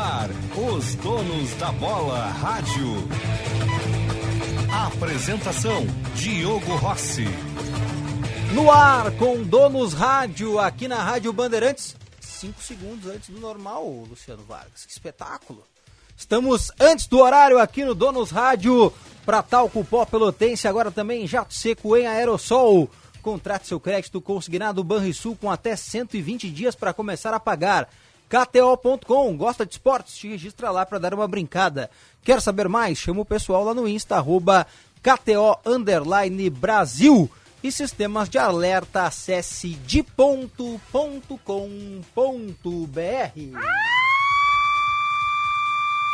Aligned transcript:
ar, 0.00 0.30
os 0.56 0.94
donos 0.94 1.54
da 1.56 1.70
bola 1.72 2.26
rádio. 2.26 3.06
Apresentação: 4.86 5.86
Diogo 6.14 6.74
Rossi. 6.76 7.26
No 8.54 8.70
ar 8.70 9.10
com 9.12 9.42
Donos 9.42 9.92
Rádio, 9.92 10.58
aqui 10.58 10.88
na 10.88 11.02
Rádio 11.02 11.32
Bandeirantes. 11.32 11.94
Cinco 12.18 12.62
segundos 12.62 13.10
antes 13.10 13.28
do 13.28 13.38
normal, 13.38 13.86
Luciano 14.08 14.42
Vargas. 14.48 14.86
Que 14.86 14.92
espetáculo! 14.92 15.62
Estamos 16.16 16.72
antes 16.80 17.06
do 17.06 17.18
horário 17.18 17.58
aqui 17.58 17.84
no 17.84 17.94
Donos 17.94 18.30
Rádio 18.30 18.92
para 19.26 19.42
talco 19.42 19.84
pó 19.84 20.06
pelotense, 20.06 20.66
agora 20.66 20.90
também 20.90 21.26
jato 21.26 21.52
seco 21.52 21.94
em 21.94 22.06
aerossol. 22.06 22.88
Contrate 23.20 23.68
seu 23.68 23.78
crédito 23.78 24.18
consignado 24.20 24.82
Banrisul 24.82 25.36
com 25.36 25.50
até 25.50 25.76
120 25.76 26.50
dias 26.50 26.74
para 26.74 26.94
começar 26.94 27.34
a 27.34 27.40
pagar. 27.40 27.86
KTO.com, 28.30 29.36
gosta 29.36 29.66
de 29.66 29.72
esportes? 29.72 30.16
Te 30.16 30.28
registra 30.28 30.70
lá 30.70 30.86
para 30.86 31.00
dar 31.00 31.12
uma 31.12 31.26
brincada. 31.26 31.90
Quer 32.22 32.40
saber 32.40 32.68
mais? 32.68 32.96
Chama 32.96 33.22
o 33.22 33.24
pessoal 33.24 33.64
lá 33.64 33.74
no 33.74 33.88
Insta, 33.88 34.14
arroba 34.14 34.64
KTO 35.02 35.58
Brasil. 36.48 37.28
E 37.62 37.70
sistemas 37.70 38.28
de 38.28 38.38
alerta, 38.38 39.02
acesse 39.02 39.70
de.com.br. 39.70 40.56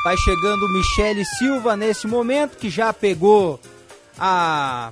Vai 0.02 0.16
chegando 0.16 0.68
Michele 0.72 1.24
Silva 1.38 1.76
nesse 1.76 2.06
momento, 2.06 2.56
que 2.56 2.70
já 2.70 2.92
pegou 2.92 3.60
a 4.18 4.90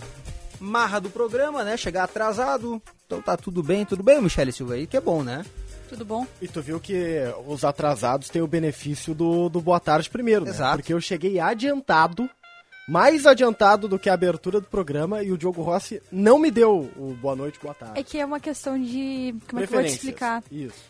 marra 0.60 1.01
do 1.01 1.10
programa, 1.10 1.65
né? 1.65 1.77
Chegar 1.77 2.04
atrasado. 2.04 2.80
Então 3.06 3.20
tá 3.20 3.37
tudo 3.37 3.62
bem, 3.62 3.84
tudo 3.84 4.02
bem, 4.02 4.20
Michele 4.20 4.52
Silva 4.52 4.74
aí, 4.74 4.87
que 4.87 4.96
é 4.96 5.01
bom, 5.01 5.23
né? 5.24 5.45
Tudo 5.94 6.04
bom? 6.04 6.26
E 6.42 6.48
tu 6.48 6.60
viu 6.60 6.80
que 6.80 7.22
os 7.46 7.64
atrasados 7.64 8.28
têm 8.28 8.42
o 8.42 8.48
benefício 8.48 9.14
do, 9.14 9.48
do 9.48 9.60
boa 9.60 9.78
tarde 9.78 10.10
primeiro, 10.10 10.45
né? 10.45 10.51
Exato. 10.51 10.78
Porque 10.78 10.92
eu 10.92 11.01
cheguei 11.01 11.38
adiantado, 11.38 12.28
mais 12.88 13.26
adiantado 13.26 13.86
do 13.86 13.96
que 13.96 14.10
a 14.10 14.14
abertura 14.14 14.60
do 14.60 14.66
programa, 14.66 15.23
e 15.23 15.30
o 15.30 15.38
Diogo 15.38 15.62
Rossi 15.62 16.02
não 16.10 16.38
me 16.38 16.51
deu 16.51 16.90
o 16.96 17.16
boa 17.20 17.36
noite, 17.36 17.60
boa 17.60 17.74
tarde. 17.74 17.98
É 17.98 18.02
que 18.02 18.18
é 18.18 18.24
uma 18.24 18.40
questão 18.40 18.80
de. 18.80 19.36
Como 19.48 19.62
é 19.62 19.66
que 19.66 19.73
eu 19.73 19.78
vou 19.78 19.88
te 19.88 19.92
explicar? 19.92 20.42
Isso. 20.51 20.82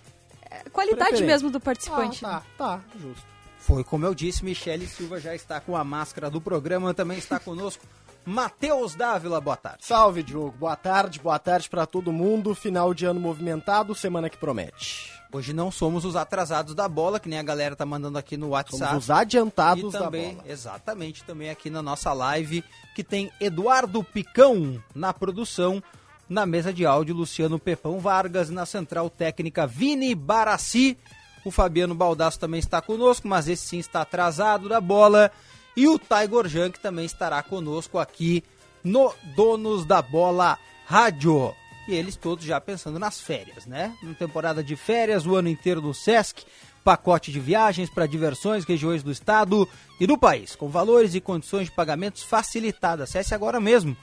É 0.51 0.69
Qualidade 0.71 1.23
mesmo 1.23 1.51
do 1.51 1.61
participante. 1.61 2.25
Ah, 2.25 2.43
tá, 2.57 2.79
tá, 2.79 2.81
justo. 2.99 3.35
Foi 3.59 3.85
como 3.85 4.05
eu 4.05 4.15
disse, 4.15 4.45
Michele 4.45 4.87
Silva 4.87 5.21
já 5.21 5.35
está 5.35 5.61
com 5.61 5.77
a 5.77 5.85
máscara 5.85 6.31
do 6.31 6.41
programa, 6.41 6.95
também 6.95 7.19
está 7.19 7.39
conosco. 7.39 7.85
Matheus 8.27 8.95
Dávila, 8.95 9.41
boa 9.41 9.57
tarde. 9.57 9.85
Salve, 9.85 10.23
Diogo. 10.23 10.55
Boa 10.59 10.77
tarde, 10.77 11.21
boa 11.21 11.39
tarde 11.39 11.69
pra 11.69 11.87
todo 11.87 12.13
mundo. 12.13 12.55
Final 12.55 12.95
de 12.95 13.05
ano 13.05 13.21
movimentado, 13.21 13.95
semana 13.95 14.31
que 14.31 14.39
promete. 14.39 15.13
Hoje 15.33 15.53
não 15.53 15.71
somos 15.71 16.05
os 16.05 16.15
atrasados 16.17 16.75
da 16.75 16.89
bola, 16.89 17.19
que 17.19 17.29
nem 17.29 17.39
a 17.39 17.43
galera 17.43 17.75
tá 17.75 17.85
mandando 17.85 18.17
aqui 18.17 18.37
no 18.37 18.51
WhatsApp. 18.51 18.91
Somos 18.91 19.05
os 19.05 19.11
adiantados 19.11 19.93
e 19.93 19.99
também, 19.99 20.29
da 20.29 20.43
bola. 20.43 20.53
exatamente, 20.53 21.25
também 21.25 21.51
aqui 21.51 21.69
na 21.69 21.83
nossa 21.83 22.13
live, 22.13 22.65
que 22.95 23.03
tem 23.03 23.33
Eduardo 23.41 24.03
Picão 24.05 24.81
na 24.95 25.13
produção, 25.13 25.83
na 26.29 26.47
mesa 26.47 26.73
de 26.73 26.87
áudio, 26.87 27.17
Luciano 27.17 27.59
Pepão 27.59 27.99
Vargas, 27.99 28.49
na 28.49 28.65
central 28.65 29.11
técnica, 29.11 29.67
Vini 29.67 30.15
Barassi. 30.15 30.97
O 31.45 31.51
Fabiano 31.51 31.95
Baldasso 31.95 32.39
também 32.39 32.61
está 32.61 32.81
conosco, 32.81 33.29
mas 33.29 33.49
esse 33.49 33.67
sim 33.67 33.79
está 33.79 34.01
atrasado 34.01 34.69
da 34.69 34.81
bola. 34.81 35.31
E 35.77 35.89
o 35.89 35.99
Tiger 35.99 36.47
Jan, 36.47 36.71
que 36.71 36.81
também 36.81 37.05
estará 37.05 37.43
conosco 37.43 37.99
aqui 37.99 38.45
no 38.83 39.13
Donos 39.35 39.85
da 39.85 40.01
Bola 40.01 40.59
Rádio. 40.87 41.53
E 41.89 41.95
eles 41.95 42.17
todos 42.17 42.45
já 42.45 42.61
pensando 42.61 42.99
nas 42.99 43.21
férias, 43.21 43.67
né? 43.67 43.95
Uma 44.03 44.15
temporada 44.15 44.63
de 44.63 44.77
férias, 44.77 45.27
o 45.27 45.35
ano 45.35 45.49
inteiro 45.49 45.81
do 45.81 45.93
Sesc, 45.93 46.45
pacote 46.85 47.33
de 47.33 47.41
viagens 47.41 47.91
para 47.91 48.07
diversões, 48.07 48.65
regiões 48.65 49.03
do 49.03 49.11
estado 49.11 49.69
e 49.99 50.07
do 50.07 50.17
país, 50.17 50.55
com 50.55 50.69
valores 50.69 51.15
e 51.15 51.21
condições 51.21 51.67
de 51.67 51.73
pagamentos 51.73 52.23
facilitadas. 52.23 53.11
Acesse 53.11 53.35
agora 53.35 53.59
mesmo 53.59 53.97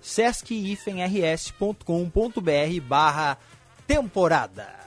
sesc-rs.com.br 0.00 2.80
barra 2.86 3.38
temporada. 3.86 4.86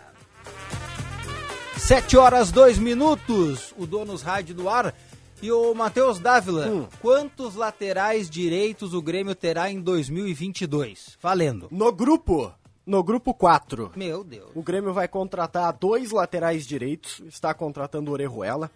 7 1.77 2.17
horas 2.17 2.51
2 2.51 2.77
minutos, 2.77 3.73
o 3.77 3.87
Donos 3.87 4.21
Rádio 4.21 4.53
do 4.53 4.69
Ar. 4.69 4.93
E 5.41 5.51
o 5.51 5.73
Matheus 5.73 6.19
Dávila, 6.19 6.67
Hum. 6.67 6.87
quantos 7.01 7.55
laterais 7.55 8.29
direitos 8.29 8.93
o 8.93 9.01
Grêmio 9.01 9.33
terá 9.33 9.71
em 9.71 9.79
2022? 9.79 11.17
Valendo. 11.21 11.69
No 11.71 11.91
grupo, 11.93 12.53
no 12.85 13.01
grupo 13.01 13.33
4, 13.33 13.93
Meu 13.95 14.21
Deus. 14.23 14.51
o 14.53 14.61
Grêmio 14.61 14.93
vai 14.93 15.07
contratar 15.07 15.71
dois 15.73 16.11
laterais 16.11 16.67
direitos, 16.67 17.21
está 17.27 17.53
contratando 17.53 18.11
o 18.11 18.13
Orejuela. 18.13 18.69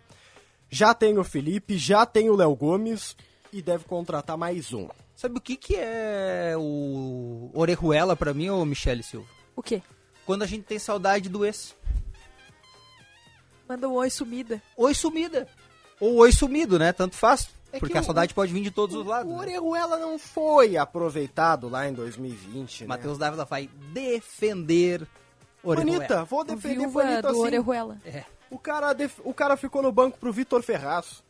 Já 0.70 0.94
tem 0.94 1.18
o 1.18 1.24
Felipe, 1.24 1.78
já 1.78 2.06
tem 2.06 2.30
o 2.30 2.36
Léo 2.36 2.56
Gomes 2.56 3.16
e 3.52 3.62
deve 3.62 3.84
contratar 3.84 4.38
mais 4.38 4.72
um. 4.74 4.88
Sabe 5.16 5.38
o 5.38 5.42
que, 5.42 5.58
que 5.58 5.76
é 5.76 6.54
o 6.58 7.52
Orejuela 7.54 8.16
pra 8.16 8.34
mim, 8.34 8.50
ô 8.50 8.64
Michele 8.64 9.04
Silva? 9.04 9.28
O 9.56 9.62
quê? 9.62 9.82
Quando 10.26 10.44
a 10.44 10.48
gente 10.48 10.64
tem 10.64 10.80
saudade 10.80 11.28
do 11.28 11.46
ex. 11.46 11.76
Manda 13.68 13.88
um 13.90 13.94
oi 13.94 14.10
sumida. 14.10 14.62
Oi 14.78 14.94
sumida. 14.94 15.48
Ou 16.00 16.16
oi 16.18 16.32
sumido, 16.32 16.78
né? 16.80 16.92
Tanto 16.92 17.16
faz. 17.16 17.50
É 17.72 17.80
porque 17.80 17.94
que 17.94 17.98
a 17.98 18.02
o- 18.02 18.04
saudade 18.04 18.34
pode 18.34 18.54
vir 18.54 18.62
de 18.62 18.70
todos 18.72 18.96
os 18.96 19.06
lados. 19.06 19.32
O 19.32 19.36
né? 19.36 19.42
Orejuela 19.42 19.98
não 19.98 20.20
foi 20.20 20.78
aproveitado 20.78 21.68
lá 21.70 21.88
em 21.88 21.94
2020, 21.94 22.82
né? 22.82 22.88
Matheus 22.88 23.18
Dávila 23.18 23.46
vai 23.46 23.68
defender 23.92 25.08
Orejuela. 25.64 25.98
Bonita, 25.98 26.24
vou 26.26 26.42
O 26.42 26.44
defender 26.44 26.76
viúva 26.80 27.04
bonito 27.04 27.22
do 27.22 27.28
assim. 27.30 27.40
Orejuela. 27.40 27.98
É. 28.06 28.24
O 28.52 28.60
cara, 28.60 28.94
def- 28.94 29.20
o 29.24 29.34
cara 29.34 29.58
ficou 29.58 29.82
no 29.82 29.92
banco 29.92 30.18
pro 30.20 30.32
Vitor 30.32 30.62
Ferraz. 30.62 31.24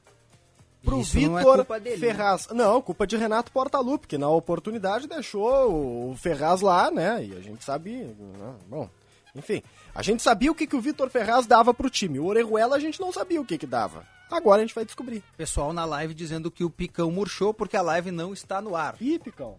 Pro 0.83 0.99
Isso 0.99 1.17
não 1.21 1.37
é 1.37 1.41
Vitor 1.41 1.55
culpa 1.59 1.79
dele, 1.79 1.95
né? 1.95 2.07
Ferraz. 2.07 2.47
Não, 2.51 2.81
culpa 2.81 3.07
de 3.07 3.15
Renato 3.15 3.49
Portaluppi, 3.53 4.05
que 4.07 4.17
na 4.17 4.27
oportunidade 4.27 5.07
deixou 5.07 6.11
o 6.11 6.17
Ferraz 6.17 6.59
lá, 6.59 6.91
né? 6.91 7.23
E 7.23 7.33
a 7.37 7.39
gente 7.39 7.63
sabia. 7.63 8.03
né? 8.07 8.53
Bom, 8.67 8.89
enfim. 9.35 9.61
A 9.93 10.01
gente 10.01 10.21
sabia 10.21 10.51
o 10.51 10.55
que, 10.55 10.67
que 10.67 10.75
o 10.75 10.81
Vitor 10.81 11.09
Ferraz 11.09 11.45
dava 11.45 11.73
pro 11.73 11.89
time. 11.89 12.19
O 12.19 12.25
Orejuela 12.25 12.75
a 12.75 12.79
gente 12.79 12.99
não 12.99 13.11
sabia 13.11 13.41
o 13.41 13.45
que, 13.45 13.57
que 13.57 13.67
dava. 13.67 14.05
Agora 14.29 14.61
a 14.61 14.65
gente 14.65 14.75
vai 14.75 14.85
descobrir. 14.85 15.23
Pessoal 15.37 15.73
na 15.73 15.85
live 15.85 16.13
dizendo 16.13 16.49
que 16.49 16.63
o 16.63 16.69
Picão 16.69 17.11
murchou 17.11 17.53
porque 17.53 17.77
a 17.77 17.81
live 17.81 18.11
não 18.11 18.33
está 18.33 18.61
no 18.61 18.75
ar. 18.75 18.95
Ih, 18.99 19.19
Picão. 19.19 19.57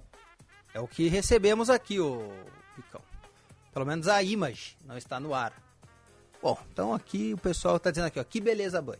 É 0.72 0.80
o 0.80 0.88
que 0.88 1.08
recebemos 1.08 1.70
aqui, 1.70 2.00
ô 2.00 2.28
Picão. 2.74 3.00
Pelo 3.72 3.86
menos 3.86 4.08
a 4.08 4.22
image 4.22 4.76
não 4.84 4.96
está 4.96 5.20
no 5.20 5.34
ar. 5.34 5.52
Bom, 6.42 6.58
então 6.72 6.92
aqui 6.92 7.32
o 7.32 7.38
pessoal 7.38 7.76
está 7.76 7.90
dizendo 7.90 8.06
aqui, 8.06 8.20
ó, 8.20 8.24
que 8.24 8.40
beleza, 8.40 8.82
Band. 8.82 8.98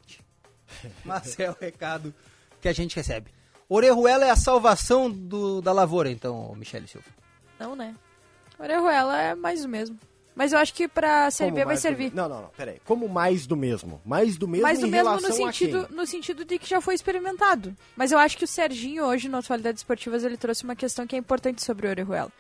Mas 1.05 1.39
é 1.39 1.51
o 1.51 1.57
recado 1.61 2.15
que 2.61 2.69
a 2.69 2.73
gente 2.73 2.97
recebe. 2.97 3.31
Orejuela 3.69 4.25
é 4.25 4.31
a 4.31 4.37
salvação 4.37 5.11
do, 5.11 5.61
da 5.61 5.73
lavoura, 5.73 6.11
então, 6.11 6.55
Michele 6.55 6.87
Silva. 6.87 7.09
Não, 7.59 7.75
né? 7.75 7.95
Orejuela 8.59 9.21
é 9.21 9.35
mais 9.35 9.65
o 9.65 9.69
mesmo. 9.69 9.99
Mas 10.37 10.53
eu 10.53 10.59
acho 10.59 10.75
que 10.75 10.89
pra 10.89 11.31
Série 11.31 11.51
Como 11.51 11.61
B 11.61 11.65
vai 11.65 11.77
do 11.77 11.81
servir. 11.81 12.11
me- 12.11 12.17
Não, 12.17 12.29
não, 12.29 12.43
não, 12.43 12.49
peraí. 12.57 12.81
Como 12.85 13.09
mais 13.09 13.47
do 13.47 13.57
mesmo? 13.57 14.01
Mais 14.05 14.37
do 14.37 14.49
mesmo 14.49 14.65
Mais 14.65 14.81
em 14.81 14.85
o 14.85 14.89
mesmo 14.89 15.13
no 15.21 15.33
sentido, 15.33 15.89
no 15.91 16.07
sentido 16.07 16.45
de 16.45 16.59
que 16.59 16.69
já 16.69 16.81
foi 16.81 16.95
experimentado. 16.95 17.73
Mas 17.97 18.11
eu 18.11 18.19
acho 18.19 18.37
que 18.37 18.43
o 18.45 18.49
Serginho, 18.49 19.05
hoje, 19.05 19.29
no 19.29 19.39
Atualidades 19.39 19.81
Esportivas, 19.81 20.25
ele 20.25 20.37
trouxe 20.37 20.65
uma 20.65 20.75
questão 20.75 21.07
que 21.07 21.15
é 21.15 21.19
importante 21.19 21.63
sobre 21.65 21.87
o 21.87 21.91
Orejuela. 21.91 22.33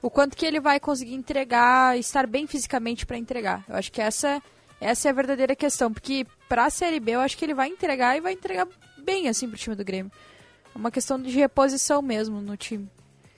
O 0.00 0.08
quanto 0.08 0.36
que 0.36 0.46
ele 0.46 0.58
vai 0.58 0.80
conseguir 0.80 1.14
entregar, 1.14 1.98
estar 1.98 2.26
bem 2.26 2.46
fisicamente 2.46 3.04
pra 3.04 3.18
entregar. 3.18 3.62
Eu 3.68 3.76
acho 3.76 3.92
que 3.92 4.00
essa, 4.00 4.42
essa 4.80 5.08
é 5.08 5.10
a 5.10 5.14
verdadeira 5.14 5.54
questão. 5.54 5.92
Porque 5.92 6.26
pra 6.48 6.70
Série 6.70 6.98
B, 7.00 7.12
eu 7.12 7.20
acho 7.20 7.36
que 7.36 7.44
ele 7.44 7.54
vai 7.54 7.68
entregar 7.68 8.16
e 8.16 8.20
vai 8.22 8.32
entregar 8.32 8.66
bem, 8.98 9.28
assim, 9.28 9.48
pro 9.48 9.58
time 9.58 9.76
do 9.76 9.84
Grêmio. 9.84 10.10
É 10.74 10.78
uma 10.78 10.90
questão 10.90 11.20
de 11.20 11.30
reposição 11.30 12.00
mesmo 12.00 12.40
no 12.40 12.56
time. 12.56 12.88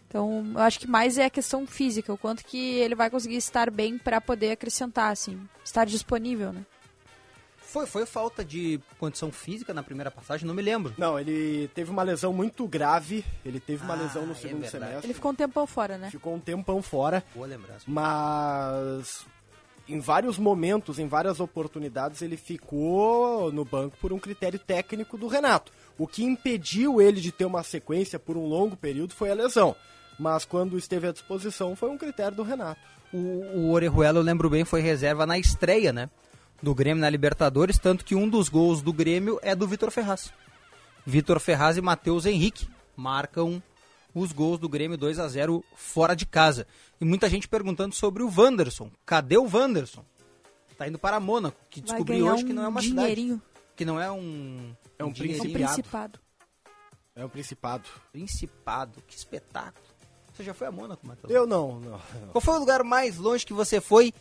Então, 0.08 0.46
eu 0.54 0.60
acho 0.60 0.78
que 0.78 0.86
mais 0.86 1.18
é 1.18 1.24
a 1.26 1.30
questão 1.30 1.66
física, 1.66 2.12
o 2.12 2.18
quanto 2.18 2.44
que 2.44 2.74
ele 2.78 2.94
vai 2.94 3.10
conseguir 3.10 3.36
estar 3.36 3.70
bem 3.70 3.98
pra 3.98 4.20
poder 4.20 4.52
acrescentar, 4.52 5.10
assim, 5.12 5.40
estar 5.64 5.84
disponível, 5.84 6.52
né? 6.52 6.64
Foi, 7.58 7.84
foi 7.84 8.06
falta 8.06 8.44
de 8.44 8.80
condição 8.98 9.30
física 9.32 9.74
na 9.74 9.82
primeira 9.82 10.10
passagem? 10.10 10.46
Não 10.46 10.54
me 10.54 10.62
lembro. 10.62 10.94
Não, 10.96 11.18
ele 11.18 11.68
teve 11.74 11.90
uma 11.90 12.02
lesão 12.04 12.32
muito 12.32 12.66
grave. 12.66 13.24
Ele 13.44 13.58
teve 13.60 13.84
uma 13.84 13.92
Ah, 13.94 13.96
lesão 13.98 14.24
no 14.24 14.32
é 14.32 14.36
segundo 14.36 14.60
verdade. 14.62 14.84
semestre. 14.84 15.06
Ele 15.06 15.14
ficou 15.14 15.32
um 15.32 15.34
tempão 15.34 15.66
fora, 15.66 15.98
né? 15.98 16.08
Ficou 16.10 16.34
um 16.34 16.38
tempão 16.40 16.80
fora, 16.80 17.22
Boa 17.34 17.46
lembrança. 17.46 17.84
mas 17.86 19.26
em 19.88 19.98
vários 20.00 20.38
momentos, 20.38 20.98
em 20.98 21.06
várias 21.08 21.38
oportunidades, 21.40 22.22
ele 22.22 22.36
ficou 22.36 23.52
no 23.52 23.64
banco 23.64 23.96
por 24.00 24.12
um 24.12 24.18
critério 24.18 24.58
técnico 24.58 25.18
do 25.18 25.26
Renato. 25.26 25.70
O 25.98 26.06
que 26.06 26.24
impediu 26.24 27.00
ele 27.02 27.20
de 27.20 27.30
ter 27.32 27.44
uma 27.44 27.62
sequência 27.64 28.18
por 28.18 28.36
um 28.36 28.46
longo 28.46 28.76
período 28.76 29.12
foi 29.12 29.30
a 29.30 29.34
lesão. 29.34 29.74
Mas 30.18 30.44
quando 30.44 30.78
esteve 30.78 31.08
à 31.08 31.12
disposição 31.12 31.76
foi 31.76 31.90
um 31.90 31.98
critério 31.98 32.36
do 32.36 32.42
Renato. 32.42 32.80
O, 33.12 33.18
o 33.18 33.70
Orejuela, 33.72 34.18
eu 34.18 34.22
lembro 34.22 34.50
bem, 34.50 34.64
foi 34.64 34.80
reserva 34.80 35.26
na 35.26 35.38
estreia, 35.38 35.92
né? 35.92 36.10
Do 36.62 36.74
Grêmio 36.74 37.00
na 37.00 37.10
Libertadores, 37.10 37.78
tanto 37.78 38.04
que 38.04 38.14
um 38.14 38.28
dos 38.28 38.48
gols 38.48 38.80
do 38.80 38.92
Grêmio 38.92 39.38
é 39.42 39.54
do 39.54 39.68
Vitor 39.68 39.90
Ferraz. 39.90 40.32
Vitor 41.04 41.38
Ferraz 41.38 41.76
e 41.76 41.80
Matheus 41.82 42.26
Henrique 42.26 42.68
marcam 42.96 43.62
os 44.14 44.32
gols 44.32 44.58
do 44.58 44.68
Grêmio 44.68 44.96
2 44.96 45.18
a 45.18 45.28
0 45.28 45.62
fora 45.74 46.16
de 46.16 46.24
casa. 46.24 46.66
E 47.00 47.04
muita 47.04 47.28
gente 47.28 47.46
perguntando 47.46 47.94
sobre 47.94 48.22
o 48.22 48.32
Wanderson. 48.34 48.90
Cadê 49.04 49.36
o 49.36 49.46
Wanderson? 49.46 50.04
Tá 50.76 50.88
indo 50.88 50.98
para 50.98 51.20
Mônaco, 51.20 51.58
que 51.70 51.80
Vai 51.80 51.90
descobri 51.90 52.22
hoje 52.22 52.44
que 52.44 52.52
não 52.52 52.62
é 52.62 52.66
um 52.66 52.70
uma 52.70 52.80
dinheirinho. 52.80 53.34
cidade. 53.36 53.56
Que 53.76 53.84
não 53.84 54.00
é 54.00 54.10
um. 54.10 54.74
É 54.98 55.04
um 55.04 55.08
É 55.08 55.10
um 55.10 55.12
principado. 55.12 56.18
É 57.14 57.24
um 57.24 57.28
principado. 57.28 57.88
Principado. 58.10 59.02
Que 59.06 59.16
espetáculo. 59.16 59.85
Você 60.36 60.44
já 60.44 60.52
foi 60.52 60.66
a 60.66 60.70
Mônaco, 60.72 61.06
Matheus? 61.06 61.32
Eu 61.32 61.46
não, 61.46 61.80
não. 61.80 61.98
Qual 62.32 62.40
foi 62.42 62.54
o 62.54 62.58
lugar 62.58 62.84
mais 62.84 63.16
longe 63.16 63.46
que 63.46 63.54
você 63.54 63.80
foi 63.80 64.12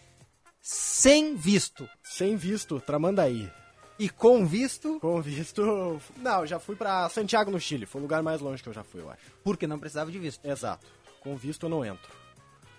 sem 0.61 1.35
visto? 1.35 1.87
Sem 2.03 2.35
visto, 2.37 2.79
Tramandaí. 2.79 3.51
E 3.99 4.09
com 4.09 4.45
visto, 4.45 4.99
Com 4.99 5.21
visto. 5.21 6.01
Não, 6.17 6.45
já 6.45 6.59
fui 6.59 6.75
pra 6.75 7.07
Santiago 7.09 7.51
no 7.51 7.59
Chile. 7.59 7.85
Foi 7.85 8.01
o 8.01 8.03
lugar 8.03 8.21
mais 8.23 8.41
longe 8.41 8.61
que 8.63 8.67
eu 8.69 8.73
já 8.73 8.83
fui, 8.83 9.01
eu 9.01 9.09
acho. 9.09 9.21
porque 9.43 9.67
não 9.67 9.79
precisava 9.79 10.11
de 10.11 10.19
visto. 10.19 10.43
Exato. 10.45 10.85
Com 11.21 11.35
visto 11.35 11.65
eu 11.65 11.69
não 11.69 11.83
entro. 11.83 12.11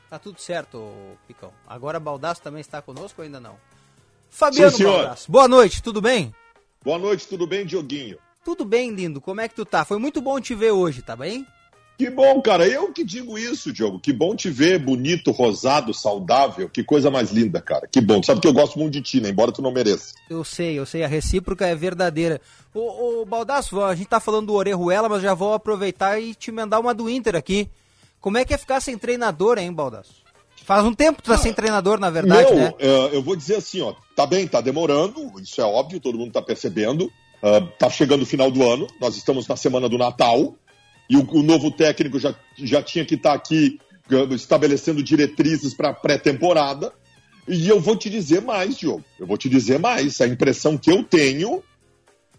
Tá 0.09 0.19
tudo 0.19 0.41
certo, 0.41 0.93
Picão. 1.27 1.53
Agora 1.67 1.99
Baldaço 1.99 2.41
também 2.43 2.61
está 2.61 2.81
conosco 2.81 3.21
ou 3.21 3.25
ainda 3.25 3.41
não? 3.41 3.57
Fabiano 4.31 4.77
Sim. 4.77 4.85
Baldasso. 4.85 5.31
Boa 5.31 5.49
noite, 5.49 5.83
tudo 5.83 6.01
bem? 6.01 6.35
Boa 6.85 6.99
noite, 6.99 7.27
tudo 7.27 7.47
bem, 7.47 7.67
Dioguinho? 7.67 8.19
Tudo 8.45 8.65
bem, 8.65 8.91
lindo. 8.91 9.21
Como 9.21 9.41
é 9.41 9.49
que 9.49 9.55
tu 9.55 9.65
tá? 9.65 9.85
Foi 9.85 9.99
muito 9.99 10.21
bom 10.21 10.41
te 10.41 10.55
ver 10.55 10.71
hoje, 10.71 11.03
tá 11.03 11.17
bem? 11.17 11.47
Que 11.99 12.11
bom, 12.11 12.41
cara. 12.43 12.67
Eu 12.69 12.93
que 12.93 13.03
digo 13.03 13.39
isso, 13.39 13.73
Diogo. 13.73 13.99
Que 13.99 14.13
bom 14.13 14.37
te 14.37 14.51
ver 14.51 14.79
bonito, 14.79 15.31
rosado, 15.31 15.95
saudável. 15.95 16.69
Que 16.69 16.85
coisa 16.85 17.11
mais 17.11 17.31
linda, 17.31 17.61
cara. 17.61 17.89
Que 17.91 18.01
bom. 18.01 18.21
Tu 18.21 18.27
sabe 18.27 18.41
que 18.41 18.47
eu 18.49 18.53
gosto 18.53 18.79
muito 18.79 18.93
de 18.93 19.01
ti, 19.01 19.21
né? 19.21 19.31
Embora 19.31 19.51
tu 19.51 19.63
não 19.63 19.73
mereça. 19.73 20.15
Eu 20.29 20.45
sei, 20.45 20.79
eu 20.79 20.85
sei, 20.85 21.03
a 21.05 21.09
recíproca 21.09 21.67
é 21.67 21.75
verdadeira. 21.75 22.41
Ô, 22.75 23.23
ô 23.23 23.25
Baldasso, 23.25 23.83
a 23.83 23.95
gente 23.95 24.09
tá 24.09 24.21
falando 24.21 24.49
do 24.49 24.55
Orejuela, 24.55 25.09
mas 25.09 25.23
já 25.23 25.33
vou 25.33 25.55
aproveitar 25.55 26.21
e 26.21 26.35
te 26.35 26.53
mandar 26.53 26.81
uma 26.81 26.93
do 26.93 27.09
Inter 27.09 27.35
aqui. 27.35 27.69
Como 28.21 28.37
é 28.37 28.45
que 28.45 28.53
é 28.53 28.59
ficar 28.59 28.81
sem 28.81 28.99
treinador, 28.99 29.59
hein, 29.59 29.73
Baldasso? 29.73 30.27
Faz 30.65 30.85
um 30.85 30.93
tempo 30.93 31.19
que 31.19 31.23
tu 31.25 31.31
tá 31.31 31.39
sem 31.39 31.53
treinador, 31.53 31.99
na 32.01 32.11
verdade, 32.11 32.53
Meu, 32.53 32.61
né? 32.61 32.75
eh, 32.81 33.11
eu 33.13 33.23
vou 33.23 33.37
dizer 33.37 33.57
assim, 33.57 33.81
ó. 33.81 33.95
Tá 34.17 34.27
bem, 34.27 34.49
tá 34.49 34.61
demorando. 34.61 35.33
Isso 35.41 35.61
é 35.61 35.65
óbvio, 35.65 36.01
todo 36.01 36.19
mundo 36.19 36.33
tá 36.33 36.43
percebendo. 36.43 37.11
Ah, 37.43 37.61
tá 37.79 37.89
chegando 37.89 38.23
o 38.23 38.27
final 38.27 38.51
do 38.51 38.69
ano. 38.69 38.87
Nós 39.01 39.17
estamos 39.17 39.47
na 39.47 39.57
semana 39.57 39.89
do 39.89 39.97
Natal. 39.97 40.55
E 41.09 41.17
o, 41.17 41.27
o 41.33 41.43
novo 41.43 41.71
técnico 41.71 42.19
já, 42.19 42.35
já 42.57 42.83
tinha 42.83 43.05
que 43.05 43.15
estar 43.15 43.33
aqui 43.33 43.79
eh, 44.11 44.35
estabelecendo 44.35 45.03
diretrizes 45.03 45.75
para 45.75 45.93
pré-temporada. 45.93 46.93
E 47.49 47.69
eu 47.69 47.81
vou 47.81 47.97
te 47.97 48.11
dizer 48.11 48.43
mais, 48.43 48.77
Diogo. 48.77 49.05
Eu 49.19 49.27
vou 49.27 49.39
te 49.39 49.49
dizer 49.49 49.79
mais. 49.79 50.21
A 50.21 50.27
impressão 50.27 50.77
que 50.77 50.91
eu 50.91 51.05
tenho 51.05 51.63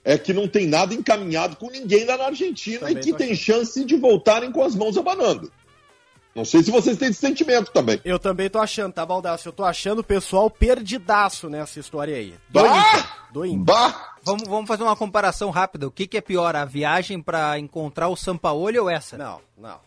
é 0.04 0.18
que 0.18 0.34
não 0.34 0.48
tem 0.48 0.68
nada 0.68 0.94
encaminhado 0.94 1.56
com 1.58 1.69
ninguém 1.69 2.06
lá 2.06 2.18
na 2.18 2.25
Argentina 2.25 2.80
Também 2.80 2.98
e 2.98 3.00
que 3.00 3.14
tem 3.14 3.36
chance 3.36 3.84
de 3.84 3.96
voltarem 3.96 4.52
com 4.52 4.64
as 4.64 4.75
mãos 4.75 4.98
abanando. 4.98 5.52
Não 6.38 6.45
sei 6.45 6.62
se 6.62 6.69
vocês 6.69 6.95
têm 6.98 7.07
esse 7.10 7.19
sentimento 7.19 7.72
também. 7.72 8.00
Eu 8.06 8.19
também 8.19 8.48
tô 8.48 8.60
achando, 8.60 8.94
tá, 8.94 9.04
Baldaço? 9.04 9.48
Eu 9.48 9.51
tô 9.51 9.63
achando 9.66 10.00
o 10.00 10.04
pessoal 10.04 10.51
perdidaço 10.51 11.50
nessa 11.50 11.80
história 11.80 12.16
aí. 12.16 12.36
Do 12.48 12.62
Bah! 12.62 13.07
Do. 13.31 13.56
Bah! 13.57 14.13
Vamos, 14.24 14.48
vamos 14.48 14.68
fazer 14.68 14.84
uma 14.84 14.95
comparação 14.95 15.50
rápida. 15.50 15.88
O 15.88 15.92
que, 15.92 16.06
que 16.06 16.16
é 16.16 16.22
pior, 16.22 16.56
a 16.56 16.63
viagem 16.63 17.19
pra 17.24 17.57
encontrar 17.57 18.10
o 18.10 18.16
Sampaoli 18.16 18.78
ou 18.78 18.88
essa? 18.88 19.18
Não, 19.18 19.39
não. 19.57 19.80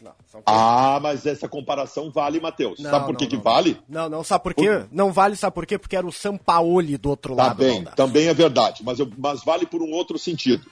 Não, 0.00 0.12
são 0.32 0.42
Ah, 0.46 0.98
mas 1.02 1.26
essa 1.26 1.46
comparação 1.46 2.10
vale, 2.10 2.40
Matheus. 2.40 2.78
Não, 2.80 2.90
sabe 2.90 3.04
por 3.04 3.12
não, 3.12 3.18
que, 3.18 3.24
não, 3.24 3.30
que 3.30 3.36
vale? 3.36 3.78
Não, 3.86 4.08
não, 4.08 4.24
sabe 4.24 4.44
por 4.44 4.54
quê? 4.54 4.84
Não 4.90 5.12
vale, 5.12 5.36
sabe 5.36 5.54
por 5.54 5.66
quê? 5.66 5.76
Porque 5.78 5.96
era 5.96 6.06
o 6.06 6.12
Sampaoli 6.12 6.96
do 6.96 7.10
outro 7.10 7.36
Tá 7.36 7.48
lado. 7.48 7.56
bem, 7.58 7.84
também 7.96 8.28
é 8.28 8.34
verdade, 8.34 8.82
mas, 8.82 8.98
eu- 8.98 9.10
mas 9.18 9.44
vale 9.44 9.66
por 9.66 9.82
um 9.82 9.90
outro 9.92 10.18
sentido. 10.18 10.64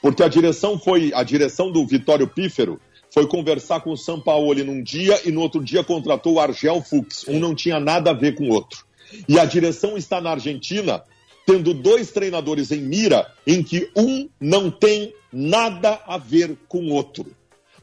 Porque 0.00 0.22
a 0.22 0.28
direção 0.28 0.78
foi, 0.78 1.12
a 1.12 1.24
direção 1.24 1.72
do 1.72 1.84
Vitório 1.86 2.28
Pífero 2.28 2.80
foi 3.14 3.28
conversar 3.28 3.80
com 3.80 3.92
o 3.92 3.96
Sampaoli 3.96 4.64
num 4.64 4.82
dia 4.82 5.20
e 5.24 5.30
no 5.30 5.40
outro 5.40 5.62
dia 5.62 5.84
contratou 5.84 6.34
o 6.34 6.40
Argel 6.40 6.82
Fux. 6.82 7.24
Um 7.28 7.38
não 7.38 7.54
tinha 7.54 7.78
nada 7.78 8.10
a 8.10 8.12
ver 8.12 8.34
com 8.34 8.48
o 8.48 8.52
outro. 8.52 8.84
E 9.28 9.38
a 9.38 9.44
direção 9.44 9.96
está 9.96 10.20
na 10.20 10.32
Argentina 10.32 11.00
tendo 11.46 11.72
dois 11.72 12.10
treinadores 12.10 12.72
em 12.72 12.80
mira 12.80 13.30
em 13.46 13.62
que 13.62 13.88
um 13.96 14.28
não 14.40 14.68
tem 14.68 15.14
nada 15.32 16.00
a 16.08 16.18
ver 16.18 16.56
com 16.66 16.78
o 16.78 16.90
outro. 16.92 17.26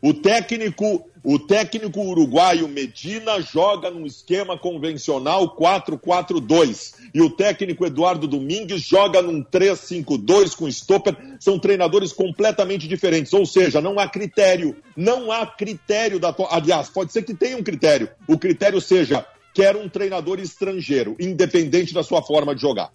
O 0.02 0.14
técnico, 0.14 1.10
o 1.24 1.38
técnico 1.38 2.02
uruguaio 2.02 2.68
Medina 2.68 3.40
joga 3.42 3.92
num 3.92 4.06
esquema 4.06 4.58
convencional 4.58 5.56
4-4-2 5.56 6.96
e 7.14 7.22
o 7.22 7.30
técnico 7.30 7.86
Eduardo 7.86 8.28
Domingues 8.28 8.82
joga 8.82 9.22
num 9.22 9.44
3-5-2 9.44 10.56
com 10.56 10.68
stopper. 10.68 11.16
São 11.40 11.60
treinadores 11.60 12.12
completamente 12.12 12.88
diferentes, 12.88 13.34
ou 13.34 13.46
seja, 13.46 13.80
não 13.80 14.00
há 14.00 14.08
critério, 14.08 14.76
não 14.96 15.32
há 15.32 15.46
critério 15.46 16.20
da 16.20 16.36
aliás, 16.50 16.90
pode 16.90 17.12
ser 17.12 17.22
que 17.22 17.36
tenha 17.36 17.58
um 17.58 17.64
critério. 17.64 18.10
O 18.28 18.38
critério 18.38 18.82
seja 18.82 19.26
quer 19.54 19.76
um 19.76 19.88
treinador 19.88 20.40
estrangeiro, 20.40 21.16
independente 21.20 21.94
da 21.94 22.04
sua 22.04 22.24
forma 22.24 22.56
de 22.56 22.62
jogar. 22.62 22.92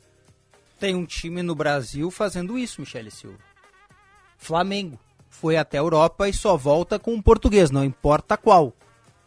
Tem 0.81 0.94
um 0.94 1.05
time 1.05 1.43
no 1.43 1.55
Brasil 1.55 2.11
fazendo 2.11 2.58
isso, 2.58 2.81
Michele 2.81 3.11
Silva. 3.11 3.38
Flamengo. 4.37 4.99
Foi 5.40 5.56
até 5.56 5.76
a 5.78 5.80
Europa 5.80 6.28
e 6.28 6.32
só 6.32 6.56
volta 6.56 6.98
com 6.98 7.12
um 7.12 7.20
português, 7.22 7.70
não 7.70 7.84
importa 7.84 8.36
qual. 8.36 8.72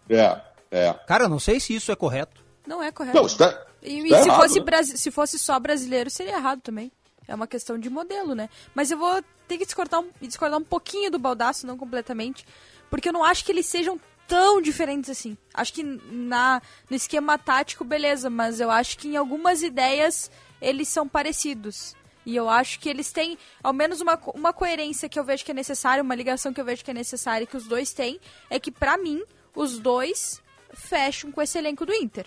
É, 0.09 0.41
é. 0.71 0.93
Cara, 1.07 1.25
eu 1.25 1.29
não 1.29 1.39
sei 1.39 1.59
se 1.59 1.73
isso 1.75 1.91
é 1.91 1.95
correto. 1.95 2.43
Não 2.65 2.81
é 2.81 2.91
correto. 2.91 3.15
Não, 3.17 3.25
isso 3.25 3.43
é, 3.43 3.65
E, 3.83 3.99
isso 4.07 4.15
e 4.15 4.23
se, 4.23 4.29
fosse 4.31 4.59
né? 4.59 4.65
brasi- 4.65 4.97
se 4.97 5.11
fosse 5.11 5.39
só 5.39 5.59
brasileiro, 5.59 6.09
seria 6.09 6.33
errado 6.35 6.61
também. 6.61 6.91
É 7.27 7.35
uma 7.35 7.45
questão 7.47 7.77
de 7.77 7.89
modelo, 7.89 8.33
né? 8.33 8.49
Mas 8.73 8.89
eu 8.89 8.97
vou 8.97 9.23
ter 9.47 9.57
que 9.59 9.65
discordar 9.65 9.99
um, 9.99 10.09
discordar 10.21 10.59
um 10.59 10.63
pouquinho 10.63 11.11
do 11.11 11.19
Baldaço, 11.19 11.67
não 11.67 11.77
completamente. 11.77 12.45
Porque 12.89 13.09
eu 13.09 13.13
não 13.13 13.23
acho 13.23 13.45
que 13.45 13.51
eles 13.51 13.67
sejam 13.67 13.99
tão 14.27 14.59
diferentes 14.61 15.11
assim. 15.11 15.37
Acho 15.53 15.73
que 15.73 15.83
na, 15.83 16.59
no 16.89 16.95
esquema 16.95 17.37
tático, 17.37 17.83
beleza, 17.83 18.29
mas 18.31 18.59
eu 18.59 18.71
acho 18.71 18.97
que 18.97 19.07
em 19.09 19.15
algumas 19.15 19.61
ideias 19.61 20.31
eles 20.59 20.87
são 20.87 21.07
parecidos. 21.07 21.95
E 22.25 22.35
eu 22.35 22.49
acho 22.49 22.79
que 22.79 22.89
eles 22.89 23.11
têm, 23.11 23.37
ao 23.63 23.73
menos, 23.73 24.01
uma, 24.01 24.19
uma 24.35 24.53
coerência 24.53 25.07
que 25.09 25.17
eu 25.19 25.23
vejo 25.23 25.43
que 25.43 25.51
é 25.51 25.53
necessária, 25.53 26.03
uma 26.03 26.15
ligação 26.15 26.53
que 26.53 26.59
eu 26.61 26.65
vejo 26.65 26.83
que 26.83 26.91
é 26.91 26.93
necessária, 26.93 27.47
que 27.47 27.57
os 27.57 27.65
dois 27.65 27.93
têm, 27.93 28.19
é 28.49 28.59
que, 28.59 28.71
pra 28.71 28.97
mim, 28.97 29.23
os 29.55 29.79
dois 29.79 30.41
fecham 30.73 31.31
com 31.31 31.41
esse 31.41 31.57
elenco 31.57 31.85
do 31.85 31.93
Inter. 31.93 32.25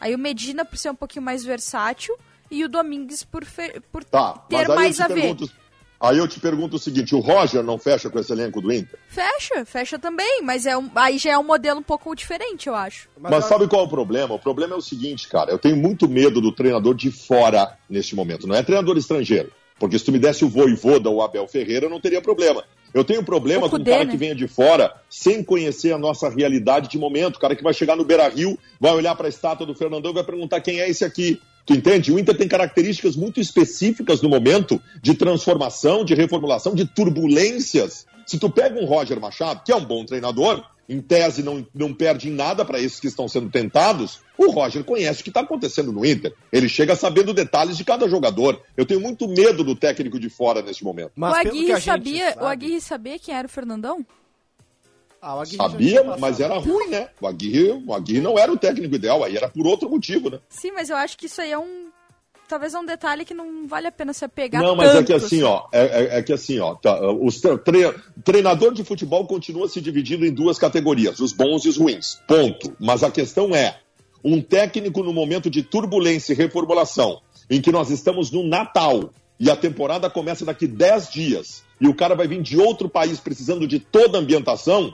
Aí 0.00 0.14
o 0.14 0.18
Medina 0.18 0.64
por 0.64 0.78
ser 0.78 0.90
um 0.90 0.94
pouquinho 0.94 1.24
mais 1.24 1.44
versátil 1.44 2.16
e 2.50 2.64
o 2.64 2.68
Domingues 2.68 3.22
por, 3.24 3.44
por 3.90 4.04
Tá, 4.04 4.32
ter 4.48 4.68
mais 4.68 5.00
a 5.00 5.08
ver. 5.08 5.14
pergunto, 5.36 5.52
aí 6.00 6.18
eu 6.18 6.26
te 6.26 6.40
pergunto 6.40 6.76
o 6.76 6.78
seguinte, 6.78 7.14
o 7.14 7.20
Roger 7.20 7.62
não 7.62 7.78
fecha 7.78 8.08
com 8.08 8.18
esse 8.18 8.32
elenco 8.32 8.60
do 8.60 8.72
Inter? 8.72 8.98
Fecha, 9.08 9.64
fecha 9.64 9.98
também, 9.98 10.40
mas 10.42 10.64
é 10.66 10.76
um, 10.76 10.90
aí 10.94 11.18
já 11.18 11.32
é 11.32 11.38
um 11.38 11.44
modelo 11.44 11.80
um 11.80 11.82
pouco 11.82 12.14
diferente, 12.14 12.68
eu 12.68 12.74
acho. 12.74 13.08
Mas 13.20 13.30
Mas 13.30 13.44
eu- 13.44 13.48
sabe 13.48 13.68
qual 13.68 13.82
é 13.82 13.84
o 13.84 13.88
problema? 13.88 14.34
O 14.34 14.38
problema 14.38 14.74
é 14.74 14.78
o 14.78 14.82
seguinte, 14.82 15.28
cara. 15.28 15.50
Eu 15.50 15.58
tenho 15.58 15.76
muito 15.76 16.08
medo 16.08 16.40
do 16.40 16.52
treinador 16.52 16.94
de 16.94 17.10
fora 17.10 17.76
neste 17.88 18.14
momento. 18.16 18.46
Não 18.46 18.54
é 18.56 18.62
treinador 18.62 18.96
estrangeiro. 18.96 19.52
Porque 19.78 19.98
se 19.98 20.04
tu 20.04 20.12
me 20.12 20.18
desse 20.18 20.44
o 20.44 20.48
Voivoda 20.50 21.08
ou 21.08 21.16
o 21.16 21.22
Abel 21.22 21.48
Ferreira, 21.48 21.86
eu 21.86 21.90
não 21.90 21.98
teria 21.98 22.20
problema. 22.20 22.62
Eu 22.92 23.02
tenho 23.02 23.22
problema 23.24 23.66
O 23.66 23.70
com 23.70 23.78
Kudê, 23.78 23.92
cara 23.92 24.04
né? 24.04 24.10
que 24.10 24.16
venha 24.18 24.34
de 24.34 24.46
fora 24.46 24.92
sem 25.08 25.42
conhecer 25.42 25.92
a 25.94 25.96
nossa 25.98 26.28
realidade 26.28 26.88
de 26.88 26.98
momento. 26.98 27.36
O 27.36 27.38
cara 27.40 27.56
que 27.56 27.62
vai 27.62 27.72
chegar 27.72 27.96
no 27.96 28.04
Beira 28.04 28.28
Rio, 28.28 28.58
vai 28.78 28.92
olhar 28.92 29.14
para 29.14 29.24
a 29.26 29.30
estátua 29.30 29.64
do 29.64 29.74
Fernandão 29.74 30.10
e 30.10 30.14
vai 30.14 30.24
perguntar 30.24 30.60
quem 30.60 30.80
é 30.80 30.90
esse 30.90 31.02
aqui. 31.02 31.40
Tu 31.70 31.74
entende? 31.76 32.10
O 32.12 32.18
Inter 32.18 32.36
tem 32.36 32.48
características 32.48 33.14
muito 33.14 33.38
específicas 33.40 34.20
no 34.20 34.28
momento 34.28 34.82
de 35.00 35.14
transformação, 35.14 36.04
de 36.04 36.16
reformulação, 36.16 36.74
de 36.74 36.84
turbulências. 36.84 38.06
Se 38.26 38.40
tu 38.40 38.50
pega 38.50 38.76
um 38.80 38.84
Roger 38.86 39.20
Machado, 39.20 39.62
que 39.64 39.70
é 39.70 39.76
um 39.76 39.84
bom 39.84 40.04
treinador, 40.04 40.64
em 40.88 41.00
tese 41.00 41.44
não, 41.44 41.64
não 41.72 41.94
perde 41.94 42.28
em 42.28 42.32
nada 42.32 42.64
para 42.64 42.80
esses 42.80 42.98
que 42.98 43.06
estão 43.06 43.28
sendo 43.28 43.48
tentados, 43.50 44.18
o 44.36 44.50
Roger 44.50 44.82
conhece 44.82 45.20
o 45.20 45.22
que 45.24 45.30
está 45.30 45.42
acontecendo 45.42 45.92
no 45.92 46.04
Inter. 46.04 46.34
Ele 46.52 46.68
chega 46.68 46.96
sabendo 46.96 47.32
detalhes 47.32 47.76
de 47.76 47.84
cada 47.84 48.08
jogador. 48.08 48.60
Eu 48.76 48.84
tenho 48.84 49.00
muito 49.00 49.28
medo 49.28 49.62
do 49.62 49.76
técnico 49.76 50.18
de 50.18 50.28
fora 50.28 50.62
neste 50.62 50.82
momento. 50.82 51.12
Mas 51.14 51.30
o 51.38 51.42
pelo 51.42 51.54
que 51.54 51.58
a 51.72 51.76
Aguirre 51.76 51.76
gente 51.76 51.84
sabia, 51.84 52.30
sabe- 52.30 52.42
o 52.44 52.48
Aguirre 52.48 52.80
sabia 52.80 53.18
quem 53.20 53.32
era 53.32 53.46
o 53.46 53.50
Fernandão? 53.50 54.04
Ah, 55.22 55.42
Sabia, 55.44 56.02
mas 56.18 56.40
era 56.40 56.56
ruim, 56.58 56.88
né? 56.88 57.08
O 57.20 57.26
Aguirre, 57.26 57.82
o 57.86 57.92
Aguirre 57.94 58.20
não 58.20 58.38
era 58.38 58.50
o 58.50 58.56
técnico 58.56 58.94
ideal, 58.94 59.22
aí 59.22 59.36
era 59.36 59.48
por 59.48 59.66
outro 59.66 59.88
motivo, 59.90 60.30
né? 60.30 60.38
Sim, 60.48 60.72
mas 60.72 60.88
eu 60.88 60.96
acho 60.96 61.18
que 61.18 61.26
isso 61.26 61.40
aí 61.40 61.52
é 61.52 61.58
um. 61.58 61.88
Talvez 62.48 62.74
é 62.74 62.78
um 62.80 62.84
detalhe 62.86 63.24
que 63.24 63.32
não 63.34 63.68
vale 63.68 63.86
a 63.86 63.92
pena 63.92 64.12
se 64.12 64.24
apegar 64.24 64.60
Não, 64.60 64.74
mas 64.74 64.92
é 64.94 65.04
que 65.04 65.12
tanto, 65.12 65.24
assim, 65.24 65.42
ó, 65.44 65.66
é, 65.70 65.82
é- 65.82 66.18
é 66.18 66.22
que 66.22 66.32
assim, 66.32 66.58
ó, 66.58 66.74
tá, 66.74 67.00
os 67.12 67.40
tre- 67.40 67.58
tre- 67.58 67.94
treinador 68.24 68.74
de 68.74 68.82
futebol 68.82 69.24
continua 69.26 69.68
se 69.68 69.80
dividindo 69.80 70.26
em 70.26 70.32
duas 70.34 70.58
categorias, 70.58 71.20
os 71.20 71.32
bons 71.32 71.64
e 71.64 71.68
os 71.68 71.76
ruins. 71.76 72.18
Ponto. 72.26 72.74
Mas 72.80 73.04
a 73.04 73.10
questão 73.10 73.54
é, 73.54 73.78
um 74.24 74.40
técnico 74.42 75.00
no 75.02 75.12
momento 75.12 75.48
de 75.48 75.62
turbulência 75.62 76.32
e 76.32 76.36
reformulação, 76.36 77.20
em 77.48 77.60
que 77.60 77.70
nós 77.70 77.88
estamos 77.90 78.32
no 78.32 78.42
Natal 78.42 79.10
e 79.38 79.48
a 79.48 79.54
temporada 79.54 80.10
começa 80.10 80.44
daqui 80.44 80.66
10 80.66 81.08
dias, 81.10 81.62
e 81.80 81.86
o 81.86 81.94
cara 81.94 82.16
vai 82.16 82.26
vir 82.26 82.42
de 82.42 82.58
outro 82.58 82.88
país 82.88 83.20
precisando 83.20 83.64
de 83.66 83.78
toda 83.78 84.18
a 84.18 84.20
ambientação, 84.20 84.92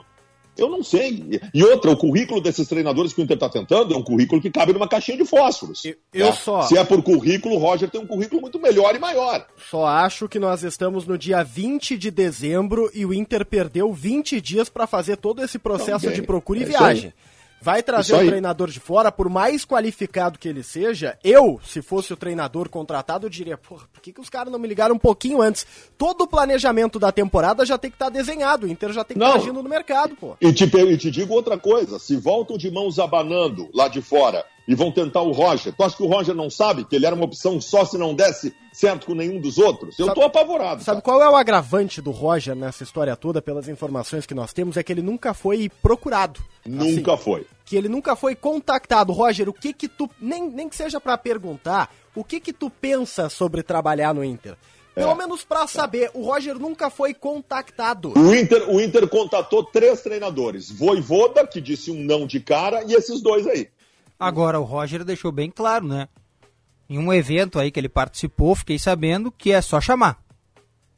eu 0.57 0.69
não 0.69 0.83
sei. 0.83 1.39
E 1.53 1.63
outra, 1.63 1.91
o 1.91 1.97
currículo 1.97 2.41
desses 2.41 2.67
treinadores 2.67 3.13
que 3.13 3.21
o 3.21 3.23
Inter 3.23 3.35
está 3.35 3.49
tentando 3.49 3.93
é 3.93 3.97
um 3.97 4.03
currículo 4.03 4.41
que 4.41 4.49
cabe 4.49 4.73
numa 4.73 4.87
caixinha 4.87 5.17
de 5.17 5.25
fósforos. 5.25 5.83
Eu- 5.85 5.95
eu 6.13 6.25
né? 6.27 6.31
só- 6.33 6.63
Se 6.63 6.77
é 6.77 6.83
por 6.83 7.01
currículo, 7.03 7.55
o 7.55 7.57
Roger 7.59 7.89
tem 7.89 8.01
um 8.01 8.07
currículo 8.07 8.41
muito 8.41 8.59
melhor 8.59 8.95
e 8.95 8.99
maior. 8.99 9.45
Só 9.69 9.85
acho 9.85 10.27
que 10.27 10.39
nós 10.39 10.63
estamos 10.63 11.05
no 11.07 11.17
dia 11.17 11.43
20 11.43 11.97
de 11.97 12.09
dezembro 12.11 12.89
e 12.93 13.05
o 13.05 13.13
Inter 13.13 13.45
perdeu 13.45 13.93
20 13.93 14.39
dias 14.41 14.69
para 14.69 14.87
fazer 14.87 15.17
todo 15.17 15.43
esse 15.43 15.57
processo 15.59 16.05
Também. 16.05 16.19
de 16.21 16.25
procura 16.25 16.59
e 16.59 16.63
É 16.63 16.65
viagem. 16.65 17.13
Vai 17.61 17.81
trazer 17.81 18.13
Isso 18.13 18.23
um 18.23 18.27
treinador 18.27 18.69
de 18.69 18.79
fora, 18.79 19.11
por 19.11 19.29
mais 19.29 19.65
qualificado 19.65 20.37
que 20.37 20.47
ele 20.47 20.61
seja, 20.61 21.17
eu, 21.23 21.59
se 21.65 21.81
fosse 21.81 22.13
o 22.13 22.17
treinador 22.17 22.69
contratado, 22.69 23.25
eu 23.25 23.29
diria, 23.29 23.57
porra, 23.57 23.87
por 23.91 24.01
que, 24.01 24.13
que 24.13 24.21
os 24.21 24.29
caras 24.29 24.51
não 24.51 24.59
me 24.59 24.67
ligaram 24.67 24.95
um 24.95 24.99
pouquinho 24.99 25.41
antes? 25.41 25.65
Todo 25.97 26.21
o 26.21 26.27
planejamento 26.27 26.99
da 26.99 27.11
temporada 27.11 27.65
já 27.65 27.77
tem 27.77 27.89
que 27.89 27.95
estar 27.95 28.09
desenhado, 28.09 28.67
o 28.67 28.69
Inter 28.69 28.93
já 28.93 29.03
tem 29.03 29.17
que 29.17 29.23
estar 29.23 29.37
agindo 29.37 29.63
no 29.63 29.69
mercado, 29.69 30.15
pô. 30.15 30.37
E 30.39 30.53
te, 30.53 30.65
e 30.65 30.97
te 30.97 31.09
digo 31.09 31.33
outra 31.33 31.57
coisa: 31.57 31.97
se 31.97 32.15
voltam 32.15 32.57
de 32.57 32.69
mãos 32.69 32.99
abanando 32.99 33.69
lá 33.73 33.87
de 33.87 34.01
fora 34.01 34.45
e 34.67 34.75
vão 34.75 34.91
tentar 34.91 35.21
o 35.21 35.31
Roger, 35.31 35.73
tu 35.73 35.81
acha 35.83 35.95
que 35.95 36.03
o 36.03 36.07
Roger 36.07 36.35
não 36.35 36.49
sabe 36.49 36.83
que 36.83 36.95
ele 36.95 37.05
era 37.05 37.15
uma 37.15 37.23
opção 37.25 37.61
só 37.61 37.85
se 37.85 37.97
não 37.97 38.13
desse 38.13 38.53
certo 38.73 39.05
com 39.07 39.15
nenhum 39.15 39.39
dos 39.39 39.57
outros? 39.57 39.97
Eu 39.97 40.07
Sabe- 40.07 40.19
tô 40.19 40.25
apavorado. 40.25 40.83
Sabe 40.83 41.01
cara. 41.01 41.17
qual 41.17 41.23
é 41.23 41.29
o 41.29 41.35
agravante 41.35 42.01
do 42.01 42.11
Roger 42.11 42.55
nessa 42.55 42.83
história 42.83 43.15
toda, 43.15 43.41
pelas 43.41 43.67
informações 43.69 44.25
que 44.25 44.33
nós 44.35 44.51
temos, 44.53 44.75
é 44.77 44.83
que 44.83 44.91
ele 44.91 45.01
nunca 45.01 45.33
foi 45.33 45.69
procurado. 45.81 46.41
Nunca 46.65 47.13
Assim, 47.13 47.23
foi. 47.23 47.47
que 47.65 47.75
ele 47.77 47.87
nunca 47.87 48.15
foi 48.15 48.35
contactado. 48.35 49.13
Roger, 49.13 49.47
o 49.47 49.53
que 49.53 49.71
que 49.73 49.87
tu, 49.87 50.09
nem, 50.19 50.49
nem 50.49 50.67
que 50.67 50.75
seja 50.75 50.99
pra 50.99 51.17
perguntar, 51.17 51.89
o 52.13 52.23
que 52.23 52.39
que 52.39 52.51
tu 52.51 52.69
pensa 52.69 53.29
sobre 53.29 53.63
trabalhar 53.63 54.13
no 54.13 54.23
Inter? 54.23 54.55
Pelo 54.93 55.11
É. 55.11 55.15
menos 55.15 55.43
pra 55.45 55.67
saber, 55.67 56.09
o 56.13 56.23
Roger 56.23 56.57
nunca 56.57 56.89
foi 56.89 57.13
contactado. 57.13 58.13
O 58.17 58.33
Inter, 58.35 58.67
o 58.69 58.81
Inter 58.81 59.07
contatou 59.07 59.63
três 59.63 60.01
treinadores: 60.01 60.71
Voivoda, 60.71 61.45
que 61.47 61.61
disse 61.61 61.91
um 61.91 62.03
não 62.03 62.25
de 62.25 62.39
cara, 62.39 62.83
e 62.83 62.93
esses 62.93 63.21
dois 63.21 63.45
aí. 63.47 63.67
Agora, 64.19 64.59
o 64.59 64.63
Roger 64.63 65.03
deixou 65.03 65.31
bem 65.31 65.49
claro, 65.51 65.87
né? 65.87 66.07
Em 66.89 66.97
um 66.97 67.11
evento 67.13 67.59
aí 67.59 67.69
que 67.69 67.79
ele 67.79 67.89
participou, 67.89 68.55
fiquei 68.55 68.79
sabendo 68.79 69.31
que 69.31 69.51
é 69.51 69.61
só 69.61 69.79
chamar. 69.81 70.17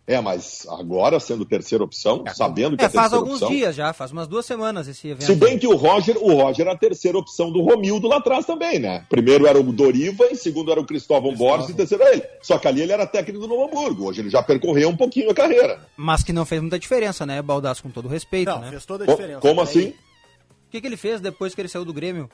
É, 0.06 0.20
mas 0.20 0.66
agora 0.68 1.20
sendo 1.20 1.46
terceira 1.46 1.84
opção, 1.84 2.24
sabendo 2.34 2.76
que 2.76 2.84
é, 2.84 2.88
É, 2.88 2.90
faz 2.90 3.10
terceira 3.12 3.16
alguns 3.18 3.42
opção. 3.44 3.50
dias 3.50 3.76
já, 3.76 3.94
faz 3.94 4.12
umas 4.12 4.28
duas 4.28 4.44
semanas 4.44 4.88
esse 4.88 5.08
evento. 5.08 5.26
Se 5.28 5.36
bem 5.36 5.60
que 5.60 5.68
o 5.68 5.76
Roger, 5.76 6.18
o 6.18 6.34
Roger 6.34 6.66
era 6.66 6.74
a 6.76 6.78
terceira 6.78 7.16
opção 7.16 7.52
do 7.52 7.62
Romildo 7.62 8.08
lá 8.08 8.18
atrás 8.18 8.44
também, 8.44 8.80
né? 8.80 9.06
Primeiro 9.08 9.46
era 9.46 9.60
o 9.60 9.72
Doriva, 9.72 10.26
em 10.26 10.34
segundo 10.36 10.72
era 10.72 10.82
o 10.82 10.86
Cristóvão 10.86 11.36
Borges, 11.36 11.70
e 11.70 11.76
terceiro 11.76 12.04
era 12.04 12.14
ele. 12.14 12.24
Só 12.42 12.58
que 12.58 12.68
ali 12.68 12.82
ele 12.82 12.92
era 12.92 13.06
técnico 13.06 13.42
do 13.42 13.48
Novo 13.48 13.66
Hamburgo. 13.66 14.06
Hoje 14.10 14.22
ele 14.22 14.32
já 14.32 14.42
percorreu 14.42 14.90
um 14.90 14.98
pouquinho 14.98 15.30
a 15.30 15.34
carreira. 15.36 15.80
Mas 15.96 16.24
que 16.24 16.34
não 16.34 16.44
fez 16.46 16.60
muita 16.60 16.80
diferença, 16.80 17.24
né, 17.24 17.40
Baldaço, 17.44 17.84
com 17.84 17.92
todo 17.92 18.08
respeito, 18.08 18.50
Não, 18.50 18.62
né? 18.62 18.70
fez 18.72 18.86
toda 18.88 19.04
a 19.04 19.08
diferença. 19.08 19.42
Como 19.42 19.64
Peraí. 19.64 19.70
assim? 19.70 19.90
O 19.90 20.72
que, 20.72 20.82
que 20.82 20.88
ele 20.88 20.98
fez 20.98 21.22
depois 21.22 21.54
que 21.54 21.62
ele 21.62 21.68
saiu 21.70 21.86
do 21.86 21.94
Grêmio? 21.94 22.28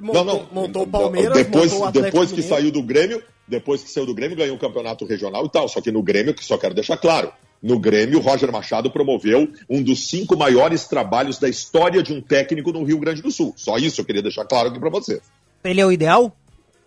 Montou, 0.00 0.48
montou 0.52 0.82
o 0.82 0.86
Palmeiras, 0.86 1.36
depois, 1.36 1.72
montou 1.72 1.84
o 1.84 1.88
Atlético 1.88 2.12
depois 2.12 2.30
que 2.30 2.36
Mineiro. 2.36 2.56
saiu 2.56 2.70
do 2.70 2.82
Grêmio, 2.82 3.22
depois 3.46 3.82
que 3.82 3.90
saiu 3.90 4.06
do 4.06 4.14
Grêmio, 4.14 4.36
ganhou 4.36 4.56
o 4.56 4.58
campeonato 4.58 5.04
regional 5.04 5.44
e 5.44 5.50
tal. 5.50 5.68
Só 5.68 5.80
que 5.80 5.90
no 5.90 6.02
Grêmio, 6.02 6.34
que 6.34 6.44
só 6.44 6.56
quero 6.56 6.74
deixar 6.74 6.96
claro, 6.96 7.32
no 7.62 7.78
Grêmio, 7.78 8.18
o 8.18 8.22
Roger 8.22 8.52
Machado 8.52 8.90
promoveu 8.90 9.48
um 9.68 9.82
dos 9.82 10.08
cinco 10.08 10.36
maiores 10.36 10.86
trabalhos 10.86 11.38
da 11.38 11.48
história 11.48 12.02
de 12.02 12.12
um 12.12 12.20
técnico 12.20 12.72
no 12.72 12.84
Rio 12.84 12.98
Grande 12.98 13.22
do 13.22 13.30
Sul. 13.30 13.52
Só 13.56 13.76
isso 13.76 14.00
eu 14.00 14.04
queria 14.04 14.22
deixar 14.22 14.44
claro 14.44 14.68
aqui 14.68 14.78
pra 14.78 14.90
vocês. 14.90 15.20
Ele 15.64 15.80
é 15.80 15.86
o 15.86 15.90
ideal 15.90 16.34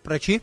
pra 0.02 0.18
ti? 0.18 0.40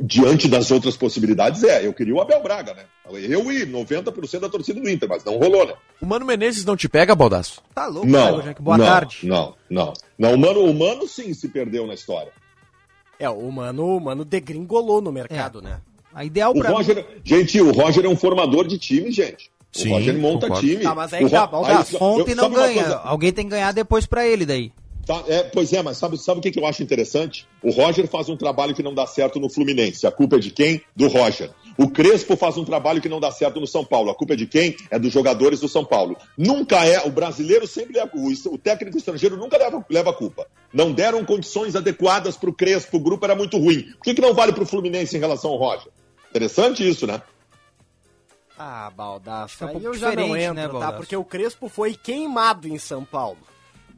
Diante 0.00 0.48
das 0.48 0.70
outras 0.72 0.96
possibilidades, 0.96 1.62
é. 1.62 1.86
Eu 1.86 1.92
queria 1.94 2.14
o 2.14 2.20
Abel 2.20 2.42
Braga, 2.42 2.74
né? 2.74 2.82
Eu 3.12 3.50
e 3.52 3.64
90% 3.64 4.40
da 4.40 4.48
torcida 4.48 4.80
do 4.80 4.88
Inter, 4.90 5.08
mas 5.08 5.22
não 5.24 5.38
rolou, 5.38 5.64
né? 5.66 5.74
O 6.00 6.06
Mano 6.06 6.26
Menezes 6.26 6.64
não 6.64 6.76
te 6.76 6.88
pega, 6.88 7.14
Baldaço? 7.14 7.62
Tá 7.72 7.86
louco, 7.86 8.06
Não. 8.08 8.42
Boa 8.58 8.76
não, 8.76 8.84
tarde. 8.84 9.18
Não, 9.22 9.54
não. 9.70 9.92
Não, 10.18 10.34
o 10.34 10.38
Mano, 10.38 10.64
o 10.64 10.74
Mano 10.74 11.06
sim 11.06 11.32
se 11.32 11.48
perdeu 11.48 11.86
na 11.86 11.94
história. 11.94 12.32
É, 13.20 13.30
o 13.30 13.50
Mano, 13.52 13.96
o 13.96 14.00
Mano 14.00 14.24
degringolou 14.24 15.00
no 15.00 15.12
mercado, 15.12 15.60
É. 15.60 15.62
né? 15.62 15.80
A 16.12 16.24
ideal 16.24 16.50
O 16.52 16.58
pra 16.58 16.70
mim... 16.70 16.76
Roger, 16.76 17.06
gente, 17.24 17.60
o 17.60 17.70
Roger 17.72 18.04
é 18.04 18.08
um 18.08 18.16
formador 18.16 18.66
de 18.66 18.78
time, 18.78 19.12
gente. 19.12 19.50
Sim, 19.72 19.90
o 19.90 19.92
Roger 19.94 20.14
monta 20.18 20.46
concordo. 20.48 20.68
time. 20.68 20.82
Tá, 20.82 20.94
mas 20.94 21.12
aí 21.12 21.24
O 21.24 21.30
tá, 21.30 21.44
Ro- 21.44 21.50
Baldasso, 21.52 21.96
aí- 21.96 22.02
Ontem 22.02 22.30
eu- 22.32 22.36
não 22.36 22.50
ganha. 22.50 22.74
coisa? 22.82 22.96
Alguém 22.98 23.32
tem 23.32 23.44
que 23.44 23.50
ganhar 23.52 23.72
depois 23.72 24.06
pra 24.06 24.26
ele 24.26 24.44
daí. 24.44 24.72
Tá, 25.06 25.22
é, 25.28 25.42
pois 25.42 25.72
é, 25.72 25.82
mas 25.82 25.98
sabe, 25.98 26.16
sabe 26.16 26.38
o 26.38 26.42
que, 26.42 26.50
que 26.50 26.58
eu 26.58 26.66
acho 26.66 26.82
interessante? 26.82 27.46
O 27.62 27.70
Roger 27.70 28.08
faz 28.08 28.28
um 28.30 28.36
trabalho 28.36 28.74
que 28.74 28.82
não 28.82 28.94
dá 28.94 29.06
certo 29.06 29.38
no 29.38 29.50
Fluminense. 29.50 30.06
A 30.06 30.10
culpa 30.10 30.36
é 30.36 30.38
de 30.38 30.50
quem? 30.50 30.80
Do 30.96 31.08
Roger. 31.08 31.50
O 31.76 31.90
Crespo 31.90 32.36
faz 32.36 32.56
um 32.56 32.64
trabalho 32.64 33.02
que 33.02 33.08
não 33.08 33.20
dá 33.20 33.30
certo 33.30 33.60
no 33.60 33.66
São 33.66 33.84
Paulo. 33.84 34.10
A 34.10 34.14
culpa 34.14 34.32
é 34.32 34.36
de 34.36 34.46
quem? 34.46 34.76
É 34.90 34.98
dos 34.98 35.12
jogadores 35.12 35.60
do 35.60 35.68
São 35.68 35.84
Paulo. 35.84 36.16
Nunca 36.38 36.86
é. 36.86 37.06
O 37.06 37.10
brasileiro 37.10 37.66
sempre 37.66 37.94
leva. 37.94 38.10
O, 38.14 38.54
o 38.54 38.58
técnico 38.58 38.96
estrangeiro 38.96 39.36
nunca 39.36 39.58
leva, 39.58 39.84
leva 39.90 40.10
a 40.10 40.14
culpa. 40.14 40.46
Não 40.72 40.92
deram 40.92 41.24
condições 41.24 41.76
adequadas 41.76 42.36
para 42.36 42.48
o 42.48 42.54
Crespo. 42.54 42.96
O 42.96 43.00
grupo 43.00 43.24
era 43.24 43.34
muito 43.34 43.58
ruim. 43.58 43.82
Por 43.82 44.04
que, 44.04 44.14
que 44.14 44.22
não 44.22 44.32
vale 44.32 44.52
para 44.52 44.62
o 44.62 44.66
Fluminense 44.66 45.16
em 45.16 45.20
relação 45.20 45.50
ao 45.50 45.58
Roger? 45.58 45.92
Interessante 46.30 46.88
isso, 46.88 47.06
né? 47.06 47.20
Ah, 48.56 48.90
Baldaço, 48.96 49.64
é 49.64 49.66
um 49.66 49.76
aí 49.76 49.84
eu 49.84 49.94
já 49.94 50.14
não 50.14 50.36
entro, 50.36 50.54
né, 50.54 50.68
tá? 50.68 50.92
Porque 50.92 51.16
o 51.16 51.24
Crespo 51.24 51.68
foi 51.68 51.94
queimado 51.94 52.68
em 52.68 52.78
São 52.78 53.04
Paulo. 53.04 53.38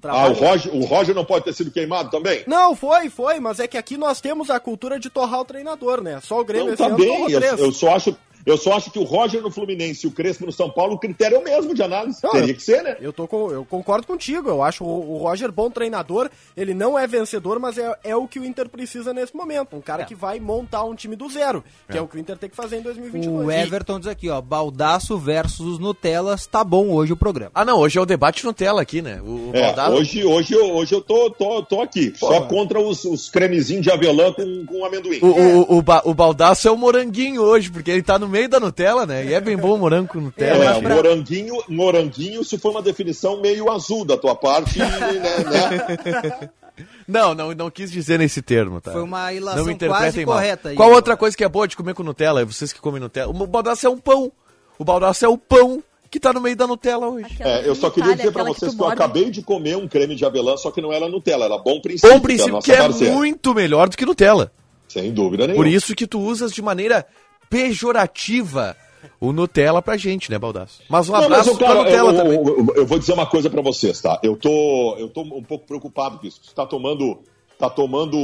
Ah, 0.03 0.29
o 0.29 0.35
Trabalho- 0.35 0.35
Roger, 0.35 0.75
o 0.75 0.85
Roger 0.85 1.15
não 1.15 1.25
pode 1.25 1.45
ter 1.45 1.53
sido 1.53 1.71
queimado 1.71 2.11
também? 2.11 2.45
Não, 2.47 2.77
foi, 2.77 3.09
foi, 3.11 3.41
mas 3.41 3.59
é 3.61 3.67
que 3.67 3.77
aqui 3.79 3.97
nós 3.97 4.21
temos 4.21 4.51
a 4.51 4.61
cultura 4.61 4.99
de 5.01 5.09
torrar 5.11 5.41
o 5.41 5.45
treinador, 5.45 6.01
né? 6.03 6.21
Só 6.23 6.41
o 6.41 6.45
Grêmio 6.45 6.71
Não, 6.71 6.77
tá 6.77 6.89
bem. 6.91 7.31
Eu, 7.31 7.41
eu 7.41 7.73
só 7.73 7.95
acho, 7.97 8.17
eu 8.47 8.57
só 8.57 8.75
acho 8.77 8.91
que 8.91 8.99
o 8.99 9.03
Roger 9.05 9.43
no 9.43 9.51
Fluminense 9.51 10.07
e 10.07 10.09
o 10.09 10.13
Crespo 10.13 10.47
no 10.47 10.53
São 10.53 10.71
Paulo, 10.71 10.95
o 10.95 10.99
critério 10.99 11.37
é 11.37 11.41
o 11.41 11.45
mesmo 11.45 11.75
de 11.75 11.83
análise. 11.83 12.21
Não, 12.23 12.31
Teria 12.31 12.51
eu- 12.51 12.55
que 12.55 12.63
ser, 12.63 12.83
né? 12.83 12.97
Eu, 13.01 13.13
tô 13.13 13.27
com, 13.27 13.51
eu 13.51 13.65
concordo 13.65 14.07
contigo, 14.07 14.49
eu 14.49 14.63
acho 14.63 14.85
o, 14.85 15.15
o 15.15 15.19
Roger 15.19 15.51
bom 15.53 15.69
treinador, 15.71 16.31
ele 16.57 16.73
não 16.73 16.99
é 16.99 17.07
vencedor, 17.07 17.59
mas 17.59 17.77
é, 17.77 17.93
é 18.05 18.15
o 18.17 18.27
que 18.29 18.39
o 18.39 18.45
Inter 18.45 18.69
precisa 18.69 19.13
nesse 19.13 19.35
momento, 19.37 19.75
um 19.77 19.81
cara 19.81 20.05
que 20.05 20.15
vai 20.15 20.39
montar 20.41 20.85
um 20.85 20.95
time 20.95 21.17
do 21.17 21.29
zero, 21.29 21.63
que 21.91 21.99
é, 21.99 22.01
o 22.01 22.07
que 22.07 22.17
o 22.17 22.19
Inter 22.21 22.39
tem 22.39 22.49
que 22.49 22.57
fazer 22.57 22.79
em 22.79 22.83
2022. 22.83 23.47
O 23.47 23.51
Everton 23.51 23.99
diz 23.99 24.09
aqui, 24.09 24.31
ó, 24.31 24.41
Baldaço 24.41 25.19
versus 25.19 25.67
os 25.67 25.79
Nutellas, 25.79 26.47
tá 26.47 26.63
bom 26.63 26.89
hoje 26.91 27.13
o 27.13 27.17
programa. 27.17 27.51
Ah, 27.55 27.65
não, 27.65 27.79
hoje 27.79 27.99
é 27.99 28.01
o 28.01 28.07
debate 28.07 28.45
Nutella 28.45 28.81
aqui, 28.83 29.03
né? 29.03 29.21
O, 29.25 29.51
o 29.51 29.51
É, 29.55 29.63
Baldasso- 29.63 29.93
hoje, 29.97 30.25
hoje, 30.25 30.55
eu, 30.55 30.75
hoje 30.75 30.95
eu 30.95 31.01
tô, 31.01 31.31
tô, 31.31 31.63
tô 31.63 31.81
aqui, 31.83 32.13
só 32.17 32.43
contra 32.43 32.81
os, 32.81 33.05
os 33.05 33.29
cremezinhos 33.29 33.83
de 33.83 33.91
avelã 33.91 34.33
com, 34.33 34.67
com 34.67 34.85
amendoim. 34.85 35.19
O, 35.21 35.27
o, 35.27 35.79
o, 35.79 35.83
Ba- 35.83 36.03
o 36.05 36.15
Baldaço 36.15 36.69
é 36.69 36.71
o 36.71 36.77
moranguinho 36.77 37.43
hoje, 37.43 37.71
porque 37.71 37.91
ele 37.91 38.03
tá 38.03 38.19
no 38.19 38.29
meio 38.37 38.49
da 38.49 38.61
Nutella, 38.61 39.07
né? 39.07 39.25
E 39.25 39.35
é 39.35 39.41
bem 39.41 39.57
bom 39.57 39.75
o 39.75 39.79
morango 39.79 40.09
com 40.09 40.21
Nutella. 40.21 40.77
É, 40.77 40.81
né? 40.81 40.95
moranguinho, 40.95 41.55
moranguinho, 41.69 42.45
se 42.45 42.59
for 42.59 42.71
uma 42.71 42.83
definição 42.83 43.41
meio 43.41 43.71
azul 43.71 44.05
da 44.05 44.17
tua 44.17 44.35
parte, 44.35 44.79
né, 44.79 44.87
né? 44.89 46.51
Não, 47.09 47.35
não, 47.35 47.55
não 47.55 47.71
quis 47.71 47.91
dizer 47.91 48.19
nesse 48.19 48.43
termo, 48.43 48.83
tá? 48.83 48.93
Foi 48.93 49.03
uma 49.03 49.33
ilação 49.33 49.61
não 49.61 49.65
me 49.65 49.73
interpretem 49.73 50.05
quase 50.05 50.27
mal. 50.27 50.35
correta 50.35 50.69
aí. 50.69 50.77
Qual 50.77 50.91
outra 50.91 51.17
coisa 51.17 51.35
que 51.35 51.43
é 51.43 51.49
boa 51.49 51.67
de 51.67 51.75
comer 51.75 51.95
com 51.95 52.03
Nutella? 52.03 52.45
Vocês 52.45 52.71
que 52.71 52.81
comem 52.81 53.01
Nutella. 53.01 53.31
O 53.31 53.47
Baldaço 53.47 53.87
é 53.87 53.89
um 53.89 53.97
pão. 53.97 54.31
O 54.79 54.85
Baldaço 54.85 55.25
é 55.25 55.29
o 55.29 55.39
pão 55.39 55.83
que 56.11 56.21
tá 56.21 56.35
no 56.35 56.41
meio 56.41 56.55
da 56.55 56.67
Nutella 56.67 57.09
hoje. 57.09 57.29
Aquela 57.33 57.51
É, 57.51 57.67
eu 57.67 57.75
só 57.75 57.87
Itália, 57.87 57.95
queria 57.95 58.17
dizer 58.17 58.33
pra 58.33 58.43
aquela 58.43 58.55
vocês 58.59 58.73
tu 58.73 58.77
que, 58.77 58.83
eu 58.83 58.89
acabei 58.89 59.31
de 59.31 59.41
comer 59.41 59.77
um 59.79 59.89
creme 59.89 60.15
de 60.15 60.27
avelã, 60.27 60.55
só 60.59 60.71
que 60.71 60.83
não 60.83 60.93
era 60.93 61.09
Nutella, 61.09 61.47
era 61.47 61.57
bom 61.57 61.81
princípio, 61.81 62.11
Bom 62.11 62.21
que 62.21 62.33
é 62.33 62.37
princípio 62.37 62.99
que 62.99 63.05
é 63.05 63.11
muito 63.11 63.55
melhor 63.55 63.89
do 63.89 63.97
que 63.97 64.05
Nutella. 64.05 64.53
Sem 64.87 65.13
dúvida 65.13 65.47
nenhuma. 65.47 65.65
Por 65.65 65.71
isso 65.71 65.95
que 65.95 66.07
tu 66.07 66.21
usas 66.21 66.53
de 66.53 66.61
maneira 66.61 67.07
pejorativa 67.51 68.77
o 69.21 69.33
Nutella 69.33 69.81
pra 69.81 69.97
gente, 69.97 70.31
né, 70.31 70.39
Baldaço? 70.39 70.81
Mas 70.89 71.09
um 71.09 71.13
Não, 71.13 71.21
mas 71.29 71.31
abraço 71.41 71.57
pra 71.57 71.67
cara, 71.69 71.79
Nutella 71.83 72.13
eu, 72.13 72.17
também. 72.17 72.35
eu- 72.39 72.57
eu- 72.69 72.75
eu 72.77 72.87
vou 72.87 72.99
dizer 72.99 73.13
uma 73.13 73.27
coisa 73.27 73.49
pra 73.49 73.63
vocês, 73.63 74.01
tá? 74.01 74.19
Eu 74.23 74.37
tô, 74.37 74.97
eu 74.99 75.09
tô 75.09 75.23
um 75.23 75.43
pouco 75.43 75.67
preocupado 75.67 76.19
com 76.19 76.27
isso. 76.27 76.41
Você 76.45 76.55
tá 76.55 76.67
tomando, 76.67 77.19
tá 77.59 77.71
tomando 77.71 78.17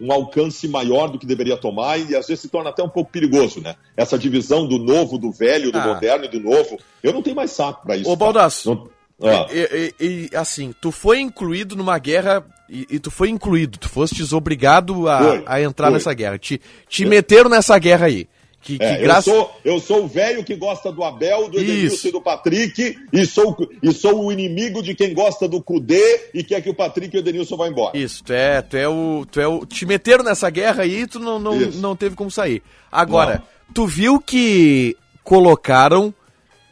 um 0.00 0.12
alcance 0.12 0.66
maior 0.68 1.08
do 1.08 1.18
que 1.18 1.26
deveria 1.26 1.56
tomar 1.56 1.98
e 1.98 2.14
às 2.16 2.26
vezes 2.26 2.40
se 2.40 2.48
torna 2.48 2.70
até 2.70 2.82
um 2.82 2.88
pouco 2.88 3.10
perigoso, 3.10 3.60
né? 3.60 3.74
Essa 3.96 4.18
divisão 4.18 4.66
do 4.66 4.78
novo, 4.78 5.18
do 5.18 5.30
velho, 5.30 5.70
do 5.72 5.78
Ah. 5.78 5.86
moderno 5.88 6.24
e 6.24 6.28
do 6.28 6.40
novo. 6.40 6.78
Eu 7.02 7.12
não 7.12 7.22
tenho 7.22 7.36
mais 7.36 7.50
saco 7.50 7.82
pra 7.84 7.96
isso. 7.96 8.08
Ô, 8.08 8.12
tá? 8.16 8.24
Baldasso, 8.24 8.70
Não- 8.74 8.88
Ah. 9.22 9.46
E, 9.52 9.92
e- 10.00 10.28
e, 10.32 10.36
assim, 10.36 10.74
tu 10.80 10.90
foi 10.90 11.20
incluído 11.20 11.76
numa 11.76 11.98
guerra 11.98 12.42
e, 12.70 12.86
e 12.90 12.98
tu 12.98 13.10
foi 13.10 13.28
incluído, 13.30 13.78
tu 13.78 13.88
fostes 13.88 14.32
obrigado 14.32 15.08
a, 15.08 15.18
Foi, 15.18 15.42
a 15.46 15.60
entrar 15.62 15.88
foi. 15.88 15.94
nessa 15.94 16.14
guerra. 16.14 16.38
Te, 16.38 16.60
te 16.88 17.04
meteram 17.04 17.50
nessa 17.50 17.78
guerra 17.78 18.06
aí. 18.06 18.28
Que, 18.62 18.76
que 18.76 18.84
É, 18.84 18.98
graças. 18.98 19.26
eu, 19.26 19.32
sou, 19.34 19.50
eu 19.64 19.80
sou 19.80 20.04
o 20.04 20.06
velho 20.06 20.44
que 20.44 20.54
gosta 20.54 20.92
do 20.92 21.02
Abel, 21.02 21.48
do 21.48 21.58
Edenilson 21.58 22.08
e 22.08 22.12
do 22.12 22.20
Patrick, 22.20 22.94
e 23.10 23.24
sou, 23.24 23.56
e 23.82 23.90
sou 23.90 24.26
o 24.26 24.30
inimigo 24.30 24.82
de 24.82 24.94
quem 24.94 25.14
gosta 25.14 25.48
do 25.48 25.62
Cudê 25.62 26.28
e 26.34 26.44
quer 26.44 26.60
que 26.60 26.68
o 26.68 26.74
Patrick 26.74 27.16
e 27.16 27.18
o 27.18 27.22
Edenilson 27.22 27.56
vá 27.56 27.66
embora. 27.68 27.96
Isso, 27.96 28.22
tu 28.22 28.34
é, 28.34 28.60
tu 28.60 28.76
é 28.76 28.86
o. 28.86 29.26
Tu 29.32 29.40
é 29.40 29.48
o. 29.48 29.64
Te 29.64 29.86
meteram 29.86 30.22
nessa 30.22 30.50
guerra 30.50 30.82
aí 30.82 31.00
e 31.00 31.06
tu 31.06 31.18
não, 31.18 31.38
não, 31.38 31.58
Isso. 31.58 31.78
não 31.80 31.96
teve 31.96 32.14
como 32.14 32.30
sair. 32.30 32.62
Agora, 32.92 33.42
tu 33.72 33.86
viu 33.86 34.20
que 34.20 34.94
colocaram. 35.24 36.12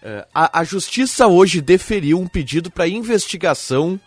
eh, 0.03 0.27
a, 0.35 0.61
a 0.61 0.65
justiça 0.65 1.27
hoje 1.27 1.63
deferiu 1.63 2.19
um 2.21 2.27
pedido 2.29 2.71
para 2.71 2.87
investigação 2.87 3.99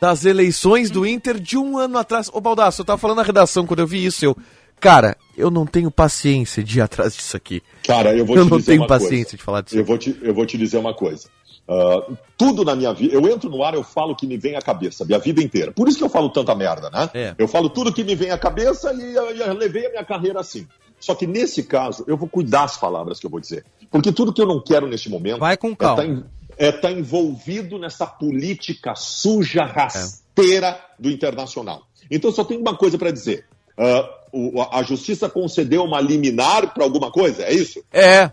das 0.00 0.24
eleições 0.24 0.90
do 0.90 1.06
Inter 1.06 1.38
de 1.38 1.56
um 1.58 1.76
ano 1.78 1.98
atrás. 1.98 2.30
Ô 2.32 2.40
Baldasso, 2.40 2.80
eu 2.80 2.84
tava 2.84 2.98
falando 2.98 3.18
na 3.18 3.22
redação 3.22 3.66
quando 3.66 3.80
eu 3.80 3.86
vi 3.86 4.04
isso, 4.04 4.24
eu. 4.24 4.36
Cara, 4.80 5.14
eu 5.36 5.50
não 5.50 5.66
tenho 5.66 5.90
paciência 5.90 6.64
de 6.64 6.78
ir 6.78 6.80
atrás 6.80 7.14
disso 7.14 7.36
aqui. 7.36 7.62
Cara, 7.86 8.16
eu 8.16 8.24
vou 8.24 8.34
Eu 8.38 8.44
te 8.46 8.50
não 8.50 8.56
dizer 8.58 8.70
tenho 8.72 8.82
uma 8.82 8.88
paciência 8.88 9.24
coisa. 9.24 9.36
de 9.36 9.42
falar 9.42 9.60
disso. 9.60 9.76
Eu 9.76 9.84
vou 9.84 9.98
te, 9.98 10.18
eu 10.22 10.32
vou 10.34 10.46
te 10.46 10.56
dizer 10.56 10.78
uma 10.78 10.94
coisa. 10.94 11.28
Ah, 11.68 12.02
tudo 12.38 12.64
na 12.64 12.74
minha 12.74 12.92
vida, 12.94 13.12
eu 13.14 13.28
entro 13.28 13.50
no 13.50 13.62
ar, 13.62 13.74
eu 13.74 13.84
falo 13.84 14.12
o 14.12 14.16
que 14.16 14.26
me 14.26 14.38
vem 14.38 14.56
à 14.56 14.62
cabeça, 14.62 15.04
minha 15.04 15.18
vida 15.18 15.42
inteira. 15.42 15.70
Por 15.70 15.86
isso 15.86 15.98
que 15.98 16.04
eu 16.04 16.08
falo 16.08 16.30
tanta 16.30 16.54
merda, 16.54 16.88
né? 16.90 17.10
É. 17.12 17.34
Eu 17.38 17.46
falo 17.46 17.68
tudo 17.68 17.92
que 17.92 18.02
me 18.02 18.14
vem 18.14 18.30
à 18.30 18.38
cabeça 18.38 18.92
e 18.94 19.14
eu, 19.14 19.30
eu 19.36 19.54
levei 19.54 19.86
a 19.86 19.90
minha 19.90 20.04
carreira 20.04 20.40
assim. 20.40 20.66
Só 20.98 21.14
que 21.14 21.26
nesse 21.26 21.62
caso, 21.62 22.04
eu 22.06 22.16
vou 22.16 22.28
cuidar 22.28 22.64
as 22.64 22.76
palavras 22.78 23.20
que 23.20 23.26
eu 23.26 23.30
vou 23.30 23.38
dizer. 23.40 23.64
Porque 23.90 24.10
tudo 24.12 24.32
que 24.32 24.40
eu 24.40 24.46
não 24.46 24.60
quero 24.62 24.86
neste 24.88 25.08
momento 25.10 25.38
Vai 25.40 25.56
com 25.58 25.68
é 25.72 25.76
calma. 25.76 25.96
tá 25.96 26.06
em- 26.06 26.24
está 26.58 26.90
envolvido 26.90 27.78
nessa 27.78 28.06
política 28.06 28.94
suja, 28.94 29.64
rasteira 29.64 30.78
do 30.98 31.10
internacional. 31.10 31.82
Então 32.10 32.30
só 32.32 32.44
tem 32.44 32.58
uma 32.58 32.76
coisa 32.76 32.98
para 32.98 33.10
dizer. 33.10 33.44
Ah, 33.78 34.08
o- 34.32 34.60
a 34.62 34.82
justiça 34.82 35.28
concedeu 35.28 35.84
uma 35.84 36.00
liminar 36.00 36.74
para 36.74 36.84
alguma 36.84 37.10
coisa? 37.10 37.42
É 37.44 37.52
isso? 37.52 37.82
É, 37.92 38.30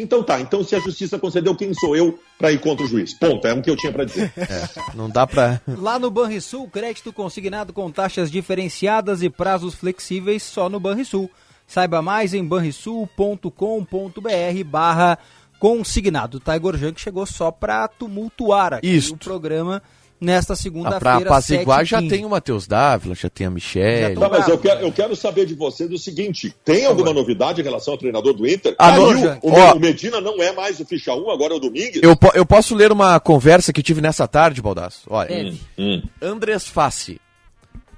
Então 0.00 0.22
tá. 0.22 0.40
Então 0.40 0.62
se 0.62 0.76
a 0.76 0.80
justiça 0.80 1.18
concedeu, 1.18 1.56
quem 1.56 1.74
sou 1.74 1.96
eu 1.96 2.16
para 2.38 2.52
ir 2.52 2.60
contra 2.60 2.84
o 2.84 2.88
juiz? 2.88 3.12
Ponto. 3.14 3.44
É 3.48 3.52
o 3.52 3.60
que 3.60 3.68
eu 3.68 3.76
tinha 3.76 3.92
para 3.92 4.04
dizer. 4.04 4.32
não 4.94 5.10
dá 5.10 5.26
pra. 5.26 5.60
Lá 5.66 5.98
no 5.98 6.08
Banrisul, 6.08 6.68
crédito 6.68 7.12
consignado 7.12 7.72
com 7.72 7.90
taxas 7.90 8.30
diferenciadas 8.30 9.22
e 9.22 9.28
prazos 9.28 9.74
flexíveis 9.74 10.44
só 10.44 10.68
no 10.68 10.78
Banrisul. 10.78 11.28
Saiba 11.66 12.00
mais 12.00 12.32
em 12.32 12.44
banrisul.com.br 12.44 14.64
barra 14.64 15.18
consignado. 15.58 16.40
Tiger 16.40 16.76
Junk 16.76 17.00
chegou 17.00 17.26
só 17.26 17.50
pra 17.50 17.88
tumultuar 17.88 18.74
aqui 18.74 18.86
Isto. 18.88 19.14
o 19.14 19.18
programa 19.18 19.82
nesta 20.20 20.52
Ah, 20.52 20.56
pra 20.56 20.62
segunda-feira, 20.62 21.16
apaziguar 21.18 21.84
já 21.84 22.00
7h15. 22.02 22.08
tem 22.10 22.24
o 22.24 22.28
Matheus 22.28 22.66
Dávila, 22.66 23.14
já 23.14 23.30
tem 23.30 23.46
a 23.46 23.50
Michelle. 23.50 24.16
Tá, 24.16 24.28
mas 24.28 24.48
eu 24.48 24.58
quero, 24.58 24.74
cara. 24.74 24.86
eu 24.86 24.92
quero 24.92 25.14
saber 25.16 25.46
de 25.46 25.54
vocês 25.54 25.90
o 25.92 25.98
seguinte: 25.98 26.54
tem 26.64 26.86
alguma 26.86 27.12
novidade 27.12 27.60
em 27.60 27.64
relação 27.64 27.94
ao 27.94 27.98
treinador 27.98 28.34
do 28.34 28.46
Inter? 28.46 28.74
Ah, 28.78 28.90
Caiu, 28.92 29.38
o, 29.42 29.52
Ó. 29.52 29.74
o 29.74 29.80
Medina 29.80 30.20
não 30.20 30.42
é 30.42 30.52
mais 30.52 30.80
o 30.80 30.84
ficha 30.84 31.14
1, 31.14 31.30
agora 31.30 31.54
é 31.54 31.56
o 31.56 31.60
Domingues? 31.60 32.00
Eu, 32.02 32.16
eu 32.34 32.44
posso 32.44 32.74
ler 32.74 32.90
uma 32.90 33.18
conversa 33.20 33.72
que 33.72 33.82
tive 33.82 34.00
nessa 34.00 34.26
tarde, 34.26 34.60
Baldasso? 34.60 35.02
Olha, 35.08 35.28
Deve. 35.28 35.60
Hum. 35.78 36.02
Andrés 36.20 36.66
Fassi, 36.66 37.20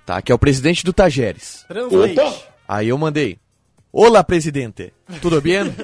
tá? 0.05 0.21
Que 0.21 0.31
é 0.31 0.35
o 0.35 0.39
presidente 0.39 0.85
do 0.85 0.93
Tajeres. 0.93 1.65
Translate. 1.69 2.21
Opa! 2.21 2.37
Aí 2.69 2.89
eu 2.89 2.99
mandei. 2.99 3.39
Olá, 3.93 4.23
presidente. 4.23 4.93
Tudo 5.21 5.41
bem? 5.41 5.63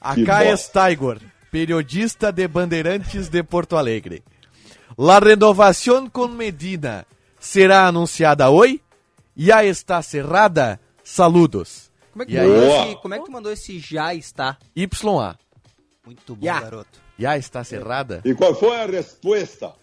Acá 0.00 0.40
Que 0.40 0.50
es 0.50 0.70
Tiger, 0.72 1.20
periodista 1.50 2.32
de 2.32 2.46
Bandeirantes 2.48 3.30
de 3.30 3.44
Porto 3.44 3.76
Alegre. 3.76 4.22
La 4.96 5.20
renovación 5.20 6.08
con 6.08 6.36
Medina 6.36 7.06
será 7.38 7.86
anunciada 7.86 8.50
hoy? 8.50 8.82
Ya 9.34 9.62
está 9.64 10.02
cerrada? 10.02 10.80
Saludos. 11.02 11.90
Como 12.12 12.22
é, 12.22 12.26
que 12.26 12.36
E 12.36 12.40
tu 12.42 12.52
esse, 12.52 12.96
como 12.96 13.14
é 13.14 13.18
que 13.18 13.24
tu 13.24 13.32
mandou 13.32 13.52
esse 13.52 13.78
já 13.78 14.12
está? 14.14 14.58
YA. 14.76 15.38
Muito 16.04 16.34
bom, 16.34 16.44
Ya. 16.44 16.60
garoto. 16.60 16.98
Ya 17.18 17.36
está 17.36 17.62
cerrada? 17.62 18.22
E 18.24 18.34
qual 18.34 18.54
foi 18.54 18.76
a 18.80 18.86
resposta? 18.86 19.74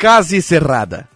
Quase 0.00 0.40
cerrada. 0.42 1.08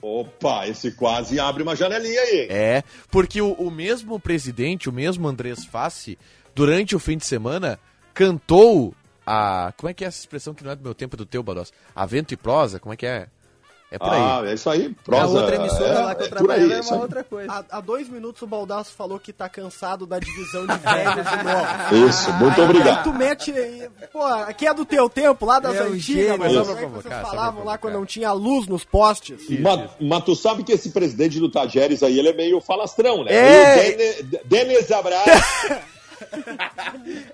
Opa, 0.00 0.68
esse 0.68 0.92
quase 0.92 1.40
abre 1.40 1.62
uma 1.62 1.74
janelinha 1.74 2.20
aí. 2.20 2.46
É, 2.48 2.84
porque 3.10 3.40
o, 3.42 3.52
o 3.54 3.70
mesmo 3.70 4.20
presidente, 4.20 4.88
o 4.88 4.92
mesmo 4.92 5.26
Andrés 5.26 5.64
Fassi, 5.64 6.16
durante 6.58 6.96
o 6.96 6.98
fim 6.98 7.16
de 7.16 7.24
semana, 7.24 7.78
cantou 8.12 8.92
a. 9.24 9.72
Como 9.76 9.88
é 9.88 9.94
que 9.94 10.04
é 10.04 10.08
essa 10.08 10.18
expressão 10.18 10.52
que 10.52 10.64
não 10.64 10.72
é 10.72 10.76
do 10.76 10.82
meu 10.82 10.92
tempo, 10.92 11.14
é 11.14 11.18
do 11.18 11.24
teu, 11.24 11.40
Bados? 11.40 11.72
A 11.94 12.04
vento 12.04 12.34
e 12.34 12.36
prosa, 12.36 12.80
como 12.80 12.92
é 12.92 12.96
que 12.96 13.06
é? 13.06 13.28
É 13.90 13.96
por 13.98 14.08
aí. 14.08 14.20
Ah, 14.20 14.42
é 14.44 14.52
isso 14.54 14.68
aí. 14.68 14.94
a 15.00 15.02
Prosa, 15.02 15.38
outra 15.38 15.54
emissora 15.54 15.88
é, 15.88 15.98
lá 16.00 16.14
que 16.14 16.22
eu 16.22 16.26
é 16.26 16.28
por 16.28 16.38
aí, 16.38 16.46
trabalhava 16.46 16.72
é 16.72 16.76
é 16.76 16.80
isso 16.80 16.88
uma 16.90 16.96
aí. 16.96 17.02
outra 17.02 17.24
coisa. 17.24 17.64
Há, 17.70 17.80
dois 17.80 18.06
minutos 18.08 18.42
o 18.42 18.46
Baldaço 18.46 18.92
falou 18.92 19.18
que 19.18 19.32
tá 19.32 19.48
cansado 19.48 20.04
da 20.04 20.18
divisão 20.18 20.66
de 20.66 20.76
velhos 20.76 21.26
e 21.32 21.44
novos. 21.44 22.10
Isso, 22.14 22.32
muito 22.34 22.60
Aí 22.60 22.66
obrigado. 22.68 23.04
tu 23.04 23.14
mete. 23.14 23.54
Pô, 24.12 24.22
aqui 24.26 24.66
é 24.66 24.74
do 24.74 24.84
teu 24.84 25.08
tempo, 25.08 25.46
lá 25.46 25.58
das 25.58 25.76
É 25.76 25.82
antigas, 25.84 26.02
gênio. 26.02 26.38
mas 26.38 26.52
como 26.52 26.64
pra 26.66 26.72
é 26.72 26.74
que 26.74 26.80
provocar, 26.80 27.08
vocês 27.08 27.30
falavam 27.30 27.64
lá 27.64 27.78
quando 27.78 27.94
não 27.94 28.04
tinha 28.04 28.30
luz 28.32 28.66
nos 28.66 28.84
postes? 28.84 29.48
Mas, 29.60 29.90
mas 29.98 30.24
tu 30.24 30.34
sabe 30.36 30.64
que 30.64 30.72
esse 30.72 30.90
presidente 30.90 31.38
do 31.40 31.48
Tajeres 31.50 32.02
aí, 32.02 32.18
ele 32.18 32.28
é 32.28 32.34
meio 32.34 32.60
falastrão, 32.60 33.24
né? 33.24 33.32
É. 33.32 34.22
Denis 34.44 34.90
Abraão. 34.92 35.24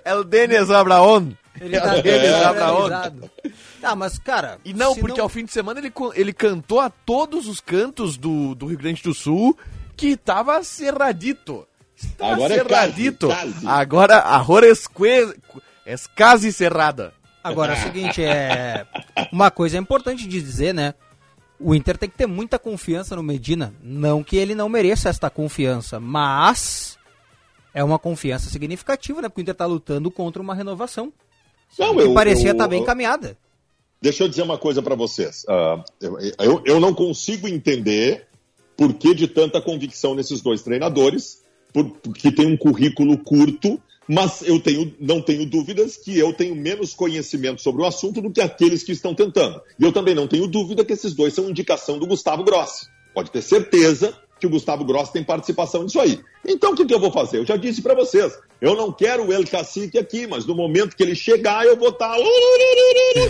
É 0.03 0.13
o 0.15 0.23
Denis 0.23 0.69
Abraon. 0.69 1.31
Ele 1.59 1.79
tá 1.79 1.95
Denis 1.97 2.33
Abraon. 2.33 2.83
organizado. 2.83 3.31
Tá, 3.81 3.95
mas 3.95 4.17
cara... 4.19 4.59
E 4.65 4.73
não, 4.73 4.95
porque 4.95 5.19
ao 5.19 5.29
fim 5.29 5.45
de 5.45 5.51
semana 5.51 5.79
ele, 5.79 5.91
ele 6.15 6.33
cantou 6.33 6.79
a 6.79 6.89
todos 6.89 7.47
os 7.47 7.59
cantos 7.61 8.17
do, 8.17 8.55
do 8.55 8.65
Rio 8.67 8.77
Grande 8.77 9.01
do 9.03 9.13
Sul 9.13 9.57
que 9.95 10.17
tava 10.17 10.61
cerradito. 10.63 11.65
Estava 11.95 12.33
Agora 12.33 12.53
é 12.53 12.57
cerradito. 12.57 13.27
quase, 13.27 13.51
quase. 13.53 13.67
Agora 13.67 14.17
a 14.17 14.37
Rora 14.37 14.67
es, 14.67 14.85
que- 14.87 15.35
es 15.85 16.07
quase 16.07 16.51
cerrada. 16.51 17.13
Agora 17.43 17.73
é 17.73 17.79
o 17.79 17.83
seguinte, 17.83 18.23
é. 18.23 18.85
Uma 19.31 19.49
coisa 19.51 19.77
importante 19.77 20.27
de 20.27 20.41
dizer, 20.41 20.73
né? 20.73 20.93
O 21.59 21.73
Inter 21.73 21.97
tem 21.97 22.09
que 22.09 22.17
ter 22.17 22.25
muita 22.25 22.59
confiança 22.59 23.15
no 23.15 23.23
Medina. 23.23 23.73
Não 23.81 24.21
que 24.23 24.35
ele 24.35 24.53
não 24.55 24.67
mereça 24.67 25.07
esta 25.09 25.29
confiança, 25.29 25.99
mas 26.01 26.97
é 27.75 27.83
uma 27.83 27.99
confiança 27.99 28.49
significativa, 28.49 29.21
né? 29.21 29.27
Porque 29.29 29.41
o 29.41 29.43
Inter 29.43 29.53
tá 29.53 29.65
lutando 29.67 30.09
contra 30.09 30.41
uma 30.41 30.55
renovação. 30.55 31.13
Não, 31.77 31.93
que 31.95 32.01
eu- 32.03 32.13
parecia 32.13 32.47
eu- 32.47 32.51
estar 32.53 32.67
bem 32.67 32.79
eu- 32.79 32.83
encaminhada. 32.83 33.37
Deixa 34.01 34.23
eu 34.23 34.29
dizer 34.29 34.41
uma 34.43 34.57
coisa 34.57 34.81
para 34.81 34.95
vocês. 34.95 35.45
Eu, 35.99 36.17
eu, 36.39 36.61
eu 36.65 36.79
não 36.79 36.93
consigo 36.93 37.47
entender 37.47 38.25
por 38.77 38.93
que 38.93 39.13
de 39.13 39.27
tanta 39.27 39.61
convicção 39.61 40.15
nesses 40.15 40.41
dois 40.41 40.61
treinadores, 40.63 41.43
por- 41.73 41.89
porque 42.01 42.31
tem 42.31 42.45
um 42.45 42.55
currículo 42.57 43.17
curto, 43.17 43.79
mas 44.07 44.41
eu 44.43 44.59
tenho, 44.59 44.93
não 44.99 45.21
tenho 45.21 45.45
dúvidas 45.45 45.97
que 45.97 46.17
eu 46.17 46.31
tenho 46.33 46.55
menos 46.55 46.93
conhecimento 46.93 47.61
sobre 47.61 47.81
o 47.81 47.85
assunto 47.85 48.21
do 48.21 48.31
que 48.31 48.39
aqueles 48.41 48.83
que 48.83 48.91
estão 48.91 49.13
tentando. 49.15 49.59
E 49.79 49.83
eu 49.83 49.91
também 49.91 50.13
não 50.15 50.27
tenho 50.27 50.47
dúvida 50.47 50.85
que 50.85 50.93
esses 50.93 51.13
dois 51.13 51.33
são 51.33 51.49
indicação 51.49 51.97
do 51.99 52.05
Gustavo 52.07 52.43
Grossi. 52.43 52.87
Pode 53.13 53.31
ter 53.31 53.41
certeza 53.41 54.13
que 54.39 54.45
o 54.45 54.49
Gustavo 54.49 54.83
Grossi 54.83 55.13
tem 55.13 55.23
participação 55.23 55.83
nisso 55.83 55.99
aí. 55.99 56.19
Então 56.45 56.73
o 56.73 56.75
que, 56.75 56.85
que 56.85 56.93
eu 56.93 56.99
vou 56.99 57.11
fazer? 57.11 57.37
Eu 57.39 57.45
já 57.45 57.55
disse 57.55 57.81
para 57.81 57.95
vocês, 57.95 58.37
eu 58.61 58.75
não 58.75 58.91
quero 58.91 59.25
o 59.27 59.33
El 59.33 59.45
Cacique 59.47 59.97
aqui, 59.97 60.27
mas 60.27 60.45
no 60.45 60.53
momento 60.53 60.95
que 60.95 61.03
ele 61.03 61.15
chegar, 61.15 61.65
eu 61.65 61.77
vou 61.77 61.89
estar. 61.89 62.15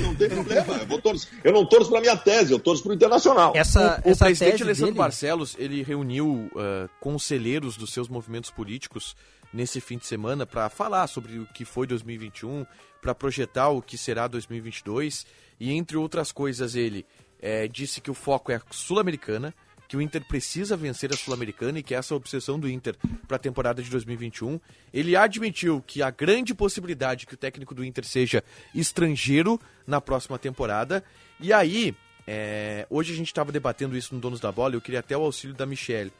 Não 0.01 0.15
tem 0.15 0.29
problema. 0.29 0.65
Eu, 0.89 1.01
torcer- 1.01 1.29
eu 1.43 1.53
não 1.53 1.65
torço 1.65 1.89
para 1.89 2.01
minha 2.01 2.17
tese, 2.17 2.51
eu 2.51 2.59
torço 2.59 2.83
para 2.83 2.91
o 2.91 2.95
Internacional. 2.95 3.53
Essa, 3.55 4.01
o 4.05 4.09
essa 4.09 4.25
presidente 4.25 4.51
tese 4.51 4.63
Alessandro 4.63 4.91
dele, 4.93 4.97
Barcelos, 4.97 5.55
ele 5.59 5.83
reuniu 5.83 6.49
ah, 6.55 6.89
conselheiros 6.99 7.77
dos 7.77 7.93
seus 7.93 8.07
movimentos 8.09 8.49
políticos 8.49 9.15
nesse 9.53 9.79
fim 9.79 9.97
de 9.97 10.05
semana 10.05 10.45
para 10.45 10.69
falar 10.69 11.07
sobre 11.07 11.39
o 11.39 11.45
que 11.53 11.63
foi 11.63 11.87
2021, 11.87 12.65
para 13.01 13.15
projetar 13.15 13.69
o 13.69 13.81
que 13.81 13.97
será 13.97 14.27
2022 14.27 15.25
e 15.59 15.71
entre 15.71 15.95
outras 15.95 16.31
coisas 16.31 16.75
ele 16.75 17.05
eh, 17.41 17.67
disse 17.67 18.01
que 18.01 18.11
o 18.11 18.13
foco 18.13 18.51
é 18.51 18.55
a 18.55 18.61
sul-americana, 18.71 19.53
que 19.87 19.95
o 19.95 20.01
Inter 20.01 20.23
precisa 20.25 20.75
vencer 20.75 21.13
a 21.13 21.17
sul-americana 21.17 21.79
e 21.79 21.83
que 21.83 21.93
essa 21.93 22.13
é 22.13 22.15
a 22.15 22.17
obsessão 22.17 22.59
do 22.59 22.69
Inter 22.69 22.95
para 23.27 23.37
a 23.37 23.39
temporada 23.39 23.81
de 23.81 23.89
2021. 23.89 24.59
Ele 24.93 25.15
admitiu 25.15 25.83
que 25.85 26.01
a 26.01 26.09
grande 26.09 26.53
possibilidade 26.53 27.25
que 27.25 27.33
o 27.33 27.37
técnico 27.37 27.75
do 27.75 27.83
Inter 27.83 28.03
seja 28.05 28.43
estrangeiro 28.73 29.59
na 29.85 30.01
próxima 30.01 30.39
temporada 30.39 31.03
e 31.39 31.51
aí 31.53 31.95
é, 32.27 32.87
hoje 32.89 33.13
a 33.13 33.15
gente 33.15 33.27
estava 33.27 33.51
debatendo 33.51 33.95
isso 33.95 34.15
no 34.15 34.19
Donos 34.19 34.39
da 34.39 34.51
Bola 34.51 34.73
eu 34.73 34.81
queria 34.81 34.99
até 34.99 35.15
o 35.15 35.21
auxílio 35.21 35.55
da 35.55 35.65
Michelle. 35.65 36.11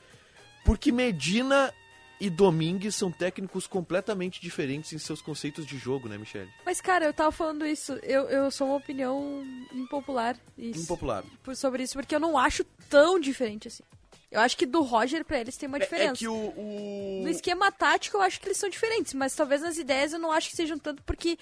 Porque 0.64 0.92
Medina 0.92 1.72
e 2.20 2.30
Domingues 2.30 2.96
são 2.96 3.12
técnicos 3.12 3.68
completamente 3.68 4.40
diferentes 4.42 4.94
em 4.94 4.98
seus 4.98 5.22
conceitos 5.22 5.66
de 5.66 5.78
jogo, 5.78 6.08
né, 6.08 6.18
Michelle? 6.18 6.50
Mas, 6.66 6.80
cara, 6.80 7.06
eu 7.06 7.14
tava 7.14 7.32
falando 7.32 7.66
isso. 7.66 7.94
Eu, 8.04 8.24
eu 8.30 8.50
sou 8.52 8.68
uma 8.68 8.78
opinião 8.78 9.44
impopular 9.74 10.38
isso, 10.58 10.82
Impopular. 10.82 11.24
por- 11.44 11.56
sobre 11.56 11.84
isso, 11.84 11.94
porque 11.94 12.16
eu 12.16 12.20
não 12.20 12.38
acho 12.38 12.64
tão 12.90 13.20
diferente 13.20 13.68
assim. 13.68 13.84
Eu 14.32 14.40
acho 14.42 14.58
que 14.58 14.66
do 14.66 14.82
Roger 14.82 15.24
pra 15.24 15.40
eles 15.40 15.56
tem 15.56 15.68
uma 15.68 15.78
É, 15.78 15.82
diferença. 15.82 16.14
é 16.14 16.18
que 16.18 16.28
o. 16.28 16.34
o- 16.34 17.22
No 17.24 17.30
esquema 17.30 17.72
tático 17.72 18.18
eu 18.18 18.22
acho 18.22 18.40
que 18.40 18.48
eles 18.48 18.58
são 18.58 18.70
diferentes, 18.70 19.14
mas 19.14 19.36
talvez 19.36 19.62
nas 19.62 19.78
ideias 19.78 20.12
eu 20.14 20.20
não 20.20 20.32
acho 20.32 20.50
que 20.50 20.56
sejam 20.56 20.78
tanto 20.80 21.02
porque 21.04 21.38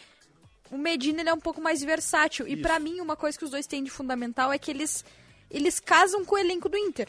o 0.71 0.77
Medina 0.77 1.21
ele 1.21 1.29
é 1.29 1.33
um 1.33 1.39
pouco 1.39 1.61
mais 1.61 1.81
versátil. 1.83 2.47
E 2.47 2.53
Isso. 2.53 2.61
pra 2.61 2.79
mim 2.79 2.99
uma 2.99 3.15
coisa 3.15 3.37
que 3.37 3.45
os 3.45 3.51
dois 3.51 3.65
têm 3.67 3.83
de 3.83 3.89
fundamental 3.91 4.51
é 4.51 4.57
que 4.59 4.69
eles 4.71 5.03
eles 5.49 5.79
casam 5.79 6.25
com 6.25 6.35
o 6.35 6.37
elenco 6.37 6.67
do 6.67 6.77
Inter. 6.77 7.07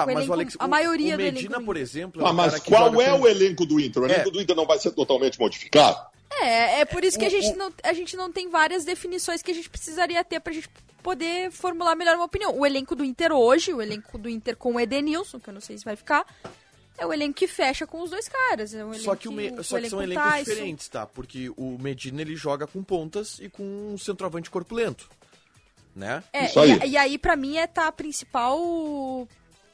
Tá, 0.00 0.04
o 0.04 0.06
mas 0.06 0.16
elenco- 0.16 0.30
o 0.30 0.34
Alex. 0.34 0.56
a 0.58 0.68
maioria 0.68 1.14
o 1.14 1.18
Medina, 1.18 1.58
do 1.58 1.64
por 1.64 1.76
exemplo. 1.76 2.22
é 2.24 2.28
Ah, 2.28 2.32
mas 2.32 2.58
qual 2.60 3.00
é 3.00 3.10
com- 3.10 3.20
o 3.22 3.26
elenco 3.28 3.64
do 3.66 3.78
Inter? 3.80 4.02
O 4.02 4.06
elenco 4.06 4.28
É. 4.28 4.32
do 4.32 4.40
Inter 4.40 4.56
não 4.56 4.66
vai 4.66 4.78
ser 4.78 4.90
totalmente 4.92 5.38
modificado? 5.38 5.98
É, 6.40 6.80
é 6.80 6.84
por 6.84 7.02
isso 7.04 7.18
que 7.18 7.24
a 7.24 7.30
gente, 7.30 7.56
não, 7.56 7.72
a 7.82 7.92
gente 7.92 8.16
não 8.16 8.30
tem 8.30 8.48
várias 8.50 8.84
definições 8.84 9.40
que 9.42 9.50
a 9.50 9.54
gente 9.54 9.70
precisaria 9.70 10.22
ter 10.24 10.40
pra 10.40 10.52
gente 10.52 10.68
poder 11.02 11.50
formular 11.52 11.94
melhor 11.94 12.16
uma 12.16 12.24
opinião. 12.24 12.54
O 12.58 12.66
elenco 12.66 12.94
do 12.96 13.04
Inter 13.04 13.32
hoje, 13.32 13.72
o 13.72 13.80
elenco 13.80 14.18
do 14.18 14.28
Inter 14.28 14.56
com 14.56 14.74
o 14.74 14.80
Edenilson, 14.80 15.38
que 15.38 15.48
eu 15.48 15.54
não 15.54 15.60
sei 15.60 15.78
se 15.78 15.84
vai 15.84 15.94
ficar, 15.96 16.26
é 16.98 17.06
o 17.06 17.12
elenco 17.12 17.34
que 17.34 17.46
fecha 17.46 17.86
com 17.86 18.02
os 18.02 18.10
dois 18.10 18.28
caras. 18.28 18.74
É 18.74 18.82
Só 18.94 19.14
que, 19.14 19.28
o 19.28 19.32
me- 19.32 19.50
o 19.50 19.62
só 19.62 19.78
que 19.80 19.88
são 19.88 20.02
elenco 20.02 20.20
elencos 20.20 20.32
Tyson. 20.32 20.50
diferentes, 20.50 20.88
tá? 20.88 21.06
Porque 21.06 21.48
o 21.56 21.78
Medina 21.80 22.20
ele 22.22 22.34
joga 22.36 22.66
com 22.66 22.82
pontas 22.82 23.38
e 23.40 23.48
com 23.48 23.62
um 23.94 23.96
centroavante 23.96 24.50
corpulento. 24.50 25.08
Né? 25.94 26.22
É, 26.32 26.46
Isso 26.46 26.60
aí. 26.60 26.78
E, 26.84 26.88
e 26.90 26.96
aí 26.98 27.16
pra 27.16 27.36
mim 27.36 27.56
é 27.56 27.66
tá 27.66 27.86
a 27.86 27.92
principal. 27.92 29.26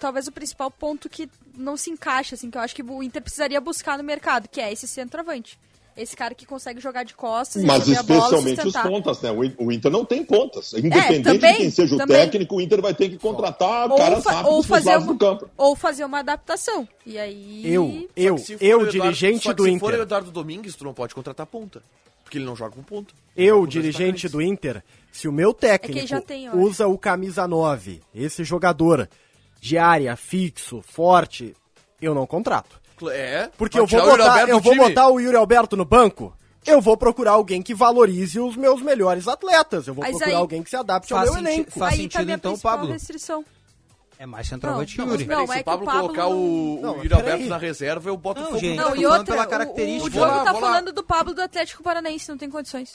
Talvez 0.02 0.26
o 0.26 0.32
principal 0.32 0.68
ponto 0.68 1.08
que 1.08 1.30
não 1.56 1.76
se 1.76 1.88
encaixa, 1.88 2.34
assim, 2.34 2.50
que 2.50 2.58
eu 2.58 2.60
acho 2.60 2.74
que 2.74 2.82
o 2.82 3.02
Inter 3.04 3.22
precisaria 3.22 3.60
buscar 3.60 3.96
no 3.96 4.02
mercado, 4.02 4.48
que 4.48 4.60
é 4.60 4.72
esse 4.72 4.88
centroavante. 4.88 5.56
Esse 5.96 6.16
cara 6.16 6.34
que 6.34 6.44
consegue 6.44 6.80
jogar 6.80 7.04
de 7.04 7.14
costas, 7.14 7.62
Mas 7.62 7.82
a 7.96 8.02
bola, 8.02 8.18
especialmente 8.24 8.66
os 8.66 8.72
pontas, 8.76 9.20
né? 9.20 9.30
O 9.30 9.44
In- 9.44 9.54
O 9.58 9.70
Inter 9.70 9.92
não 9.92 10.04
tem 10.04 10.24
pontas. 10.24 10.72
Independente 10.72 11.22
também, 11.22 11.52
de 11.52 11.58
quem 11.58 11.70
seja 11.70 11.94
o 11.94 11.98
também. 11.98 12.16
técnico, 12.16 12.56
o 12.56 12.60
Inter 12.60 12.80
vai 12.82 12.94
ter 12.94 13.10
que 13.10 13.16
contratar 13.18 13.88
Ou, 13.92 13.96
caras 13.96 14.24
fa- 14.24 14.42
ou 14.48 14.60
fazer 14.62 14.96
uma, 14.96 15.06
do 15.06 15.16
campo. 15.18 15.48
ou 15.56 15.76
fazer 15.76 16.04
uma 16.04 16.18
adaptação. 16.18 16.88
E 17.06 17.16
aí. 17.16 17.62
Eu, 17.72 18.08
eu, 18.16 18.36
eu, 18.58 18.78
o 18.78 18.86
Eduardo- 18.88 18.90
dirigente 18.90 19.52
do 19.54 19.64
se 19.64 19.78
for 19.78 19.86
o 19.86 19.92
Inter. 19.92 20.00
Eduardo 20.00 20.30
Domingues, 20.32 20.74
tu 20.74 20.82
não 20.82 20.94
pode 20.94 21.14
contratar 21.14 21.46
ponta. 21.46 21.80
Porque 22.24 22.38
ele 22.38 22.44
não 22.46 22.56
joga 22.56 22.74
com 22.74 22.82
ponto. 22.82 23.14
Eu, 23.36 23.64
dirigente 23.66 24.28
do 24.30 24.40
Inter, 24.42 24.82
se 25.12 25.28
o 25.28 25.32
meu 25.32 25.52
técnico 25.54 26.00
É 26.00 26.06
já 26.08 26.20
tem, 26.22 26.48
usa 26.56 26.88
o 26.88 26.96
camisa 26.98 27.46
9, 27.46 28.00
esse 28.14 28.42
jogador 28.42 29.06
de 29.62 29.78
área, 29.78 30.16
fixo, 30.16 30.82
forte, 30.82 31.54
eu 32.00 32.12
não 32.14 32.26
contrato. 32.26 32.80
É. 33.12 33.48
Porque 33.56 33.78
eu 33.78 33.86
vou 33.86 34.00
botar, 34.02 34.28
Alberto 34.30 34.50
eu 34.50 34.60
vou 34.60 34.76
botar 34.76 35.08
o 35.08 35.20
Yuri 35.20 35.36
Alberto 35.36 35.76
no 35.76 35.84
banco, 35.84 36.36
eu 36.66 36.80
vou 36.80 36.96
procurar 36.96 37.32
alguém 37.32 37.62
que 37.62 37.72
valorize 37.72 38.40
os 38.40 38.56
meus 38.56 38.82
melhores 38.82 39.28
atletas. 39.28 39.86
Eu 39.86 39.94
vou 39.94 40.02
Mas 40.02 40.10
procurar 40.10 40.30
aí- 40.32 40.40
alguém 40.40 40.62
que 40.64 40.70
se 40.70 40.76
adapte 40.76 41.12
ao 41.14 41.20
meu 41.20 41.32
senti- 41.34 41.46
elenco. 41.46 41.70
faz 41.78 41.92
Aí 41.92 41.98
tá 41.98 42.02
sentido, 42.02 42.24
minha 42.24 42.36
então, 42.36 42.50
principal 42.52 42.76
Pablo. 42.78 42.92
restrição. 42.92 43.44
É 44.18 44.26
mais 44.26 44.46
centroavante 44.48 44.98
Não, 44.98 45.04
o 45.04 45.08
mas 45.08 45.20
Yuri. 45.20 45.30
não, 45.30 45.36
Peraí, 45.36 45.46
se 45.46 45.52
é 45.52 45.54
o 45.54 45.58
que 45.58 45.64
Pablo 45.64 45.82
o 45.82 45.86
Pablo 45.86 46.00
colocar 46.02 46.26
o, 46.26 46.78
Não, 46.82 46.92
o 46.92 46.96
Yuri 46.96 47.08
peraí. 47.08 47.22
Alberto 47.22 47.44
na 47.48 47.56
reserva, 47.58 48.08
eu 48.10 48.16
boto 48.16 48.40
Não, 48.40 48.46
fogo 48.48 48.58
gente. 48.60 48.76
no 48.76 48.82
Não, 48.82 48.90
tô 48.90 48.96
e 48.96 49.02
falando 49.02 49.18
outra, 49.18 49.34
pela 49.34 49.46
o- 49.46 49.48
característica. 49.50 50.06
o, 50.08 50.10
Vou 50.10 50.20
lá, 50.22 50.28
Diogo 50.32 50.44
tá 50.44 50.52
vou 50.52 50.60
lá. 50.60 50.68
falando 50.68 50.92
do 50.92 51.02
Pablo 51.04 51.34
do 51.34 51.42
Atlético 51.42 51.82
Paranaense, 51.84 52.28
não 52.28 52.36
tem 52.38 52.50
condições. 52.50 52.94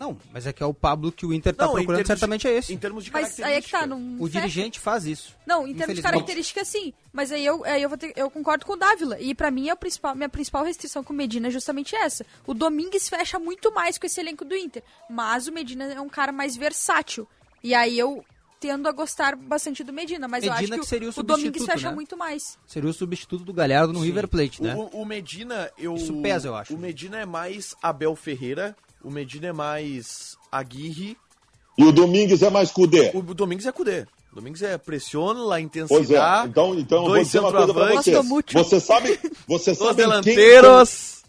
Não, 0.00 0.16
mas 0.32 0.46
é 0.46 0.52
que 0.54 0.62
é 0.62 0.66
o 0.66 0.72
Pablo 0.72 1.12
que 1.12 1.26
o 1.26 1.32
Inter 1.34 1.54
tá 1.54 1.64
em 1.66 1.68
procurando, 1.68 1.86
termos 1.88 2.02
de- 2.02 2.06
certamente 2.08 2.48
é 2.48 2.56
esse. 2.56 2.72
Em 2.72 2.78
termos 2.78 3.04
de 3.04 3.12
Mas 3.12 3.38
aí 3.38 3.52
é 3.52 3.60
que 3.60 3.70
tá, 3.70 3.80
característica. 3.80 3.86
não 3.86 4.14
O 4.24 4.26
fecha. 4.26 4.40
dirigente 4.40 4.80
faz 4.80 5.04
isso. 5.04 5.36
Não, 5.46 5.68
em 5.68 5.74
termos 5.74 5.94
de 5.94 6.00
característica, 6.02 6.64
sim. 6.64 6.94
Mas 7.12 7.30
aí 7.30 7.44
eu, 7.44 7.62
aí 7.66 7.82
eu, 7.82 7.88
vou 7.90 7.98
ter- 7.98 8.14
eu 8.16 8.30
concordo 8.30 8.64
com 8.64 8.72
o 8.72 8.76
Dávila. 8.76 9.20
E 9.20 9.34
pra 9.34 9.50
mim, 9.50 9.68
a 9.68 9.76
principal, 9.76 10.14
minha 10.14 10.28
principal 10.30 10.64
restrição 10.64 11.04
com 11.04 11.12
o 11.12 11.16
Medina 11.16 11.48
é 11.48 11.50
justamente 11.50 11.94
essa. 11.94 12.24
O 12.46 12.54
Domingues 12.54 13.10
fecha 13.10 13.38
muito 13.38 13.70
mais 13.74 13.98
com 13.98 14.06
esse 14.06 14.18
elenco 14.18 14.42
do 14.42 14.56
Inter. 14.56 14.82
Mas 15.10 15.46
o 15.46 15.52
Medina 15.52 15.84
é 15.92 16.00
um 16.00 16.08
cara 16.08 16.32
mais 16.32 16.56
versátil. 16.56 17.28
E 17.62 17.74
aí 17.74 17.98
eu 17.98 18.24
tendo 18.58 18.88
a 18.88 18.92
gostar 18.92 19.36
bastante 19.36 19.84
do 19.84 19.92
Medina. 19.92 20.26
Mas 20.26 20.44
eu 20.44 20.50
Medina 20.54 20.76
acho 20.76 20.80
que 20.80 20.80
que, 20.80 20.86
seria 20.86 21.08
o 21.08 21.12
o, 21.14 21.22
Domingues 21.22 21.42
substituto, 21.44 21.72
fecha 21.72 21.88
né? 21.90 21.94
muito 21.94 22.16
mais. 22.16 22.58
Seria 22.66 22.88
o 22.88 22.92
substituto 22.94 23.44
do 23.44 23.52
Galhardo 23.52 23.92
no 23.92 24.00
River 24.00 24.28
Plate, 24.28 24.62
né? 24.62 24.74
O, 24.74 25.02
o 25.02 25.04
Medina, 25.04 25.70
eu. 25.76 25.94
Isso 25.94 26.22
pesa, 26.22 26.48
eu 26.48 26.54
acho. 26.54 26.74
O 26.74 26.78
Medina 26.78 27.18
é 27.18 27.26
mais 27.26 27.74
Abel 27.82 28.16
Ferreira, 28.16 28.74
o 29.04 29.10
Medina 29.10 29.48
é 29.48 29.52
mais 29.52 30.36
Aguirre, 30.50 31.16
E 31.78 31.84
o 31.84 31.92
Domingues 31.92 32.42
é 32.42 32.50
mais 32.50 32.70
Cudê. 32.70 33.10
o 33.14 33.22
Domingos 33.34 33.66
é 33.66 33.72
Cudê. 33.72 34.06
O 34.32 34.36
Domingos 34.36 34.62
é 34.62 34.78
pressiona, 34.78 35.40
lá 35.40 35.56
Pois 35.56 35.58
é, 35.58 35.62
intensidade. 35.62 36.48
então, 36.48 36.74
então 36.78 36.98
eu 37.04 37.10
vou 37.10 37.18
dizer 37.22 37.40
uma 37.40 37.50
coisa 37.52 37.74
pra 37.74 37.92
vocês. 37.94 38.16
Você 38.52 38.78
sabe, 38.80 39.18
você 39.46 39.74
sabe 39.74 39.88
quem, 39.88 39.96
delanteiros. 39.96 41.22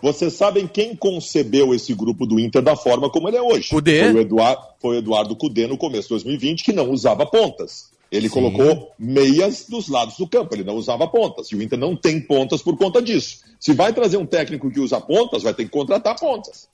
vocês 0.00 0.32
sabem 0.34 0.66
quem 0.68 0.94
concebeu 0.94 1.74
esse 1.74 1.92
grupo 1.94 2.24
do 2.26 2.38
Inter 2.38 2.62
da 2.62 2.76
forma 2.76 3.10
como 3.10 3.28
ele 3.28 3.38
é 3.38 3.42
hoje. 3.42 3.70
Cudê. 3.70 4.04
Foi 4.04 4.14
o 4.14 4.20
Eduardo, 4.20 4.62
foi 4.80 4.96
o 4.96 4.98
Eduardo 4.98 5.34
Cudê 5.36 5.66
no 5.66 5.76
começo 5.76 6.04
de 6.04 6.10
2020 6.10 6.62
que 6.64 6.72
não 6.72 6.90
usava 6.90 7.26
pontas. 7.26 7.90
Ele 8.10 8.30
colocou 8.30 8.90
meias 8.98 9.66
dos 9.68 9.88
lados 9.88 10.16
do 10.16 10.26
campo, 10.26 10.54
ele 10.54 10.64
não 10.64 10.76
usava 10.76 11.06
pontas. 11.08 11.48
E 11.52 11.56
o 11.56 11.62
Inter 11.62 11.78
não 11.78 11.94
tem 11.94 12.18
pontas 12.20 12.62
por 12.62 12.74
conta 12.78 13.02
disso. 13.02 13.40
Se 13.60 13.74
vai 13.74 13.92
trazer 13.92 14.16
um 14.16 14.24
técnico 14.24 14.70
que 14.70 14.80
usa 14.80 14.98
pontas, 15.00 15.42
vai 15.42 15.52
ter 15.52 15.64
que 15.64 15.70
contratar 15.70 16.18
pontas. 16.18 16.68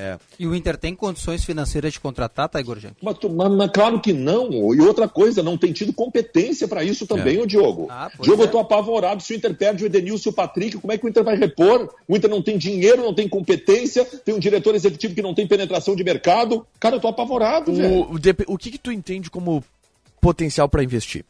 É. 0.00 0.16
E 0.38 0.46
o 0.46 0.54
Inter 0.54 0.76
tem 0.76 0.94
condições 0.94 1.44
financeiras 1.44 1.92
de 1.92 1.98
contratar, 1.98 2.48
tá, 2.48 2.60
Igor 2.60 2.78
Jank? 2.78 2.94
Mas, 3.02 3.16
mas- 3.34 3.50
mas 3.52 3.70
claro 3.72 3.98
que 4.00 4.12
não. 4.12 4.48
E 4.72 4.80
outra 4.80 5.08
coisa, 5.08 5.42
não 5.42 5.58
tem 5.58 5.72
tido 5.72 5.92
competência 5.92 6.68
para 6.68 6.84
isso 6.84 7.04
também, 7.04 7.36
É. 7.36 7.40
ô 7.42 7.46
Diogo. 7.46 7.88
Ah, 7.90 8.08
Diogo, 8.20 8.42
é. 8.42 8.44
eu 8.46 8.50
tô 8.50 8.60
apavorado 8.60 9.20
se 9.20 9.32
o 9.34 9.36
Inter 9.36 9.52
perde 9.56 9.82
o 9.82 9.86
Edenilson 9.86 10.28
e 10.28 10.30
o 10.30 10.34
Patrick. 10.34 10.78
Como 10.78 10.92
é 10.92 10.96
que 10.96 11.04
o 11.04 11.08
Inter 11.08 11.24
vai 11.24 11.36
repor? 11.36 11.92
O 12.06 12.16
Inter 12.16 12.30
não 12.30 12.40
tem 12.40 12.56
dinheiro, 12.56 13.02
não 13.02 13.12
tem 13.12 13.28
competência, 13.28 14.04
tem 14.04 14.32
um 14.32 14.38
diretor 14.38 14.72
executivo 14.76 15.16
que 15.16 15.22
não 15.22 15.34
tem 15.34 15.48
penetração 15.48 15.96
de 15.96 16.04
mercado. 16.04 16.64
Cara, 16.78 16.94
eu 16.94 17.00
tô 17.00 17.08
apavorado, 17.08 17.74
velho. 17.74 17.92
O, 17.92 18.14
o, 18.14 18.54
o 18.54 18.56
que, 18.56 18.70
que 18.70 18.78
tu 18.78 18.92
entende 18.92 19.28
como 19.28 19.64
potencial 20.20 20.68
pra 20.68 20.84
investir? 20.84 21.24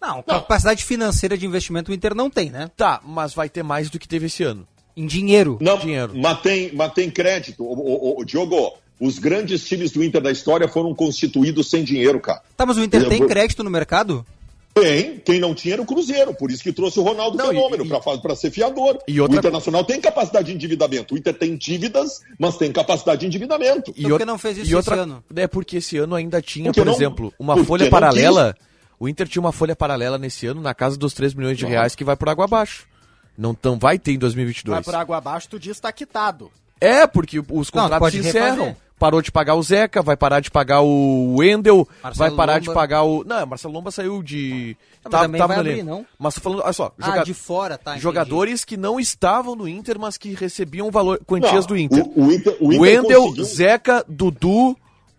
Não, 0.00 0.22
capacidade 0.22 0.84
financeira 0.84 1.38
de 1.38 1.46
investimento 1.46 1.90
o 1.90 1.94
Inter 1.94 2.14
não 2.14 2.28
tem, 2.28 2.50
né? 2.50 2.70
Tá, 2.76 3.00
mas 3.02 3.32
vai 3.32 3.48
ter 3.48 3.62
mais 3.62 3.88
do 3.88 3.98
que 3.98 4.06
teve 4.06 4.26
esse 4.26 4.42
ano. 4.42 4.68
Em 4.96 5.06
dinheiro. 5.06 5.58
Não, 5.60 5.78
dinheiro. 5.78 6.12
mas 6.14 6.40
tem, 6.40 6.70
mas 6.74 6.92
tem 6.92 7.10
crédito. 7.10 7.64
O, 7.64 7.72
o- 7.72 8.20
o- 8.20 8.24
Diogo, 8.24 8.74
os 9.00 9.18
grandes 9.18 9.64
times 9.64 9.90
do 9.90 10.02
Inter 10.04 10.20
da 10.22 10.30
história 10.30 10.68
foram 10.68 10.94
constituídos 10.94 11.68
sem 11.68 11.82
dinheiro, 11.82 12.20
cara. 12.20 12.42
Tá, 12.56 12.64
mas 12.64 12.76
o 12.76 12.82
Inter 12.82 13.02
Eu 13.02 13.08
tem 13.08 13.26
crédito 13.26 13.64
no 13.64 13.70
mercado? 13.70 14.24
Tem, 14.72 15.18
quem 15.24 15.38
não 15.38 15.54
tinha 15.54 15.74
era 15.74 15.82
o 15.82 15.86
Cruzeiro, 15.86 16.34
por 16.34 16.50
isso 16.50 16.60
que 16.62 16.72
trouxe 16.72 16.98
o 16.98 17.02
Ronaldo 17.04 17.36
Não, 17.38 17.46
Fenômeno 17.46 17.86
pra 18.20 18.34
ser 18.34 18.50
fiador. 18.50 18.98
E 19.06 19.20
outra- 19.20 19.36
O 19.36 19.38
Internacional 19.38 19.84
tem 19.84 20.00
capacidade 20.00 20.48
de 20.48 20.52
endividamento. 20.52 21.14
O 21.14 21.16
Inter 21.18 21.32
tem 21.32 21.56
dívidas, 21.56 22.22
mas 22.38 22.56
tem 22.56 22.72
capacidade 22.72 23.20
de 23.20 23.26
endividamento. 23.28 23.92
E 23.96 24.00
Então 24.00 24.02
por 24.02 24.12
outra- 24.12 24.26
que 24.26 24.32
não 24.32 24.38
fez 24.38 24.56
isso 24.58 24.66
e 24.66 24.68
esse 24.70 24.74
outra, 24.74 24.96
ano? 24.96 25.22
É 25.36 25.46
porque 25.46 25.76
esse 25.76 25.96
ano 25.96 26.16
ainda 26.16 26.42
tinha, 26.42 26.66
Porque 26.66 26.80
por 26.80 26.86
não- 26.86 26.92
exemplo, 26.94 27.32
uma 27.38 27.54
porque 27.54 27.66
folha 27.68 27.88
paralela. 27.90 28.56
O 28.98 29.08
Inter 29.08 29.28
tinha 29.28 29.40
uma 29.40 29.52
folha 29.52 29.76
paralela 29.76 30.18
nesse 30.18 30.44
ano 30.46 30.60
na 30.60 30.74
casa 30.74 30.96
dos 30.96 31.14
3 31.14 31.34
milhões 31.34 31.56
de 31.58 31.64
reais 31.66 31.94
que 31.94 32.02
vai 32.02 32.16
por 32.16 32.28
água 32.28 32.44
abaixo. 32.44 32.86
Não 33.36 33.54
tão, 33.54 33.78
vai 33.78 33.98
ter 33.98 34.12
em 34.12 34.18
2022. 34.18 34.74
Vai 34.76 34.82
por 34.84 34.94
água 34.94 35.16
abaixo, 35.16 35.48
tu 35.48 35.58
diz 35.58 35.78
tá 35.80 35.90
quitado. 35.92 36.50
É, 36.80 37.06
porque 37.06 37.38
os 37.38 37.70
contratos 37.70 38.10
se 38.12 38.18
encerram. 38.18 38.50
refazer. 38.56 38.76
Parou 38.96 39.20
de 39.20 39.32
pagar 39.32 39.56
o 39.56 39.62
Zeca, 39.62 40.00
vai 40.02 40.16
parar 40.16 40.38
de 40.38 40.50
pagar 40.52 40.80
o 40.80 41.34
Wendel, 41.38 41.86
Marcelo 42.02 42.16
vai 42.16 42.36
parar 42.36 42.58
de 42.60 42.68
Lomba. 42.68 42.80
pagar 42.80 43.02
o. 43.02 43.24
Não, 43.24 43.44
Marcelo 43.44 43.74
Lomba 43.74 43.90
saiu 43.90 44.22
de. 44.22 44.76
Não, 45.04 45.10
mas 45.10 45.20
também 45.22 45.40
vai 45.46 45.58
abrir, 45.58 45.82
não? 45.82 46.06
Mas 46.16 46.34
tô 46.36 46.40
falando, 46.40 46.62
olha 46.62 46.72
só, 46.72 46.92
Ah, 47.00 47.06
joga- 47.06 47.24
de 47.24 47.34
fora, 47.34 47.76
tá. 47.76 47.90
entendi. 47.90 48.02
jogadores 48.02 48.64
que 48.64 48.76
não 48.76 49.00
estavam 49.00 49.56
no 49.56 49.66
Inter, 49.66 49.98
mas 49.98 50.16
que 50.16 50.32
recebiam 50.34 50.90
valor, 50.92 51.20
quantias 51.26 51.66
Não, 51.66 51.74
do 51.74 51.76
Inter. 51.76 52.04
O, 52.14 52.26
o 52.26 52.32
Inter, 52.32 52.56
o 52.60 52.72
Inter 52.72 52.80
Wendel, 52.80 53.22
conseguiu- 53.22 53.44
Zeca, 53.44 54.04
Dudu, 54.08 54.76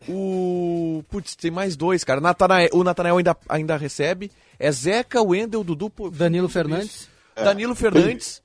o. 0.08 1.04
Putz, 1.10 1.36
tem 1.36 1.52
mais 1.52 1.76
dois, 1.76 2.04
cara. 2.04 2.22
Natanael, 2.22 2.70
o 2.74 2.84
Natanael 2.84 3.18
ainda, 3.18 3.36
ainda 3.50 3.78
recebe. 3.78 4.32
É 4.58 4.72
Zeca, 4.72 5.22
Wendel, 5.22 5.64
Dudu. 5.64 5.92
Danilo 6.12 6.48
Fernandes. 6.48 7.10
Isso. 7.36 7.44
Danilo 7.44 7.76
Fernandes 7.76 8.42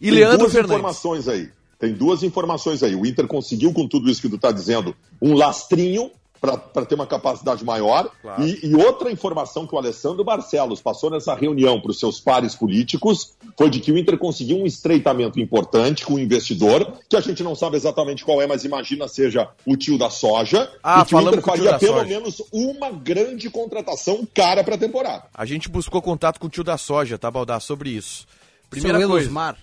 e 0.00 0.06
Tem 0.06 0.10
Leandro 0.10 0.38
duas 0.38 0.52
Fernandes. 0.52 0.76
informações 0.76 1.28
aí. 1.28 1.50
Tem 1.78 1.92
duas 1.92 2.22
informações 2.22 2.82
aí. 2.82 2.94
O 2.94 3.06
Inter 3.06 3.26
conseguiu, 3.26 3.72
com 3.72 3.86
tudo 3.86 4.10
isso 4.10 4.20
que 4.20 4.28
tu 4.28 4.36
está 4.36 4.50
dizendo, 4.50 4.94
um 5.22 5.34
lastrinho 5.34 6.10
para 6.40 6.86
ter 6.86 6.94
uma 6.94 7.06
capacidade 7.06 7.64
maior. 7.64 8.10
Claro. 8.22 8.44
E, 8.44 8.66
e 8.66 8.74
outra 8.74 9.10
informação 9.10 9.66
que 9.66 9.74
o 9.74 9.78
Alessandro 9.78 10.24
Barcelos 10.24 10.80
passou 10.80 11.10
nessa 11.10 11.34
reunião 11.34 11.80
para 11.80 11.90
os 11.90 11.98
seus 11.98 12.20
pares 12.20 12.54
políticos 12.54 13.32
foi 13.56 13.70
de 13.70 13.80
que 13.80 13.92
o 13.92 13.98
Inter 13.98 14.18
conseguiu 14.18 14.58
um 14.58 14.66
estreitamento 14.66 15.40
importante 15.40 16.04
com 16.04 16.14
o 16.14 16.18
investidor, 16.18 16.92
que 17.08 17.16
a 17.16 17.20
gente 17.20 17.42
não 17.42 17.54
sabe 17.54 17.76
exatamente 17.76 18.24
qual 18.24 18.40
é, 18.40 18.46
mas 18.46 18.64
imagina 18.64 19.08
seja 19.08 19.48
o 19.66 19.76
tio 19.76 19.98
da 19.98 20.10
soja. 20.10 20.70
Ah, 20.82 21.02
e 21.02 21.04
que 21.04 21.14
o 21.14 21.20
Inter 21.20 21.42
faria 21.42 21.78
pelo 21.78 21.94
soja. 21.94 22.06
menos 22.06 22.42
uma 22.52 22.90
grande 22.90 23.50
contratação 23.50 24.26
cara 24.34 24.62
para 24.62 24.76
a 24.76 24.78
temporada. 24.78 25.24
A 25.34 25.44
gente 25.44 25.68
buscou 25.68 26.00
contato 26.00 26.38
com 26.38 26.46
o 26.46 26.50
tio 26.50 26.64
da 26.64 26.78
soja, 26.78 27.18
tá, 27.18 27.30
Baldar, 27.30 27.60
sobre 27.60 27.90
isso. 27.90 28.26
Primeira 28.70 28.98
Seu 28.98 29.08
coisa. 29.08 29.24
Elusmar. 29.24 29.56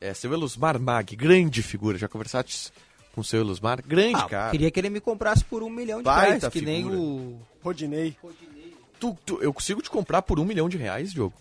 É, 0.00 0.12
seu 0.14 0.32
Elusmar 0.32 0.80
Mag, 0.80 1.14
grande 1.14 1.62
figura. 1.62 1.96
Já 1.96 2.08
conversaste 2.08 2.72
com 3.14 3.20
o 3.20 3.24
seu 3.24 3.40
Elusmar? 3.40 3.82
Grande, 3.86 4.16
Ah, 4.16 4.28
cara. 4.28 4.50
queria 4.50 4.70
que 4.70 4.80
ele 4.80 4.90
me 4.90 5.00
comprasse 5.00 5.44
por 5.44 5.62
um 5.62 5.70
milhão 5.70 5.98
de 5.98 6.04
Baita 6.04 6.28
reais, 6.38 6.48
que 6.48 6.60
nem 6.60 6.76
figura. 6.82 6.98
o... 6.98 7.40
Rodinei. 7.62 8.16
Tu- 8.98 9.16
tu- 9.26 9.38
eu 9.42 9.52
consigo 9.52 9.82
te 9.82 9.90
comprar 9.90 10.22
por 10.22 10.38
um 10.40 10.44
milhão 10.44 10.68
de 10.68 10.76
reais, 10.76 11.12
Diogo? 11.12 11.34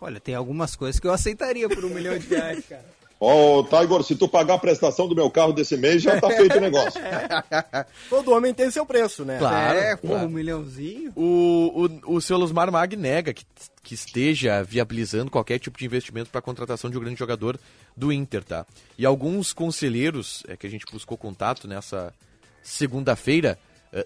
Olha, 0.00 0.18
tem 0.20 0.34
algumas 0.34 0.74
coisas 0.76 0.98
que 1.00 1.06
eu 1.06 1.12
aceitaria 1.12 1.68
por 1.68 1.84
um 1.84 1.88
milhão 1.90 2.18
de 2.18 2.26
reais, 2.26 2.64
cara. 2.68 2.84
Ó, 3.24 3.62
Tiger, 3.62 4.02
se 4.02 4.16
tu 4.16 4.26
pagar 4.26 4.54
a 4.54 4.58
prestação 4.58 5.06
do 5.06 5.14
meu 5.14 5.30
carro 5.30 5.52
desse 5.52 5.76
mês, 5.76 6.02
já 6.02 6.20
tá 6.20 6.28
feito 6.28 6.58
o 6.58 6.60
negócio. 6.60 7.00
Todo 8.10 8.32
homem 8.32 8.52
tem 8.52 8.68
seu 8.68 8.84
preço, 8.84 9.24
né? 9.24 9.38
Claro, 9.38 9.78
é, 9.78 9.94
pô, 9.94 10.08
claro. 10.08 10.26
um 10.26 10.28
milhãozinho. 10.28 11.12
O, 11.14 11.86
o, 12.04 12.16
o 12.16 12.20
seu 12.20 12.36
Elusmar 12.36 12.72
Mag 12.72 12.96
nega 12.96 13.32
que, 13.32 13.44
que 13.80 13.94
esteja 13.94 14.64
viabilizando 14.64 15.30
qualquer 15.30 15.60
tipo 15.60 15.78
de 15.78 15.84
investimento 15.84 16.30
para 16.30 16.40
a 16.40 16.42
contratação 16.42 16.90
de 16.90 16.98
um 16.98 17.00
grande 17.00 17.16
jogador 17.16 17.60
do 17.96 18.12
Inter, 18.12 18.42
tá? 18.42 18.66
E 18.98 19.06
alguns 19.06 19.52
conselheiros 19.52 20.42
é, 20.48 20.56
que 20.56 20.66
a 20.66 20.70
gente 20.70 20.84
buscou 20.90 21.16
contato 21.16 21.68
nessa 21.68 22.12
segunda-feira 22.60 23.56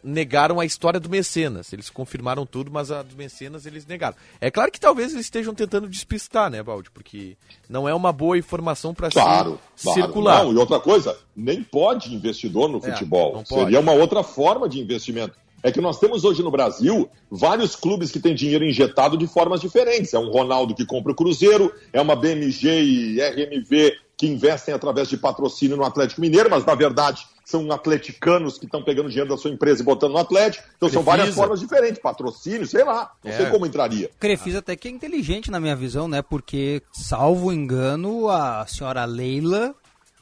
negaram 0.03 0.59
a 0.59 0.65
história 0.65 0.99
do 0.99 1.09
Mecenas. 1.09 1.73
Eles 1.73 1.89
confirmaram 1.89 2.45
tudo, 2.45 2.71
mas 2.71 2.91
a 2.91 3.03
do 3.03 3.15
Mecenas 3.17 3.67
eles 3.67 3.87
negaram. 3.87 4.17
É 4.41 4.51
claro 4.51 4.71
que 4.73 4.81
talvez 4.81 5.13
eles 5.13 5.27
estejam 5.27 5.55
tentando 5.55 5.89
despistar, 5.89 6.51
né, 6.51 6.63
Baldi? 6.63 6.91
Porque 6.91 7.37
não 7.69 7.89
é 7.89 7.95
uma 7.95 8.13
boa 8.13 8.37
informação 8.37 8.93
para 8.93 9.11
Claro, 9.11 9.61
claro. 9.81 10.01
circular. 10.01 10.45
Não, 10.45 10.53
e 10.53 10.57
outra 10.57 10.81
coisa, 10.81 11.17
nem 11.37 11.63
pode 11.63 12.15
investidor 12.15 12.69
no 12.69 12.81
futebol. 12.81 13.35
não 13.35 13.45
pode. 13.45 13.63
Seria 13.63 13.81
uma 13.81 13.93
outra 13.93 14.23
forma 14.23 14.69
de 14.69 14.81
investimento. 14.81 15.35
É 15.63 15.73
que 15.73 15.81
nós 15.81 15.99
temos 15.99 16.25
hoje 16.25 16.43
no 16.43 16.51
Brasil 16.51 17.09
vários 17.31 17.75
clubes 17.75 18.11
que 18.13 18.21
têm 18.21 18.35
dinheiro 18.35 18.65
injetado 18.65 19.17
de 19.17 19.27
formas 19.27 19.61
diferentes. 19.61 20.15
É 20.15 20.19
um 20.19 20.31
Ronaldo 20.31 20.75
que 20.75 20.85
compra 20.85 21.11
o 21.13 21.15
Cruzeiro, 21.15 21.73
é 21.93 22.01
uma 22.01 22.15
BMG 22.15 22.69
e 22.83 23.21
RMV 23.21 23.95
que 24.17 24.27
investem 24.27 24.75
através 24.75 25.09
de 25.09 25.17
patrocínio 25.17 25.77
no 25.77 25.85
Atlético 25.85 26.21
Mineiro, 26.21 26.49
mas 26.51 26.65
na 26.65 26.75
verdade 26.75 27.27
são 27.47 27.71
atleticanos 27.71 28.59
que 28.59 28.65
estão 28.65 28.83
pegando 28.83 29.09
dinheiro 29.09 29.31
da 29.31 29.37
sua 29.37 29.53
empresa 29.53 29.81
e 29.81 29.85
botando 29.85 30.11
no 30.15 30.19
Atlético. 30.19 30.67
Então 30.77 30.89
são 30.89 31.01
várias 31.05 31.27
Crefisa. 31.27 31.41
formas 31.43 31.61
diferentes, 31.61 32.03
patrocínio, 32.03 32.67
sei 32.67 32.83
lá, 32.83 33.13
não 33.23 33.31
É. 33.31 33.37
sei 33.37 33.47
como 33.47 33.65
entraria. 33.65 34.11
Crefisa 34.19 34.59
até 34.59 34.75
que 34.75 34.89
é 34.89 34.91
inteligente 34.91 35.49
na 35.49 35.61
minha 35.61 35.77
visão, 35.77 36.09
né? 36.09 36.23
Porque, 36.23 36.83
salvo 36.93 37.53
engano, 37.53 38.29
a 38.29 38.67
senhora 38.67 39.05
Leila 39.05 39.77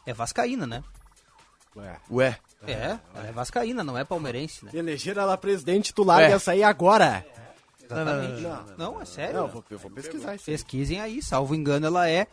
é 0.05 0.13
vascaína, 0.13 0.67
né? 0.67 0.85
Ué. 1.75 1.97
Ué, 2.11 2.39
É, 2.67 2.99
ela 3.15 3.27
é 3.29 3.33
vascaína, 3.33 3.83
não 3.83 3.97
é 3.97 4.05
palmeirense, 4.05 4.63
né? 4.65 4.71
Eleger 4.75 5.17
ela 5.17 5.37
presidente, 5.39 5.93
tu 5.95 6.05
larga 6.05 6.29
É. 6.29 6.33
essa 6.33 6.53
aí 6.53 6.63
agora. 6.63 7.25
Exatamente. 7.83 8.43
Não, 8.79 9.01
é 9.01 9.05
sério. 9.07 9.35
Não, 9.35 9.43
eu 9.43 9.49
vou, 9.49 9.65
eu 9.71 9.79
vou 9.79 9.91
pesquisar 9.91 10.35
isso. 10.35 10.45
Pesquisem 10.45 11.01
aí, 11.01 11.23
salvo 11.23 11.55
engano, 11.55 11.87
ela 11.87 12.09
é 12.09 12.27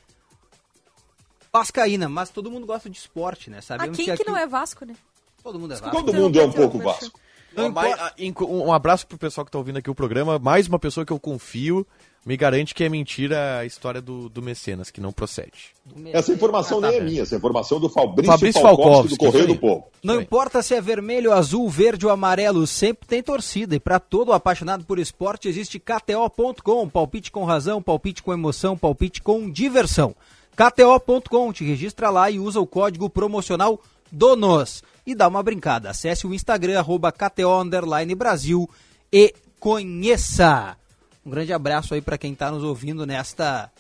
Vascaína, 1.54 2.08
mas 2.08 2.30
todo 2.30 2.50
mundo 2.50 2.66
gosta 2.66 2.90
de 2.90 2.98
esporte, 2.98 3.50
né? 3.50 3.58
Ah, 3.60 3.62
Sabemos 3.62 3.98
quem 3.98 4.06
que 4.06 4.12
aqui- 4.12 4.26
não 4.26 4.38
é 4.38 4.48
Vasco, 4.48 4.86
né? 4.86 4.96
Todo 5.44 5.60
mundo 5.60 5.74
é 5.74 5.78
Vasco. 5.78 5.96
Todo 5.96 6.14
mundo 6.14 6.40
é 6.40 6.46
um 6.46 6.52
pouco 6.52 6.78
Vasco. 6.80 7.20
Ah, 7.58 8.14
um 8.48 8.72
abraço 8.72 9.06
pro 9.06 9.18
pessoal 9.18 9.44
que 9.44 9.52
tá 9.52 9.58
ouvindo 9.58 9.78
aqui 9.78 9.90
o 9.90 9.96
programa. 9.96 10.40
Mais 10.40 10.68
uma 10.68 10.80
pessoa 10.80 11.06
que 11.06 11.12
eu 11.12 11.20
confio 11.20 11.86
me 12.26 12.38
garante 12.38 12.74
que 12.74 12.84
é 12.84 12.88
mentira 12.88 13.58
a 13.58 13.66
história 13.66 14.00
do, 14.00 14.30
do 14.30 14.42
Mecenas, 14.42 14.90
que 14.92 15.02
não 15.02 15.12
procede. 15.12 15.74
Essa 16.14 16.32
informação 16.32 16.80
nem 16.80 16.96
é 16.96 17.02
minha, 17.02 17.24
essa 17.24 17.36
informação 17.36 17.80
é 17.80 17.82
do 17.82 17.90
Fabrício, 17.90 18.32
Fabrício 18.32 18.62
do 19.10 19.18
Correio 19.18 19.48
do 19.48 19.58
Povo. 19.58 19.88
Não 20.04 20.22
importa 20.22 20.62
se 20.62 20.74
é 20.74 20.80
vermelho, 20.80 21.34
azul, 21.34 21.68
verde 21.68 22.06
ou 22.06 22.12
amarelo, 22.12 22.66
sempre 22.66 23.08
tem 23.08 23.22
torcida. 23.22 23.76
E 23.76 23.80
para 23.80 24.00
todo 24.00 24.32
apaixonado 24.32 24.86
por 24.86 25.00
esporte 25.00 25.50
existe 25.50 25.80
KTO.com. 25.80 26.88
Palpite 26.88 27.32
com 27.32 27.44
razão, 27.44 27.82
palpite 27.82 28.24
com 28.24 28.32
emoção, 28.32 28.78
palpite 28.78 29.22
com 29.22 29.50
diversão. 29.50 30.16
KTO.com, 30.56 31.52
te 31.54 31.64
registra 31.64 32.10
lá 32.10 32.30
e 32.30 32.40
usa 32.40 32.60
o 32.60 32.68
código 32.68 33.10
promocional 33.10 33.82
DONOS. 34.12 34.84
E 35.06 35.16
dá 35.16 35.28
uma 35.28 35.42
brincada. 35.42 35.90
Acesse 35.90 36.28
o 36.28 36.34
Instagram, 36.34 36.78
arroba 36.78 37.12
KTO 37.12 37.60
Underline 37.62 38.14
Brasil 38.14 38.70
e 39.12 39.34
conheça. 39.60 40.78
Um 41.26 41.30
grande 41.32 41.52
abraço 41.54 41.94
aí 41.94 42.02
para 42.02 42.18
quem 42.18 42.36
tá 42.36 42.52
nos 42.52 42.64
ouvindo 42.64 43.06
nesta 43.06 43.72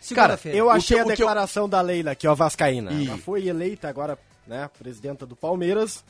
segunda-feira. 0.00 0.56
Eu 0.56 0.70
achei 0.70 0.96
que- 0.96 1.00
a 1.00 1.02
o 1.04 1.06
que 1.06 1.12
eu- 1.12 1.16
declaração 1.16 1.68
da 1.68 1.80
Leila 1.80 2.12
aqui, 2.12 2.26
ó, 2.28 2.34
Vascaína. 2.34 2.92
Ih. 2.92 3.08
Ela 3.08 3.18
foi 3.18 3.46
eleita 3.48 3.88
agora, 3.88 4.18
né, 4.46 4.68
presidenta 4.78 5.26
do 5.26 5.34
Palmeiras. 5.34 6.04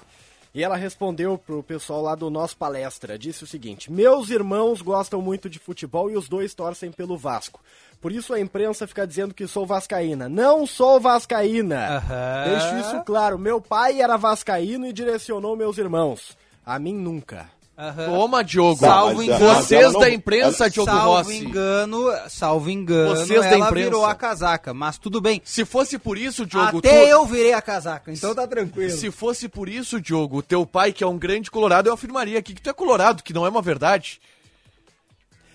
E 0.53 0.65
ela 0.65 0.77
respondeu 0.77 1.39
pro 1.39 1.63
pessoal 1.63 2.03
lá 2.03 2.15
do 2.17 2.29
nosso 2.29 2.57
palestra, 2.57 3.19
disse 3.19 3.45
o 3.45 3.47
seguinte: 3.47 3.91
Meus 3.91 4.31
irmãos 4.31 4.83
gostam 4.83 5.23
muito 5.23 5.49
de 5.49 5.59
futebol 5.59 6.11
e 6.11 6.17
os 6.17 6.29
dois 6.29 6.55
torcem 6.55 6.91
pelo 6.91 7.17
Vasco. 7.17 7.61
Por 8.01 8.11
isso 8.11 8.33
a 8.33 8.41
imprensa 8.41 8.87
fica 8.87 9.07
dizendo 9.07 9.35
que 9.35 9.47
sou 9.47 9.67
vascaína. 9.67 10.29
Não 10.29 10.67
sou 10.67 10.99
vascaína. 10.99 11.99
Aham. 11.99 12.45
Deixo 12.49 12.77
isso 12.79 13.05
claro. 13.05 13.39
Meu 13.39 13.61
pai 13.61 14.01
era 14.01 14.17
vascaíno 14.17 14.87
e 14.87 14.93
direcionou 14.93 15.55
meus 15.55 15.77
irmãos. 15.77 16.37
A 16.65 16.79
mim 16.79 16.95
nunca. 16.95 17.47
Aham. 17.81 18.07
Toma, 18.07 18.45
Diogo. 18.45 18.79
Salvo 18.81 19.23
engano. 19.23 19.55
Vocês 19.55 19.93
da 19.95 20.11
imprensa, 20.11 20.65
ela- 20.65 20.71
Diogo 20.71 20.91
salvo 20.91 21.09
Rossi. 21.17 21.37
engano, 21.39 22.13
salvo 22.29 22.71
engano, 22.71 23.17
Vocês 23.17 23.41
da 23.41 23.47
ela 23.47 23.67
imprensa. 23.69 23.89
virou 23.91 24.05
a 24.05 24.15
casaca, 24.15 24.75
mas 24.75 24.99
tudo 24.99 25.19
bem. 25.21 25.41
Se 25.45 25.65
fosse 25.65 25.99
por 25.99 26.19
isso, 26.19 26.45
Diogo, 26.45 26.79
Até 26.79 27.05
tu- 27.05 27.09
eu 27.09 27.25
virei 27.25 27.55
a 27.55 27.63
casaca, 27.63 28.13
então 28.13 28.35
tá 28.35 28.47
tranquilo. 28.47 28.91
Se 28.91 29.11
fosse 29.11 29.49
por 29.49 29.69
isso, 29.69 29.99
Diogo, 30.01 30.43
teu 30.43 30.67
pai, 30.67 30.93
que 30.93 31.03
é 31.03 31.07
um 31.07 31.17
grande 31.17 31.51
colorado, 31.51 31.89
eu 31.89 31.95
afirmaria 31.95 32.39
aqui 32.39 32.53
que 32.55 32.61
tu 32.61 32.69
é 32.69 32.73
colorado, 32.75 33.23
que 33.23 33.33
não 33.33 33.47
é 33.47 33.49
uma 33.49 33.63
verdade. 33.63 34.21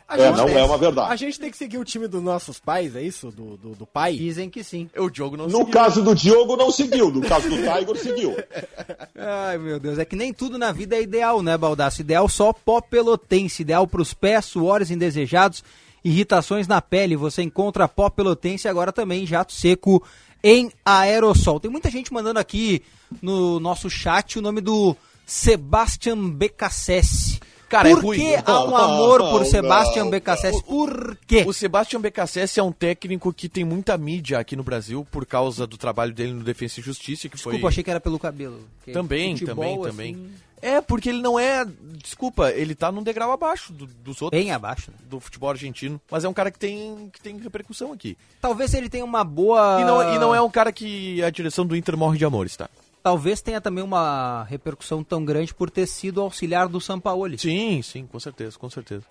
A 0.07 0.17
É, 0.19 0.27
gente 0.27 0.37
não 0.37 0.45
tem- 0.45 0.55
é 0.57 0.63
uma 0.63 0.77
verdade. 0.77 1.11
A 1.11 1.15
gente 1.15 1.39
tem 1.39 1.49
que 1.49 1.57
seguir 1.57 1.79
o 1.79 1.83
time 1.83 2.07
dos 2.07 2.21
nossos 2.21 2.59
pais, 2.59 2.95
é 2.95 3.01
isso? 3.01 3.31
Do, 3.31 3.57
do, 3.57 3.69
do 3.69 3.85
pai? 3.87 4.15
Dizem 4.15 4.49
que 4.51 4.63
sim. 4.63 4.87
O 4.95 5.09
Diogo 5.09 5.35
não 5.35 5.45
No 5.45 5.57
seguiu. 5.57 5.73
caso 5.73 6.03
do 6.03 6.13
Diogo, 6.13 6.55
não 6.55 6.69
seguiu. 6.69 7.09
No 7.09 7.21
caso 7.21 7.49
do 7.49 7.55
Tiger, 7.55 7.95
seguiu. 7.97 8.35
Ai, 9.17 9.57
meu 9.57 9.79
Deus, 9.79 9.97
é 9.97 10.05
que 10.05 10.15
nem 10.15 10.31
tudo 10.31 10.57
na 10.59 10.71
vida 10.71 10.95
é 10.95 11.01
ideal, 11.01 11.41
né, 11.41 11.57
Baldaço? 11.57 12.01
Ideal 12.01 12.29
só 12.29 12.53
pó 12.53 12.79
pelotense, 12.81 13.63
ideal 13.63 13.87
pros 13.87 14.13
pés, 14.13 14.45
suores 14.45 14.91
indesejados, 14.91 15.63
irritações 16.03 16.67
na 16.67 16.79
pele. 16.81 17.15
Você 17.15 17.41
encontra 17.41 17.87
pó 17.87 18.07
pelotense 18.07 18.67
agora 18.67 18.93
também, 18.93 19.25
jato 19.25 19.53
seco 19.53 20.03
em 20.43 20.71
aerossol. 20.85 21.59
Tem 21.59 21.71
muita 21.71 21.89
gente 21.89 22.13
mandando 22.13 22.37
aqui 22.39 22.83
no 23.23 23.59
nosso 23.59 23.89
chat 23.89 24.37
o 24.37 24.41
nome 24.43 24.61
do 24.61 24.95
Sebastian 25.25 26.29
Becassese. 26.29 27.39
Cara, 27.75 27.89
é 27.89 27.93
Por 27.93 28.03
ruim. 28.05 28.17
que 28.19 28.35
há 28.45 28.63
um 28.63 28.73
amor 28.75 29.19
por 29.29 29.39
Não, 29.41 29.45
Sebastian 29.45 30.03
não, 30.05 30.11
Becassese? 30.11 30.63
Por 30.63 31.17
quê? 31.27 31.43
O 31.45 31.51
Sebastião 31.51 32.01
BKSS 32.01 32.57
é 32.59 32.63
um 32.63 32.71
técnico 32.71 33.33
que 33.33 33.49
tem 33.49 33.65
muita 33.65 33.97
mídia 33.97 34.39
aqui 34.39 34.55
no 34.55 34.63
Brasil 34.63 35.05
por 35.11 35.25
causa 35.25 35.67
do 35.67 35.77
trabalho 35.77 36.13
dele 36.13 36.31
no 36.31 36.41
Defensa 36.43 36.79
e 36.79 36.83
Justiça, 36.83 37.27
que 37.27 37.35
Desculpa, 37.35 37.59
foi... 37.59 37.67
achei 37.69 37.83
que 37.83 37.91
era 37.91 37.99
pelo 37.99 38.17
cabelo. 38.17 38.61
Porque 38.77 38.93
Também, 38.93 39.35
futebol, 39.35 39.83
também, 39.83 40.13
também. 40.13 40.13
assim, 40.13 40.31
É, 40.61 40.79
porque 40.79 41.09
ele 41.09 41.21
não 41.21 41.37
é... 41.37 41.65
Desculpa, 42.01 42.49
ele 42.51 42.73
tá 42.75 42.91
num 42.93 43.03
degrau 43.03 43.31
abaixo 43.33 43.73
do- 43.73 43.87
dos 43.87 44.21
outros. 44.21 44.39
Bem 44.41 44.51
abaixo. 44.51 44.89
né? 44.91 44.97
Do 45.09 45.19
futebol 45.19 45.49
argentino. 45.49 45.99
Mas 46.09 46.23
é 46.23 46.29
um 46.29 46.33
cara 46.33 46.49
que 46.49 46.57
tem, 46.57 47.09
que 47.11 47.19
tem 47.21 47.37
repercussão 47.37 47.91
aqui. 47.91 48.17
Talvez 48.39 48.73
ele 48.73 48.87
tenha 48.89 49.03
uma 49.03 49.23
boa. 49.25 49.79
E, 49.81 49.83
não, 49.83 50.13
e 50.15 50.17
não 50.17 50.33
é 50.33 50.41
um 50.41 50.49
cara 50.49 50.71
que 50.71 51.21
a 51.21 51.29
direção 51.29 51.65
do 51.65 51.75
Inter 51.75 51.97
morre 51.97 52.17
de 52.17 52.23
amores, 52.25 52.55
tá? 52.55 52.69
Talvez 53.05 53.39
tenha 53.39 53.61
também 53.61 53.83
uma 53.83 54.45
repercussão 54.49 55.03
tão 55.03 55.23
grande 55.23 55.53
por 55.53 55.69
ter 55.69 55.85
sido 55.85 56.21
auxiliar 56.21 56.67
do 56.67 56.81
Sampaoli. 56.81 57.37
Sim, 57.37 57.79
sim, 57.83 58.07
com 58.07 58.19
certeza, 58.19 58.57
com 58.57 58.67
certeza. 58.67 59.03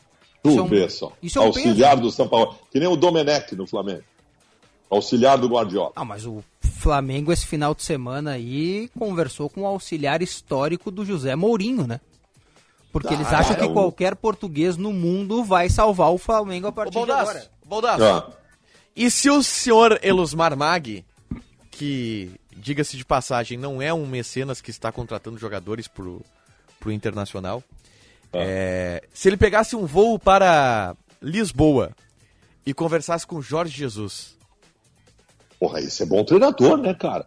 Tu 0.42 0.50
Isso 0.50 0.58
é 0.58 0.62
um- 0.62 0.66
vê 0.66 0.88
só. 0.90 1.12
isso 1.22 1.38
é 1.38 1.42
um 1.42 1.44
Auxiliar 1.44 1.96
do 1.96 2.10
São 2.10 2.26
Paulo. 2.26 2.58
Que 2.72 2.80
nem 2.80 2.88
o 2.88 2.96
Domenech 2.96 3.54
no 3.54 3.68
Flamengo. 3.68 4.02
Auxiliar 4.90 5.38
do 5.38 5.46
Guardiola. 5.48 5.92
Ah, 5.94 6.04
mas 6.04 6.26
o 6.26 6.42
Flamengo 6.60 7.30
esse 7.32 7.46
final 7.46 7.72
de 7.72 7.84
semana 7.84 8.32
aí 8.32 8.90
conversou 8.98 9.48
com 9.48 9.60
o 9.62 9.66
auxiliar 9.66 10.20
histórico 10.22 10.90
do 10.90 11.04
José 11.04 11.36
Mourinho, 11.36 11.86
né? 11.86 12.00
Porque 12.92 13.14
eles 13.14 13.28
Ah, 13.32 13.38
acham 13.38 13.52
é 13.52 13.60
que 13.60 13.64
o- 13.64 13.72
qualquer 13.72 14.16
português 14.16 14.76
no 14.76 14.92
mundo 14.92 15.44
vai 15.44 15.68
salvar 15.70 16.10
o 16.12 16.18
Flamengo 16.18 16.66
a 16.66 16.72
partir 16.72 17.04
de 17.04 17.12
agora. 17.12 17.48
Baldasso, 17.64 18.02
Ah, 18.04 18.28
E 18.96 19.08
se 19.08 19.30
o 19.30 19.40
senhor 19.40 20.00
Elusmar 20.02 20.56
Mag, 20.56 21.04
que, 21.70 22.30
diga-se 22.56 22.96
de 22.96 23.04
passagem, 23.04 23.58
não 23.58 23.80
é 23.80 23.92
um 23.92 24.06
mecenas 24.06 24.60
que 24.60 24.70
está 24.70 24.90
contratando 24.92 25.38
jogadores 25.38 25.88
pro, 25.88 26.24
pro 26.80 26.92
Internacional, 26.92 27.62
é, 28.32 29.02
se 29.12 29.28
ele 29.28 29.36
pegasse 29.36 29.76
um 29.76 29.86
voo 29.86 30.18
para 30.18 30.96
Lisboa 31.22 31.92
e 32.66 32.74
conversasse 32.74 33.26
com 33.26 33.40
Jorge 33.40 33.76
Jesus, 33.76 34.36
porra, 35.58 35.80
esse 35.80 36.02
é 36.02 36.06
bom 36.06 36.24
treinador, 36.24 36.76
né, 36.76 36.92
cara? 36.94 37.26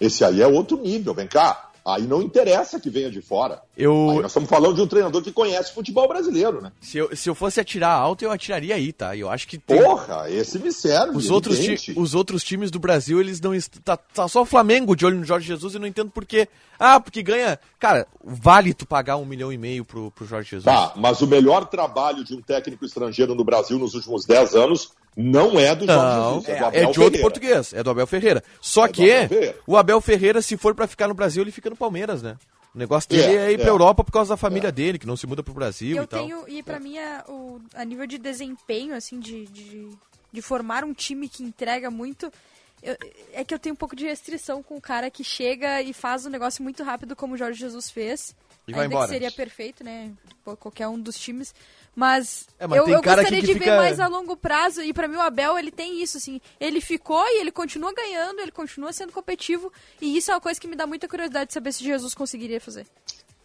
Esse 0.00 0.24
aí 0.24 0.42
é 0.42 0.46
outro 0.46 0.76
nível. 0.76 1.14
Vem 1.14 1.26
cá. 1.26 1.65
Aí 1.86 2.02
não 2.04 2.20
interessa 2.20 2.80
que 2.80 2.90
venha 2.90 3.08
de 3.08 3.22
fora. 3.22 3.62
Aí 3.78 3.84
eu, 3.84 3.94
nós 4.20 4.26
estamos 4.26 4.48
falando 4.50 4.74
de 4.74 4.80
um 4.82 4.88
treinador 4.88 5.22
que 5.22 5.30
conhece 5.30 5.72
futebol 5.72 6.08
brasileiro, 6.08 6.60
né? 6.60 6.72
se, 6.80 6.98
eu, 6.98 7.14
se 7.14 7.30
eu 7.30 7.34
fosse 7.34 7.60
atirar 7.60 7.92
alto, 7.96 8.24
eu 8.24 8.32
atiraria 8.32 8.74
aí, 8.74 8.92
tá? 8.92 9.16
Eu 9.16 9.30
acho 9.30 9.46
que 9.46 9.56
tem- 9.56 9.80
Porra, 9.80 10.28
esse 10.28 10.58
me 10.58 10.72
serve. 10.72 11.16
Os 11.16 11.30
outros, 11.30 11.56
ti- 11.60 11.94
os 11.96 12.12
outros 12.12 12.42
times 12.42 12.72
do 12.72 12.80
Brasil, 12.80 13.20
eles 13.20 13.40
não. 13.40 13.52
Tá, 13.84 13.96
tá 13.96 14.26
só 14.26 14.42
o 14.42 14.46
Flamengo 14.46 14.96
de 14.96 15.06
olho 15.06 15.18
no 15.18 15.24
Jorge 15.24 15.46
Jesus 15.46 15.74
e 15.74 15.78
não 15.78 15.86
entendo 15.86 16.10
por 16.10 16.24
quê. 16.24 16.48
Ah, 16.76 16.98
porque 16.98 17.22
ganha. 17.22 17.56
Cara, 17.78 18.06
vale 18.24 18.74
tu 18.74 18.84
pagar 18.84 19.16
um 19.16 19.24
milhão 19.24 19.52
e 19.52 19.56
meio 19.56 19.84
pro, 19.84 20.10
pro 20.10 20.26
Jorge 20.26 20.50
Jesus. 20.50 20.64
Tá, 20.64 20.92
mas 20.96 21.20
o 21.22 21.26
melhor 21.28 21.66
trabalho 21.66 22.24
de 22.24 22.34
um 22.34 22.42
técnico 22.42 22.84
estrangeiro 22.84 23.32
no 23.34 23.44
Brasil 23.44 23.78
nos 23.78 23.94
últimos 23.94 24.24
10 24.26 24.56
anos 24.56 24.90
não 25.16 25.58
é 25.58 25.74
do 25.74 25.86
Jorge 25.86 26.02
Não, 26.04 26.34
Jesus, 26.40 26.48
é, 26.48 26.56
do 26.58 26.64
é 26.64 26.66
Abel 26.66 26.80
de 26.80 26.86
outro 26.86 27.02
Ferreira. 27.02 27.20
português, 27.22 27.72
é 27.72 27.82
do 27.82 27.90
Abel 27.90 28.06
Ferreira. 28.06 28.44
Só 28.60 28.84
É 28.84 28.88
do 28.88 28.94
que 28.94 29.10
Abel 29.12 29.54
o 29.66 29.76
Abel 29.76 30.00
Ferreira, 30.00 30.42
se 30.42 30.56
for 30.56 30.74
pra 30.74 30.86
ficar 30.86 31.08
no 31.08 31.14
Brasil, 31.14 31.42
ele 31.42 31.50
fica 31.52 31.70
no 31.70 31.76
Palmeiras, 31.76 32.22
né? 32.22 32.36
O 32.74 32.78
negócio 32.78 33.08
dele 33.08 33.34
é, 33.34 33.46
É, 33.46 33.52
ir 33.52 33.56
pra 33.56 33.66
é. 33.68 33.70
Europa 33.70 34.04
por 34.04 34.12
causa 34.12 34.30
da 34.34 34.36
família 34.36 34.70
dele, 34.70 34.98
que 34.98 35.06
não 35.06 35.16
se 35.16 35.26
muda 35.26 35.42
pro 35.42 35.54
Brasil 35.54 35.96
Eu 35.96 36.02
e 36.02 36.06
tal. 36.06 36.20
tenho, 36.20 36.44
e 36.48 36.62
pra 36.62 36.78
mim, 36.78 36.98
a, 36.98 37.24
o, 37.26 37.58
a 37.74 37.84
nível 37.84 38.06
de 38.06 38.18
desempenho, 38.18 38.94
assim, 38.94 39.18
de, 39.18 39.46
de, 39.46 39.88
de 40.30 40.42
formar 40.42 40.84
um 40.84 40.92
time 40.92 41.26
que 41.28 41.42
entrega 41.42 41.90
muito, 41.90 42.30
eu- 42.82 42.96
é 43.32 43.42
que 43.42 43.54
eu 43.54 43.58
tenho 43.58 43.72
um 43.72 43.76
pouco 43.76 43.96
de 43.96 44.04
restrição 44.04 44.62
com 44.62 44.76
o 44.76 44.80
cara 44.80 45.10
que 45.10 45.24
chega 45.24 45.80
e 45.80 45.94
faz 45.94 46.26
um 46.26 46.28
negócio 46.28 46.62
muito 46.62 46.82
rápido, 46.84 47.16
como 47.16 47.32
o 47.32 47.36
Jorge 47.38 47.58
Jesus 47.58 47.88
fez. 47.90 48.36
E 48.68 48.72
vai 48.72 48.82
Ainda 48.82 48.94
embora. 48.94 49.06
que 49.08 49.12
seria 49.14 49.30
perfeito, 49.32 49.82
né? 49.82 50.10
Qualquer 50.58 50.88
um 50.88 51.00
dos 51.00 51.16
times. 51.18 51.54
Mas, 51.96 52.46
É, 52.58 52.66
mas 52.66 52.76
eu, 52.78 52.86
eu 52.88 53.00
gostaria 53.02 53.40
de 53.40 53.54
fica- 53.54 53.64
ver 53.64 53.76
mais 53.78 53.98
a 53.98 54.06
longo 54.06 54.36
prazo. 54.36 54.82
E 54.82 54.92
pra 54.92 55.08
mim 55.08 55.16
o 55.16 55.20
Abel, 55.22 55.58
ele 55.58 55.70
tem 55.70 56.02
isso, 56.02 56.18
assim. 56.18 56.42
Ele 56.60 56.78
ficou 56.78 57.24
e 57.26 57.40
ele 57.40 57.50
continua 57.50 57.90
ganhando, 57.94 58.38
ele 58.38 58.52
continua 58.52 58.92
sendo 58.92 59.12
competitivo. 59.12 59.72
E 59.98 60.14
isso 60.14 60.30
é 60.30 60.34
uma 60.34 60.40
coisa 60.40 60.60
que 60.60 60.68
me 60.68 60.76
dá 60.76 60.86
muita 60.86 61.08
curiosidade 61.08 61.46
de 61.48 61.54
saber 61.54 61.72
se 61.72 61.82
Jesus 61.82 62.12
conseguiria 62.14 62.60
fazer. 62.60 62.86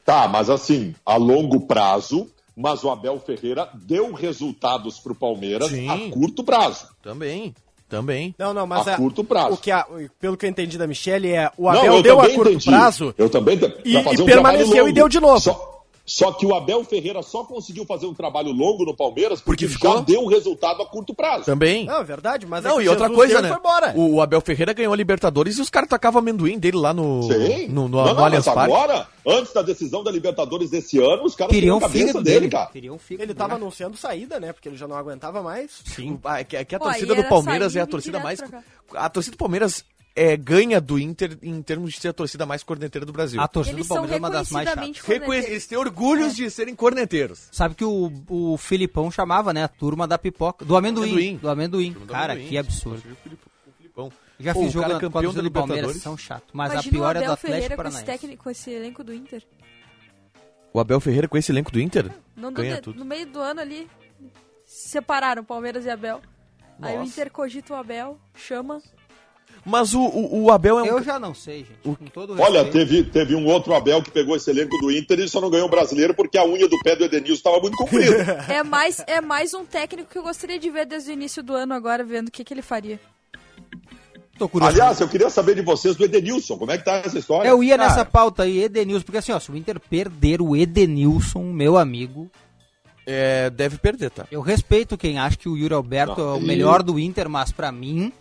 Tá, 0.03 0.27
mas 0.27 0.49
assim, 0.49 0.93
a 1.05 1.15
longo 1.15 1.61
prazo, 1.61 2.29
mas 2.53 2.83
o 2.83 2.89
Abel 2.89 3.17
Ferreira 3.21 3.69
deu 3.73 4.11
resultados 4.11 4.99
pro 4.99 5.15
Palmeiras 5.15 5.69
Sim. 5.69 5.87
a 5.89 6.11
curto 6.11 6.43
prazo. 6.43 6.87
Também, 7.01 7.55
também. 7.87 8.35
Não, 8.37 8.53
não, 8.53 8.67
mas 8.67 8.85
A 8.85 8.91
é- 8.93 8.97
curto 8.97 9.23
prazo. 9.23 9.53
O 9.53 9.57
que 9.57 9.71
a- 9.71 9.87
pelo 10.19 10.35
que 10.35 10.45
eu 10.45 10.49
entendi 10.49 10.77
da 10.77 10.87
Michelle 10.87 11.31
é 11.31 11.49
o 11.57 11.71
Não, 11.71 11.79
Abel 11.79 11.93
eu 11.95 12.01
deu 12.03 12.19
a 12.19 12.27
curto 12.29 12.49
entendi. 12.49 12.65
prazo 12.69 13.15
Eu 13.17 13.29
também. 13.29 13.57
e- 13.85 13.93
e 13.93 13.97
um 14.21 14.25
permaneceu 14.25 14.89
e 14.89 14.91
deu 14.91 15.07
de 15.07 15.21
novo. 15.21 15.39
Só, 15.39 15.80
só 16.05 16.31
que 16.31 16.45
o 16.45 16.53
Abel 16.55 16.83
Ferreira 16.83 17.21
só 17.21 17.43
conseguiu 17.43 17.85
fazer 17.85 18.05
um 18.05 18.13
trabalho 18.13 18.51
longo 18.51 18.83
no 18.83 18.95
Palmeiras 18.95 19.39
porque, 19.39 19.65
Porque 19.65 19.67
ficou? 19.67 19.97
já 19.97 20.01
deu 20.01 20.25
resultado 20.25 20.81
a 20.81 20.85
curto 20.85 21.13
prazo. 21.13 21.45
Também. 21.45 21.85
Não, 21.85 22.01
é 22.01 22.03
verdade, 22.03 22.45
mas 22.45 22.65
é 22.65 22.67
Não, 22.69 22.77
que 22.77 22.83
e 22.83 22.89
outra 22.89 23.09
coisa, 23.09 23.41
né? 23.41 23.49
foi 23.49 23.57
embora. 23.57 23.93
O, 23.95 24.21
Abel 24.21 24.41
Ferreira 24.41 24.73
ganhou 24.73 24.93
a 24.93 24.97
Libertadores 24.97 25.57
e 25.57 25.61
os 25.61 25.69
caras 25.69 25.87
tacavam 25.89 26.19
amendoim 26.19 26.57
dele 26.57 26.77
lá 26.77 26.93
no, 26.93 27.23
Sim. 27.23 27.67
no, 27.67 27.87
no, 27.87 27.89
não, 27.89 28.05
no 28.05 28.13
não, 28.15 28.25
Allianz 28.25 28.45
mas 28.45 28.55
Parque. 28.55 28.73
agora, 28.73 29.07
antes 29.27 29.53
da 29.53 29.61
decisão 29.61 30.03
da 30.03 30.11
Libertadores 30.11 30.69
desse 30.69 30.97
ano, 30.99 31.23
os 31.23 31.35
caras 31.35 31.53
Queriam 31.53 31.77
queriam 31.77 31.77
a 31.77 31.81
cabeça 31.81 32.21
dele, 32.23 32.39
dele, 32.39 32.51
cara. 32.51 32.67
Queriam 32.67 32.97
fígado 32.97 33.23
Ele 33.23 33.33
tava 33.33 33.53
dele. 33.53 33.63
anunciando 33.63 33.95
saída, 33.97 34.39
né? 34.39 34.51
Porque 34.53 34.67
ele 34.69 34.77
já 34.77 34.87
não 34.87 34.95
aguentava 34.95 35.41
mais. 35.41 35.71
Sim, 35.85 36.19
é 36.37 36.43
que, 36.43 36.57
é 36.57 36.65
que 36.65 36.75
a 36.75 36.79
Pô, 36.79 36.85
torcida 36.85 37.13
aí 37.13 37.21
do 37.23 37.29
Palmeiras 37.29 37.75
é 37.75 37.81
a 37.81 37.87
torcida 37.87 38.19
mais. 38.19 38.39
A 38.95 39.09
torcida 39.09 39.35
do 39.35 39.39
Palmeiras 39.39 39.85
é, 40.15 40.35
ganha 40.35 40.81
do 40.81 40.99
Inter 40.99 41.37
em 41.41 41.61
termos 41.61 41.93
de 41.93 41.99
ser 41.99 42.09
a 42.09 42.13
torcida 42.13 42.45
mais 42.45 42.63
corneteira 42.63 43.05
do 43.05 43.13
Brasil. 43.13 43.39
A 43.39 43.47
torcida 43.47 43.77
Eles 43.77 43.87
do 43.87 43.93
Palmeiras 43.93 44.15
é 44.15 44.19
uma 44.19 44.29
das 44.29 44.51
mais 44.51 44.67
chatas. 44.67 45.47
eles 45.47 45.67
têm 45.67 45.77
orgulhos 45.77 46.35
de 46.35 46.49
serem 46.49 46.75
corneteiros. 46.75 47.47
Sabe 47.51 47.75
que 47.75 47.85
o, 47.85 48.11
o 48.27 48.57
Filipão 48.57 49.09
chamava, 49.09 49.53
né? 49.53 49.63
A 49.63 49.67
turma 49.67 50.07
da 50.07 50.17
pipoca. 50.17 50.65
Do 50.65 50.75
amendoim. 50.75 51.11
Amendoim. 51.11 51.37
Do 51.37 51.49
amendoim. 51.49 51.91
Do 51.93 51.99
Cara, 52.01 52.33
amendoim, 52.33 52.49
que 52.49 52.57
absurdo. 52.57 53.03
Filipão-. 53.23 54.11
Já 54.39 54.53
Pô, 54.53 54.63
fiz 54.63 54.71
jogo 54.73 54.87
na 54.87 54.99
campeão 54.99 55.21
torcida 55.21 55.43
da 55.43 55.49
do 55.49 55.51
Palmeiras, 55.51 55.91
Libertadores. 55.91 56.01
são 56.01 56.17
chato. 56.17 56.49
Mas 56.51 56.73
Imagina 56.73 56.89
a 56.89 56.91
pior 56.91 57.05
o 57.05 57.09
é 57.09 57.13
do 57.13 57.17
Abel 57.19 57.33
Atlético 57.33 57.61
Ferreira 57.61 57.75
com 57.77 57.87
esse, 57.89 58.05
técnico, 58.05 58.43
com 58.43 58.49
esse 58.49 58.71
elenco 58.71 59.03
do 59.03 59.13
Inter. 59.13 59.43
O 60.73 60.79
Abel 60.79 60.99
Ferreira 60.99 61.27
com 61.27 61.37
esse 61.37 61.51
elenco 61.51 61.71
do 61.71 61.79
Inter? 61.79 62.11
Não, 62.35 62.51
Ganha 62.51 62.75
no, 62.77 62.81
tudo. 62.81 62.99
no 62.99 63.05
meio 63.05 63.27
do 63.27 63.39
ano 63.39 63.59
ali, 63.61 63.87
separaram 64.65 65.43
Palmeiras 65.43 65.85
e 65.85 65.89
Abel. 65.89 66.21
Aí 66.81 66.95
o 66.95 66.99
Nossa. 66.99 67.11
Inter 67.11 67.31
cogita 67.31 67.73
o 67.73 67.75
Abel, 67.75 68.19
chama. 68.33 68.81
Mas 69.63 69.93
o, 69.93 70.01
o, 70.01 70.43
o 70.45 70.51
Abel 70.51 70.79
é 70.79 70.83
um. 70.83 70.85
Eu 70.85 71.03
já 71.03 71.19
não 71.19 71.35
sei, 71.35 71.59
gente. 71.59 71.79
O- 71.85 71.95
Com 71.95 72.05
todo 72.05 72.39
Olha, 72.41 72.65
teve, 72.65 73.03
teve 73.03 73.35
um 73.35 73.45
outro 73.45 73.73
Abel 73.75 74.01
que 74.01 74.09
pegou 74.09 74.35
esse 74.35 74.49
elenco 74.49 74.75
do 74.79 74.91
Inter 74.91 75.19
e 75.19 75.29
só 75.29 75.39
não 75.39 75.51
ganhou 75.51 75.67
o 75.67 75.69
brasileiro 75.71 76.13
porque 76.15 76.37
a 76.37 76.45
unha 76.45 76.67
do 76.67 76.79
pé 76.79 76.95
do 76.95 77.03
Edenilson 77.05 77.33
estava 77.33 77.59
muito 77.59 77.77
comprida. 77.77 78.43
É 78.49 78.63
mais, 78.63 79.03
é 79.05 79.21
mais 79.21 79.53
um 79.53 79.63
técnico 79.63 80.09
que 80.09 80.17
eu 80.17 80.23
gostaria 80.23 80.57
de 80.57 80.69
ver 80.69 80.85
desde 80.87 81.11
o 81.11 81.13
início 81.13 81.43
do 81.43 81.53
ano 81.53 81.73
agora, 81.75 82.03
vendo 82.03 82.29
o 82.29 82.31
que, 82.31 82.43
que 82.43 82.53
ele 82.53 82.61
faria. 82.63 82.99
Tô 84.37 84.49
curioso. 84.49 84.73
Aliás, 84.73 84.99
eu 84.99 85.07
queria 85.07 85.29
saber 85.29 85.53
de 85.55 85.61
vocês 85.61 85.95
do 85.95 86.03
Edenilson. 86.05 86.57
Como 86.57 86.71
é 86.71 86.77
que 86.77 86.83
tá 86.85 86.93
essa 87.05 87.19
história? 87.19 87.47
Eu 87.47 87.63
ia 87.63 87.77
Cara. 87.77 87.89
nessa 87.89 88.03
pauta 88.05 88.43
aí, 88.43 88.63
Edenilson, 88.63 89.03
porque 89.05 89.19
assim, 89.19 89.31
ó, 89.31 89.39
se 89.39 89.51
o 89.51 89.55
Inter 89.55 89.79
perder 89.79 90.41
o 90.41 90.55
Edenilson, 90.55 91.43
meu 91.43 91.77
amigo, 91.77 92.29
É, 93.05 93.49
deve 93.51 93.77
perder, 93.77 94.09
tá? 94.09 94.25
eu 94.31 94.41
respeito 94.41 94.97
quem 94.97 95.19
acha 95.19 95.37
que 95.37 95.47
o 95.49 95.55
Yuri 95.57 95.73
Alberto 95.75 96.19
Não, 96.21 96.29
é 96.35 96.37
o 96.37 96.41
e- 96.41 96.45
melhor 96.45 96.81
do 96.81 96.97
Inter, 96.97 97.29
mas 97.29 97.51
pra 97.51 97.71
mim, 97.71 98.11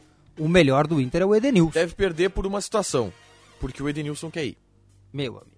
o 0.41 0.49
melhor 0.49 0.87
do 0.87 1.01
Inter 1.01 1.23
é 1.23 1.27
o 1.27 1.35
Edenilson. 1.35 1.71
Deve 1.73 1.95
perder 1.95 2.31
por 2.31 2.47
uma 2.47 2.61
situação. 2.61 3.13
Porque 3.61 3.83
o 3.83 3.89
Edenilson 3.89 4.31
quer 4.31 4.47
ir. 4.47 4.57
Meu 5.13 5.33
amigo. 5.33 5.57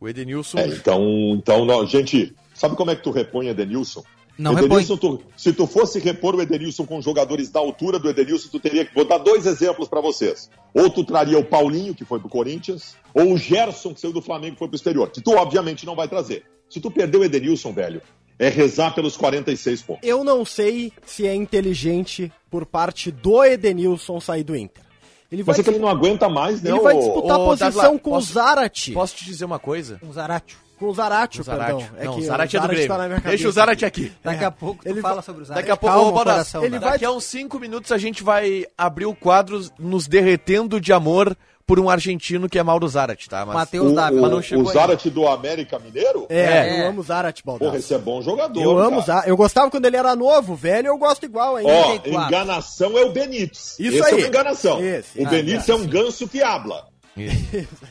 O 0.00 0.08
Edenilson. 0.08 0.58
É, 0.58 0.68
então, 0.68 1.02
então 1.36 1.64
não, 1.64 1.86
gente, 1.86 2.34
sabe 2.54 2.76
como 2.76 2.90
é 2.90 2.96
que 2.96 3.02
tu 3.02 3.10
repõe 3.10 3.48
Edenilson? 3.48 4.02
Não 4.38 4.58
Edenilson, 4.58 4.96
tu- 4.96 5.20
se 5.36 5.52
tu 5.52 5.66
fosse 5.66 5.98
repor 5.98 6.34
o 6.34 6.40
Edenilson 6.40 6.86
com 6.86 7.02
jogadores 7.02 7.50
da 7.50 7.60
altura 7.60 7.98
do 7.98 8.08
Edenilson, 8.08 8.48
tu 8.50 8.58
teria 8.58 8.86
que. 8.86 8.94
Vou 8.94 9.04
dar 9.04 9.18
dois 9.18 9.44
exemplos 9.44 9.86
pra 9.88 10.00
vocês. 10.00 10.48
Ou 10.72 10.88
tu 10.88 11.04
traria 11.04 11.38
o 11.38 11.44
Paulinho, 11.44 11.94
que 11.94 12.06
foi 12.06 12.18
pro 12.18 12.28
Corinthians, 12.30 12.96
ou 13.12 13.34
o 13.34 13.36
Gerson, 13.36 13.92
que 13.92 14.00
saiu 14.00 14.14
do 14.14 14.22
Flamengo 14.22 14.54
e 14.54 14.58
foi 14.58 14.68
pro 14.68 14.76
exterior, 14.76 15.10
que 15.10 15.20
tu 15.20 15.32
obviamente 15.32 15.84
não 15.84 15.94
vai 15.94 16.08
trazer. 16.08 16.44
Se 16.70 16.80
tu 16.80 16.90
perder 16.90 17.18
o 17.18 17.24
Edenilson, 17.24 17.72
velho, 17.74 18.00
é 18.40 18.48
rezar 18.48 18.92
pelos 18.94 19.16
46 19.16 19.82
pontos. 19.82 20.02
Eu 20.08 20.24
não 20.24 20.44
sei 20.44 20.92
se 21.06 21.26
é 21.26 21.34
inteligente 21.34 22.32
por 22.50 22.66
parte 22.66 23.10
do 23.12 23.44
Edenilson 23.44 24.18
sair 24.20 24.42
do 24.42 24.56
Inter. 24.56 24.82
Ele 25.30 25.44
vai, 25.44 25.52
Mas 25.52 25.60
é 25.60 25.62
que 25.62 25.70
ele 25.70 25.78
não 25.78 25.88
aguenta 25.88 26.28
mais, 26.28 26.60
né? 26.60 26.70
ele 26.70 26.80
vai 26.80 26.96
disputar 26.96 27.36
a 27.36 27.44
posição 27.44 27.96
com 27.98 28.10
posso- 28.10 28.30
o 28.30 28.34
Zarate. 28.34 28.92
Posso 28.92 29.14
te 29.14 29.24
dizer 29.24 29.44
uma 29.44 29.60
coisa? 29.60 30.00
Um 30.02 30.12
Zaratio. 30.12 30.58
Com 30.76 30.86
o 30.86 30.94
Zarate, 30.94 31.40
O 31.40 31.44
Zarate. 31.44 31.84
perdão. 31.84 32.04
não, 32.06 32.14
que 32.14 32.20
o 32.20 32.24
Zarate 32.24 32.56
é 32.56 32.60
do 32.60 32.68
Grêmio. 32.68 32.88
tá 32.88 33.28
Deixa 33.28 33.48
o. 33.48 33.52
Zarate 33.52 33.84
aqui. 33.84 34.10
Daqui 34.24 34.42
É. 34.42 34.46
a 34.46 34.50
pouco 34.50 34.82
tu 34.82 34.88
Ele 34.88 35.02
fala 35.02 35.20
sobre 35.20 35.42
o 35.42 35.44
Zaratio. 35.44 35.62
Daqui 35.62 35.70
a 35.72 35.76
pouco, 35.76 35.94
Calma, 35.94 36.12
coração, 36.18 36.64
ele 36.64 36.78
vai- 36.78 36.92
daqui 36.92 37.04
a 37.04 37.12
uns 37.12 37.24
5 37.24 37.60
minutos 37.60 37.92
a 37.92 37.98
gente 37.98 38.22
vai 38.24 38.64
abrir 38.78 39.04
o 39.04 39.14
quadro 39.14 39.60
nos 39.78 40.08
derretendo 40.08 40.80
de 40.80 40.90
amor 40.92 41.36
por 41.70 41.78
um 41.78 41.88
argentino 41.88 42.48
que 42.48 42.58
é 42.58 42.62
Mauro 42.64 42.88
Zarate, 42.88 43.28
tá? 43.28 43.46
Mas 43.46 43.54
Mateus 43.54 43.92
O, 43.92 43.94
Dávila. 43.94 44.22
Mas 44.22 44.30
não 44.32 44.42
chegou 44.42 44.64
o 44.64 44.68
aí. 44.68 44.74
Zarate 44.74 45.08
do 45.08 45.28
América 45.28 45.78
Mineiro? 45.78 46.26
É, 46.28 46.40
É. 46.40 46.80
eu 46.82 46.88
amo 46.88 47.00
o 47.00 47.04
Zarate, 47.04 47.44
Porra, 47.44 47.58
Baldasso. 47.60 47.78
esse 47.84 47.94
é 47.94 47.98
bom 47.98 48.20
jogador. 48.20 48.60
Eu 48.60 48.76
amo. 48.78 49.00
Zarate. 49.02 49.28
Eu 49.28 49.36
gostava 49.36 49.70
quando 49.70 49.84
ele 49.86 49.96
era 49.96 50.16
novo, 50.16 50.56
velho, 50.56 50.88
eu 50.88 50.98
gosto 50.98 51.24
igual 51.24 51.54
ainda. 51.56 51.70
Ó, 51.70 51.84
34. 51.98 52.26
enganação 52.26 52.98
é 52.98 53.04
o 53.04 53.12
Benítez. 53.12 53.76
Isso 53.78 53.98
Esse 53.98 54.04
aí. 54.04 54.12
é 54.12 54.16
uma 54.16 54.26
enganação. 54.26 54.84
Esse. 54.84 55.18
O 55.20 55.26
Ah, 55.26 55.30
Benítez 55.30 55.68
é. 55.68 55.72
é 55.72 55.74
um 55.76 55.86
ganso 55.86 56.26
que 56.26 56.42
habla. 56.42 56.88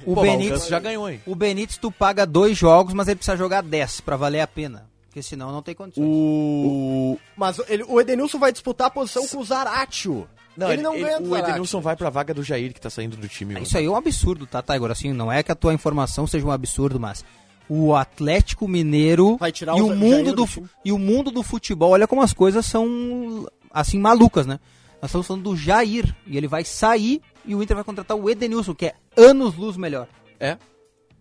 O 0.05 0.15
Pô, 0.15 0.21
Benítez, 0.23 0.67
já 0.67 0.79
ganhou, 0.79 1.09
hein? 1.09 1.21
o 1.25 1.33
Benítez 1.35 1.77
tu 1.77 1.89
paga 1.91 2.25
dois 2.25 2.57
jogos, 2.57 2.93
mas 2.93 3.07
ele 3.07 3.15
precisa 3.15 3.37
jogar 3.37 3.61
10 3.63 4.01
pra 4.01 4.17
valer 4.17 4.41
a 4.41 4.47
pena. 4.47 4.89
Porque 5.05 5.23
senão 5.23 5.51
não 5.51 5.61
tem 5.61 5.73
condições. 5.73 6.05
O. 6.05 7.17
Mas 7.35 7.59
ele- 7.67 7.83
o 7.87 7.99
Edenilson 7.99 8.37
vai 8.39 8.51
disputar 8.51 8.87
a 8.87 8.91
posição 8.91 9.27
com 9.27 9.37
o 9.39 9.43
Zaratio. 9.45 10.27
Não, 10.57 10.71
ele, 10.71 10.81
não 10.81 10.99
ganha 10.99 11.19
do 11.19 11.31
O. 11.31 11.37
Edenilson 11.37 11.79
vai 11.79 11.95
pra 11.95 12.09
vaga 12.09 12.33
do 12.33 12.43
Jair, 12.43 12.73
que 12.73 12.81
tá 12.81 12.89
saindo 12.89 13.15
do 13.15 13.27
time. 13.27 13.59
Isso 13.61 13.77
aí 13.77 13.85
é 13.85 13.89
um 13.89 13.95
absurdo, 13.95 14.45
tá, 14.45 14.61
tá, 14.61 14.75
Igor? 14.75 14.91
Assim, 14.91 15.13
não 15.13 15.31
é 15.31 15.41
que 15.41 15.51
a 15.51 15.55
tua 15.55 15.73
informação 15.73 16.27
seja 16.27 16.45
um 16.45 16.51
absurdo, 16.51 16.99
mas 16.99 17.23
o 17.69 17.95
Atlético 17.95 18.67
Mineiro 18.67 19.37
Vai 19.37 19.51
tirar 19.51 19.77
e 19.77 19.81
o 19.81 19.95
mundo 19.95 20.33
do 20.33 20.45
do, 20.45 20.69
e 20.83 20.91
o 20.91 20.97
mundo 20.97 21.31
do 21.31 21.43
futebol, 21.43 21.91
olha 21.91 22.07
como 22.07 22.21
as 22.21 22.33
coisas 22.33 22.65
são 22.65 23.47
assim 23.71 23.99
malucas, 23.99 24.45
né? 24.47 24.59
Nós 25.01 25.09
estamos 25.11 25.27
falando 25.27 25.43
do 25.43 25.55
Jair 25.55 26.13
e 26.27 26.35
ele 26.35 26.47
vai 26.47 26.65
sair 26.65 27.21
e 27.45 27.55
o 27.55 27.63
Inter 27.63 27.75
vai 27.75 27.83
contratar 27.85 28.17
o 28.17 28.29
Edenilson, 28.29 28.75
que 28.75 28.87
é 28.87 28.95
anos 29.15 29.55
luz 29.55 29.77
melhor. 29.77 30.07
É. 30.39 30.57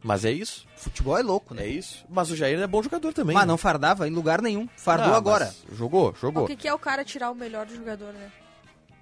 Mas 0.03 0.25
é 0.25 0.33
isso. 0.33 0.67
Futebol 0.77 1.19
é 1.19 1.23
louco, 1.23 1.55
né? 1.55 1.65
É 1.65 1.69
isso. 1.69 2.05
Mas 2.09 2.31
o 2.31 2.37
Jair 2.37 2.59
é 2.59 2.67
bom 2.67 2.83
jogador 2.83 3.13
também. 3.13 3.35
Mas 3.35 3.45
né? 3.45 3.49
não 3.49 3.59
fardava 3.59 4.09
em 4.09 4.11
lugar 4.13 4.41
nenhum. 4.41 4.69
Fardou 4.77 5.13
Ah, 5.13 5.17
agora. 5.17 5.47
mas 5.69 5.77
Jogou, 5.79 6.11
O 6.11 6.15
jogou. 6.15 6.47
que, 6.47 6.57
que 6.57 6.69
é 6.69 6.75
o 6.75 6.79
cara 6.79 7.05
tirar 7.05 7.31
o 7.31 7.35
melhor 7.35 7.67
do 7.67 7.75
jogador, 7.75 8.13
né? 8.13 8.31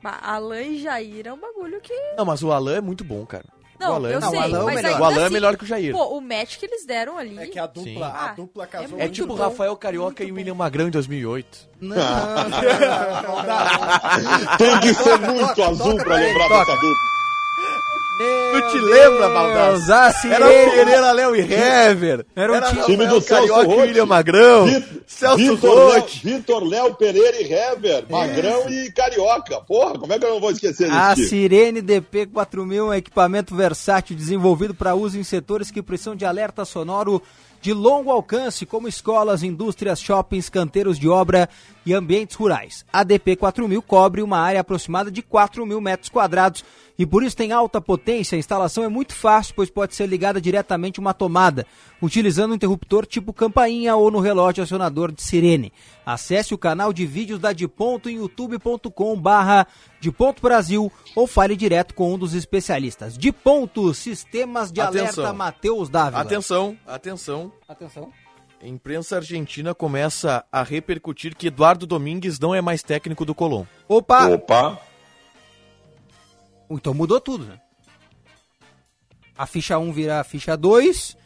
Bah, 0.02 0.18
Alain 0.22 0.74
e 0.74 0.78
Jair 0.82 1.26
é 1.26 1.32
um 1.32 1.38
bagulho 1.38 1.80
que. 1.80 1.92
Não, 2.16 2.24
mas 2.24 2.42
o 2.42 2.52
Alan 2.52 2.76
é 2.76 2.80
muito 2.80 3.02
bom, 3.02 3.24
cara. 3.26 3.44
o 3.76 3.82
Não, 3.82 3.94
Alan 3.94 4.10
é 4.10 4.14
eu 4.14 4.20
Não, 4.20 4.28
o 4.28 4.30
sei, 4.30 4.38
é 4.40 4.46
o 4.46 4.64
mas 4.66 4.74
melhor. 4.76 5.00
O 5.00 5.04
Alan 5.04 5.16
é 5.20 5.24
assim, 5.24 5.32
melhor 5.34 5.56
que 5.56 5.64
o 5.64 5.66
Jair. 5.66 5.92
Pô, 5.92 6.16
o 6.16 6.20
match 6.20 6.58
que 6.58 6.66
eles 6.66 6.86
deram 6.86 7.18
ali. 7.18 7.38
É 7.38 7.46
que 7.46 7.58
a 7.58 7.66
dupla, 7.66 7.92
Sim. 7.92 8.02
a 8.02 8.06
Ah, 8.24 8.32
dupla 8.34 8.64
é 8.64 8.66
casou. 8.66 8.98
É 8.98 9.02
muito 9.02 9.12
tipo 9.14 9.26
bom. 9.28 9.34
Rafael 9.36 9.76
Carioca 9.76 10.22
e 10.22 10.30
William 10.32 10.54
Magrão 10.54 10.86
em 10.88 10.90
2008. 10.90 11.68
Não, 11.80 11.96
Tem 14.58 14.80
que 14.80 14.94
ser 14.94 15.18
muito 15.18 15.62
azul 15.62 15.96
pra 15.96 16.14
lembrar 16.16 16.48
dessa 16.48 16.72
dupla. 16.74 17.15
Tu 18.18 18.70
te 18.72 18.78
lembra, 18.78 19.28
Baldasso? 19.28 19.86
Baldasso? 19.86 20.26
Era 20.28 20.46
o 20.46 20.48
Pereira, 20.50 21.12
Léo 21.12 21.36
e 21.36 21.40
Hever. 21.40 22.26
Era 22.34 22.52
um 22.52 22.60
time- 22.70 22.84
Time 22.86 23.06
do 23.06 23.20
Celso 23.20 23.48
Carioca. 23.52 23.68
William 23.80 24.06
Magrão. 24.06 24.64
Vitor- 24.66 25.00
Celso 25.06 25.36
Vitor 25.36 25.88
Léo. 25.92 26.04
Vitor 26.24 26.64
Léo 26.64 26.94
Pereira 26.94 27.36
e 27.42 27.52
Hever, 27.52 28.04
Magrão 28.08 28.70
e 28.70 28.90
Carioca. 28.92 29.60
Porra, 29.60 29.98
como 29.98 30.12
é 30.12 30.18
que 30.18 30.24
eu 30.24 30.30
não 30.30 30.40
vou 30.40 30.50
esquecer 30.50 30.90
A 30.90 31.10
desse 31.14 31.28
time? 31.28 31.28
Sirene 31.42 31.82
DP4000 31.82 32.76
é 32.78 32.82
um 32.82 32.94
equipamento 32.94 33.54
versátil 33.54 34.16
desenvolvido 34.16 34.74
para 34.74 34.94
uso 34.94 35.18
em 35.18 35.24
setores 35.24 35.70
que 35.70 35.82
precisam 35.82 36.16
de 36.16 36.24
alerta 36.24 36.64
sonoro 36.64 37.22
de 37.60 37.72
longo 37.72 38.10
alcance, 38.12 38.64
como 38.64 38.86
escolas, 38.86 39.42
indústrias, 39.42 40.00
shoppings, 40.00 40.48
canteiros 40.48 40.98
de 40.98 41.08
obra 41.08 41.48
e 41.84 41.92
ambientes 41.92 42.36
rurais. 42.36 42.84
A 42.92 43.04
DP4000 43.04 43.82
cobre 43.82 44.22
uma 44.22 44.38
área 44.38 44.60
aproximada 44.60 45.10
de 45.10 45.20
4 45.22 45.66
mil 45.66 45.80
metros 45.80 46.08
quadrados 46.08 46.64
e 46.98 47.04
por 47.04 47.22
isso 47.22 47.36
tem 47.36 47.52
alta 47.52 47.80
potência. 47.80 48.36
A 48.36 48.38
instalação 48.38 48.84
é 48.84 48.88
muito 48.88 49.14
fácil, 49.14 49.54
pois 49.54 49.70
pode 49.70 49.94
ser 49.94 50.06
ligada 50.06 50.40
diretamente 50.40 50.98
a 50.98 51.02
uma 51.02 51.14
tomada, 51.14 51.66
utilizando 52.00 52.52
um 52.52 52.54
interruptor 52.54 53.06
tipo 53.06 53.32
campainha 53.32 53.96
ou 53.96 54.10
no 54.10 54.20
relógio 54.20 54.62
acionador 54.62 55.12
de 55.12 55.22
sirene. 55.22 55.72
Acesse 56.04 56.54
o 56.54 56.58
canal 56.58 56.92
de 56.92 57.04
vídeos 57.04 57.38
da 57.38 57.52
De 57.52 57.68
Ponto 57.68 58.08
em 58.08 58.16
youtube.com 58.16 59.20
barra 59.20 59.66
De 60.00 60.10
Ponto 60.10 60.40
Brasil 60.40 60.90
ou 61.14 61.26
fale 61.26 61.56
direto 61.56 61.94
com 61.94 62.14
um 62.14 62.18
dos 62.18 62.34
especialistas. 62.34 63.18
De 63.18 63.32
Ponto, 63.32 63.92
Sistemas 63.92 64.72
de 64.72 64.80
Atenção. 64.80 65.24
Alerta 65.24 65.32
Matheus 65.32 65.88
Dávila. 65.88 66.22
Atenção, 66.22 66.76
atenção. 66.86 67.52
Atenção. 67.68 68.12
A 68.62 68.66
imprensa 68.66 69.16
argentina 69.16 69.74
começa 69.74 70.44
a 70.50 70.62
repercutir 70.62 71.36
que 71.36 71.48
Eduardo 71.48 71.86
Domingues 71.86 72.38
não 72.38 72.54
é 72.54 72.62
mais 72.62 72.82
técnico 72.82 73.24
do 73.24 73.34
Colón. 73.34 73.64
Opa! 73.86 74.28
Opa, 74.28 74.80
Então 76.70 76.92
mudou 76.94 77.20
tudo, 77.20 77.44
né? 77.44 77.60
A 79.36 79.46
ficha 79.46 79.78
1 79.78 79.92
vira 79.92 80.20
a 80.20 80.24
ficha 80.24 80.56
2 80.56 81.16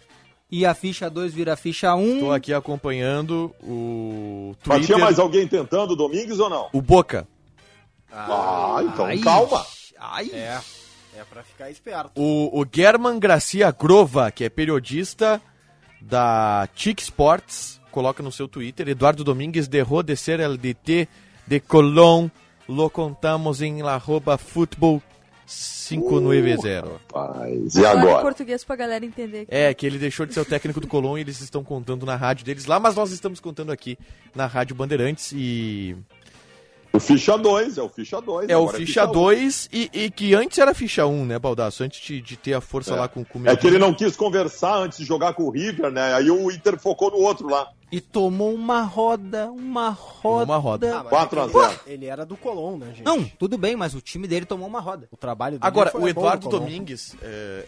e 0.50 0.66
a 0.66 0.74
ficha 0.74 1.08
2 1.08 1.32
vira 1.32 1.52
a 1.52 1.56
ficha 1.56 1.94
1. 1.94 2.20
Tô 2.20 2.32
aqui 2.32 2.52
acompanhando 2.52 3.54
o 3.62 4.54
mas 4.66 4.78
Twitter. 4.78 4.86
tinha 4.86 4.98
mais 4.98 5.18
alguém 5.18 5.46
tentando, 5.46 5.94
Domingues 5.94 6.40
ou 6.40 6.50
não? 6.50 6.68
O 6.72 6.82
Boca. 6.82 7.26
Ah, 8.12 8.80
então 8.82 9.06
Ai, 9.06 9.18
calma. 9.18 9.64
Ai, 9.98 10.30
É, 10.32 10.60
é 11.16 11.24
pra 11.24 11.44
ficar 11.44 11.70
esperto. 11.70 12.10
O, 12.20 12.60
o 12.60 12.66
German 12.70 13.18
Gracia 13.20 13.70
Grova, 13.70 14.30
que 14.32 14.42
é 14.44 14.48
periodista 14.48 15.40
da 16.00 16.68
TIC 16.74 17.02
Sports, 17.02 17.80
coloca 17.92 18.22
no 18.22 18.32
seu 18.32 18.48
Twitter: 18.48 18.88
Eduardo 18.88 19.22
Domingues 19.22 19.68
derrou 19.68 20.02
de 20.02 20.16
ser 20.16 20.40
el 20.40 20.56
DT 20.56 21.06
de 21.46 21.60
Colón. 21.60 22.28
Lo 22.68 22.88
contamos 22.88 23.60
em 23.62 23.82
arroba 23.82 24.38
futebol 24.38 25.02
590. 25.50 26.80
Rapaz, 26.80 27.74
e 27.76 27.82
Fala 27.82 27.94
em 28.00 28.02
agora? 28.02 28.22
português 28.22 28.64
pra 28.64 28.76
galera 28.76 29.04
entender. 29.04 29.46
É, 29.48 29.72
que 29.74 29.84
ele 29.86 29.98
deixou 29.98 30.24
de 30.26 30.34
ser 30.34 30.40
o 30.40 30.44
técnico 30.44 30.80
do 30.80 30.86
Colón 30.86 31.18
e 31.18 31.20
eles 31.22 31.40
estão 31.40 31.62
contando 31.64 32.06
na 32.06 32.16
rádio 32.16 32.44
deles 32.44 32.66
lá, 32.66 32.78
mas 32.78 32.94
nós 32.94 33.10
estamos 33.10 33.40
contando 33.40 33.72
aqui 33.72 33.98
na 34.34 34.46
Rádio 34.46 34.74
Bandeirantes 34.76 35.32
e 35.34 35.96
O 36.92 37.00
ficha 37.00 37.36
2, 37.36 37.78
é 37.78 37.82
o 37.82 37.88
ficha 37.88 38.20
2. 38.20 38.48
é 38.48 38.56
o 38.56 38.68
ficha 38.68 39.06
2 39.06 39.68
e, 39.72 39.90
e 39.92 40.10
que 40.10 40.34
antes 40.34 40.58
era 40.58 40.74
ficha 40.74 41.06
1, 41.06 41.24
né, 41.26 41.38
Baldaço? 41.38 41.82
Antes 41.82 42.00
de, 42.00 42.20
de 42.20 42.36
ter 42.36 42.54
a 42.54 42.60
força 42.60 42.94
lá 42.94 43.08
com, 43.08 43.24
com 43.24 43.40
o 43.40 43.48
É 43.48 43.56
que 43.56 43.66
ele 43.66 43.78
não 43.78 43.92
quis 43.94 44.16
conversar 44.16 44.76
antes 44.76 44.98
de 44.98 45.04
jogar 45.04 45.34
com 45.34 45.44
o 45.44 45.50
River, 45.50 45.90
né? 45.90 46.14
Aí 46.14 46.30
o 46.30 46.50
Inter 46.50 46.78
focou 46.78 47.10
no 47.10 47.18
outro 47.18 47.48
lá. 47.48 47.68
E 47.92 48.00
tomou 48.00 48.54
uma 48.54 48.82
roda, 48.82 49.50
uma 49.50 49.88
roda. 49.90 50.44
Uma 50.44 50.56
roda. 50.58 50.94
Ah, 50.98 51.00
mas 51.02 51.08
4 51.10 51.40
a 51.40 51.44
é 51.44 51.48
que 51.48 51.56
ele- 51.56 51.66
0. 51.68 51.80
Ele 51.86 52.06
era 52.06 52.24
do 52.24 52.36
Colón, 52.36 52.76
né, 52.78 52.86
gente? 52.94 53.02
Não, 53.04 53.24
tudo 53.24 53.58
bem, 53.58 53.74
mas 53.74 53.94
o 53.94 54.00
time 54.00 54.28
dele 54.28 54.46
tomou 54.46 54.68
uma 54.68 54.80
roda. 54.80 55.08
O 55.10 55.16
trabalho 55.16 55.58
dele 55.58 55.66
Agora, 55.66 55.90
foi 55.90 56.00
o 56.00 56.04
bom 56.04 56.08
Eduardo 56.08 56.46
Colón. 56.48 56.60
Domingues. 56.60 57.16
é, 57.22 57.64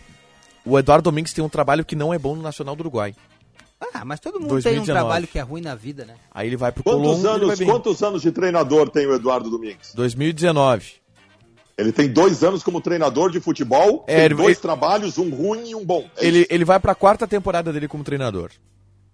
O 0.65 0.79
Eduardo 0.79 1.11
Domingues 1.11 1.33
tem 1.33 1.43
um 1.45 1.49
trabalho 1.49 1.85
que 1.85 1.97
não 1.97 2.15
é 2.15 2.19
bom 2.21 2.37
no 2.37 2.43
Nacional 2.43 2.77
do 2.77 2.83
Uruguai. 2.83 3.17
Ah, 3.93 4.05
mas 4.05 4.21
todo 4.21 4.35
mundo 4.35 4.43
tem 4.63 4.75
2019. 4.75 4.91
um 4.93 4.95
trabalho 4.95 5.27
que 5.27 5.39
é 5.41 5.43
ruim 5.43 5.61
na 5.61 5.75
vida, 5.75 6.05
né? 6.05 6.15
Aí 6.31 6.47
ele 6.47 6.57
vai 6.57 6.71
pro 6.71 6.85
Quantos 6.85 7.21
vai 7.21 7.33
anos, 7.33 7.59
quantos 7.61 8.01
anos 8.05 8.23
de 8.23 8.31
treinador 8.31 8.89
tem 8.91 9.05
o 9.09 9.15
Eduardo 9.15 9.51
Domingues? 9.51 9.93
2019. 9.93 11.03
Ele 11.77 11.91
tem 11.91 12.09
dois 12.13 12.45
anos 12.45 12.63
como 12.63 12.81
treinador 12.81 13.29
de 13.33 13.41
futebol, 13.41 14.05
É, 14.07 14.15
tem 14.15 14.25
ele- 14.27 14.35
dois 14.37 14.51
ele- 14.51 14.57
trabalhos, 14.61 15.19
um 15.19 15.31
ruim 15.35 15.71
e 15.71 15.75
um 15.75 15.85
bom. 15.85 16.09
É 16.17 16.25
Ele, 16.27 16.39
isso. 16.43 16.47
ele 16.51 16.65
vai 16.65 16.79
pra 16.79 16.95
quarta 16.95 17.27
temporada 17.27 17.73
dele 17.73 17.89
como 17.89 18.05
treinador. 18.05 18.53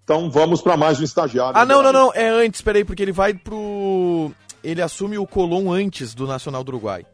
Então 0.08 0.30
vamos 0.30 0.62
para 0.62 0.74
mais 0.74 0.98
um 0.98 1.04
estagiário. 1.04 1.52
Ah, 1.54 1.66
não, 1.66 1.82
não, 1.82 1.92
não. 1.92 2.10
É 2.14 2.26
antes, 2.26 2.62
peraí, 2.62 2.82
porque 2.82 3.02
ele 3.02 3.12
vai 3.12 3.34
pro. 3.34 4.32
Ele 4.64 4.80
assume 4.80 5.18
o 5.18 5.26
Colom 5.26 5.70
antes 5.70 6.14
do 6.14 6.26
Nacional 6.26 6.64
do 6.64 6.70
Uruguai. 6.70 7.04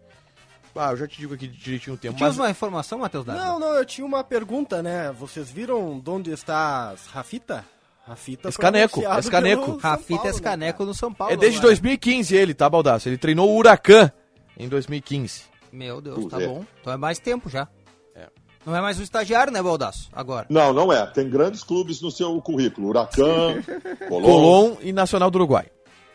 Ah, 0.76 0.92
eu 0.92 0.96
já 0.98 1.08
te 1.08 1.18
digo 1.18 1.34
aqui 1.34 1.48
direitinho 1.48 1.96
o 1.96 1.98
tempo. 1.98 2.16
Tinha 2.16 2.28
Mas 2.28 2.38
uma 2.38 2.48
informação, 2.48 3.00
Matheus 3.00 3.24
Dávila? 3.24 3.46
Não, 3.46 3.58
não, 3.58 3.74
eu 3.74 3.84
tinha 3.84 4.06
uma 4.06 4.22
pergunta, 4.22 4.80
né? 4.80 5.12
Vocês 5.18 5.50
viram 5.50 5.98
de 5.98 6.08
onde 6.08 6.30
está 6.30 6.90
as 6.90 7.08
Rafita? 7.08 7.64
Rafita 8.06 8.48
Escaneco, 8.48 9.00
Escaneco. 9.18 9.76
Rafita 9.76 10.14
Paulo, 10.14 10.24
né, 10.24 10.30
Escaneco 10.30 10.78
cara? 10.78 10.88
no 10.88 10.94
São 10.94 11.12
Paulo. 11.12 11.34
é 11.34 11.36
desde 11.36 11.58
agora. 11.58 11.70
2015 11.70 12.36
ele, 12.36 12.54
tá, 12.54 12.70
Baldaço? 12.70 13.08
Ele 13.08 13.18
treinou 13.18 13.50
o 13.50 13.56
Huracan 13.56 14.12
em 14.56 14.68
2015. 14.68 15.42
Meu 15.72 16.00
Deus, 16.00 16.26
tá 16.26 16.40
é. 16.40 16.46
bom. 16.46 16.64
Então 16.80 16.92
é 16.92 16.96
mais 16.96 17.18
tempo 17.18 17.50
já. 17.50 17.66
É. 18.14 18.28
Não 18.66 18.74
é 18.74 18.80
mais 18.80 18.98
um 18.98 19.02
estagiário, 19.02 19.52
né, 19.52 19.62
Baldaço? 19.62 20.08
Agora. 20.12 20.46
Não, 20.48 20.72
não 20.72 20.92
é. 20.92 21.04
Tem 21.06 21.28
grandes 21.28 21.62
clubes 21.62 22.00
no 22.00 22.10
seu 22.10 22.40
currículo. 22.40 22.88
Huracan, 22.88 23.62
Colón. 24.08 24.22
Colom 24.22 24.76
e 24.80 24.92
Nacional 24.92 25.30
do 25.30 25.36
Uruguai. 25.36 25.66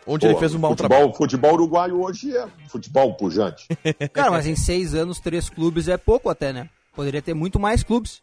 Onde 0.07 0.25
ele 0.25 0.33
Pô, 0.33 0.39
fez 0.39 0.55
um 0.55 0.59
bom 0.59 0.69
futebol, 0.69 0.89
trabalho. 0.89 1.13
Futebol 1.13 1.53
uruguaio 1.53 2.01
hoje 2.01 2.35
é 2.35 2.47
futebol 2.67 3.13
pujante. 3.13 3.67
Cara, 4.11 4.31
mas 4.31 4.47
em 4.47 4.55
seis 4.55 4.95
anos, 4.95 5.19
três 5.19 5.49
clubes 5.49 5.87
é 5.87 5.97
pouco 5.97 6.29
até, 6.29 6.51
né? 6.51 6.67
Poderia 6.95 7.21
ter 7.21 7.35
muito 7.35 7.59
mais 7.59 7.83
clubes. 7.83 8.21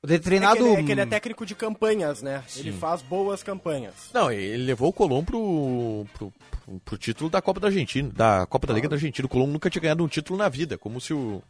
Poderia 0.00 0.20
ter 0.20 0.22
É 0.22 0.22
que, 0.22 0.28
treinado. 0.28 0.64
ele, 0.64 0.74
é 0.80 0.82
que 0.84 0.92
ele 0.92 1.00
é 1.00 1.06
técnico 1.06 1.44
de 1.44 1.56
campanhas, 1.56 2.22
né? 2.22 2.44
Ele 2.54 2.70
faz 2.70 3.02
boas 3.02 3.42
campanhas. 3.42 3.94
Não, 4.14 4.30
ele 4.30 4.64
levou 4.64 4.90
o 4.90 4.92
Colom 4.92 5.24
pro, 5.24 6.06
pro, 6.14 6.32
pro, 6.64 6.80
pro 6.84 6.98
título 6.98 7.28
da 7.28 7.42
Copa 7.42 7.58
da 7.58 7.66
Argentina, 7.66 8.08
da 8.14 8.46
Copa 8.46 8.68
da 8.68 8.74
Liga 8.74 8.88
da 8.88 8.94
Argentina. 8.94 9.26
O 9.26 9.28
Colom 9.28 9.48
nunca 9.48 9.68
tinha 9.68 9.82
ganhado 9.82 10.04
um 10.04 10.08
título 10.08 10.38
na 10.38 10.48
vida, 10.48 10.78
como 10.78 11.00
se 11.00 11.12
o, 11.12 11.42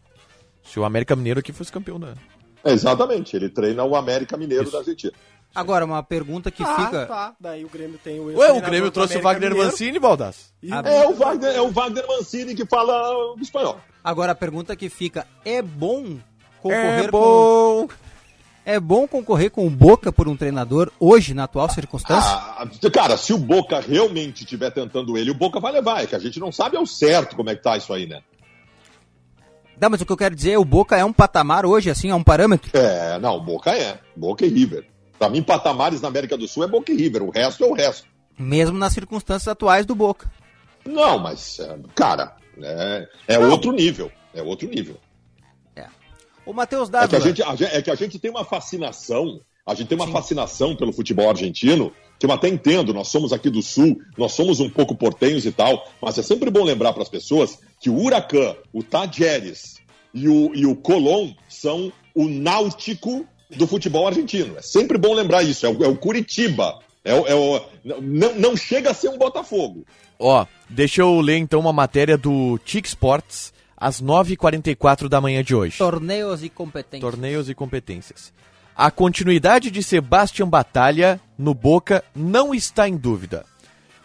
se 0.63 0.79
o 0.79 0.85
América 0.85 1.15
Mineiro 1.17 1.41
aqui 1.41 1.53
fosse 1.53 1.73
campeão 1.73 1.99
da. 1.99 2.15
Exatamente. 2.65 3.37
Ele 3.37 3.49
treina 3.49 3.85
o 3.85 3.97
América 3.97 4.37
Mineiro 4.37 4.71
da 4.71 4.79
Argentina. 4.79 5.13
Agora, 5.55 5.85
uma 5.85 6.03
pergunta 6.03 6.51
que 6.51 6.63
ah, 6.63 6.77
fica. 6.77 7.07
tá. 7.07 7.35
Daí 7.41 7.65
o 7.65 7.69
Grêmio 7.69 7.99
tem 8.03 8.21
o 8.21 8.27
Ué, 8.37 8.53
o 8.53 8.61
Grêmio 8.61 8.91
trouxe 8.91 9.17
o 9.17 9.23
Wagner 9.23 9.51
Mineiro. 9.51 9.71
Mancini, 9.71 9.99
Baldaço. 9.99 10.53
E- 10.63 10.71
É 10.71 11.09
o 11.09 11.15
Wagner, 11.15 11.55
é 11.57 11.61
o 11.61 11.71
Wagner 11.71 12.07
Mancini 12.07 12.55
que 12.55 12.67
fala 12.67 13.35
espanhol. 13.41 13.81
Agora 14.05 14.33
a 14.33 14.35
pergunta 14.35 14.77
que 14.77 14.89
fica: 14.89 15.27
é 15.45 15.63
bom 15.63 16.19
concorrer 16.61 17.05
É 17.05 17.09
com. 17.09 17.11
bom. 17.11 17.89
É 18.65 18.79
bom 18.79 19.09
concorrer 19.09 19.51
com 19.51 19.67
o 19.67 19.71
Boca 19.71 20.13
por 20.13 20.29
um 20.29 20.37
treinador 20.37 20.93
hoje, 21.01 21.33
na 21.33 21.45
atual 21.45 21.71
circunstância? 21.71 22.31
Ah, 22.31 22.69
cara, 22.93 23.17
se 23.17 23.33
o 23.33 23.39
Boca 23.39 23.81
realmente 23.81 24.45
estiver 24.45 24.71
tentando 24.71 25.17
ele, 25.17 25.31
o 25.31 25.35
Boca 25.35 25.59
vai 25.59 25.73
levar. 25.73 26.03
É 26.03 26.07
que 26.07 26.15
a 26.15 26.19
gente 26.19 26.39
não 26.39 26.53
sabe 26.53 26.77
ao 26.77 26.85
certo 26.85 27.35
como 27.35 27.49
é 27.49 27.57
que 27.57 27.63
tá 27.63 27.79
isso 27.79 27.91
aí, 27.95 28.07
né? 28.07 28.21
Não, 29.81 29.91
mas 29.91 30.01
o 30.01 30.07
que 30.07 30.13
eu 30.13 30.17
quero 30.17 30.35
dizer 30.35 30.53
é 30.53 30.59
o 30.59 30.65
Boca 30.65 30.97
é 30.97 31.05
um 31.05 31.13
patamar 31.13 31.65
hoje, 31.65 31.91
assim, 31.91 32.11
é 32.11 32.15
um 32.15 32.23
parâmetro. 32.25 32.71
É, 32.77 33.19
não, 33.19 33.39
Boca 33.43 33.71
é. 33.71 33.99
Boca 34.17 34.45
e 34.45 34.49
River. 34.49 34.87
Pra 35.19 35.29
mim, 35.29 35.43
patamares 35.43 36.01
na 36.01 36.09
América 36.09 36.37
do 36.37 36.47
Sul 36.49 36.65
é 36.65 36.67
Boca 36.67 36.93
e 36.93 36.97
River. 36.97 37.23
O 37.23 37.31
resto 37.31 37.65
é 37.65 37.67
o 37.67 37.73
resto. 37.75 38.07
Mesmo 38.39 38.77
nas 38.79 38.93
circunstâncias 38.93 39.49
atuais 39.49 39.85
do 39.87 39.95
Boca. 39.95 40.31
Não, 40.85 41.19
mas, 41.19 41.59
é, 41.61 41.77
cara, 41.95 42.37
é, 42.61 43.09
é 43.29 43.39
outro 43.39 43.73
nível. 43.73 44.11
É 44.35 44.43
outro 44.43 44.69
nível. 44.69 44.97
O 46.47 46.53
Matheus 46.55 46.89
É 46.89 46.93
que, 46.93 46.97
a 46.97 47.01
Dávila. 47.19 47.21
gente, 47.21 47.43
gente- 47.59 47.65
é 47.77 47.83
que 47.83 47.91
a 47.91 47.95
gente 47.95 48.19
tem 48.19 48.31
uma 48.31 48.43
fascinação, 48.43 49.39
a 49.67 49.75
gente 49.75 49.89
tem 49.89 49.99
uma 49.99 50.09
fascinação 50.09 50.75
pelo 50.75 50.95
futebol 50.95 51.29
argentino, 51.29 51.93
que 52.19 52.25
eu 52.25 52.33
até 52.33 52.49
entendo, 52.49 52.95
nós 52.95 53.09
somos 53.09 53.35
aqui 53.35 53.51
do 53.51 53.61
Sul, 53.61 54.01
nós 54.17 54.33
somos 54.33 54.59
um 54.59 54.71
pouco 54.71 54.95
portenhos 54.95 55.45
e 55.45 55.53
tal, 55.53 55.87
mas 56.01 56.17
é 56.17 56.23
sempre 56.23 56.51
bom 56.51 56.65
lembrar 56.65 56.95
para 56.95 57.03
as 57.03 57.09
pessoas 57.11 57.59
que 57.81 57.89
o 57.91 57.97
Huracan, 57.99 58.55
o 58.73 58.83
Tajeres 58.83 59.79
e 60.15 60.29
o, 60.29 60.53
e 60.55 60.67
o 60.67 60.75
Colón 60.75 61.33
são 61.49 61.93
o 62.15 62.29
náutico 62.29 63.27
do 63.57 63.67
futebol 63.67 64.07
argentino. 64.07 64.57
É 64.59 64.63
sempre 64.63 64.99
bom 64.99 65.15
lembrar 65.15 65.43
isso, 65.43 65.65
é 65.65 65.69
o, 65.69 65.85
é 65.85 65.89
o 65.89 65.97
Curitiba. 65.97 66.79
É 67.05 67.15
o, 67.15 67.27
é 67.27 67.35
o- 67.35 67.63
não, 68.03 68.35
não 68.35 68.57
chega 68.57 68.91
a 68.91 68.95
ser 68.95 69.09
um 69.09 69.17
Botafogo. 69.17 69.87
Ó, 70.19 70.45
deixa 70.69 71.01
eu 71.03 71.21
ler 71.21 71.39
então 71.39 71.61
uma 71.61 71.73
matéria 71.73 72.19
do 72.19 72.59
TIC 72.65 72.87
Sports 72.89 73.53
às 73.77 74.03
9h44 74.03 75.09
da 75.09 75.21
manhã 75.21 75.43
de 75.43 75.55
hoje. 75.55 75.79
Torneios 75.79 76.43
e 76.43 76.49
competências. 76.49 77.01
Torneios 77.11 77.49
e 77.49 77.55
competências. 77.55 78.33
A 78.77 78.91
continuidade 78.91 79.71
de 79.71 79.83
Sebastian 79.83 80.49
Batalha 80.49 81.21
no 81.39 81.55
Boca 81.55 82.05
não 82.15 82.55
está 82.55 82.89
em 82.89 82.97
dúvida. 82.97 83.45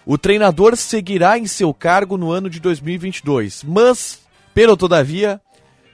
O 0.06 0.18
treinador 0.18 0.76
seguirá 0.76 1.38
em 1.38 1.48
seu 1.48 1.74
cargo 1.74 2.18
no 2.18 2.32
ano 2.32 2.50
de 2.50 2.60
2022, 2.60 3.64
mas, 3.64 4.20
pelo 4.54 4.76
todavia, 4.76 5.40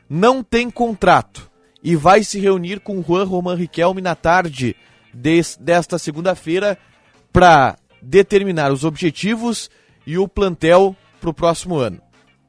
não 0.10 0.42
tem 0.44 0.70
contrato 0.70 1.50
e 1.84 1.96
vai 1.96 2.24
se 2.24 2.40
reunir 2.40 2.80
com 2.80 3.04
Juan 3.04 3.24
Roman 3.24 3.56
Riquelme 3.56 4.02
na 4.02 4.16
tarde 4.16 4.76
des- 5.14 5.58
desta 5.62 5.98
segunda-feira 6.00 6.78
para 7.32 7.78
determinar 8.02 8.72
os 8.72 8.84
objetivos 8.84 9.70
e 10.08 10.18
o 10.18 10.28
plantel 10.28 10.96
para 11.22 11.30
o 11.30 11.34
próximo 11.34 11.78
ano. 11.78 12.02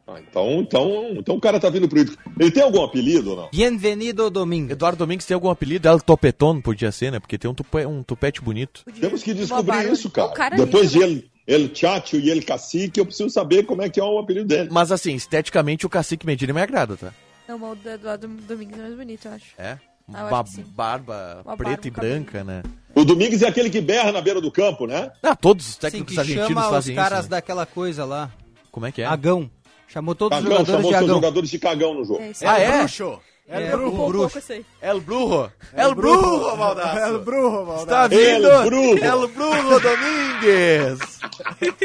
Ah, 0.08 0.18
então, 0.18 0.60
então, 0.60 1.08
então 1.12 1.36
o 1.36 1.40
cara 1.40 1.60
tá 1.60 1.68
vindo 1.70 1.86
pro. 1.88 2.00
Ele 2.00 2.50
tem 2.50 2.62
algum 2.64 2.82
apelido 2.82 3.30
ou 3.30 3.36
não? 3.36 3.48
Bienvenido 3.52 4.28
domingo. 4.28 4.72
Eduardo 4.72 4.98
Domingues 4.98 5.24
tem 5.26 5.36
algum 5.36 5.50
apelido? 5.50 5.86
El 5.86 6.00
Topeton 6.00 6.60
podia 6.60 6.90
ser, 6.90 7.12
né? 7.12 7.20
Porque 7.20 7.38
tem 7.38 7.48
um, 7.48 7.54
tupe- 7.54 7.86
um 7.86 8.02
tupete 8.02 8.40
bonito. 8.40 8.82
Temos 8.98 9.22
que 9.22 9.32
descobrir 9.32 9.66
barba. 9.66 9.92
isso, 9.92 10.10
cara. 10.10 10.32
Cara 10.32 10.56
Depois 10.56 10.90
de 10.90 10.98
ele, 11.00 11.30
ele 11.52 11.70
Chacho 11.74 12.16
e 12.16 12.30
ele 12.30 12.42
Cacique, 12.42 13.00
eu 13.00 13.06
preciso 13.06 13.28
saber 13.30 13.64
como 13.64 13.82
é 13.82 13.88
que 13.88 13.98
é 13.98 14.04
o 14.04 14.18
apelido 14.18 14.46
dele. 14.46 14.68
Mas 14.70 14.92
assim, 14.92 15.14
esteticamente 15.14 15.84
o 15.84 15.88
Cacique 15.88 16.24
Medina 16.26 16.52
me 16.52 16.60
agrada, 16.60 16.96
tá? 16.96 17.12
Não, 17.48 17.56
o 17.70 17.74
do 17.74 17.88
Eduardo 17.90 18.28
Domingos 18.28 18.78
é 18.78 18.82
mais 18.82 18.94
bonito, 18.94 19.26
eu 19.26 19.32
acho. 19.32 19.46
É? 19.58 19.78
Ah, 20.12 20.22
eu 20.24 20.30
Ba- 20.30 20.40
acho 20.40 20.52
sim. 20.52 20.64
barba 20.68 21.42
Uma 21.44 21.56
preta 21.56 21.70
barba, 21.76 21.88
e 21.88 21.90
cabelo. 21.90 22.14
branca, 22.14 22.44
né? 22.44 22.62
O 22.94 23.04
Domingues 23.04 23.42
é 23.42 23.48
aquele 23.48 23.70
que 23.70 23.80
berra 23.80 24.10
na 24.12 24.20
beira 24.20 24.40
do 24.40 24.50
campo, 24.50 24.86
né? 24.86 25.10
Ah, 25.22 25.34
todos 25.36 25.66
os 25.68 25.74
Sim, 25.74 25.80
técnicos 25.80 26.14
que 26.14 26.20
argentinos 26.20 26.48
chama 26.48 26.64
os 26.64 26.70
fazem 26.70 26.94
caras 26.96 27.18
isso. 27.20 27.28
né? 27.30 27.36
daquela 27.36 27.66
coisa 27.66 28.04
lá. 28.04 28.30
Como 28.70 28.86
é 28.86 28.92
que 28.92 29.02
é? 29.02 29.06
Agão. 29.06 29.50
Chamou 29.88 30.14
todos 30.14 30.38
os 30.38 30.44
Cagão, 30.44 30.58
jogadores 30.64 30.76
chamou 30.76 30.90
de 30.92 30.96
seus 30.98 31.04
Agão. 31.10 31.14
jogadores 31.16 31.50
de 31.50 31.58
cagão 31.58 31.94
no 31.94 32.04
jogo. 32.04 32.20
É 32.22 32.30
isso. 32.30 32.46
Ah, 32.46 32.60
El 32.60 32.70
é? 32.72 32.78
Bruxo. 32.78 33.20
El 33.50 33.62
É, 33.62 33.70
Brujo. 33.72 33.84
o 33.84 33.88
Um 33.88 33.96
pouco 33.96 34.12
bruxo. 34.12 34.38
isso 34.38 34.52
aí. 34.52 34.64
El 34.80 35.00
Brujo! 35.00 35.52
El 35.74 35.94
Brujo, 35.94 36.56
Baldasso! 36.56 36.98
El 36.98 37.18
Brujo, 37.18 37.64
Valdaço. 37.64 37.82
Está 37.84 38.06
vindo! 38.06 38.48
El 38.48 38.64
Brujo. 38.64 39.04
El 39.04 39.28
Brujo 39.28 39.80
Domingues! 39.80 41.00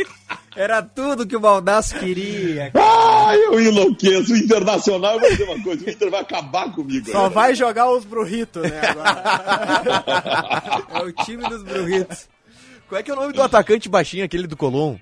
Era 0.55 0.82
tudo 0.82 1.28
que 1.28 1.36
o 1.36 1.39
Baldaço 1.39 1.95
queria. 1.99 2.72
Ai, 2.74 3.38
eu 3.45 3.59
enlouqueço. 3.59 4.32
O 4.34 4.38
Internacional, 4.38 5.16
eu 5.16 5.20
vou 5.20 5.30
dizer 5.30 5.43
uma 5.43 5.61
coisa, 5.61 5.86
o 5.86 5.89
Inter 5.89 6.09
vai 6.09 6.22
acabar 6.22 6.72
comigo. 6.72 7.11
Só 7.11 7.24
né? 7.24 7.30
vai 7.30 7.53
jogar 7.55 7.91
os 7.91 8.05
Brujitos, 8.05 8.63
né? 8.63 8.82
Agora. 8.88 10.86
É 10.95 10.99
o 11.03 11.11
time 11.11 11.43
dos 11.49 11.61
Brujitos. 11.63 12.30
Qual 12.88 12.99
é 12.99 13.03
que 13.03 13.11
é 13.11 13.13
o 13.13 13.18
nome 13.18 13.34
do 13.34 13.41
atacante 13.41 13.89
baixinho, 13.89 14.24
aquele 14.24 14.47
do 14.47 14.55
Colom? 14.55 14.95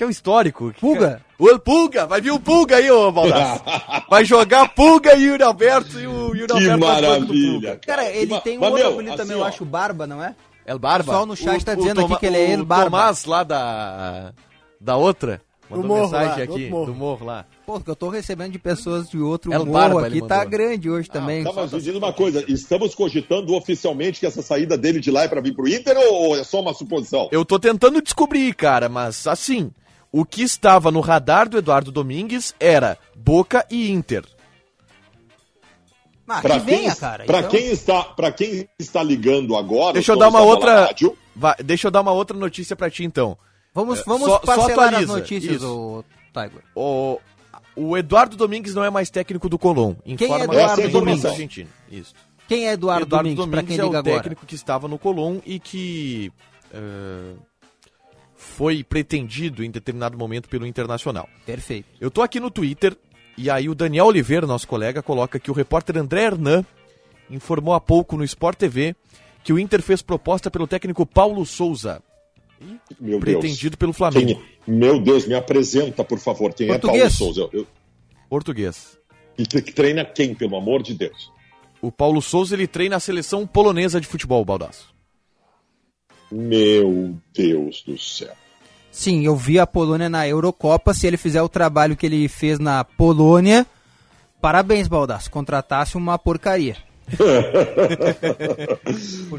Que 0.00 0.04
é 0.04 0.06
o 0.06 0.10
histórico. 0.10 0.72
Que 0.72 0.80
Pulga? 0.80 1.20
O 1.38 1.46
El 1.46 1.58
Pulga! 1.58 2.06
Vai 2.06 2.22
vir 2.22 2.30
o 2.30 2.40
Pulga 2.40 2.76
aí, 2.76 2.90
ô 2.90 3.12
Baldasso! 3.12 3.62
Vai 4.08 4.24
jogar 4.24 4.74
Pulga 4.74 5.14
e 5.14 5.28
o 5.28 5.32
Yuri 5.32 5.42
Alberto 5.42 6.00
e 6.00 6.06
o 6.06 6.34
Yuri 6.34 6.46
Que 6.46 6.70
Alberto 6.70 6.78
do 6.78 6.86
maravilha. 6.86 7.52
Pulga. 7.52 7.80
Cara, 7.86 8.10
ele 8.10 8.40
tem 8.40 8.56
um 8.56 8.62
outro 8.62 8.78
meu, 8.78 8.92
apelido 8.94 9.08
assim, 9.10 9.16
também, 9.18 9.36
eu 9.36 9.42
ó, 9.42 9.46
acho, 9.46 9.62
Barba, 9.62 10.06
não 10.06 10.24
é? 10.24 10.34
El 10.64 10.78
Barba. 10.78 11.02
O 11.02 11.04
pessoal 11.04 11.26
no 11.26 11.36
chat 11.36 11.62
tá 11.62 11.74
dizendo 11.74 12.00
aqui 12.00 12.16
que 12.18 12.24
ele 12.24 12.38
é 12.38 12.50
El 12.52 12.62
o 12.62 12.64
Barba. 12.64 12.84
Tomás 12.86 13.26
lá 13.26 13.42
da, 13.42 14.32
da 14.80 14.96
outra 14.96 15.42
mandou 15.70 15.86
morro 15.86 16.02
mensagem 16.02 16.28
lá, 16.28 16.34
do 16.34 16.42
aqui, 16.42 16.52
outro 16.52 16.70
morro. 16.70 16.86
do 16.86 16.94
morro 16.94 17.26
lá. 17.26 17.46
Pô, 17.64 17.76
o 17.76 17.80
que 17.80 17.90
eu 17.90 17.96
tô 17.96 18.08
recebendo 18.08 18.52
de 18.52 18.58
pessoas 18.58 19.08
de 19.08 19.18
outro 19.18 19.52
El 19.52 19.60
morro 19.60 19.72
Barba, 19.72 20.06
aqui 20.06 20.20
tá 20.22 20.44
grande 20.44 20.90
hoje 20.90 21.08
também. 21.08 21.44
Tá, 21.44 21.52
mas 21.52 21.72
me 21.72 21.80
diz 21.80 21.94
uma 21.94 22.12
coisa, 22.12 22.44
estamos 22.48 22.94
cogitando 22.94 23.54
oficialmente 23.54 24.18
que 24.18 24.26
essa 24.26 24.42
saída 24.42 24.76
dele 24.76 24.98
de 24.98 25.10
lá 25.10 25.24
é 25.24 25.28
pra 25.28 25.40
vir 25.40 25.54
pro 25.54 25.68
Inter 25.68 25.96
ou 25.96 26.36
é 26.36 26.42
só 26.42 26.60
uma 26.60 26.74
suposição? 26.74 27.28
Eu 27.30 27.44
tô 27.44 27.58
tentando 27.58 28.02
descobrir, 28.02 28.54
cara, 28.54 28.88
mas 28.88 29.26
assim, 29.26 29.70
o 30.12 30.24
que 30.24 30.42
estava 30.42 30.90
no 30.90 31.00
radar 31.00 31.48
do 31.48 31.58
Eduardo 31.58 31.90
Domingues 31.92 32.54
era 32.58 32.98
Boca 33.14 33.64
e 33.70 33.90
Inter. 33.90 34.24
Ah, 36.28 36.40
Pra 36.40 36.60
que 36.60 36.66
venha, 36.66 36.90
quem, 36.92 37.00
cara. 37.00 37.24
pra 37.24 37.38
então. 37.40 37.50
quem 37.50 37.66
está, 37.72 38.04
para 38.04 38.30
quem 38.30 38.68
está 38.78 39.02
ligando 39.02 39.56
agora, 39.56 39.94
Deixa 39.94 40.12
eu 40.12 40.16
dar 40.16 40.28
uma 40.28 40.40
outra. 40.40 40.86
Rádio, 40.86 41.16
Vai, 41.34 41.56
deixa 41.64 41.88
eu 41.88 41.90
dar 41.90 42.02
uma 42.02 42.12
outra 42.12 42.36
notícia 42.36 42.76
pra 42.76 42.88
ti 42.90 43.02
então. 43.04 43.36
Vamos, 43.74 44.00
É, 44.00 44.02
vamos 44.04 44.26
só- 44.28 44.38
só 44.40 44.46
parcelar 44.46 44.88
as 44.88 44.94
atualiza, 44.94 45.16
notícias, 45.16 45.62
o 45.62 46.04
Tiger. 46.32 46.62
O, 46.74 47.18
o 47.74 47.96
Eduardo 47.96 48.36
Domingues 48.36 48.74
não 48.74 48.84
é 48.84 48.90
mais 48.90 49.10
técnico 49.10 49.48
do 49.48 49.58
Colom. 49.58 49.94
Quem 50.16 50.32
é 50.32 50.40
Eduardo 50.44 50.76
Domingues 50.76 50.92
Domingues? 50.92 51.24
argentino. 51.24 51.70
Isso. 51.90 52.14
Quem 52.46 52.68
é 52.68 52.72
Eduardo, 52.72 53.06
Domingues, 53.06 53.46
pra 53.46 53.62
quem 53.64 53.78
é 53.78 53.82
liga 53.82 53.96
o 53.96 53.98
agora? 53.98 54.16
técnico 54.16 54.46
que 54.46 54.54
estava 54.54 54.86
no 54.86 54.98
Colom 54.98 55.40
e 55.46 55.58
que 55.58 56.32
eh, 56.72 57.32
foi 58.60 58.84
pretendido 58.84 59.64
em 59.64 59.70
determinado 59.70 60.18
momento 60.18 60.46
pelo 60.46 60.66
Internacional. 60.66 61.26
Perfeito. 61.46 61.88
Eu 61.98 62.10
tô 62.10 62.20
aqui 62.20 62.38
no 62.38 62.50
Twitter 62.50 62.94
e 63.34 63.48
aí 63.48 63.70
o 63.70 63.74
Daniel 63.74 64.04
Oliveira, 64.04 64.46
nosso 64.46 64.68
colega, 64.68 65.02
coloca 65.02 65.38
que 65.40 65.50
o 65.50 65.54
repórter 65.54 65.96
André 65.96 66.24
Hernan 66.24 66.62
informou 67.30 67.72
há 67.72 67.80
pouco 67.80 68.18
no 68.18 68.24
Sport 68.24 68.58
TV 68.58 68.94
que 69.42 69.50
o 69.50 69.58
Inter 69.58 69.80
fez 69.80 70.02
proposta 70.02 70.50
pelo 70.50 70.66
técnico 70.66 71.06
Paulo 71.06 71.46
Souza, 71.46 72.02
meu 73.00 73.18
pretendido 73.18 73.70
Deus. 73.70 73.76
pelo 73.76 73.94
Flamengo. 73.94 74.26
Quem- 74.66 74.76
meu 74.76 75.00
Deus, 75.00 75.26
me 75.26 75.32
apresenta, 75.32 76.04
por 76.04 76.18
favor, 76.18 76.52
quem 76.52 76.66
Português. 76.66 77.14
é 77.14 77.18
Paulo 77.18 77.34
Souza? 77.34 77.40
Eu- 77.54 77.60
eu- 77.60 77.66
Português. 78.28 78.98
E 79.38 79.46
que 79.46 79.62
que 79.62 79.72
treina 79.72 80.04
quem, 80.04 80.34
pelo 80.34 80.54
amor 80.58 80.82
de 80.82 80.92
Deus? 80.92 81.32
O 81.80 81.90
Paulo 81.90 82.20
Souza 82.20 82.54
ele 82.54 82.66
treina 82.66 82.96
a 82.96 83.00
seleção 83.00 83.46
polonesa 83.46 83.98
de 83.98 84.06
futebol, 84.06 84.44
Baldaço. 84.44 84.94
Meu 86.30 87.16
Deus 87.32 87.82
do 87.84 87.96
céu. 87.98 88.34
Sim, 88.90 89.24
eu 89.24 89.36
vi 89.36 89.58
a 89.58 89.66
Polônia 89.66 90.08
na 90.08 90.26
Eurocopa. 90.26 90.92
Se 90.92 91.06
ele 91.06 91.16
fizer 91.16 91.42
o 91.42 91.48
trabalho 91.48 91.96
que 91.96 92.06
ele 92.06 92.28
fez 92.28 92.58
na 92.58 92.84
Polônia, 92.84 93.66
parabéns, 94.40 94.88
Baldasso. 94.88 95.30
Contratasse 95.30 95.96
uma 95.96 96.18
porcaria. 96.18 96.76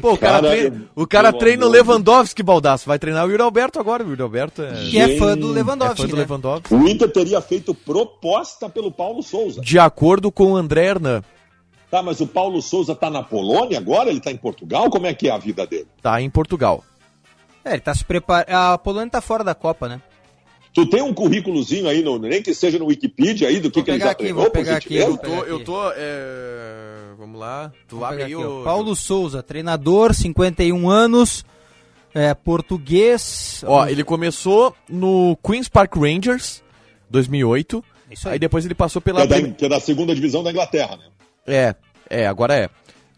Pô, 0.00 0.12
o 0.12 0.18
cara, 0.18 0.42
Cara, 0.42 0.48
treina, 0.50 0.82
o 0.94 1.06
cara 1.06 1.32
treina 1.32 1.66
o 1.66 1.70
Lewandowski, 1.70 2.42
Baldaço. 2.42 2.86
Vai 2.86 2.98
treinar 2.98 3.26
o 3.26 3.30
Yuri 3.30 3.42
Alberto 3.42 3.78
agora. 3.80 4.04
O 4.04 4.10
Yuri 4.10 4.22
Alberto 4.22 4.62
é, 4.62 4.72
Que 4.90 4.98
é 4.98 5.16
fã 5.18 5.36
do 5.36 5.46
Gente, 5.48 5.52
é 5.52 5.54
Lewandowski, 5.54 6.02
fã 6.02 6.08
do 6.08 6.16
né? 6.16 6.22
Lewandowski. 6.22 6.74
O 6.74 6.88
Inter 6.88 7.10
teria 7.10 7.40
feito 7.40 7.74
proposta 7.74 8.68
pelo 8.68 8.92
Paulo 8.92 9.22
Souza. 9.22 9.60
De 9.60 9.78
acordo 9.78 10.30
com 10.30 10.52
o 10.52 10.56
André 10.56 10.86
Hernan, 10.86 11.22
Tá, 11.90 12.02
mas 12.02 12.20
o 12.22 12.26
Paulo 12.26 12.62
Souza 12.62 12.94
tá 12.94 13.10
na 13.10 13.22
Polônia 13.22 13.76
agora? 13.76 14.08
Ele 14.08 14.18
tá 14.18 14.32
em 14.32 14.36
Portugal? 14.38 14.88
Como 14.88 15.06
é 15.06 15.12
que 15.12 15.28
é 15.28 15.30
a 15.30 15.36
vida 15.36 15.66
dele? 15.66 15.86
tá 16.00 16.22
em 16.22 16.30
Portugal. 16.30 16.82
É, 17.64 17.72
ele 17.72 17.80
tá 17.80 17.94
se 17.94 18.04
preparando. 18.04 18.48
A 18.50 18.76
Polônia 18.78 19.10
tá 19.10 19.20
fora 19.20 19.44
da 19.44 19.54
Copa, 19.54 19.88
né? 19.88 20.00
Tu 20.74 20.86
tem 20.86 21.02
um 21.02 21.12
currículozinho 21.12 21.86
aí, 21.86 22.02
no, 22.02 22.18
nem 22.18 22.42
que 22.42 22.54
seja 22.54 22.78
no 22.78 22.86
Wikipedia 22.86 23.46
aí, 23.48 23.60
do 23.60 23.70
que, 23.70 23.80
Vou 23.80 23.84
que 23.84 23.90
ele 23.90 23.98
já 24.00 24.10
aqui, 24.10 24.22
treinou, 24.22 24.42
vou 24.44 24.50
pegar 24.50 24.76
aqui, 24.76 24.94
gentileza? 24.94 25.08
vou 25.10 25.18
pegar. 25.18 25.48
eu 25.48 25.64
tô. 25.64 25.92
é, 25.94 27.14
Vamos 27.18 27.38
lá. 27.38 27.70
Tu 27.86 27.96
Vamos 27.96 28.08
abre 28.10 28.22
aqui, 28.24 28.36
o. 28.36 28.64
Paulo 28.64 28.96
Souza, 28.96 29.42
treinador, 29.42 30.14
51 30.14 30.88
anos, 30.88 31.44
é, 32.14 32.32
português. 32.34 33.62
Ó, 33.66 33.86
ele 33.86 34.02
começou 34.02 34.74
no 34.88 35.36
Queen's 35.46 35.68
Park 35.68 35.94
Rangers, 35.96 36.62
2008. 37.10 37.84
Isso 38.10 38.28
Aí 38.28 38.34
aí. 38.34 38.38
depois 38.38 38.64
ele 38.64 38.74
passou 38.74 39.00
Que 39.00 39.06
pela. 39.06 39.22
é, 39.22 39.26
da, 39.26 39.42
que 39.52 39.64
é 39.64 39.68
da 39.68 39.78
segunda 39.80 40.14
divisão 40.14 40.42
da 40.42 40.50
Inglaterra, 40.50 40.96
né? 40.96 41.04
É, 41.46 41.74
é, 42.08 42.26
agora 42.26 42.54
é. 42.56 42.68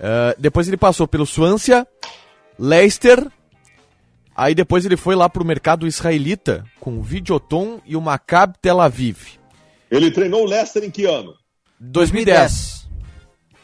Ah, 0.00 0.34
depois 0.38 0.66
ele 0.68 0.76
passou 0.76 1.06
pelo 1.06 1.24
Swansea, 1.24 1.86
Leicester. 2.58 3.26
Aí 4.36 4.54
depois 4.54 4.84
ele 4.84 4.96
foi 4.96 5.14
lá 5.14 5.28
pro 5.28 5.44
mercado 5.44 5.86
israelita 5.86 6.64
com 6.80 6.98
o 6.98 7.02
Videoton 7.02 7.80
e 7.86 7.96
o 7.96 8.00
Maccabi 8.00 8.54
Tel 8.60 8.80
Aviv. 8.80 9.38
Ele 9.90 10.10
treinou 10.10 10.42
o 10.42 10.46
Leicester 10.46 10.82
em 10.82 10.90
que 10.90 11.04
ano? 11.04 11.34
2010. 11.78 12.84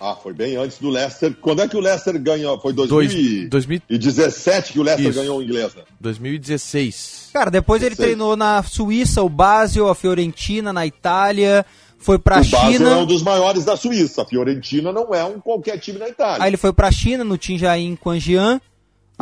Ah, 0.03 0.15
foi 0.15 0.33
bem 0.33 0.57
antes 0.57 0.79
do 0.79 0.89
Leicester. 0.89 1.35
Quando 1.43 1.61
é 1.61 1.69
que 1.69 1.77
o 1.77 1.81
Leicester 1.81 2.19
ganhou? 2.23 2.59
Foi 2.61 2.73
Dois- 2.73 2.89
2017 2.89 3.49
2000 3.51 4.73
que 4.73 4.79
o 4.79 4.83
Leicester 4.83 5.11
Isso. 5.11 5.19
ganhou 5.21 5.39
o 5.39 5.43
inglês, 5.43 5.75
né? 5.75 5.83
2016. 6.01 7.31
Cara, 7.33 7.51
depois 7.51 7.83
ele 7.83 7.95
Sei. 7.95 8.07
treinou 8.07 8.37
na 8.37 8.63
Suíça, 8.63 9.23
o 9.23 9.29
Basel, 9.29 9.89
a 9.89 9.95
Fiorentina, 9.95 10.73
na 10.73 10.87
Itália, 10.87 11.67
foi 11.99 12.19
pra 12.19 12.37
o 12.37 12.39
Basel 12.39 12.61
China. 12.73 12.91
é 12.91 12.97
um 12.97 13.07
dos 13.07 13.23
maiores 13.23 13.65
da 13.65 13.77
Suíça. 13.77 14.23
A 14.23 14.25
Fiorentina 14.25 14.91
não 14.91 15.15
é 15.15 15.23
um 15.25 15.39
qualquer 15.39 15.79
time 15.79 15.99
na 15.99 16.09
Itália. 16.09 16.43
Aí 16.45 16.49
ele 16.51 16.57
foi 16.57 16.73
pra 16.73 16.91
China, 16.91 17.23
no 17.25 17.37
Tinjain 17.37 17.95
Quanjian. 17.97 18.61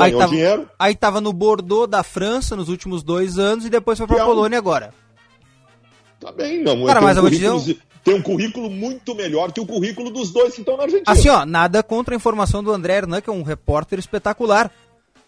Aí 0.04 0.12
tava, 0.16 0.30
dinheiro. 0.32 0.70
aí 0.78 0.94
tava 0.94 1.20
no 1.20 1.32
Bordeaux 1.32 1.88
da 1.88 2.02
França 2.02 2.54
nos 2.56 2.68
últimos 2.68 3.02
dois 3.02 3.38
anos 3.38 3.64
e 3.64 3.70
depois 3.70 3.98
foi 3.98 4.06
pra 4.06 4.16
Que 4.16 4.22
é 4.22 4.24
um- 4.24 4.28
Polônia 4.28 4.58
agora. 4.58 4.92
Tá 6.20 6.32
bem, 6.32 6.62
não. 6.62 6.84
Cara, 6.86 6.98
tem, 7.00 7.06
mas 7.08 7.16
um 7.16 7.18
eu 7.18 7.22
vou 7.22 7.30
te 7.30 7.36
dizer 7.36 7.48
currículo, 7.50 7.82
tem 8.04 8.14
um 8.14 8.22
currículo 8.22 8.70
muito 8.70 9.14
melhor 9.14 9.52
que 9.52 9.60
o 9.60 9.66
currículo 9.66 10.10
dos 10.10 10.30
dois 10.32 10.54
que 10.54 10.60
estão 10.60 10.76
na 10.76 10.84
Argentina. 10.84 11.04
Assim, 11.12 11.28
ó, 11.28 11.44
nada 11.46 11.82
contra 11.82 12.14
a 12.14 12.16
informação 12.16 12.62
do 12.62 12.72
André 12.72 12.96
Hernan, 12.96 13.20
que 13.20 13.30
é 13.30 13.32
um 13.32 13.42
repórter 13.42 13.98
espetacular. 13.98 14.70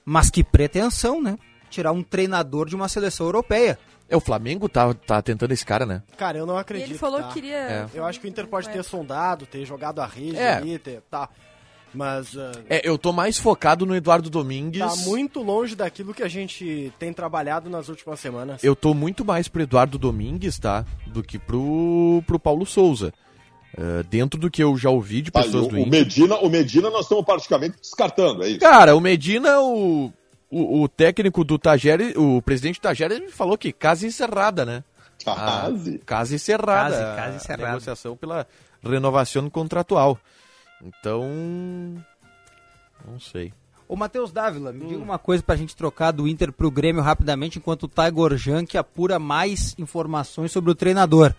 Mas 0.05 0.31
que 0.31 0.43
pretensão, 0.43 1.23
né? 1.23 1.39
Tirar 1.69 1.93
um 1.93 2.03
treinador 2.03 2.67
de 2.69 2.75
uma 2.75 2.89
seleção 2.89 3.27
europeia. 3.27 3.79
É, 4.09 4.17
o 4.17 4.21
Flamengo 4.21 4.69
tá, 4.69 4.93
tá 4.93 5.23
tentando 5.23 5.53
esse 5.53 5.65
cara, 5.65 5.87
né? 5.87 6.03
Cara, 6.17 6.37
eu 6.39 6.45
não 6.47 6.57
E 6.57 6.61
acredito. 6.61 6.91
ele 6.91 6.99
falou 6.99 7.21
tá? 7.21 7.29
que 7.29 7.35
queria. 7.35 7.57
É. 7.57 7.87
Eu 7.95 8.05
acho 8.05 8.19
que 8.19 8.27
o 8.27 8.29
Inter 8.29 8.49
pode 8.49 8.69
ter 8.69 8.83
sondado, 8.83 9.47
ter 9.47 9.65
jogado 9.65 10.01
a 10.01 10.07
rede 10.07 10.37
É. 10.37 10.55
ali, 10.55 10.79
ter, 10.81 11.01
tá. 11.09 11.29
Mas 11.93 12.37
ah, 12.37 12.53
É, 12.69 12.89
eu 12.89 12.97
tô 12.97 13.13
mais 13.13 13.37
focado 13.39 13.85
no 13.85 13.95
Eduardo 13.97 14.31
Domingues. 14.31 14.79
tá 14.81 14.95
muito 15.09 15.43
longe 15.43 15.75
daquilo 15.75 16.15
que 16.15 16.23
a 16.23 16.29
gente 16.29 16.93
tem 16.99 17.13
trabalhado 17.13 17.69
nas 17.69 17.89
últimas 17.89 18.21
semanas. 18.21 18.63
Eu 18.63 18.77
tô 18.77 18.95
muito 18.95 19.25
mais 19.25 19.49
pro 19.49 19.63
Eduardo 19.63 19.99
Domingues, 19.99 20.59
tá? 20.59 20.85
Do 21.07 21.23
que 21.23 21.39
pro, 21.39 22.23
pro 22.27 22.39
Paulo 22.39 22.65
Souza. 22.65 23.13
É, 23.77 24.03
dentro 24.05 24.39
do 24.39 24.51
que 24.51 24.63
eu 24.63 24.77
já 24.77 24.91
ouvi 24.91 25.23
de 25.23 25.31
Tá, 25.31 25.43
pessoas 25.43 25.67
e 25.67 25.69
do 25.69 25.75
o, 25.77 25.79
o 25.79 25.81
Inter. 25.83 25.91
Medina, 26.01 26.37
o 26.39 26.49
Medina 26.49 26.91
nós 26.91 27.03
estamos 27.03 27.25
praticamente 27.25 27.77
descartando, 27.81 28.43
é 28.45 28.49
isso? 28.51 28.59
Cara, 28.61 28.97
o 28.97 29.01
Medina, 29.01 29.61
o, 29.61 30.13
o, 30.51 30.83
o 30.83 30.89
técnico 30.89 31.45
do 31.45 31.57
Tagere, 31.59 32.15
o 32.17 32.43
presidente 32.43 32.79
do 32.81 32.83
Tagere, 32.83 33.15
ele 33.15 33.29
falou 33.31 33.57
que 33.57 33.73
casa 33.73 34.07
encerrada, 34.07 34.65
né? 34.65 34.83
A- 35.27 35.35
Quase. 35.69 35.99
casa 36.05 36.35
encerrada. 36.35 36.97
Casa- 36.97 37.17
casa 37.17 37.37
encerrada. 37.37 37.67
negociação 37.69 38.17
pela 38.17 38.47
renovação 38.83 39.49
contratual. 39.51 40.19
Então. 40.83 41.25
Não 43.07 43.19
sei. 43.21 43.53
Ô, 43.89 43.97
Matheus 43.97 44.31
Dávila, 44.31 44.73
me 44.73 44.87
diga 44.87 45.03
uma 45.03 45.19
coisa 45.19 45.43
pra 45.43 45.57
gente 45.57 45.75
trocar 45.75 46.13
do 46.13 46.29
Inter 46.29 46.53
pro 46.53 46.71
Grêmio 46.71 47.03
rapidamente, 47.03 47.59
enquanto 47.59 47.85
o 47.85 47.89
Tiger 47.89 48.37
Junk 48.37 48.79
apura 48.79 49.19
mais 49.19 49.75
informações 49.79 50.53
sobre 50.53 50.71
o 50.71 50.77
treinador. 50.77 51.35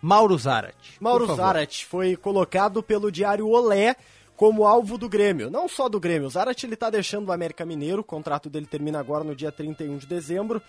Mauro 0.00 0.38
Zarat. 0.38 0.76
Mauro. 1.00 1.34
Zarat 1.34 1.84
foi 1.86 2.16
colocado 2.16 2.82
pelo 2.84 3.10
Diário 3.10 3.48
Olé 3.48 3.96
como 4.36 4.64
alvo 4.64 4.96
do 4.96 5.08
Grêmio. 5.08 5.50
Não 5.50 5.68
só 5.68 5.88
do 5.88 5.98
Grêmio. 5.98 6.28
O 6.28 6.30
Zarat 6.30 6.62
ele 6.62 6.76
tá 6.76 6.88
deixando 6.88 7.28
o 7.28 7.32
América 7.32 7.66
Mineiro, 7.66 8.02
o 8.02 8.04
contrato 8.04 8.48
dele 8.48 8.66
termina 8.66 9.00
agora 9.00 9.24
no 9.24 9.34
dia 9.34 9.50
31 9.50 9.98
de 9.98 10.06
dezembro, 10.06 10.62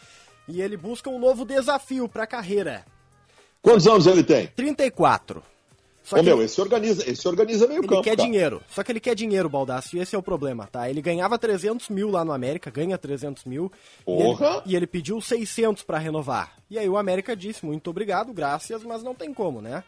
e 0.48 0.60
ele 0.64 0.76
busca 0.76 1.12
um 1.12 1.20
novo 1.20 1.46
desafio 1.46 2.10
pra 2.10 2.26
carreira. 2.26 2.84
Quantos 3.62 3.86
anos 3.86 4.08
ele 4.08 4.24
tem? 4.24 4.48
34. 4.48 5.44
Só 6.10 6.16
Ô, 6.16 6.20
que 6.20 6.26
meu, 6.26 6.42
esse 6.42 6.60
organiza, 6.60 7.08
esse 7.08 7.28
organiza 7.28 7.68
meio 7.68 7.82
ele 7.82 7.88
campo, 7.88 8.02
quer 8.02 8.16
cara. 8.18 8.28
dinheiro. 8.28 8.62
Só 8.70 8.82
que 8.84 8.92
ele 8.92 9.00
quer 9.00 9.14
dinheiro, 9.14 9.48
Baldaço, 9.48 9.96
e 9.96 10.00
esse 10.00 10.16
é 10.16 10.18
o 10.18 10.24
problema, 10.24 10.66
tá? 10.66 10.90
Ele 10.90 11.04
ganhava 11.04 11.38
300 11.38 11.88
mil 11.90 12.10
lá 12.10 12.26
no 12.26 12.32
América, 12.32 12.72
ganha 12.72 12.98
300 12.98 13.46
mil. 13.46 13.72
e 14.08 14.12
ele- 14.12 14.24
Porra! 14.24 14.64
E 14.66 14.76
ele, 14.76 14.88
pediu 14.88 15.22
600 15.22 15.84
pra 15.84 16.00
renovar. 16.00 16.54
E 16.68 16.80
aí 16.80 16.90
o 16.90 16.98
América 16.98 17.36
disse, 17.36 17.64
muito 17.64 17.92
obrigado, 17.92 18.34
graças, 18.34 18.84
mas 18.84 19.04
não 19.04 19.14
tem 19.14 19.32
como, 19.32 19.62
né? 19.62 19.84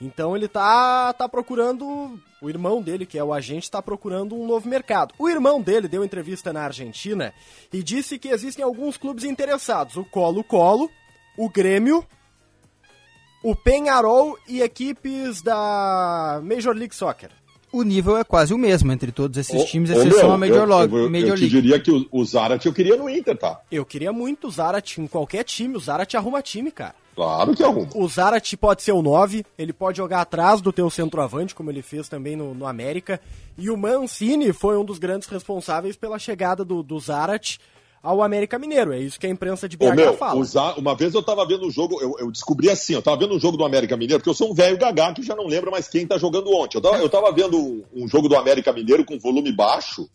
Então 0.00 0.34
ele 0.34 0.48
tá, 0.48 1.12
tá 1.12 1.28
procurando. 1.28 2.18
O 2.40 2.48
irmão 2.48 2.80
dele, 2.80 3.04
que 3.04 3.18
é 3.18 3.22
o 3.22 3.34
agente, 3.34 3.70
tá 3.70 3.82
procurando 3.82 4.34
um 4.34 4.46
novo 4.46 4.66
mercado. 4.66 5.12
O 5.18 5.28
irmão 5.28 5.60
dele 5.60 5.88
deu 5.88 6.02
entrevista 6.02 6.54
na 6.54 6.62
Argentina 6.62 7.34
e 7.70 7.82
disse 7.82 8.18
que 8.18 8.28
existem 8.28 8.64
alguns 8.64 8.96
clubes 8.96 9.24
interessados: 9.24 9.96
o 9.98 10.04
Colo-Colo, 10.06 10.90
o 11.36 11.50
Grêmio, 11.50 12.02
o 13.42 13.54
Penharol 13.54 14.36
e 14.48 14.60
equipes 14.62 15.42
da 15.42 16.40
Major 16.42 16.74
League 16.74 16.94
Soccer. 16.94 17.30
O 17.72 17.84
nível 17.84 18.16
é 18.16 18.24
quase 18.24 18.52
o 18.52 18.58
mesmo 18.58 18.90
entre 18.90 19.12
todos 19.12 19.38
esses 19.38 19.64
times, 19.70 19.90
exceção 19.90 20.32
a 20.32 20.36
Major, 20.38 20.56
eu, 20.58 20.66
Log- 20.66 20.92
eu, 20.92 20.98
eu, 21.04 21.10
Major 21.10 21.28
eu 21.28 21.34
te 21.36 21.40
League. 21.42 21.48
diria 21.62 21.78
que 21.80 21.90
o, 21.90 22.04
o 22.10 22.24
Zarat 22.24 22.66
eu 22.66 22.72
queria 22.72 22.96
no 22.96 23.08
Inter, 23.08 23.36
tá? 23.36 23.60
Eu 23.70 23.84
queria 23.86 24.12
muito 24.12 24.48
o 24.48 24.50
Zarat 24.50 24.98
em 24.98 25.06
qualquer 25.06 25.44
time. 25.44 25.76
O 25.76 25.80
Zarat 25.80 26.12
arruma 26.16 26.42
time, 26.42 26.72
cara. 26.72 26.96
Claro 27.14 27.54
que 27.54 27.62
arruma. 27.62 27.88
O 27.94 28.08
Zarat 28.08 28.56
pode 28.56 28.82
ser 28.82 28.90
o 28.90 29.02
9, 29.02 29.44
ele 29.56 29.72
pode 29.72 29.98
jogar 29.98 30.20
atrás 30.22 30.60
do 30.60 30.72
teu 30.72 30.90
centroavante, 30.90 31.54
como 31.54 31.70
ele 31.70 31.80
fez 31.82 32.08
também 32.08 32.34
no, 32.34 32.54
no 32.54 32.66
América. 32.66 33.20
E 33.56 33.70
o 33.70 33.76
Mancini 33.76 34.52
foi 34.52 34.76
um 34.76 34.84
dos 34.84 34.98
grandes 34.98 35.28
responsáveis 35.28 35.94
pela 35.96 36.18
chegada 36.18 36.64
do, 36.64 36.82
do 36.82 36.98
Zarat 36.98 37.58
ao 38.02 38.22
América 38.22 38.58
Mineiro. 38.58 38.92
É 38.92 38.98
isso 38.98 39.18
que 39.18 39.26
a 39.26 39.30
imprensa 39.30 39.68
de 39.68 39.76
Ô, 39.76 39.78
BH 39.78 39.94
meu, 39.94 40.14
fala. 40.14 40.40
o 40.40 40.80
uma 40.80 40.94
vez 40.94 41.14
eu 41.14 41.22
tava 41.22 41.46
vendo 41.46 41.66
um 41.66 41.70
jogo, 41.70 42.00
eu, 42.00 42.16
eu 42.18 42.30
descobri 42.30 42.70
assim, 42.70 42.94
eu 42.94 43.02
tava 43.02 43.18
vendo 43.18 43.34
um 43.34 43.40
jogo 43.40 43.56
do 43.56 43.64
América 43.64 43.96
Mineiro, 43.96 44.20
porque 44.20 44.30
eu 44.30 44.34
sou 44.34 44.50
um 44.50 44.54
velho 44.54 44.78
gagá 44.78 45.12
que 45.12 45.22
já 45.22 45.36
não 45.36 45.46
lembra 45.46 45.70
mais 45.70 45.88
quem 45.88 46.06
tá 46.06 46.18
jogando 46.18 46.50
ontem. 46.52 46.78
Eu 46.78 46.82
tava, 46.82 46.96
eu 46.98 47.08
tava 47.08 47.32
vendo 47.32 47.84
um 47.94 48.08
jogo 48.08 48.28
do 48.28 48.36
América 48.36 48.72
Mineiro 48.72 49.04
com 49.04 49.18
volume 49.18 49.52
baixo, 49.52 50.08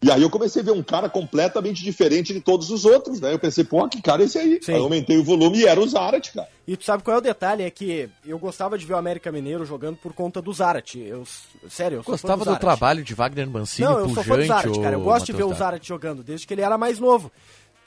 e 0.00 0.10
aí 0.12 0.22
eu 0.22 0.30
comecei 0.30 0.62
a 0.62 0.64
ver 0.64 0.70
um 0.70 0.82
cara 0.82 1.08
completamente 1.08 1.82
diferente 1.82 2.32
de 2.32 2.40
todos 2.40 2.70
os 2.70 2.84
outros, 2.84 3.20
né? 3.20 3.32
Eu 3.32 3.38
pensei, 3.38 3.64
pô, 3.64 3.88
que 3.88 4.00
cara 4.00 4.22
é 4.22 4.26
esse 4.26 4.38
aí? 4.38 4.60
Sim. 4.62 4.72
Aí 4.72 4.78
eu 4.78 4.84
aumentei 4.84 5.18
o 5.18 5.24
volume 5.24 5.58
e 5.58 5.66
era 5.66 5.80
o 5.80 5.88
Zarat, 5.88 6.32
cara. 6.32 6.48
E 6.66 6.76
tu 6.76 6.84
sabe 6.84 7.02
qual 7.02 7.16
é 7.16 7.18
o 7.18 7.22
detalhe? 7.22 7.64
É 7.64 7.70
que 7.70 8.08
eu 8.24 8.38
gostava 8.38 8.78
de 8.78 8.86
ver 8.86 8.94
o 8.94 8.96
América 8.96 9.32
Mineiro 9.32 9.64
jogando 9.64 9.96
por 9.96 10.12
conta 10.12 10.40
do 10.40 10.52
Zarat. 10.52 10.94
Eu, 10.96 11.24
sério, 11.68 11.96
eu 11.96 12.02
sou 12.04 12.12
fã 12.12 12.12
Gostava 12.12 12.38
do 12.38 12.44
Zarat. 12.44 12.60
trabalho 12.60 13.02
de 13.02 13.12
Wagner 13.14 13.50
Mancini, 13.50 13.88
Não, 13.88 13.98
eu 13.98 14.08
sou 14.10 14.22
fã 14.22 14.36
do. 14.36 14.46
Zarat, 14.46 14.80
cara. 14.80 14.94
Eu 14.96 15.00
gosto 15.00 15.26
de 15.26 15.32
ver 15.32 15.38
Matheus 15.40 15.56
o. 15.56 15.58
Zarat 15.58 15.86
jogando, 15.88 16.22
desde 16.22 16.46
que 16.46 16.54
ele 16.54 16.62
era 16.62 16.78
mais 16.78 16.98
novo. 17.00 17.32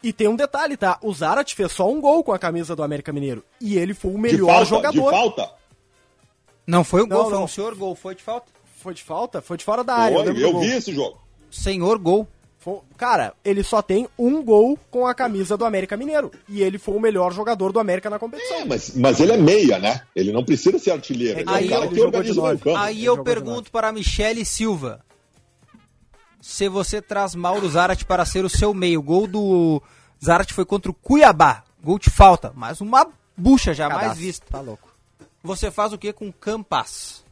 E 0.04 0.12
tem 0.12 0.28
um 0.28 0.36
detalhe, 0.36 0.76
tá? 0.76 0.98
O 1.02 1.14
Zarat 1.14 1.54
fez 1.56 1.72
só 1.72 1.90
um 1.90 2.02
gol 2.02 2.24
com 2.24 2.34
a 2.34 2.40
camisa 2.40 2.76
do 2.76 2.84
América 2.84 3.14
Mineiro. 3.14 3.44
E 3.62 3.78
ele 3.78 3.94
foi 3.94 4.12
o 4.12 4.16
De 4.16 4.20
melhor 4.22 4.48
falta, 4.48 4.66
jogador. 4.66 4.92
de 5.06 5.10
falta. 5.12 5.50
Não 6.68 6.84
foi 6.84 7.02
Não, 7.02 7.08
gol, 7.08 7.24
foi 7.26 7.34
não. 7.34 7.44
um 7.44 7.48
senhor 7.48 7.76
gol. 7.76 7.96
Foi 7.96 8.16
de 8.16 8.24
falta? 8.24 8.48
Foi 8.82 8.94
de 8.94 9.04
falta? 9.04 9.42
Foi 9.42 9.58
de 9.58 9.64
fora 9.64 9.84
da 9.84 9.94
área. 9.96 10.18
Foi, 10.24 10.34
do 10.34 10.40
eu 10.40 10.52
gol. 10.54 10.62
vi 10.62 10.72
esse 10.72 10.92
jogo. 10.94 11.20
Senhor 11.52 11.98
gol. 11.98 12.28
Cara, 12.96 13.34
ele 13.44 13.64
só 13.64 13.82
tem 13.82 14.08
um 14.18 14.44
gol 14.44 14.78
com 14.92 15.08
a 15.08 15.16
camisa 15.16 15.58
do 15.58 15.66
América 15.66 15.98
Mineiro. 15.98 16.32
E 16.48 16.62
ele 16.62 16.78
foi 16.78 16.96
o 16.96 17.00
melhor 17.00 17.34
jogador 17.34 17.72
do 17.72 17.80
América 17.80 18.10
na 18.10 18.20
competição. 18.20 18.58
É, 18.58 18.66
mas, 18.66 18.96
mas 18.96 19.20
ele 19.20 19.32
é 19.32 19.38
meia, 19.38 19.80
né? 19.80 20.02
Ele 20.16 20.32
não 20.32 20.46
precisa 20.46 20.78
ser 20.78 20.92
artilheiro. 20.92 21.40
É 21.40 21.42
Ele 21.42 21.48
que 21.48 21.54
é 21.54 21.58
aí 21.58 21.66
um 21.66 21.70
cara 21.70 21.86
ele 21.86 21.90
que 21.90 21.96
jogou 21.96 22.12
de 22.12 22.18
organiza 22.18 22.42
o 22.42 22.60
campo. 22.60 22.78
Aí 22.78 22.98
ele 22.98 23.02
eu 23.02 23.16
jogou 23.16 23.24
de 23.24 23.30
pergunto 23.32 23.72
para 23.72 23.88
a 23.88 23.92
Michele 23.92 24.46
Silva. 24.46 25.04
Se 26.40 26.70
você 26.70 27.02
traz 27.02 27.34
Mauro 27.34 27.68
Zarat 27.68 28.06
para 28.06 28.26
ser 28.26 28.46
o 28.46 28.50
seu 28.50 28.74
meio. 28.74 29.00
O 29.00 29.04
gol 29.04 29.26
do 29.26 29.82
Zarat 30.24 30.54
foi 30.54 30.66
contra 30.66 30.92
o 30.92 30.94
Cuiabá. 30.94 31.64
Gol 31.84 31.98
de 31.98 32.12
falta. 32.12 32.54
Mas 32.56 32.80
uma 32.80 33.08
bucha 33.36 33.74
jamais 33.74 34.02
Cadastro. 34.02 34.24
vista. 34.24 34.46
Tá 34.50 34.62
louco. 34.62 34.88
Você 35.44 35.72
faz 35.72 35.94
o 35.94 35.98
que 35.98 36.14
com 36.14 36.32
Campas? 36.32 37.24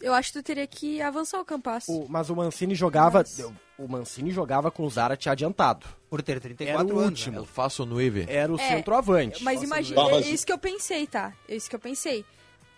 Eu 0.00 0.14
acho 0.14 0.32
que 0.32 0.38
tu 0.38 0.42
teria 0.44 0.66
que 0.66 1.02
avançar 1.02 1.40
o 1.40 1.44
Campas. 1.44 1.86
O- 1.88 2.06
mas 2.08 2.30
o 2.30 2.36
Mancini 2.36 2.74
jogava. 2.74 3.18
Mas- 3.18 3.44
O 3.78 3.86
Mancini 3.88 4.30
jogava 4.32 4.70
com 4.72 4.84
o 4.84 4.90
Zarat 4.90 5.26
adiantado. 5.28 5.86
Por 6.10 6.20
ter 6.22 6.32
Era 6.32 6.40
34 6.40 6.86
o 6.96 6.98
anos. 6.98 7.20
último. 7.20 7.40
né? 7.42 7.46
Faço 7.52 7.86
nueve. 7.86 8.26
Era 8.28 8.52
o 8.52 8.58
É, 8.60 8.68
centroavante. 8.70 9.42
Mas 9.44 9.62
imagina, 9.62 10.00
é 10.10 10.20
isso 10.20 10.44
que 10.44 10.52
eu 10.52 10.58
pensei, 10.58 11.06
tá? 11.06 11.32
É 11.48 11.54
isso 11.54 11.68
que 11.70 11.76
eu 11.76 11.80
pensei. 11.80 12.24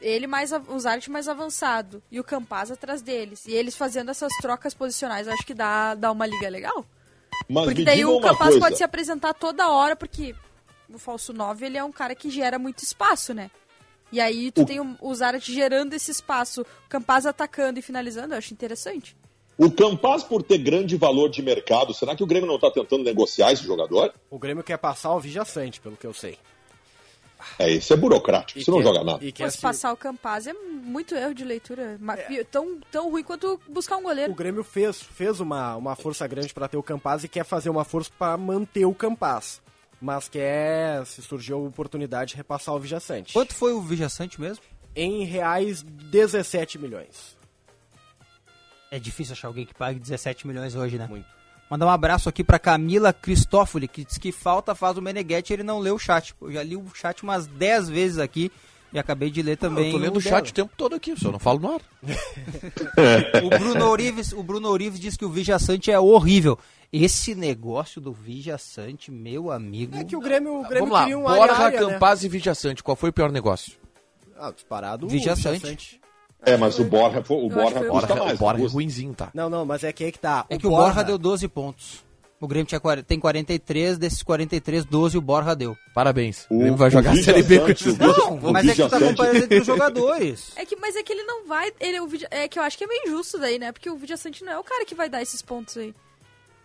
Ele 0.01 0.27
mais, 0.27 0.51
o 0.53 0.79
Zarat 0.79 1.09
mais 1.11 1.27
avançado 1.29 2.03
e 2.11 2.19
o 2.21 2.25
Campaz 2.25 2.71
atrás 2.71 3.01
deles. 3.03 3.47
E 3.47 3.53
eles 3.53 3.77
fazendo 3.77 4.11
essas 4.11 4.33
trocas 4.43 4.73
posicionais, 4.75 5.27
eu 5.27 5.33
acho 5.33 5.45
que 5.47 5.55
dá, 5.55 5.95
dá 5.95 6.11
uma 6.13 6.27
liga 6.27 6.49
legal. 6.49 6.85
Mas 7.49 7.65
Porque 7.67 7.85
daí 7.85 8.05
o 8.05 8.21
Campaz 8.21 8.51
coisa. 8.51 8.61
pode 8.61 8.77
se 8.77 8.85
apresentar 8.85 9.33
toda 9.35 9.69
hora, 9.71 9.95
porque 9.97 10.35
o 10.93 10.99
falso 10.99 11.33
9 11.33 11.65
ele 11.67 11.79
é 11.79 11.85
um 11.85 11.93
cara 11.93 12.15
que 12.15 12.29
gera 12.31 12.59
muito 12.59 12.83
espaço, 12.83 13.33
né? 13.35 13.51
E 14.13 14.21
aí 14.21 14.51
tu 14.51 14.63
O- 14.63 14.67
tem 14.67 14.81
o, 14.81 14.97
o 15.01 15.15
Zarat 15.15 15.51
gerando 15.53 15.93
esse 15.95 16.11
espaço, 16.11 16.63
o 16.63 16.89
Campaz 16.89 17.27
atacando 17.27 17.79
e 17.79 17.83
finalizando, 17.83 18.35
eu 18.35 18.39
acho 18.39 18.53
interessante. 18.53 19.17
O 19.57 19.71
Campas, 19.71 20.23
por 20.25 20.43
ter 20.43 20.59
grande 20.59 20.97
valor 20.97 21.29
de 21.29 21.43
mercado, 21.43 21.93
será 21.93 22.17
que 22.17 22.23
o 22.23 22.27
Grêmio 22.27 22.47
não 22.49 22.55
está 22.57 22.71
tentando 22.71 23.05
negociar 23.05 23.53
esse 23.53 23.63
jogador? 23.63 24.13
O 24.31 24.39
Grêmio 24.39 24.65
quer 24.65 24.79
passar 24.79 25.15
o 25.15 25.21
Vija 25.21 25.45
Sante, 25.45 25.81
pelo 25.81 25.97
que 25.97 26.07
eu 26.07 26.15
sei. 26.15 26.39
É, 27.59 27.71
isso 27.71 27.93
é 27.93 27.97
burocrático, 27.97 28.59
E 28.59 28.63
isso 28.63 28.71
não 28.71 28.79
quer- 28.79 28.85
joga 28.85 29.03
nada. 29.05 29.25
E 29.25 29.33
quer 29.33 29.45
Mas 29.45 29.55
se- 29.55 29.61
passar 29.61 29.93
o 29.93 29.97
Campaz 29.97 30.47
é 30.47 30.53
muito 30.53 31.15
erro 31.15 31.35
de 31.35 31.45
leitura. 31.45 31.97
ma- 32.01 32.17
Tão, 32.51 32.79
tão 32.91 33.11
ruim 33.11 33.23
quanto 33.23 33.59
buscar 33.69 33.97
um 33.97 34.03
goleiro. 34.03 34.31
O 34.33 34.35
Grêmio 34.35 34.63
fez, 34.65 35.01
fez 35.01 35.41
uma, 35.41 35.75
uma 35.77 35.97
força 35.97 36.27
grande 36.27 36.53
para 36.53 36.69
ter 36.69 36.77
o 36.77 36.83
Campaz 36.83 37.25
e 37.25 37.29
quer 37.29 37.45
fazer 37.45 37.71
uma 37.71 37.85
força 37.85 38.11
para 38.19 38.37
manter 38.37 38.85
o 38.85 38.95
Campaz. 38.95 39.61
Mas 40.01 40.29
quer, 40.29 41.05
se 41.05 41.21
surgiu 41.21 41.57
a 41.59 41.69
oportunidade, 41.69 42.35
repassar 42.35 42.75
o 42.75 42.79
Vija 42.79 42.99
Sante. 42.99 43.33
Quanto 43.33 43.55
foi 43.55 43.73
o 43.73 43.83
Vijaçante 43.83 44.41
mesmo? 44.41 44.65
Em 44.97 45.25
reais, 45.25 45.83
17 45.83 46.79
milhões. 46.79 47.37
É 48.91 48.99
difícil 48.99 49.35
achar 49.35 49.49
alguém 49.49 49.67
que 49.67 49.75
pague 49.75 50.01
17 50.01 50.47
milhões 50.47 50.75
hoje, 50.75 50.99
né? 50.99 51.07
Muito. 51.09 51.27
Mandar 51.71 51.87
um 51.87 51.91
abraço 51.91 52.29
aqui 52.29 52.43
pra 52.43 52.59
Camila 52.59 53.13
Cristófoli, 53.13 53.87
que 53.87 54.05
diz 54.05 54.19
que 54.19 54.33
falta 54.33 54.75
faz 54.75 54.97
o 54.97 55.03
Meneghetti 55.03 55.53
ele 55.53 55.63
não 55.63 55.79
leu 55.79 55.95
o 55.95 55.99
chat. 55.99 56.35
Eu 56.41 56.51
já 56.51 56.63
li 56.65 56.77
o 56.77 56.85
chat 56.93 57.23
umas 57.23 57.47
10 57.47 57.89
vezes 57.89 58.19
aqui 58.19 58.51
e 58.93 58.99
acabei 58.99 59.31
de 59.31 59.41
ler 59.41 59.57
também. 59.57 59.87
eu 59.87 59.93
tô 59.93 59.99
lendo 59.99 60.17
o 60.17 60.21
dela. 60.21 60.37
chat 60.37 60.51
o 60.51 60.55
tempo 60.55 60.73
todo 60.77 60.97
aqui, 60.97 61.15
só 61.17 61.31
não 61.31 61.39
falo 61.39 61.61
no 61.61 61.75
ar. 61.75 61.81
O 63.45 63.51
Bruno 63.51 63.87
Orives, 63.89 64.33
o 64.33 64.43
Bruno 64.43 64.69
Orives 64.69 64.99
diz 64.99 65.17
que 65.17 65.25
o 65.25 65.31
Vijaçante 65.31 65.93
é 65.93 66.01
horrível. 66.01 66.59
Esse 66.93 67.35
negócio 67.37 68.01
do 68.01 68.13
Vijaçante, 68.13 69.11
meu 69.13 69.51
amigo. 69.51 69.97
É 69.97 70.05
que 70.05 70.17
o 70.17 70.21
Grêmio, 70.21 70.55
o 70.61 70.63
Grêmio 70.63 70.79
Vamos 70.89 70.93
lá, 70.93 71.01
queria 71.03 71.19
um 71.19 71.23
Borja, 71.23 71.53
área, 71.55 71.81
né? 71.87 71.93
Campaz 71.93 72.25
e 72.25 72.29
Vijaçante, 72.29 72.83
qual 72.83 72.97
foi 72.97 73.11
o 73.11 73.13
pior 73.13 73.31
negócio? 73.31 73.75
Ah, 74.37 74.51
disparado. 74.51 75.07
o 75.07 75.09
Vija 75.09 75.35
Vija 75.35 75.51
Sante. 75.51 75.67
Sante. 75.67 76.01
É, 76.45 76.57
mas 76.57 76.79
o 76.79 76.85
Borja, 76.85 77.23
foi- 77.23 77.37
o 77.37 77.49
Borja 77.49 77.81
o 77.81 77.89
Borja, 77.93 78.15
mais. 78.17 78.35
o 78.35 78.39
Borja 78.39 78.59
é 78.59 78.63
custa. 78.63 78.75
ruinzinho, 78.75 79.15
tá? 79.15 79.31
Não, 79.35 79.49
não, 79.51 79.65
mas 79.65 79.85
é 79.85 79.93
que 79.93 80.03
aí 80.05 80.11
que 80.11 80.19
tá. 80.19 80.47
É 80.49 80.57
que 80.59 80.67
o 80.67 80.71
Borja 80.71 81.05
deu 81.05 81.17
12 81.19 81.47
pontos. 81.47 82.03
O 82.41 82.49
Grêmio 82.49 82.67
tinha, 82.67 82.81
40 82.81 83.07
tem 83.07 83.21
43, 83.21 83.99
desses 83.99 84.23
43, 84.23 84.87
12 84.87 85.19
o 85.19 85.21
Borja 85.21 85.55
deu. 85.55 85.77
Parabéns. 85.95 86.47
O 86.49 86.55
O- 86.55 86.59
Grêmio 86.61 86.77
vai 86.79 86.89
o 86.89 86.91
jogar 86.91 87.11
a 87.13 87.23
Série 87.23 87.43
B 87.43 87.59
com 87.61 87.67
Sante, 87.67 87.89
esses 87.89 87.95
o 87.95 87.99
Não, 87.99 88.35
o 88.49 88.53
mas 88.53 88.67
é 88.67 88.75
que 88.75 88.83
tu 88.83 88.89
tá 88.89 88.99
comparando 88.99 89.37
entre 89.45 89.59
os 89.61 89.67
jogadores. 89.67 90.53
É 90.57 90.65
que, 90.65 90.75
mas 90.77 90.97
é 90.97 91.03
que 91.03 91.13
ele 91.13 91.23
não 91.25 91.47
vai. 91.47 91.71
Ele, 91.79 92.01
o 92.01 92.09
é 92.31 92.49
que 92.49 92.59
eu 92.59 92.63
acho 92.63 92.79
que 92.79 92.85
é 92.85 92.87
meio 92.87 93.03
injusto 93.09 93.39
daí, 93.39 93.59
né? 93.59 93.71
Porque 93.71 93.91
o 93.91 93.97
Vidia 93.97 94.17
Sante 94.17 94.43
não 94.43 94.53
é 94.55 94.59
o 94.59 94.65
cara 94.65 94.87
que 94.87 94.95
vai 94.95 95.11
dar 95.11 95.21
esses 95.21 95.43
pontos 95.43 95.77
aí. 95.77 95.95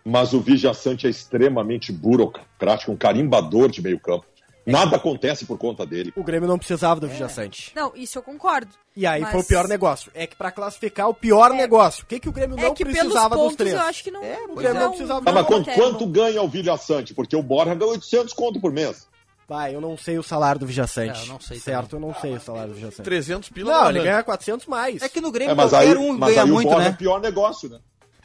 Mas 0.08 0.32
o 0.32 0.40
Vijaçante 0.40 1.04
é 1.06 1.10
extremamente 1.10 1.90
burocrático, 1.90 2.92
um 2.92 2.96
carimbador 2.96 3.68
de 3.68 3.82
meio 3.82 3.98
campo. 3.98 4.24
Nada 4.64 4.96
acontece 4.96 5.44
por 5.44 5.58
conta 5.58 5.84
dele. 5.84 6.12
O 6.16 6.22
Grêmio 6.22 6.48
não 6.48 6.58
precisava 6.58 7.00
do 7.00 7.08
Vija 7.08 7.28
Sante. 7.28 7.72
Não, 7.74 7.92
isso 7.94 8.18
eu 8.18 8.22
concordo. 8.22 8.70
E 8.96 9.04
aí 9.06 9.20
Mas- 9.20 9.32
foi 9.32 9.40
o 9.40 9.44
pior 9.44 9.66
negócio. 9.68 10.10
É 10.14 10.26
que 10.26 10.34
pra 10.36 10.50
classificar 10.52 11.08
o 11.08 11.14
pior 11.14 11.50
negócio, 11.50 12.04
o 12.04 12.06
que, 12.06 12.18
que 12.20 12.28
o 12.28 12.32
Grêmio 12.32 12.56
É 12.58 12.62
não 12.62 12.74
que 12.74 12.84
pelos 12.84 12.98
precisava 13.00 13.36
dos 13.36 13.56
três? 13.56 13.74
eu 13.74 13.80
acho 13.80 14.02
que 14.04 14.10
não. 14.12 14.22
É, 14.22 14.38
o 14.44 14.48
não, 14.48 14.54
Grêmio 14.54 14.80
não 14.80 14.88
precisava- 14.90 15.22
Ah, 15.28 15.32
mas 15.32 15.46
quanto, 15.46 15.70
quanto 15.72 16.06
ganha 16.06 16.40
o 16.42 16.48
Vijaçante? 16.48 17.12
Porque 17.14 17.34
o 17.36 17.42
Borja 17.42 17.74
ganha 17.74 17.90
800 17.92 18.32
conto 18.32 18.60
por 18.60 18.72
mês. 18.72 19.08
Vai, 19.48 19.74
eu 19.74 19.80
não 19.80 19.96
sei 19.96 20.18
o 20.18 20.22
salário 20.24 20.58
do 20.60 20.66
Vija 20.66 20.86
Sante. 20.88 21.20
É, 21.20 21.22
eu 21.22 21.26
não 21.28 21.40
sei 21.40 21.58
Certo, 21.60 21.94
eu 21.96 22.00
não 22.00 22.12
sei 22.14 22.32
o 22.34 22.40
salário 22.40 22.70
do 22.70 22.74
Vija 22.74 22.90
Sante. 22.90 23.04
300 23.04 23.48
pila 23.48 23.72
Não, 23.72 23.90
ele 23.90 24.02
ganha 24.02 24.22
400 24.24 24.66
mais. 24.66 25.00
É 25.02 25.08
que 25.08 25.20
no 25.20 25.30
Grêmio 25.30 25.52
É, 25.52 25.54
mas 25.54 25.72
aí, 25.72 25.86
qualquer 25.94 26.00
um 26.00 26.18
mas 26.18 26.30
ganha 26.30 26.42
aí 26.44 26.50
o 26.50 26.52
muito, 26.54 26.68
Borja 26.68 26.86
é 26.86 26.90
né? 26.90 26.96
pior 26.96 27.20
negócio, 27.20 27.68
né? 27.68 27.78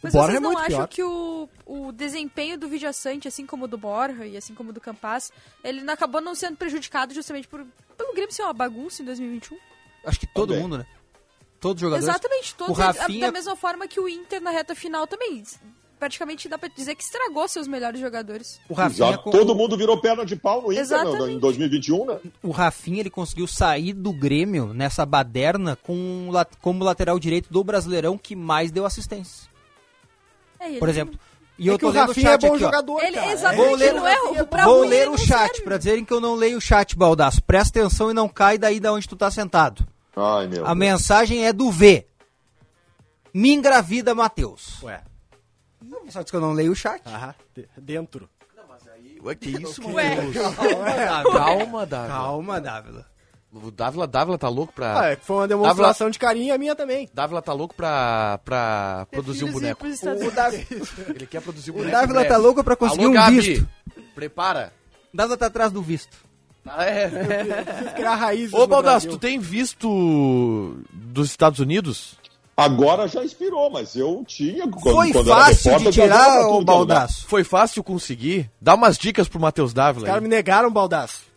Mas 0.03 0.13
Borja 0.13 0.27
vocês 0.27 0.37
é 0.37 0.39
não 0.39 0.51
muito 0.51 0.61
acham 0.65 0.77
pior. 0.79 0.87
que 0.87 1.03
o, 1.03 1.49
o 1.65 1.91
desempenho 1.91 2.57
do 2.57 2.67
Vidia 2.67 2.91
Sante, 2.91 3.27
assim 3.27 3.45
como 3.45 3.65
o 3.65 3.67
do 3.67 3.77
Borja 3.77 4.25
e 4.25 4.35
assim 4.35 4.53
como 4.55 4.71
o 4.71 4.73
do 4.73 4.81
Campaz, 4.81 5.31
ele 5.63 5.81
não- 5.81 5.93
acabou 5.93 6.19
não 6.21 6.33
sendo 6.33 6.57
prejudicado 6.57 7.13
justamente 7.13 7.47
por, 7.47 7.63
pelo 7.97 8.13
Grêmio 8.13 8.33
ser 8.33 8.41
uma 8.43 8.53
bagunça 8.53 9.01
em 9.01 9.05
2021? 9.05 9.57
Acho 10.05 10.19
que 10.19 10.27
todo 10.27 10.49
Também. 10.49 10.63
mundo, 10.63 10.77
né? 10.79 10.85
Todos 11.59 11.75
os 11.83 11.87
jogadores. 11.87 12.09
Exatamente, 12.09 12.55
todos 12.55 12.75
O 12.77 12.81
Rafinha- 12.81 13.27
da 13.27 13.31
mesma 13.31 13.55
forma 13.55 13.87
que 13.87 13.99
o 13.99 14.09
Inter 14.09 14.41
na 14.41 14.49
reta 14.49 14.73
final 14.73 15.05
também. 15.05 15.43
Praticamente 15.99 16.49
dá 16.49 16.57
pra 16.57 16.67
dizer 16.67 16.95
que 16.95 17.03
estragou 17.03 17.47
seus 17.47 17.67
melhores 17.67 17.99
jogadores. 18.01 18.59
O 18.67 18.73
Rafinha, 18.73 19.09
Exato. 19.09 19.23
com- 19.25 19.29
Todo 19.29 19.53
mundo 19.53 19.77
virou 19.77 20.01
perna 20.01 20.25
de 20.25 20.35
pau 20.35 20.63
no 20.63 20.73
Inter 20.73 21.29
em 21.29 21.37
2021, 21.37 22.05
né? 22.07 22.19
o 22.41 22.49
Rafinha 22.49 23.01
ele 23.01 23.11
conseguiu 23.11 23.45
sair 23.45 23.93
do 23.93 24.11
Grêmio 24.11 24.73
nessa 24.73 25.05
baderna 25.05 25.75
com, 25.75 26.31
como 26.59 26.83
lateral 26.83 27.19
direito 27.19 27.53
do 27.53 27.63
Brasileirão 27.63 28.17
que 28.17 28.35
mais 28.35 28.71
deu 28.71 28.83
assistência. 28.87 29.50
É, 30.61 30.69
ele- 30.69 30.79
Por 30.79 30.87
exemplo. 30.89 31.19
E 31.59 31.69
É 31.69 31.73
eu 31.73 31.77
que 31.77 31.81
tô 31.81 31.89
o 31.89 31.91
lendo 31.91 32.03
o 32.03 32.07
Rafinha 32.07 32.29
é 32.31 32.37
bom 32.37 32.47
aqui, 32.47 32.55
ó. 32.55 32.57
jogador, 32.65 33.03
Ele, 33.03 33.15
cara. 33.17 33.31
exatamente, 33.33 33.65
Vou 33.67 33.75
ler- 33.75 33.93
não 33.93 34.07
é, 34.07 34.43
pra 34.45 34.63
Vou 34.65 34.81
ler 34.81 34.95
ele 35.01 35.07
o 35.07 35.11
não 35.11 35.17
chat 35.17 35.47
serve. 35.49 35.61
pra 35.63 35.77
dizerem 35.77 36.03
que 36.05 36.13
eu 36.13 36.19
não 36.21 36.33
leio 36.35 36.57
o 36.57 36.61
chat, 36.61 36.95
Baldaço. 36.97 37.43
Presta 37.43 37.79
atenção 37.79 38.09
e 38.09 38.13
não 38.13 38.27
cai 38.29 38.57
daí 38.57 38.79
da 38.79 38.91
onde 38.93 39.07
tu 39.07 39.15
tá 39.15 39.29
sentado. 39.29 39.85
Ai, 40.15 40.47
meu 40.47 40.63
A 40.63 40.67
Deus. 40.69 40.77
mensagem 40.77 41.45
é 41.45 41.53
do 41.53 41.69
V. 41.69 42.07
Me 43.33 43.51
engravida, 43.53 44.15
Matheus. 44.15 44.81
Ué, 44.83 45.01
Só 46.09 46.21
diz 46.21 46.31
que 46.31 46.37
eu 46.37 46.41
não 46.41 46.53
leio 46.53 46.71
o 46.71 46.75
chat. 46.75 47.01
aham, 47.05 47.35
de- 47.55 47.67
dentro. 47.77 48.29
Ué, 49.23 49.35
que 49.35 49.49
isso, 49.51 49.81
mano? 49.83 49.93
Ué. 50.81 51.07
Calma, 51.31 51.85
Dávila. 51.85 52.07
Calma, 52.07 52.61
Dávila. 52.61 53.05
O 53.53 53.69
Dávila, 53.69 54.07
Dávila 54.07 54.37
tá 54.37 54.47
louco 54.47 54.71
pra... 54.71 55.01
Ah, 55.01 55.07
é 55.09 55.15
foi 55.17 55.35
uma 55.35 55.47
demonstração 55.47 56.09
de 56.09 56.17
carinho 56.17 56.47
e 56.47 56.51
a 56.51 56.57
minha 56.57 56.73
também. 56.73 57.09
Dávila 57.13 57.41
tá 57.41 57.51
louco 57.51 57.75
pra, 57.75 58.39
pra 58.45 59.05
produzir 59.11 59.43
um 59.43 59.51
boneco. 59.51 59.85
O. 59.85 60.31
Davi- 60.31 60.65
Ele 61.09 61.25
quer 61.27 61.41
produzir 61.41 61.71
um 61.71 61.73
o 61.73 61.77
boneco. 61.79 61.97
Dávila 61.97 62.23
em 62.23 62.27
tá 62.29 62.37
louco 62.37 62.63
pra 62.63 62.77
conseguir 62.77 63.01
Alô, 63.03 63.11
um 63.11 63.13
Gabi, 63.13 63.41
visto. 63.41 63.67
Prepara. 64.15 64.71
O 65.13 65.17
Dávila 65.17 65.35
tá 65.37 65.47
atrás 65.47 65.69
do 65.71 65.81
visto. 65.81 66.15
Ah, 66.65 66.85
é. 66.85 67.09
Criar 67.95 68.15
raízes 68.15 68.53
Ô, 68.53 68.65
Baldasso, 68.65 69.09
tu 69.09 69.17
tem 69.17 69.37
visto 69.37 70.77
dos 70.93 71.29
Estados 71.29 71.59
Unidos? 71.59 72.15
Agora 72.55 73.07
já 73.07 73.23
expirou, 73.23 73.69
mas 73.69 73.95
eu 73.95 74.23
tinha. 74.27 74.65
Quando, 74.67 74.95
Foi 74.95 75.11
quando 75.11 75.31
era 75.31 75.39
fácil 75.45 75.71
repórter, 75.71 75.91
de 75.91 76.01
tirar 76.01 76.29
o 76.29 76.41
é 76.41 76.45
lugar. 76.45 76.63
Baldaço. 76.65 77.27
Foi 77.27 77.43
fácil 77.43 77.83
conseguir? 77.83 78.49
Dá 78.61 78.75
umas 78.75 78.97
dicas 78.97 79.27
pro 79.27 79.39
Matheus 79.39 79.73
Dávila. 79.73 80.03
Os 80.03 80.07
caras 80.07 80.21
me 80.23 80.29
negaram, 80.29 80.71
Baldaço. 80.71 81.30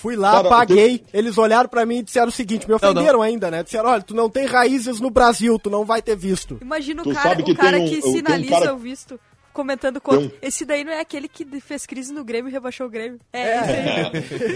Fui 0.00 0.16
lá, 0.16 0.32
Cara, 0.32 0.48
paguei, 0.48 1.04
eles 1.12 1.36
olharam 1.36 1.68
pra 1.68 1.84
mim 1.84 1.98
e 1.98 2.02
disseram 2.02 2.28
o 2.28 2.32
seguinte, 2.32 2.66
me 2.66 2.72
Não, 2.72 2.78
não. 2.80 2.90
ofenderam 2.90 3.20
ainda, 3.20 3.50
né? 3.50 3.62
Disseram, 3.62 3.90
olha, 3.90 4.00
tu 4.02 4.14
não 4.14 4.30
tem 4.30 4.46
raízes 4.46 4.98
no 4.98 5.10
Brasil, 5.10 5.58
tu 5.58 5.68
não 5.68 5.84
vai 5.84 6.00
ter 6.00 6.16
visto. 6.16 6.58
Imagina 6.62 7.02
o 7.02 7.04
Tu 7.04 7.12
cara, 7.12 7.42
que 7.42 7.52
o 7.52 7.54
cara 7.56 7.78
um- 7.78 7.84
que 7.86 8.00
tem 8.00 8.10
um 8.10 8.14
sinaliza 8.16 8.50
cara- 8.60 8.72
o 8.74 8.78
visto 8.78 9.20
comentando 9.52 10.00
contra. 10.00 10.20
Tem 10.22 10.28
um- 10.30 10.32
Esse 10.40 10.64
daí 10.64 10.84
não 10.84 10.92
é 10.92 11.00
aquele 11.00 11.28
que 11.28 11.44
fez 11.60 11.84
crise 11.84 12.14
no 12.14 12.24
Grêmio 12.24 12.48
e 12.48 12.52
rebaixou 12.52 12.86
o 12.86 12.90
Grêmio. 12.90 13.20
É, 13.30 13.58
esse 13.58 13.70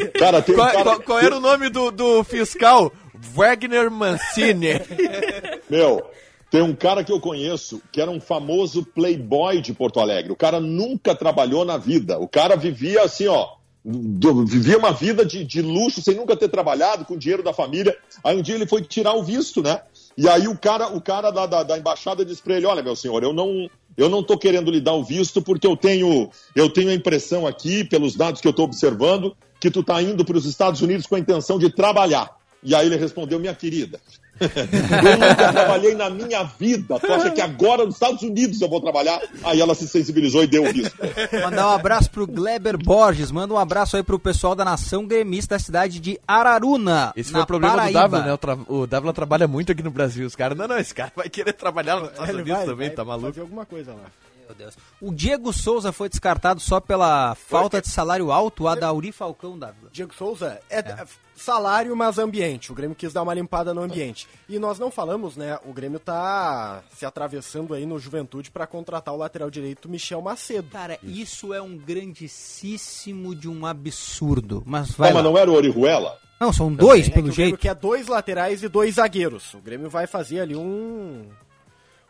aí. 0.01 0.09
Cara, 0.19 0.41
tem 0.41 0.55
um 0.55 0.59
Qual, 0.59 0.71
cara. 0.71 0.83
qual- 0.85 1.01
qual 1.03 1.19
era 1.21 1.37
o 1.37 1.41
nome 1.41 1.69
do, 1.69 1.91
do 1.91 2.25
fiscal? 2.25 2.91
Wagner 3.15 3.91
Mancini. 3.91 4.81
Meu, 5.69 6.03
tem 6.51 6.63
um 6.63 6.75
cara 6.75 7.05
que 7.05 7.13
eu 7.13 7.21
conheço 7.21 7.83
que 7.93 8.01
era 8.01 8.11
um 8.11 8.21
famoso 8.21 8.83
playboy 8.83 9.61
de 9.61 9.75
Porto 9.75 10.01
Alegre. 10.01 10.33
O 10.33 10.37
cara 10.37 10.59
nunca 10.61 11.15
trabalhou 11.15 11.65
na 11.67 11.77
vida. 11.77 12.19
O 12.19 12.27
cara 12.29 12.57
vivia 12.57 13.03
assim, 13.03 13.27
ó. 13.27 13.47
Vivia 13.85 14.79
uma 14.79 14.93
vida 14.93 15.27
de, 15.27 15.45
de 15.45 15.61
luxo 15.61 16.01
sem 16.01 16.15
nunca 16.15 16.35
ter 16.35 16.49
trabalhado, 16.49 17.05
com 17.05 17.19
dinheiro 17.19 17.43
da 17.43 17.53
família. 17.53 17.95
Aí 18.23 18.37
um 18.37 18.41
dia 18.41 18.55
ele 18.55 18.67
foi 18.67 18.81
tirar 18.83 19.15
o 19.15 19.23
visto, 19.23 19.63
né? 19.63 19.83
E 20.17 20.27
aí 20.29 20.49
o 20.49 20.57
cara, 20.57 20.89
o 20.89 21.01
cara 21.01 21.31
da, 21.31 21.45
da, 21.45 21.63
da 21.63 21.79
embaixada 21.79 22.25
disse 22.25 22.43
pra 22.43 22.57
ele: 22.57 22.67
Olha, 22.67 22.83
meu 22.83 22.97
senhor, 22.97 23.23
eu 23.23 23.33
não, 23.33 23.69
eu 23.97 24.09
não 24.09 24.23
tô 24.23 24.39
querendo 24.39 24.71
lhe 24.71 24.81
dar 24.81 24.95
o 24.95 25.05
visto 25.05 25.43
porque 25.43 25.67
eu 25.67 25.77
tenho, 25.77 26.31
eu 26.57 26.71
tenho 26.71 26.89
a 26.89 26.95
impressão 26.95 27.47
aqui, 27.47 27.85
pelos 27.85 28.15
dados 28.15 28.41
que 28.41 28.49
eu 28.49 28.53
tô 28.53 28.63
observando, 28.65 29.37
que 29.61 29.71
tu 29.71 29.83
tá 29.83 30.01
indo 30.01 30.25
para 30.25 30.39
os 30.39 30.47
Estados 30.47 30.81
Unidos 30.81 31.07
com 31.07 31.17
a 31.17 31.21
intenção 31.21 31.59
de 31.59 31.71
trabalhar. 31.71 32.31
E 32.63 32.75
aí 32.75 32.87
ele 32.87 32.97
respondeu: 32.97 33.39
Minha 33.39 33.55
querida, 33.55 34.01
eu 34.41 35.19
nunca 35.19 35.53
trabalhei 35.53 35.95
na 35.95 36.11
minha 36.11 36.43
vida. 36.59 36.99
Tu 36.99 37.13
acha 37.13 37.31
que 37.31 37.41
agora 37.41 37.85
nos 37.85 37.95
Estados 37.95 38.23
Unidos 38.23 38.61
eu 38.61 38.69
vou 38.69 38.81
trabalhar? 38.81 39.21
Aí 39.43 39.61
ela 39.61 39.75
se 39.75 39.87
sensibilizou 39.87 40.43
e 40.43 40.47
deu 40.47 40.65
o 40.65 40.73
visto. 40.73 40.97
Mandar 41.43 41.69
um 41.69 41.73
abraço 41.75 42.11
pro 42.11 42.27
Gleber 42.27 42.77
Borges. 42.77 43.31
Manda 43.31 43.55
um 43.55 43.59
abraço 43.59 43.97
aí 43.97 44.03
pro 44.03 44.19
pessoal 44.19 44.55
da 44.55 44.65
Nação 44.65 45.07
Gremista 45.07 45.55
da 45.55 45.59
cidade 45.59 46.01
de 46.01 46.19
Araruna. 46.27 47.13
Esse 47.17 47.33
na 47.33 47.39
foi 47.39 47.43
o 47.45 47.47
problema 47.47 47.75
Paraíba. 47.77 47.99
do 48.01 48.03
Dávila, 48.03 48.27
né? 48.27 48.33
O, 48.33 48.39
tra... 48.39 48.59
o 48.69 48.87
Dávila 48.87 49.13
trabalha 49.13 49.47
muito 49.47 49.71
aqui 49.73 49.83
no 49.83 49.91
Brasil. 49.91 50.27
Os 50.27 50.35
caras, 50.35 50.57
não, 50.59 50.67
não, 50.67 50.79
esse 50.79 50.95
cara 50.95 51.13
vai 51.15 51.29
querer 51.29 51.53
trabalhar 51.53 51.97
nos 52.01 52.11
Estados 52.11 52.29
Ele 52.31 52.43
Unidos 52.43 52.57
vai- 52.59 52.67
também, 52.67 52.89
vai 52.89 52.97
tá 52.97 53.05
maluco? 53.05 53.29
fazer 53.29 53.41
alguma 53.43 53.65
coisa 53.65 53.93
lá. 53.93 54.05
Meu 54.47 54.55
Deus. 54.55 54.75
O 55.01 55.13
Diego 55.15 55.53
Souza 55.53 55.91
foi 55.93 56.09
descartado 56.09 56.61
só 56.61 56.79
pela 56.79 57.35
falta 57.35 57.81
de 57.81 57.89
salário 57.89 58.31
alto, 58.31 58.69
a 58.69 58.75
Dauri 58.75 59.11
Falcão 59.11 59.59
da 59.59 59.73
Diego 59.91 60.15
Souza 60.15 60.61
é, 60.69 60.81
é 60.81 61.05
salário, 61.37 61.95
mas 61.97 62.19
ambiente. 62.19 62.71
O 62.73 62.75
Grêmio 62.75 62.95
quis 62.97 63.13
dar 63.13 63.23
uma 63.23 63.35
limpada 63.35 63.73
no 63.75 63.83
ambiente. 63.83 64.29
E 64.49 64.59
nós 64.59 64.79
não 64.79 64.91
falamos, 64.91 65.37
né? 65.37 65.59
O 65.65 65.73
Grêmio 65.73 65.99
tá 65.99 66.83
se 66.97 67.05
atravessando 67.05 67.75
aí 67.75 67.85
no 67.87 67.99
Juventude 67.99 68.51
para 68.51 68.67
contratar 68.67 69.13
o 69.15 69.17
lateral 69.19 69.51
direito 69.51 69.89
Michel 69.89 70.23
Macedo. 70.23 70.69
Cara, 70.71 70.99
isso 71.03 71.53
é 71.53 71.61
um 71.61 71.77
grandíssimo 71.77 73.35
de 73.35 73.49
um 73.49 73.67
absurdo. 73.67 74.63
Mas 74.67 74.93
vai 74.93 75.11
Não, 75.11 75.17
mas 75.17 75.25
lá. 75.25 75.31
não 75.31 75.39
era 75.39 75.51
o 75.51 75.55
Orihuela? 75.55 76.19
Não, 76.41 76.53
são 76.53 76.73
dois, 76.73 77.07
É 77.07 77.09
que 77.11 77.15
pelo 77.15 77.29
o 77.29 77.33
Grêmio 77.33 77.51
jeito. 77.51 77.61
quer 77.61 77.75
dois 77.75 78.07
laterais 78.07 78.63
e 78.63 78.69
dois 78.69 78.97
zagueiros. 78.97 79.55
O 79.55 79.59
Grêmio 79.59 79.89
vai 79.89 80.07
fazer 80.07 80.41
ali 80.41 80.57
um 80.57 81.25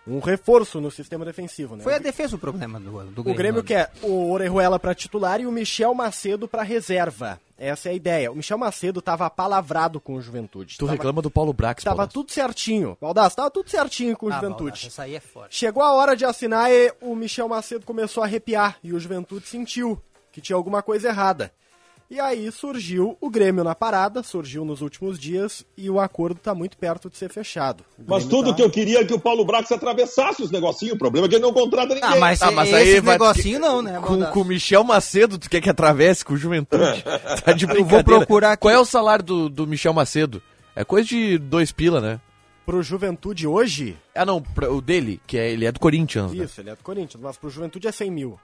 um 0.07 0.19
reforço 0.19 0.83
no 0.83 0.91
sistema 0.91 1.25
defensivo, 1.25 1.77
né? 1.77 1.83
Foi 1.83 1.95
a 1.95 1.99
defesa 1.99 2.37
o 2.37 2.39
problema 2.39 2.79
do, 2.79 3.05
do 3.05 3.21
O 3.23 3.35
Grêmio 3.35 3.63
quer 3.65 3.91
o 4.03 4.31
Orejuela 4.31 4.79
para 4.79 4.95
titular 4.95 5.41
e 5.41 5.47
o 5.47 5.53
Michel 5.53 5.95
Macedo 5.95 6.47
para 6.47 6.63
reserva. 6.63 7.41
Essa 7.57 7.89
é 7.89 7.93
a 7.93 7.95
ideia. 7.95 8.33
O 8.33 8.35
Michel 8.35 8.59
Macedo 8.59 9.01
tava 9.01 9.27
apalavrado 9.27 10.01
com 10.01 10.15
o 10.15 10.21
Juventude. 10.21 10.77
Tu 10.77 10.81
tava, 10.85 10.93
reclama 10.93 11.23
do 11.23 11.31
Paulo 11.31 11.53
Brax, 11.53 11.85
Tava 11.85 11.97
Paulo. 11.99 12.11
tudo 12.13 12.33
certinho. 12.33 12.99
Baldasso, 13.01 13.37
tava 13.37 13.51
tudo 13.51 13.71
certinho 13.71 14.17
com 14.17 14.27
o 14.27 14.33
Ah, 14.33 14.35
Juventude. 14.35 14.63
Baldasso, 14.65 14.87
essa 14.89 15.03
aí 15.05 15.15
é 15.15 15.21
forte. 15.21 15.55
Chegou 15.57 15.83
a 15.83 15.93
hora 15.93 16.17
de 16.17 16.25
assinar 16.25 16.71
e 16.71 16.93
o 17.01 17.15
Michel 17.15 17.49
Macedo 17.49 17.87
começou 17.87 18.23
a 18.23 18.27
arrepiar 18.27 18.77
e 18.83 18.93
o 18.93 18.99
Juventude 18.99 19.47
sentiu 19.47 20.01
que 20.33 20.41
tinha 20.41 20.57
alguma 20.57 20.83
coisa 20.83 21.09
errada. 21.09 21.53
E 22.11 22.21
aí 22.21 22.53
surgiu 22.53 23.17
o 23.21 23.31
Grêmio 23.31 23.65
na 23.65 23.75
parada, 23.75 24.23
surgiu 24.23 24.65
nos 24.65 24.83
últimos 24.83 25.19
dias 25.19 25.65
e 25.77 25.89
o 25.91 25.99
acordo 25.99 26.39
tá 26.39 26.55
muito 26.55 26.77
perto 26.77 27.09
de 27.11 27.17
ser 27.17 27.31
fechado. 27.31 27.83
Mas 28.07 28.25
tudo 28.27 28.51
tá- 28.51 28.57
que 28.57 28.63
eu 28.63 28.71
queria 28.71 29.01
é 29.01 29.05
que 29.05 29.15
o 29.15 29.19
Paulo 29.19 29.45
Brax 29.45 29.73
atravessasse 29.73 30.43
os 30.43 30.51
negocinhos. 30.51 30.95
O 30.95 30.99
problema 30.99 31.27
é 31.27 31.31
que 31.31 31.37
ele 31.37 31.43
não 31.43 31.53
contrata 31.53 31.95
ninguém. 31.95 32.09
Ah, 32.11 32.17
mas, 32.17 32.41
Ah, 32.43 32.51
mas 32.51 32.69
esse 32.69 32.77
aí 32.77 33.01
vai- 33.01 33.15
negocinho 33.19 33.59
não, 33.59 33.83
né? 33.83 34.01
Com, 34.01 34.23
com 34.27 34.41
o 34.43 34.45
Michel 34.45 34.85
Macedo, 34.85 35.39
tu 35.39 35.49
quer 35.51 35.61
que 35.61 35.71
atravesse 35.71 36.25
com 36.25 36.35
o 36.35 36.37
Juventude? 36.37 37.03
tá 37.45 37.53
de 37.53 37.65
vou 37.67 37.75
brincadeira. 37.75 38.05
procurar 38.05 38.53
aqui. 38.53 38.61
Qual 38.63 38.75
é 38.75 38.79
o 38.79 38.85
salário 38.85 39.25
do, 39.25 39.49
do 39.49 39.67
Michel 39.67 39.95
Macedo? 39.95 40.43
É 40.77 40.85
coisa 40.85 41.09
de 41.09 41.39
dois 41.39 41.73
pila, 41.73 42.01
né? 42.01 42.21
Pro 42.67 42.83
Juventude 42.83 43.47
hoje, 43.47 43.97
Ah, 44.15 44.25
não, 44.27 44.41
pra- 44.41 44.71
o 44.71 44.81
dele, 44.81 45.21
que 45.27 45.37
é, 45.37 45.51
ele 45.51 45.65
é 45.67 45.73
do 45.73 45.81
Corinthians, 45.81 46.33
né? 46.33 46.45
isso, 46.45 46.61
ele 46.61 46.71
é 46.71 46.77
do 46.77 46.83
Corinthians, 46.83 47.23
mas 47.23 47.37
pro 47.37 47.51
Juventude 47.51 47.87
é 47.89 47.93
100 47.93 48.11
mil. 48.11 48.39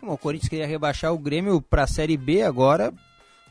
Bom, 0.00 0.12
o 0.12 0.18
Corinthians 0.18 0.48
queria 0.48 0.66
rebaixar 0.66 1.12
o 1.12 1.18
Grêmio 1.18 1.60
pra 1.60 1.86
Série 1.86 2.16
B 2.16 2.42
agora, 2.42 2.92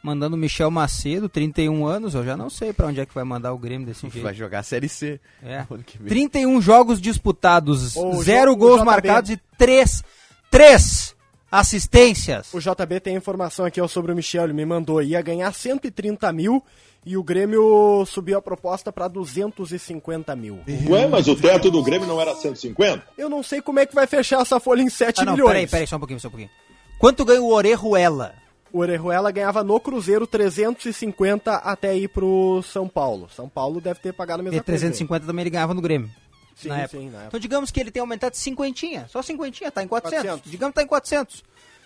mandando 0.02 0.36
o 0.36 0.40
Michel 0.40 0.72
Macedo, 0.72 1.30
31 1.30 1.86
anos. 1.86 2.16
Eu 2.16 2.24
já 2.24 2.36
não 2.36 2.50
sei 2.50 2.74
pra 2.74 2.88
onde 2.88 3.00
é 3.00 3.06
que 3.06 3.14
vai 3.14 3.24
mandar 3.24 3.54
o 3.54 3.58
Grêmio 3.58 3.86
desse 3.86 4.02
jeito. 4.10 4.24
Vai 4.24 4.34
jogar 4.34 4.60
a 4.60 4.64
Série 4.64 4.90
C. 4.90 5.20
É. 5.44 5.66
ano 5.70 5.84
que 5.84 5.98
vem. 5.98 6.08
31 6.08 6.62
jogos 6.62 7.02
disputados, 7.02 7.96
O 7.96 8.24
zero 8.24 8.56
gols 8.56 8.84
marcados 8.84 9.30
e 9.30 9.38
três, 9.58 10.04
três 10.50 11.16
assistências. 11.52 12.54
O 12.54 12.60
JB 12.60 13.00
tem 13.02 13.16
informação 13.16 13.66
aqui 13.66 13.82
ó, 13.82 13.88
sobre 13.88 14.12
o 14.12 14.16
Michel, 14.16 14.46
ele 14.46 14.54
me 14.54 14.66
mandou, 14.66 15.02
ia 15.02 15.22
ganhar 15.22 15.52
130 15.54 16.32
mil 16.32 16.64
e 17.06 17.18
o 17.18 17.24
Grêmio 17.24 18.06
subiu 18.06 18.38
a 18.38 18.42
proposta 18.42 18.92
para 18.92 19.08
250 19.08 20.36
mil. 20.36 20.60
Ué, 20.90 21.08
mas 21.08 21.28
o 21.28 21.36
teto 21.36 21.72
do 21.72 21.82
Grêmio 21.84 22.08
não 22.08 22.20
era 22.22 22.36
150? 22.36 23.04
Eu 23.18 23.30
não 23.30 23.42
sei 23.42 23.62
como 23.62 23.80
é 23.80 23.86
que 23.86 23.96
vai 23.96 24.06
fechar 24.08 24.42
essa 24.42 24.60
folha 24.60 24.82
em 24.82 24.90
7 24.90 25.22
Ah, 25.22 25.26
não, 25.26 25.34
milhões. 25.34 25.50
peraí, 25.50 25.68
peraí, 25.68 25.88
só 25.88 25.96
um 25.96 26.00
pouquinho, 26.00 26.20
só 26.20 26.28
um 26.28 26.32
pouquinho. 26.32 26.52
Quanto 27.00 27.26
ganha 27.26 27.42
o 27.42 27.52
Orejuela? 27.52 28.36
O 28.72 28.80
Orejuela 28.80 29.32
ganhava 29.32 29.64
no 29.64 29.80
Cruzeiro 29.80 30.26
350 30.28 31.56
até 31.56 31.98
ir 31.98 32.08
pro 32.08 32.62
São 32.64 32.88
Paulo. 32.88 33.28
São 33.36 33.50
Paulo 33.50 33.82
deve 33.82 34.00
ter 34.00 34.14
pagado 34.14 34.42
a 34.42 34.44
mesma 34.44 34.58
E 34.60 34.62
350 34.62 35.26
também 35.26 35.44
ele 35.44 35.50
ganhava 35.50 35.74
no 35.74 35.82
Grêmio. 35.82 36.10
Sim, 36.56 36.70
na 36.70 36.82
época. 36.82 36.98
sim, 37.00 37.06
na 37.10 37.12
época. 37.18 37.28
Então 37.30 37.40
digamos 37.40 37.72
que 37.72 37.80
ele 37.80 37.90
tem 37.92 38.00
aumentado 38.02 38.32
de 38.34 38.38
cinquentinha, 38.38 39.08
só 39.10 39.22
cinquentinha, 39.22 39.72
tá 39.72 39.84
em 39.84 39.88
400. 39.88 40.24
400. 40.24 40.52
Digamos 40.52 40.72
que 40.72 40.76
tá 40.76 40.84
em 40.84 40.88
400. 40.88 41.44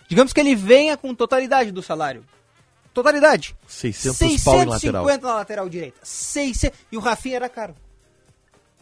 Digamos 0.08 0.32
que 0.32 0.40
ele 0.40 0.54
venha 0.54 0.96
com 0.96 1.14
totalidade 1.14 1.72
do 1.72 1.82
salário. 1.82 2.22
Totalidade. 2.96 3.54
600 3.66 4.42
pau 4.42 4.54
em 4.54 4.64
lateral. 4.64 5.04
650 5.04 5.26
na 5.26 5.34
lateral 5.34 5.68
direita. 5.68 5.98
600. 6.02 6.78
E 6.90 6.96
o 6.96 7.00
Rafinha 7.00 7.36
era 7.36 7.46
caro. 7.46 7.76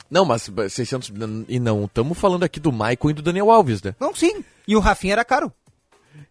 Não, 0.09 0.25
mas 0.25 0.49
600... 0.71 1.13
E 1.49 1.59
não, 1.59 1.87
estamos 1.87 2.17
falando 2.17 2.45
aqui 2.45 2.61
do 2.61 2.71
Maicon 2.71 3.11
e 3.11 3.13
do 3.13 3.23
Daniel 3.23 3.51
Alves, 3.51 3.83
né? 3.83 3.93
Não, 3.99 4.15
sim. 4.15 4.45
E 4.69 4.77
o 4.77 4.79
Rafinha 4.79 5.15
era 5.15 5.25
caro. 5.25 5.53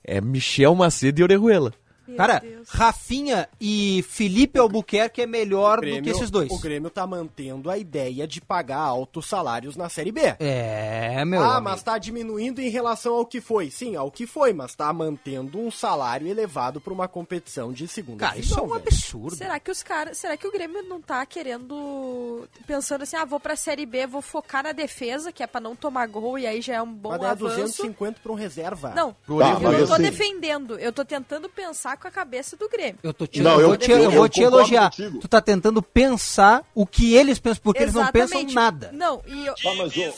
É 0.02 0.22
Michel 0.22 0.74
Macedo 0.76 1.20
e 1.20 1.24
Orejuela. 1.24 1.74
Meu 2.08 2.18
Cara, 2.18 2.40
Deus. 2.40 2.68
Rafinha 2.70 3.48
e 3.62 4.04
Felipe 4.10 4.60
Albuquerque 4.60 5.22
é 5.22 5.26
melhor 5.26 5.80
do 5.82 6.02
que 6.02 6.10
esses 6.10 6.30
dois. 6.30 6.52
O 6.52 6.60
Grêmio 6.60 6.90
tá 6.90 7.08
mantendo 7.08 7.70
a 7.70 7.78
ideia 7.78 8.28
de 8.28 8.42
pagar 8.42 8.80
altos 8.80 9.26
salários 9.26 9.76
na 9.78 9.88
Série 9.90 10.12
B. 10.12 10.36
É, 10.40 11.24
meu. 11.26 11.42
ah, 11.42 11.52
amigo. 11.58 11.62
mas 11.64 11.82
tá 11.84 11.98
diminuindo 11.98 12.60
em 12.62 12.70
relação 12.70 13.16
ao 13.16 13.26
que 13.26 13.40
foi. 13.40 13.72
Sim, 13.72 13.96
ao 13.96 14.12
que 14.12 14.28
foi, 14.28 14.52
mas 14.54 14.76
tá 14.76 14.92
mantendo 14.92 15.60
um 15.60 15.72
salário 15.72 16.28
elevado 16.28 16.82
para 16.82 16.94
uma 16.94 17.08
competição 17.08 17.72
de 17.72 17.88
segunda 17.88 18.28
Cara, 18.28 18.40
isso 18.40 18.58
é 18.58 18.62
um 18.62 18.68
velho. 18.68 18.82
absurdo. 18.82 19.36
Será 19.36 19.60
que 19.60 19.72
os 19.72 19.82
caras. 19.82 20.18
Será 20.18 20.36
que 20.36 20.46
o 20.48 20.52
Grêmio 20.52 20.84
não 20.84 21.02
tá 21.02 21.26
querendo. 21.26 22.48
Pensando 22.68 23.04
assim, 23.04 23.16
ah, 23.16 23.26
vou 23.26 23.40
pra 23.40 23.56
Série 23.56 23.86
B, 23.86 24.06
vou 24.08 24.22
focar 24.22 24.64
na 24.64 24.72
defesa, 24.72 25.32
que 25.32 25.44
é 25.44 25.48
pra 25.48 25.62
não 25.62 25.76
tomar 25.76 26.08
gol, 26.08 26.38
e 26.38 26.46
aí 26.48 26.62
já 26.62 26.76
é 26.76 26.82
um 26.82 26.92
bom 26.94 27.10
Vai 27.10 27.20
dar 27.20 27.32
avanço. 27.32 27.56
250 27.56 28.20
para 28.22 28.32
um 28.32 28.36
reserva. 28.36 28.90
Não, 28.96 29.16
Pro 29.26 29.40
Tá, 29.40 29.52
eu 29.54 29.60
mas 29.60 29.80
não 29.80 29.88
tô 29.88 29.94
assim- 29.94 30.04
defendendo. 30.04 30.78
Eu 30.80 30.92
tô 30.92 31.04
tentando 31.06 31.50
pensar 31.50 31.93
com 31.98 32.08
a 32.08 32.12
cabeça 32.12 32.56
do 32.58 32.68
Grêmio. 32.70 32.98
Eu, 33.04 33.14
tô 33.14 33.26
te, 33.28 33.42
Não, 33.42 33.54
eu, 33.54 33.62
eu- 33.62 33.68
vou 33.70 33.78
te, 33.78 33.92
eu- 33.92 33.98
eu 33.98 34.12
vou 34.12 34.26
eu 34.26 34.30
te 34.30 34.42
elogiar. 34.42 34.90
contigo. 34.92 35.20
Tu 35.20 35.28
tá 35.28 35.42
tentando 35.42 35.82
pensar 35.82 36.64
o 36.76 36.86
que 36.86 37.14
eles 37.16 37.40
pensam, 37.40 37.62
porque 37.64 37.84
eles 37.84 37.94
não 37.94 38.08
pensam 38.08 38.40
Exatamente. 38.40 38.56
nada. 38.56 38.90
Não, 38.94 39.22
e 39.28 39.46
eu, 39.46 39.54
Tá, 39.56 39.74
mas 39.76 39.96
ô, 39.98 40.14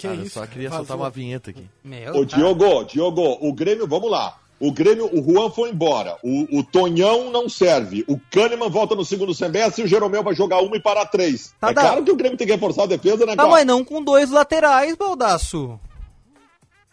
Cara, 0.00 0.14
eu 0.14 0.22
isso? 0.22 0.34
só 0.34 0.46
queria 0.46 0.70
Vazou. 0.70 0.86
soltar 0.86 0.96
uma 1.04 1.10
vinheta 1.10 1.50
aqui. 1.50 1.66
Meu, 1.84 2.16
ô. 2.16 2.24
Diogo, 2.24 2.84
Diogo, 2.84 3.38
o 3.40 3.52
Grêmio, 3.52 3.86
vamos 3.86 4.10
lá. 4.10 4.38
O 4.58 4.72
Grêmio, 4.72 5.06
o 5.12 5.22
Juan 5.22 5.50
foi 5.50 5.70
embora. 5.70 6.18
O, 6.22 6.58
o 6.58 6.62
Tonhão 6.64 7.30
não 7.30 7.48
serve. 7.48 8.04
O 8.06 8.18
Kahneman 8.30 8.68
volta 8.68 8.94
no 8.94 9.04
segundo 9.04 9.32
semestre 9.34 9.82
e 9.82 9.84
o 9.84 9.88
Jeromel 9.88 10.22
vai 10.22 10.34
jogar 10.34 10.60
uma 10.60 10.76
e 10.76 10.80
parar 10.80 11.06
três. 11.06 11.54
Tá, 11.60 11.70
é 11.70 11.74
dá. 11.74 11.80
claro 11.82 12.04
que 12.04 12.10
o 12.10 12.16
Grêmio 12.16 12.36
tem 12.36 12.46
que 12.46 12.52
reforçar 12.52 12.82
a 12.82 12.86
defesa, 12.86 13.24
né, 13.24 13.32
Tá, 13.32 13.42
cara? 13.42 13.48
mas 13.48 13.66
não 13.66 13.82
com 13.84 14.02
dois 14.02 14.30
laterais, 14.30 14.94
Baldaço. 14.96 15.80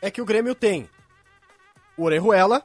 É 0.01 0.09
que 0.11 0.21
o 0.21 0.25
Grêmio 0.25 0.55
tem 0.55 0.87
o 1.97 2.03
Orejuela, 2.03 2.63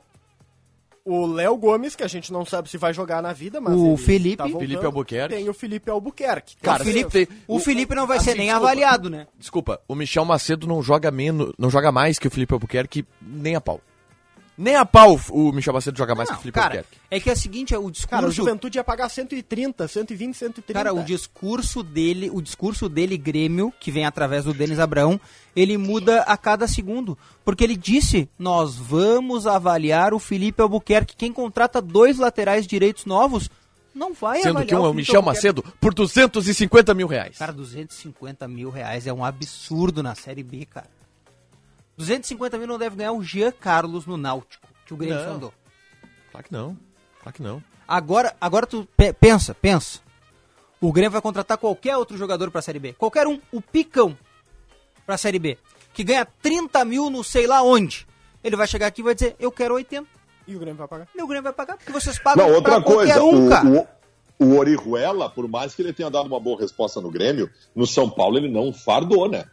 o 1.04 1.26
Léo 1.26 1.56
Gomes, 1.56 1.96
que 1.96 2.04
a 2.04 2.08
gente 2.08 2.32
não 2.32 2.44
sabe 2.44 2.68
se 2.70 2.76
vai 2.78 2.94
jogar 2.94 3.20
na 3.20 3.32
vida, 3.32 3.60
mas 3.60 3.74
O 3.74 3.88
ele 3.88 3.96
Felipe. 3.96 4.36
tá 4.36 4.44
voltando. 4.44 4.60
Felipe 4.60 4.84
Albuquerque. 4.86 5.34
Tem 5.34 5.48
o 5.48 5.54
Felipe 5.54 5.90
Albuquerque. 5.90 6.56
Cara, 6.62 6.82
o 6.82 6.86
Felipe, 6.86 7.10
tem- 7.10 7.28
o 7.48 7.58
Felipe 7.58 7.94
não 7.94 8.06
vai 8.06 8.20
ser 8.20 8.30
assim, 8.30 8.38
nem 8.38 8.48
desculpa. 8.48 8.66
avaliado, 8.70 9.10
né? 9.10 9.26
Desculpa, 9.36 9.80
o 9.88 9.94
Michel 9.96 10.24
Macedo 10.24 10.66
não 10.66 10.80
joga 10.82 11.10
menos, 11.10 11.52
não 11.58 11.68
joga 11.70 11.90
mais 11.90 12.18
que 12.20 12.28
o 12.28 12.30
Felipe 12.30 12.54
Albuquerque, 12.54 13.04
nem 13.20 13.56
a 13.56 13.60
pau. 13.60 13.80
Nem 14.56 14.76
a 14.76 14.84
pau 14.84 15.18
o 15.30 15.50
Michel 15.50 15.72
Macedo 15.72 15.96
joga 15.96 16.14
mais 16.14 16.28
que 16.28 16.34
o 16.34 16.36
Não, 16.36 16.42
Felipe 16.42 16.54
cara, 16.54 16.74
Albuquerque. 16.76 16.98
é 17.10 17.20
que 17.20 17.30
é 17.30 17.32
o 17.32 17.36
seguinte, 17.36 17.74
é 17.74 17.78
o 17.78 17.90
discurso... 17.90 18.08
Cara, 18.08 18.26
o 18.28 18.30
Juventude 18.30 18.78
ia 18.78 18.84
pagar 18.84 19.08
130, 19.08 19.88
120, 19.88 20.34
130. 20.36 20.72
Cara, 20.72 20.92
o 20.94 21.02
discurso 21.02 21.82
dele, 21.82 22.30
o 22.30 22.40
discurso 22.42 22.88
dele, 22.88 23.16
Grêmio, 23.16 23.72
que 23.80 23.90
vem 23.90 24.04
através 24.04 24.44
do 24.44 24.52
Denis 24.52 24.78
Abraão, 24.78 25.18
ele 25.56 25.78
muda 25.78 26.20
a 26.22 26.36
cada 26.36 26.68
segundo. 26.68 27.16
Porque 27.44 27.64
ele 27.64 27.76
disse, 27.76 28.28
nós 28.38 28.76
vamos 28.76 29.46
avaliar 29.46 30.12
o 30.12 30.18
Felipe 30.18 30.60
Albuquerque. 30.60 31.16
Quem 31.16 31.32
contrata 31.32 31.80
dois 31.80 32.18
laterais 32.18 32.66
direitos 32.66 33.06
novos, 33.06 33.48
não 33.94 34.12
vai 34.12 34.38
Sendo 34.42 34.58
avaliar 34.58 34.66
que 34.68 34.74
um 34.74 34.86
é 34.86 34.88
o 34.88 34.94
Michel 34.94 35.16
Albuquerque. 35.16 35.46
Macedo 35.46 35.64
por 35.80 35.94
250 35.94 36.94
mil 36.94 37.06
reais. 37.06 37.38
Cara, 37.38 37.52
250 37.52 38.46
mil 38.48 38.70
reais 38.70 39.06
é 39.06 39.12
um 39.12 39.24
absurdo 39.24 40.02
na 40.02 40.14
Série 40.14 40.42
B, 40.42 40.66
cara. 40.66 41.01
250 41.96 42.58
mil 42.58 42.66
não 42.66 42.78
deve 42.78 42.96
ganhar 42.96 43.12
o 43.12 43.22
Jean 43.22 43.52
Carlos 43.52 44.06
no 44.06 44.16
Náutico, 44.16 44.66
que 44.86 44.94
o 44.94 44.96
Grêmio 44.96 45.22
Não. 45.24 45.32
mandou. 45.34 45.54
Claro 46.30 46.46
que 46.46 46.52
não. 46.52 46.76
Claro 47.22 47.36
que 47.36 47.42
não. 47.42 47.62
Agora, 47.86 48.34
agora 48.40 48.66
tu 48.66 48.88
pe- 48.96 49.12
pensa, 49.12 49.54
pensa. 49.54 50.00
O 50.80 50.92
Grêmio 50.92 51.10
vai 51.12 51.20
contratar 51.20 51.58
qualquer 51.58 51.96
outro 51.96 52.16
jogador 52.16 52.50
pra 52.50 52.62
Série 52.62 52.78
B. 52.78 52.92
Qualquer 52.94 53.26
um, 53.26 53.38
o 53.52 53.60
Picão 53.60 54.16
pra 55.06 55.16
Série 55.18 55.38
B. 55.38 55.58
Que 55.92 56.02
ganha 56.02 56.24
30 56.24 56.84
mil 56.84 57.10
no 57.10 57.22
sei 57.22 57.46
lá 57.46 57.62
onde. 57.62 58.06
Ele 58.42 58.56
vai 58.56 58.66
chegar 58.66 58.86
aqui 58.88 59.00
e 59.02 59.04
vai 59.04 59.14
dizer, 59.14 59.36
eu 59.38 59.52
quero 59.52 59.74
80. 59.74 60.08
E 60.48 60.56
o 60.56 60.58
Grêmio 60.58 60.78
vai 60.78 60.88
pagar. 60.88 61.06
E 61.14 61.22
o 61.22 61.26
Grêmio 61.26 61.44
vai 61.44 61.52
pagar, 61.52 61.76
porque 61.76 61.92
vocês 61.92 62.18
pagam 62.18 62.46
Não, 62.48 62.54
outra 62.54 62.80
pra 62.80 62.82
qualquer 62.82 63.18
coisa, 63.20 63.22
um, 63.22 63.48
cara. 63.48 63.68
o, 63.68 63.78
o, 64.40 64.46
o 64.46 64.58
Orihuela, 64.58 65.30
por 65.30 65.46
mais 65.46 65.74
que 65.74 65.82
ele 65.82 65.92
tenha 65.92 66.10
dado 66.10 66.26
uma 66.26 66.40
boa 66.40 66.58
resposta 66.60 67.00
no 67.00 67.10
Grêmio, 67.10 67.48
no 67.76 67.86
São 67.86 68.10
Paulo 68.10 68.38
ele 68.38 68.48
não 68.50 68.72
fardou, 68.72 69.28
né? 69.28 69.44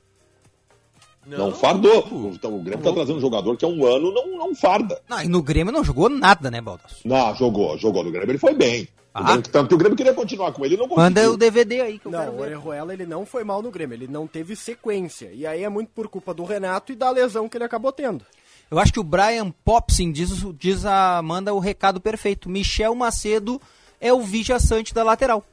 Não, 1.26 1.52
fardou. 1.54 2.08
Então, 2.34 2.56
o 2.56 2.60
Grêmio 2.64 2.84
tá 2.84 2.92
trazendo 2.92 3.18
um 3.18 3.22
jogador 3.22 3.56
que 3.56 3.64
há 3.64 3.68
um 3.68 3.86
ano 3.86 4.12
não, 4.12 4.38
não 4.38 4.56
farda. 4.56 5.00
Não, 5.08 5.22
e 5.22 5.28
no 5.28 5.44
Grêmio 5.44 5.72
não 5.72 5.84
jogou 5.84 6.10
nada, 6.10 6.50
né, 6.50 6.60
Baldasso? 6.60 7.02
Não, 7.06 7.36
jogou, 7.36 7.78
jogou 7.78 8.04
no 8.04 8.12
Grêmio, 8.12 8.32
ele 8.32 8.38
foi 8.40 8.56
bem. 8.56 8.88
Ah. 9.14 9.24
Grêmio- 9.24 9.44
tanto 9.44 9.68
que 9.70 9.76
o 9.76 9.78
Grêmio 9.78 9.98
queria 9.98 10.14
continuar 10.14 10.52
com 10.54 10.66
ele, 10.66 10.76
ele 10.76 10.82
não 10.82 10.88
conseguiu. 10.90 11.04
Manda 11.04 11.32
o 11.32 11.38
DVD 11.38 11.82
aí 11.82 12.00
que 12.00 12.06
eu 12.08 12.12
Não, 12.12 12.20
quero 12.20 12.32
o. 12.32 12.40
Orejuela 12.40 12.94
ele 12.94 13.06
não 13.06 13.26
foi 13.26 13.44
mal 13.44 13.62
no 13.62 13.70
Grêmio, 13.70 13.96
ele 13.96 14.08
não 14.08 14.26
teve 14.26 14.56
sequência. 14.56 15.30
E 15.34 15.46
aí 15.46 15.64
é 15.64 15.70
muito 15.70 15.90
por 15.94 16.08
culpa 16.08 16.34
do 16.34 16.44
Renato 16.44 16.92
e 16.92 16.96
da 16.96 17.10
lesão 17.12 17.48
que 17.50 17.58
ele 17.58 17.64
acabou 17.66 17.92
tendo. 17.92 18.26
Eu 18.72 18.80
acho 18.80 18.94
que 18.94 19.00
o 19.00 19.04
Brian 19.04 19.52
Popsin 19.66 20.12
diz, 20.12 20.30
diz 20.58 20.86
a, 20.86 21.22
manda 21.24 21.54
o 21.54 21.60
recado 21.60 22.00
perfeito. 22.00 22.50
Michel 22.50 22.94
Macedo 22.96 23.60
é 24.00 24.14
o 24.14 24.22
vice-assante 24.22 24.94
da 24.94 25.04
lateral. 25.04 25.44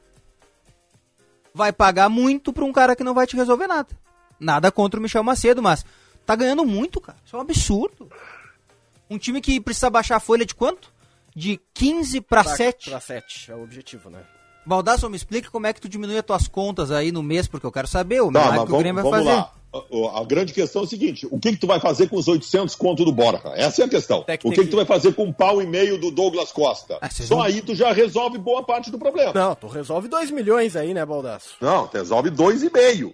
Vai 1.53 1.73
pagar 1.73 2.09
muito 2.09 2.53
pra 2.53 2.63
um 2.63 2.71
cara 2.71 2.95
que 2.95 3.03
não 3.03 3.13
vai 3.15 3.25
te 3.25 3.35
resolver 3.35 3.67
nada. 3.67 3.89
Nada 4.39 4.71
contra 4.71 4.99
o 4.99 5.03
Michel 5.03 5.23
Macedo, 5.23 5.61
mas 5.61 5.85
tá 6.25 6.35
ganhando 6.35 6.65
muito, 6.65 6.99
cara. 7.01 7.17
Isso 7.25 7.35
é 7.35 7.39
um 7.39 7.41
absurdo. 7.41 8.09
Um 9.09 9.17
time 9.17 9.41
que 9.41 9.59
precisa 9.59 9.89
baixar 9.89 10.17
a 10.17 10.19
folha 10.19 10.45
de 10.45 10.53
quanto? 10.53 10.91
De 11.35 11.59
15 11.73 12.21
para 12.21 12.43
7. 12.43 12.89
Pra 12.89 12.99
7, 12.99 13.51
é 13.51 13.55
o 13.55 13.63
objetivo, 13.63 14.09
né? 14.09 14.19
Baldasso, 14.65 15.09
me 15.09 15.15
explica 15.15 15.49
como 15.49 15.65
é 15.65 15.71
que 15.71 15.79
tu 15.79 15.87
diminui 15.87 16.17
as 16.17 16.25
tuas 16.25 16.47
contas 16.47 16.91
aí 16.91 17.09
no 17.11 17.23
mês, 17.23 17.47
porque 17.47 17.65
eu 17.65 17.71
quero 17.71 17.87
saber 17.87 18.19
o 18.21 18.25
Tá, 18.25 18.39
milagre 18.39 18.49
mas 18.57 18.59
que 18.59 18.63
o 18.63 18.71
vamos, 18.71 18.83
Grêmio 18.83 19.03
vai 19.03 19.11
vamos 19.11 19.25
fazer. 19.27 19.37
lá. 19.37 19.53
A, 20.17 20.21
a 20.21 20.25
grande 20.25 20.51
questão 20.53 20.81
é 20.81 20.85
o 20.85 20.87
seguinte: 20.87 21.25
o 21.31 21.39
que, 21.39 21.51
que 21.51 21.57
tu 21.57 21.67
vai 21.67 21.79
fazer 21.79 22.09
com 22.09 22.17
os 22.17 22.27
800 22.27 22.75
conto 22.75 23.05
do 23.05 23.11
Borja? 23.13 23.41
Essa 23.55 23.83
é 23.83 23.85
a 23.85 23.89
questão. 23.89 24.23
Que 24.23 24.33
o 24.33 24.37
que, 24.37 24.49
que 24.49 24.55
que- 24.63 24.67
tu 24.67 24.75
vai 24.75 24.85
fazer 24.85 25.13
com 25.13 25.23
um 25.25 25.31
pau 25.31 25.61
e 25.61 25.65
meio 25.67 25.97
do 25.97 26.11
Douglas 26.11 26.51
Costa? 26.51 26.97
Ah, 27.01 27.09
Só 27.09 27.35
vão- 27.35 27.41
aí 27.43 27.61
tu 27.61 27.73
já 27.75 27.93
resolve 27.93 28.37
boa 28.37 28.61
parte 28.63 28.91
do 28.91 28.97
problema. 28.99 29.31
Não, 29.33 29.55
tu 29.55 29.67
resolve 29.67 30.07
2 30.09 30.31
milhões 30.31 30.75
aí, 30.75 30.93
né, 30.93 31.05
Baldaço? 31.05 31.55
Não, 31.61 31.87
tu 31.87 31.93
resolve 31.97 32.29
dois 32.29 32.61
e 32.63 32.69
meio. 32.71 33.13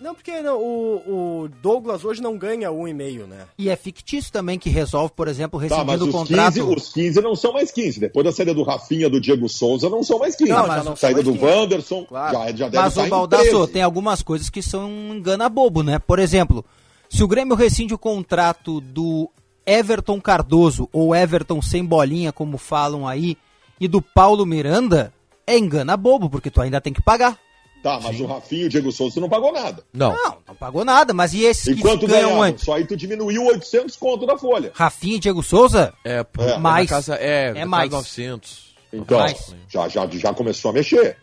Não, 0.00 0.14
porque 0.14 0.40
não, 0.40 0.56
o, 0.58 1.42
o 1.44 1.48
Douglas 1.62 2.04
hoje 2.04 2.22
não 2.22 2.38
ganha 2.38 2.72
um 2.72 2.88
e 2.88 2.94
meio, 2.94 3.26
né? 3.26 3.46
E 3.58 3.68
é 3.68 3.76
fictício 3.76 4.32
também 4.32 4.58
que 4.58 4.70
resolve, 4.70 5.12
por 5.14 5.28
exemplo, 5.28 5.60
Tá, 5.68 5.84
mas 5.84 6.00
rescindindo 6.00 6.04
os 6.04 6.14
o 6.14 6.18
contrato. 6.18 6.54
15, 6.54 6.62
os 6.62 6.92
15 6.92 7.20
não 7.20 7.36
são 7.36 7.52
mais 7.52 7.70
15. 7.70 8.00
Depois 8.00 8.24
da 8.24 8.32
saída 8.32 8.54
do 8.54 8.62
Rafinha, 8.62 9.10
do 9.10 9.20
Diego 9.20 9.46
Souza, 9.48 9.90
não 9.90 10.02
são 10.02 10.18
mais 10.18 10.34
15. 10.34 10.50
Não, 10.50 10.66
já 10.66 10.82
não 10.84 10.96
saída 10.96 11.22
mais 11.22 11.26
do 11.26 11.32
15. 11.38 11.44
Wanderson, 11.44 12.04
Claro. 12.06 12.32
já, 12.32 12.46
já 12.56 12.68
deve 12.70 12.76
Mas 12.84 12.96
o 12.96 13.06
Baldasso 13.08 13.50
13. 13.50 13.72
tem 13.72 13.82
algumas 13.82 14.22
coisas 14.22 14.48
que 14.48 14.62
são 14.62 14.88
um 14.90 15.14
engana 15.14 15.48
bobo, 15.50 15.82
né? 15.82 15.98
Por 15.98 16.18
exemplo, 16.18 16.64
se 17.08 17.22
o 17.22 17.28
Grêmio 17.28 17.54
rescinde 17.54 17.92
o 17.92 17.98
contrato 17.98 18.80
do 18.80 19.28
Everton 19.66 20.18
Cardoso, 20.18 20.88
ou 20.92 21.14
Everton 21.14 21.60
sem 21.60 21.84
bolinha, 21.84 22.32
como 22.32 22.56
falam 22.56 23.06
aí, 23.06 23.36
e 23.78 23.86
do 23.86 24.00
Paulo 24.00 24.46
Miranda, 24.46 25.12
é 25.46 25.58
engana 25.58 25.94
bobo, 25.96 26.30
porque 26.30 26.50
tu 26.50 26.60
ainda 26.62 26.80
tem 26.80 26.92
que 26.92 27.02
pagar. 27.02 27.38
Tá, 27.82 27.98
mas 28.02 28.20
o 28.20 28.26
Rafinha 28.26 28.64
e 28.64 28.66
o 28.66 28.68
Diego 28.68 28.92
Souza 28.92 29.18
não 29.20 29.28
pagou 29.28 29.52
nada. 29.52 29.82
Não. 29.92 30.12
Não, 30.14 30.36
não 30.48 30.54
pagou 30.54 30.84
nada, 30.84 31.14
mas 31.14 31.32
e 31.32 31.44
esses 31.44 31.66
E 31.68 31.74
que 31.76 31.80
quanto 31.80 32.06
ganham 32.06 32.24
ganhavam? 32.28 32.42
antes? 32.42 32.64
Só 32.64 32.74
aí 32.74 32.86
tu 32.86 32.94
diminuiu 32.94 33.46
800 33.46 33.96
conto 33.96 34.26
da 34.26 34.36
folha. 34.36 34.70
Rafinha 34.74 35.16
e 35.16 35.18
Diego 35.18 35.42
Souza? 35.42 35.94
É, 36.04 36.22
por- 36.22 36.44
É. 36.44 36.52
na 36.52 36.58
Mais. 36.58 36.90
Casa, 36.90 37.14
é, 37.14 37.52
É 37.56 37.64
mais. 37.64 37.90
900. 37.90 38.74
Então, 38.92 39.18
Mais. 39.18 39.54
já, 39.68 39.88
já, 39.88 40.06
já 40.06 40.34
começou 40.34 40.70
a 40.72 40.74
mexer. 40.74 41.16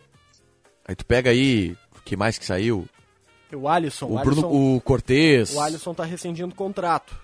Aí 0.84 0.96
tu 0.96 1.04
pega 1.06 1.30
aí, 1.30 1.76
o 1.96 2.00
que 2.04 2.16
mais 2.16 2.36
que 2.38 2.44
saiu? 2.44 2.88
O 3.54 3.68
Alisson, 3.68 4.06
O 4.06 4.16
o 4.16 4.20
Bruno, 4.20 4.46
Alisson, 4.46 4.76
o 4.76 4.80
Cortez. 4.80 5.54
o 5.54 5.60
Alisson 5.60 5.94
tá 5.94 6.04
rescindindo 6.04 6.54
contrato. 6.54 7.14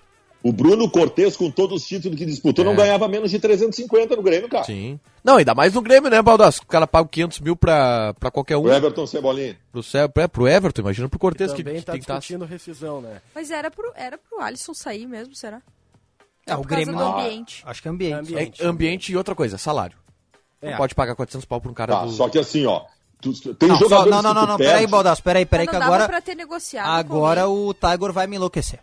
O 0.47 0.51
Bruno 0.53 0.87
Cortes, 0.91 1.35
com 1.35 1.49
todos 1.49 1.81
os 1.81 1.87
títulos 1.87 2.17
que 2.19 2.23
disputou, 2.25 2.63
É. 2.63 2.67
não 2.67 2.75
ganhava 2.75 3.07
menos 3.07 3.31
de 3.31 3.39
350 3.39 4.15
no 4.15 4.21
Grêmio, 4.21 4.47
cara. 4.47 4.63
Sim. 4.63 4.99
Não, 5.23 5.37
ainda 5.37 5.55
mais 5.55 5.73
no 5.73 5.81
Grêmio, 5.81 6.07
né, 6.07 6.21
Baldasso? 6.21 6.61
O 6.61 6.67
cara 6.67 6.85
paga 6.85 7.09
500 7.09 7.39
mil 7.39 7.55
pra, 7.55 8.13
pra 8.19 8.29
qualquer 8.29 8.55
um. 8.55 8.61
O 8.61 8.71
Everton 8.71 9.07
Cebolinha. 9.07 9.57
Pro, 9.71 9.81
Cé- 9.81 10.07
é, 10.15 10.27
pro 10.27 10.47
Everton, 10.47 10.81
imagina 10.83 11.09
pro 11.09 11.17
Cortez 11.17 11.51
que, 11.51 11.63
Também 11.63 11.79
que 11.79 11.85
tá 11.85 11.93
tem 11.93 11.99
que 11.99 12.03
estar. 12.03 12.19
discutindo 12.19 12.45
rescisão, 12.45 13.01
né? 13.01 13.21
Mas 13.33 13.49
era 13.49 13.71
pro, 13.71 13.91
era 13.95 14.19
pro 14.19 14.39
Alisson 14.39 14.75
sair 14.75 15.07
mesmo, 15.07 15.33
será? 15.33 15.63
É, 16.45 16.53
o 16.53 16.57
por 16.61 16.67
causa 16.67 16.83
Grêmio 16.85 16.93
do 16.93 16.99
não. 17.03 17.19
ambiente. 17.19 17.63
Acho 17.65 17.81
que 17.81 17.87
é 17.87 17.91
ambiente. 17.91 18.13
Ambiente. 18.35 18.61
É 18.63 18.65
ambiente 18.67 19.11
e 19.11 19.17
outra 19.17 19.33
coisa, 19.33 19.57
salário. 19.57 19.97
É. 20.61 20.69
Não 20.69 20.77
pode 20.77 20.93
pagar 20.93 21.15
400 21.15 21.43
pau 21.45 21.59
pra 21.59 21.71
um 21.71 21.73
cara 21.73 21.91
Tá, 21.91 22.05
do... 22.05 22.11
só 22.11 22.29
que 22.29 22.37
assim, 22.37 22.67
ó. 22.67 22.81
tem 23.57 23.67
Não, 23.67 23.77
só- 23.77 23.85
jogadores 23.85 24.11
não, 24.11 24.21
não, 24.21 24.29
que 24.29 24.35
não, 24.41 24.47
não, 24.47 24.57
perde- 24.57 24.71
peraí, 24.73 24.85
Baldasso, 24.87 25.23
peraí, 25.23 25.45
peraí, 25.47 25.65
que 25.65 25.73
não 25.73 25.79
dava 25.79 25.95
agora, 25.95 26.07
pra 26.09 26.21
ter 26.21 26.35
negociado. 26.35 26.87
agora 26.87 27.47
o 27.49 27.73
Tiger 27.73 28.13
vai 28.13 28.27
me 28.27 28.35
enlouquecer. 28.35 28.79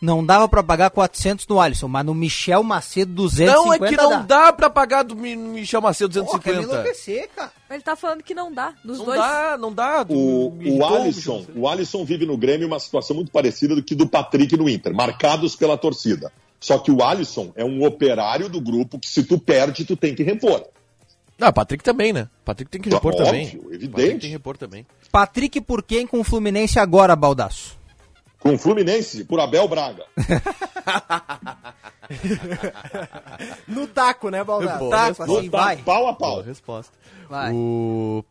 Não 0.00 0.24
dava 0.24 0.48
pra 0.48 0.62
pagar 0.62 0.90
400 0.90 1.44
no 1.48 1.60
Alisson, 1.60 1.88
mas 1.88 2.06
no 2.06 2.14
Michel 2.14 2.62
Macedo 2.62 3.12
250 3.14 3.56
Não, 3.56 3.74
é 3.74 3.88
que 3.88 3.96
não 3.96 4.24
dá 4.26 4.52
pra 4.52 4.70
pagar 4.70 5.02
do 5.02 5.16
Mi- 5.16 5.34
Michel 5.34 5.80
Macedo 5.80 6.24
Pô, 6.24 6.38
quer 6.38 6.50
me 6.54 6.62
250. 6.62 6.72
enlouquecer, 6.72 7.28
cara. 7.34 7.52
Ele 7.68 7.82
tá 7.82 7.96
falando 7.96 8.22
que 8.22 8.32
não 8.32 8.52
dá, 8.52 8.74
dos 8.84 8.98
não 8.98 9.04
dois. 9.06 9.18
dá, 9.20 9.58
não 9.58 9.72
dá. 9.72 10.04
do- 10.04 10.14
O, 10.14 10.78
o 10.78 10.86
Alisson, 10.86 11.44
o 11.56 11.66
Alisson 11.68 12.04
vive 12.04 12.24
no 12.26 12.36
Grêmio 12.36 12.68
uma 12.68 12.78
situação 12.78 13.16
muito 13.16 13.32
parecida 13.32 13.74
do 13.74 13.82
que 13.82 13.94
do 13.96 14.08
Patrick 14.08 14.56
no 14.56 14.68
Inter, 14.68 14.94
marcados 14.94 15.56
pela 15.56 15.76
torcida. 15.76 16.30
Só 16.60 16.78
que 16.78 16.90
o 16.92 17.02
Alisson 17.02 17.52
é 17.56 17.64
um 17.64 17.84
operário 17.84 18.48
do 18.48 18.60
grupo 18.60 18.98
que 19.00 19.08
se 19.08 19.22
tu 19.24 19.36
perde, 19.38 19.84
tu 19.84 19.96
tem 19.96 20.14
que 20.14 20.22
repor. 20.22 20.64
Não, 21.38 21.48
o 21.48 21.52
Patrick 21.52 21.84
também, 21.84 22.12
né? 22.12 22.28
O 22.42 22.44
Patrick 22.44 22.68
tem 22.70 22.80
que 22.80 22.88
repor 22.90 23.12
Óbvio, 23.12 23.26
também. 23.26 23.46
evidente. 23.46 23.86
O 23.86 23.90
Patrick 23.90 24.10
tem 24.10 24.18
que 24.20 24.26
repor 24.28 24.56
também. 24.56 24.86
Patrick 25.12 25.60
por 25.60 25.82
quem 25.84 26.04
com 26.06 26.18
o 26.20 26.24
Fluminense 26.24 26.78
agora, 26.80 27.14
Baldaço? 27.14 27.77
Com 28.40 28.54
o 28.54 28.58
Fluminense, 28.58 29.24
por 29.24 29.40
Abel 29.40 29.66
Braga. 29.68 30.04
No 33.66 33.86
taco, 33.86 34.30
né, 34.30 34.42
Baldasso? 34.44 34.78
Boa 34.78 34.90
Tá, 34.90 35.06
resposta. 35.08 35.38
assim, 35.38 35.48
vai. 35.50 35.76
Pau 35.78 35.96
a 36.08 36.12
Boa 36.12 36.14
pau. 36.14 36.40
resposta. 36.42 36.92
Vai. 37.28 37.52
O... 37.52 38.24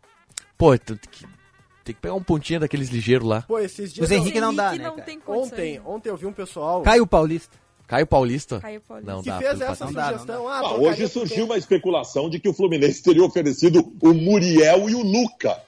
Pô, 0.58 0.78
tu- 0.78 0.98
tem 0.98 1.94
que- 1.96 2.02
pegar 2.02 2.16
um 2.16 2.24
pontinho 2.24 2.60
daqueles 2.60 2.90
ligeiros 2.90 3.28
lá. 3.28 3.44
Pô, 3.44 3.60
esses 3.60 3.94
dias... 3.94 4.06
Os 4.06 4.12
Henrique 4.12 4.42
não 4.42 4.54
dá, 4.54 4.70
Henrique 4.70 4.80
né, 4.84 4.90
não 4.90 4.96
cara? 4.96 5.06
tem. 5.06 5.20
Ontem, 5.28 5.82
ontem 5.86 6.10
eu 6.10 6.18
vi 6.18 6.26
um 6.26 6.34
pessoal 6.34 6.82
Caio 6.82 7.06
Paulista. 7.08 7.56
Caio 7.88 8.06
Paulista. 8.08 8.60
Caio 8.60 8.82
Paulista. 8.82 9.12
Não 9.14 9.22
que 9.24 9.30
dá. 9.30 9.38
fez 9.38 9.62
essa 9.62 9.86
não 9.86 9.94
dá, 9.94 10.02
não 10.12 10.12
sugestão. 10.20 10.48
Ah, 10.50 10.60
Ah, 10.60 10.74
hoje 10.76 11.08
surgiu 11.08 11.46
uma 11.46 11.58
especulação 11.58 12.30
de 12.30 12.40
que 12.40 12.50
o 12.50 12.54
Fluminense 12.54 13.02
teria 13.04 13.24
oferecido 13.24 13.94
o 14.02 14.14
Muriel 14.14 14.90
e 14.90 14.96
o 14.96 15.02
Luca 15.04 15.62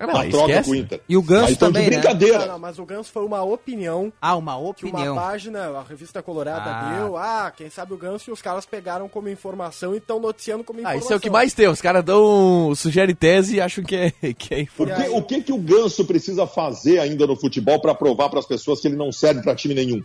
Ah, 0.00 0.06
na 0.06 0.12
não, 0.22 0.30
troca 0.30 0.50
esquece. 0.50 0.64
com 0.64 0.70
o 0.70 0.74
Inter. 0.76 1.00
E 1.08 1.16
o 1.16 1.22
Ganso 1.22 1.56
também, 1.56 1.84
de 1.84 1.90
né? 1.90 1.96
brincadeira. 1.96 2.38
Não, 2.40 2.46
não, 2.46 2.58
mas 2.60 2.78
o 2.78 2.84
Ganso 2.84 3.10
foi 3.10 3.24
uma 3.24 3.42
opinião 3.42 4.12
Ah, 4.20 4.36
uma 4.36 4.52
que 4.52 4.58
uma 4.60 4.70
opinião. 4.70 5.16
página, 5.16 5.70
a 5.76 5.82
revista 5.82 6.22
Colorada 6.22 6.70
Ah. 6.70 6.94
deu. 7.00 7.16
Ah, 7.16 7.52
quem 7.56 7.68
sabe 7.68 7.94
o 7.94 7.96
Ganso 7.96 8.30
e 8.30 8.32
os 8.32 8.40
caras 8.40 8.64
pegaram 8.64 9.08
como 9.08 9.28
informação 9.28 9.94
e 9.94 9.98
estão 9.98 10.20
noticiando 10.20 10.62
como 10.62 10.78
Ah, 10.78 10.82
informação. 10.82 11.00
isso 11.04 11.12
é 11.12 11.16
o 11.16 11.20
que 11.20 11.28
mais 11.30 11.52
tem. 11.52 11.66
Os 11.66 11.80
caras 11.80 12.04
dão. 12.04 12.72
sugerem 12.76 13.14
tese 13.14 13.56
e 13.56 13.60
acham 13.60 13.82
que 13.82 13.96
é, 13.96 14.10
que 14.34 14.54
é 14.54 14.58
O 14.58 14.60
informação. 14.60 15.04
que, 15.04 15.10
o 15.18 15.22
que 15.22 15.42
que 15.42 15.52
o 15.52 15.58
Ganso 15.58 16.04
precisa 16.04 16.46
fazer 16.46 17.00
ainda 17.00 17.26
no 17.26 17.34
futebol 17.34 17.80
para 17.80 17.92
provar 17.94 18.28
para 18.30 18.38
as 18.38 18.46
pessoas 18.46 18.80
que 18.80 18.86
ele 18.86 18.96
não 18.96 19.10
serve 19.10 19.42
para 19.42 19.54
time 19.56 19.74
nenhum? 19.74 20.02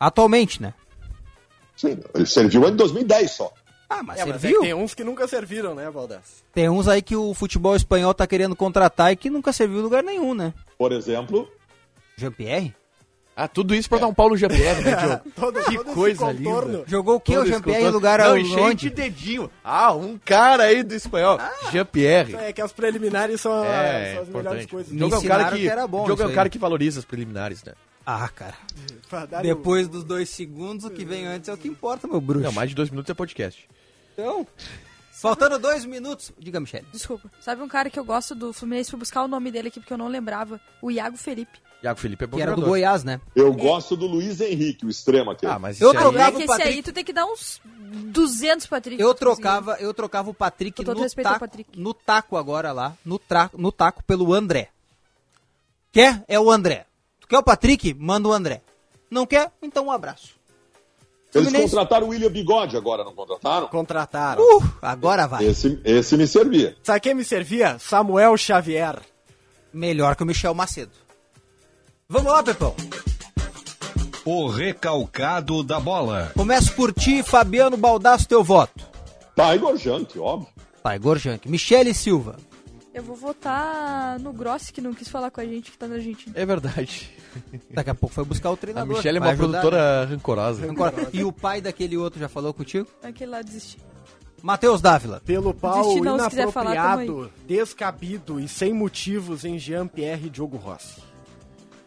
Atualmente, 0.00 0.60
né? 0.60 0.74
Sim, 1.76 1.98
ele 2.14 2.26
serviu 2.26 2.68
em 2.68 2.74
2010 2.76 3.30
só. 3.30 3.52
Ah, 3.98 4.02
mas 4.02 4.20
É, 4.20 4.24
mas 4.24 4.36
é 4.36 4.38
serviu. 4.38 4.60
que 4.60 4.66
tem 4.66 4.74
uns 4.74 4.94
que 4.94 5.04
nunca 5.04 5.26
serviram, 5.28 5.74
né, 5.74 5.90
Valdas? 5.90 6.42
Tem 6.54 6.68
uns 6.68 6.88
aí 6.88 7.02
que 7.02 7.14
o 7.16 7.34
futebol 7.34 7.74
espanhol 7.76 8.14
tá 8.14 8.26
querendo 8.26 8.56
contratar 8.56 9.12
e 9.12 9.16
que 9.16 9.28
nunca 9.30 9.52
serviu 9.52 9.80
em 9.80 9.82
lugar 9.82 10.02
nenhum, 10.02 10.34
né? 10.34 10.52
Por 10.78 10.92
exemplo, 10.92 11.48
Jean-Pierre? 12.16 12.74
Ah, 13.34 13.48
tudo 13.48 13.74
isso 13.74 13.88
pra 13.88 13.96
dar 13.98 14.08
um 14.08 14.12
pau 14.14 14.28
no 14.28 14.36
GPR, 14.36 14.82
né, 14.82 14.94
Diogo? 14.94 15.20
Todo, 15.34 15.64
Que 15.64 15.76
todo 15.78 15.94
coisa 15.94 16.26
contorno. 16.26 16.70
linda. 16.72 16.84
Jogou 16.86 17.16
o 17.16 17.20
quê, 17.20 17.38
o 17.38 17.46
Jean-Pierre, 17.46 17.84
em 17.86 17.88
lugar 17.90 18.18
Não, 18.18 18.36
e 18.36 18.44
cheio 18.44 18.74
de 18.74 18.90
dedinho. 18.90 19.50
Ah, 19.64 19.94
um 19.94 20.18
cara 20.22 20.64
aí 20.64 20.82
do 20.82 20.94
espanhol. 20.94 21.38
Jean-Pierre. 21.72 22.34
É 22.36 22.52
que 22.52 22.60
as 22.60 22.72
preliminares 22.72 23.40
são, 23.40 23.64
É, 23.64 24.14
são 24.16 24.22
as 24.24 24.28
melhores 24.28 24.64
importante. 24.64 24.66
coisas. 24.68 24.92
Me 24.92 24.98
Diogo 24.98 25.14
é 25.14 25.18
um 25.18 25.22
cara 25.22 25.50
que, 25.50 25.58
que 25.60 25.68
era 25.68 25.86
bom 25.86 26.04
Diogo 26.04 26.22
é 26.22 26.26
um 26.26 26.28
aí. 26.28 26.34
cara 26.34 26.48
que 26.50 26.58
valoriza 26.58 26.98
as 27.00 27.06
preliminares, 27.06 27.64
né? 27.64 27.72
Ah, 28.04 28.28
cara. 28.28 28.54
Depois 29.42 29.88
dos 29.88 30.04
dois 30.04 30.28
segundos, 30.28 30.84
o 30.84 30.90
que 30.90 31.04
vem 31.04 31.26
antes 31.26 31.48
é 31.48 31.52
o 31.54 31.56
que 31.56 31.68
importa, 31.68 32.06
meu 32.06 32.20
bruxo. 32.20 32.44
Não, 32.44 32.52
mais 32.52 32.68
de 32.68 32.74
dois 32.76 32.90
minutos 32.90 33.08
é 33.10 33.14
podcast. 33.14 33.66
Então, 34.12 34.46
faltando 35.10 35.58
dois 35.58 35.84
minutos. 35.84 36.32
Diga, 36.38 36.60
Michele. 36.60 36.86
Desculpa. 36.92 37.30
Sabe 37.40 37.62
um 37.62 37.68
cara 37.68 37.88
que 37.90 37.98
eu 37.98 38.04
gosto 38.04 38.34
do 38.34 38.52
Fluminense? 38.52 38.90
Fui 38.90 38.98
buscar 38.98 39.22
o 39.22 39.28
nome 39.28 39.50
dele 39.50 39.68
aqui 39.68 39.80
porque 39.80 39.92
eu 39.92 39.98
não 39.98 40.08
lembrava. 40.08 40.60
O 40.80 40.90
Iago 40.90 41.16
Felipe. 41.16 41.58
Iago 41.82 41.98
Felipe 41.98 42.22
é 42.22 42.26
bom 42.28 42.36
Que 42.36 42.42
era 42.44 42.54
do. 42.54 42.62
Goiás, 42.62 43.02
né? 43.02 43.20
eu 43.34 43.52
gosto 43.52 43.96
do 43.96 44.06
Luiz 44.06 44.40
Henrique, 44.40 44.86
o 44.86 44.88
extremo 44.88 45.32
aqui. 45.32 45.44
Ah, 45.46 45.58
mas 45.58 45.80
Eu 45.80 45.90
aí- 45.90 45.96
trocava- 45.96 46.22
É 46.22 46.30
que 46.30 46.36
o 46.36 46.38
esse 46.38 46.46
Patrick- 46.46 46.68
aí 46.68 46.82
tu 46.82 46.92
tem 46.92 47.04
que 47.04 47.12
dar 47.12 47.26
uns 47.26 47.60
200 47.64 48.66
Patrick. 48.68 49.02
Eu 49.02 49.12
trocava, 49.14 49.76
eu 49.80 49.92
trocava 49.92 50.30
o 50.30 50.34
Patrick 50.34 50.84
no 50.84 50.94
taco, 51.10 51.40
Patrick. 51.40 51.80
no 51.80 51.92
taco 51.92 52.36
agora 52.36 52.70
lá, 52.70 52.96
no, 53.04 53.18
tra, 53.18 53.50
no 53.56 53.72
taco 53.72 54.02
pelo 54.04 54.32
André. 54.32 54.68
Quer? 55.90 56.24
É 56.28 56.38
o 56.38 56.50
André. 56.52 56.86
Tu 57.20 57.26
quer 57.26 57.38
o 57.38 57.42
Patrick? 57.42 57.92
Manda 57.94 58.28
o 58.28 58.32
André. 58.32 58.62
Não 59.10 59.26
quer? 59.26 59.50
Então 59.60 59.86
um 59.86 59.90
abraço. 59.90 60.36
Eles 61.34 61.48
Fluminense- 61.48 61.70
contrataram 61.74 62.06
o 62.06 62.10
William 62.10 62.30
Bigode 62.30 62.76
agora, 62.76 63.04
não 63.04 63.14
contrataram? 63.14 63.68
Contrataram. 63.68 64.42
Uh, 64.42 64.62
agora 64.82 65.26
vai. 65.26 65.44
Esse, 65.44 65.80
esse 65.84 66.16
me 66.16 66.26
servia. 66.26 66.76
Sabe 66.82 67.00
quem 67.00 67.14
me 67.14 67.24
servia? 67.24 67.78
Samuel 67.78 68.36
Xavier. 68.36 68.98
Melhor 69.72 70.14
que 70.14 70.22
o 70.22 70.26
Michel 70.26 70.52
Macedo. 70.54 70.92
Vamos 72.08 72.30
lá, 72.30 72.42
Pepão. 72.42 72.74
O 74.24 74.48
recalcado 74.48 75.62
da 75.64 75.80
bola. 75.80 76.30
Começo 76.36 76.72
por 76.74 76.92
ti, 76.92 77.22
Fabiano 77.22 77.76
Baldasso, 77.76 78.28
teu 78.28 78.44
voto. 78.44 78.84
Tá, 79.34 79.56
Igor 79.56 79.76
Jante, 79.78 80.18
óbvio. 80.18 80.48
Pai, 80.82 80.98
Gorjank. 80.98 81.48
Michele 81.48 81.94
Silva. 81.94 82.36
Eu 82.94 83.02
vou 83.02 83.16
votar 83.16 84.18
no 84.20 84.32
Grossi, 84.32 84.70
que 84.72 84.80
não 84.80 84.92
quis 84.92 85.08
falar 85.08 85.30
com 85.30 85.40
a 85.40 85.44
gente, 85.46 85.70
que 85.70 85.78
tá 85.78 85.88
na 85.88 85.94
Argentina. 85.94 86.34
É 86.38 86.44
verdade. 86.44 87.10
Daqui 87.72 87.88
a 87.88 87.94
pouco 87.94 88.14
foi 88.14 88.24
buscar 88.24 88.50
o 88.50 88.54
A 88.54 88.56
treinador. 88.56 88.96
Michelle 88.96 89.16
é 89.16 89.20
Vai 89.20 89.28
uma 89.30 89.32
ajudar, 89.32 89.60
produtora 89.60 90.04
rancorosa. 90.04 90.62
né? 90.62 90.68
Agora, 90.70 91.08
E 91.12 91.24
o 91.24 91.32
pai 91.32 91.60
daquele 91.62 91.96
outro 91.96 92.20
já 92.20 92.28
falou 92.28 92.52
contigo? 92.52 92.86
Aquele 93.02 93.30
lá 93.30 93.40
desistiu. 93.40 93.80
Matheus 94.42 94.80
Dávila. 94.82 95.22
Pelo 95.24 95.54
pau 95.54 95.96
não, 96.02 96.18
se 96.18 96.28
quiser 96.30 96.50
falar, 96.50 96.74
inapropriado, 96.74 97.32
descabido 97.46 98.40
e 98.40 98.46
sem 98.48 98.74
motivos 98.74 99.44
em 99.44 99.58
Jean-Pierre 99.58 100.28
Diogo 100.28 100.56
Rossi. 100.58 101.00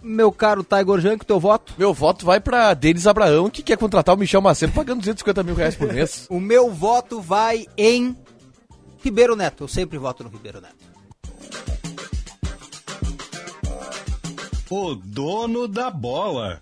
Meu 0.02 0.32
caro 0.32 0.64
Tiger 0.64 1.00
Jank, 1.00 1.26
teu 1.26 1.40
voto? 1.40 1.74
Meu 1.78 1.94
voto 1.94 2.26
vai 2.26 2.40
pra 2.40 2.74
Denis 2.74 3.06
Abraão, 3.08 3.50
que 3.50 3.62
quer 3.62 3.78
contratar 3.78 4.16
o 4.16 4.18
Michel 4.18 4.42
Macedo 4.42 4.72
pagando 4.72 5.00
250 5.00 5.44
mil 5.44 5.54
reais 5.56 5.76
por 5.76 5.92
mês. 5.92 6.26
O 6.32 6.40
meu 6.40 6.72
voto 6.72 7.20
vai 7.22 7.66
em 7.78 8.16
Ribeiro 9.04 9.36
Neto. 9.36 9.66
Eu 9.66 9.68
sempre 9.68 9.98
voto 9.98 10.24
no 10.24 10.30
Ribeiro 10.30 10.62
Neto. 10.62 10.95
O 14.70 14.96
dono 14.96 15.68
da 15.68 15.92
bola. 15.92 16.60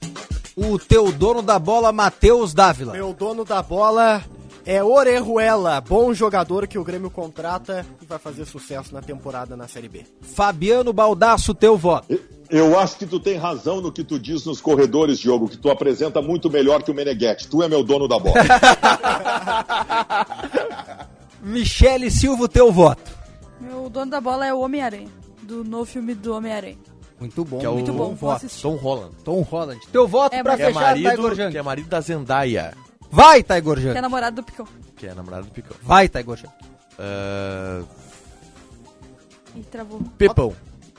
O 0.56 0.78
teu 0.78 1.12
dono 1.12 1.42
da 1.42 1.58
bola, 1.58 1.94
Matheus 1.94 2.54
Dávila. 2.54 2.92
Meu 2.92 3.14
dono 3.14 3.46
da 3.46 3.64
bola 3.64 4.22
é 4.66 4.84
Orejuela, 4.84 5.80
bom 5.82 6.14
jogador 6.14 6.68
que 6.68 6.78
o 6.78 6.84
Grêmio 6.84 7.10
contrata 7.10 7.86
e 8.02 8.06
vai 8.06 8.20
fazer 8.20 8.46
sucesso 8.46 8.94
na 8.94 9.02
temporada 9.02 9.56
na 9.56 9.68
Série 9.68 9.88
B. 9.88 10.06
Fabiano 10.22 10.92
Baldasso, 10.92 11.54
teu 11.54 11.78
voto. 11.78 12.20
Eu 12.50 12.78
acho 12.78 12.98
que 12.98 13.06
tu 13.06 13.20
tem 13.20 13.38
razão 13.38 13.82
no 13.82 13.92
que 13.92 14.04
tu 14.04 14.20
diz 14.20 14.46
nos 14.46 14.62
corredores, 14.62 15.18
Diogo, 15.18 15.48
que 15.48 15.58
tu 15.58 15.72
apresenta 15.72 16.22
muito 16.22 16.52
melhor 16.52 16.84
que 16.84 16.92
o 16.92 16.94
Meneghetti. 16.94 17.48
Tu 17.48 17.64
é 17.64 17.70
meu 17.70 17.84
dono 17.84 18.08
da 18.08 18.20
bola. 18.20 18.36
Michele 21.42 22.12
Silva, 22.12 22.48
teu 22.48 22.72
voto. 22.72 23.12
Meu 23.60 23.90
dono 23.90 24.12
da 24.12 24.22
bola 24.22 24.46
é 24.46 24.54
o 24.54 24.60
Homem-Aranha, 24.60 25.10
do 25.42 25.64
novo 25.64 25.86
filme 25.86 26.14
do 26.14 26.34
Homem-Aranha. 26.34 26.78
Muito 27.24 27.46
bom, 27.46 27.60
Que 27.60 27.66
é 27.66 27.70
o 27.70 27.74
Muito 27.76 27.94
bom, 27.94 28.14
vou 28.16 28.32
assistir. 28.32 28.62
Tom 28.62 28.76
Holland. 28.76 29.16
Tom 29.24 29.42
Holland. 29.42 29.80
Teu 29.92 30.06
voto 30.06 30.36
É, 30.36 30.44
pra 30.44 30.52
mas- 30.52 30.58
Que 30.60 30.64
é, 30.64 30.68
fechar, 30.68 30.80
Taigor 30.94 31.04
marido, 31.24 31.36
Jang. 31.36 31.52
que 31.52 31.58
é 31.58 31.62
marido 31.62 31.88
da 31.90 32.02
Zendaya, 32.02 32.74
Vai, 33.10 33.42
Taigor 33.44 33.80
Que 33.80 33.88
é 33.88 34.02
namorado 34.02 34.36
do 34.38 34.44
Picão. 34.44 34.68
que 34.98 35.08
é 35.08 35.14
namorada 35.14 35.44
do 35.44 35.52
Picão. 35.52 35.78
Vai, 35.82 36.10
Taigor 36.10 36.36
Jang. 36.36 36.52
Ah, 37.00 37.82
E 39.56 39.62
travou. 39.62 40.02
Pepão. 40.18 40.54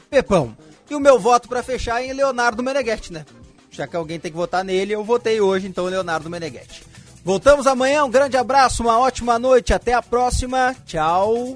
Pepão. 0.09 0.57
E 0.89 0.95
o 0.95 1.01
meu 1.01 1.18
voto 1.18 1.49
pra 1.49 1.62
fechar 1.62 2.03
é 2.03 2.07
em 2.07 2.12
Leonardo 2.12 2.62
Meneghetti, 2.62 3.12
né? 3.12 3.25
Já 3.70 3.87
que 3.87 3.97
alguém 3.97 4.18
tem 4.20 4.31
que 4.31 4.37
votar 4.37 4.64
nele, 4.64 4.95
eu 4.95 5.03
votei 5.05 5.41
hoje, 5.41 5.66
então 5.66 5.85
Leonardo 5.87 6.31
Meneghetti. 6.31 6.85
Voltamos 7.25 7.66
amanhã, 7.66 8.05
um 8.05 8.11
grande 8.11 8.37
abraço, 8.37 8.83
uma 8.83 8.99
ótima 8.99 9.39
noite, 9.39 9.75
até 9.75 9.93
a 9.95 10.03
próxima. 10.03 10.75
Tchau. 10.87 11.55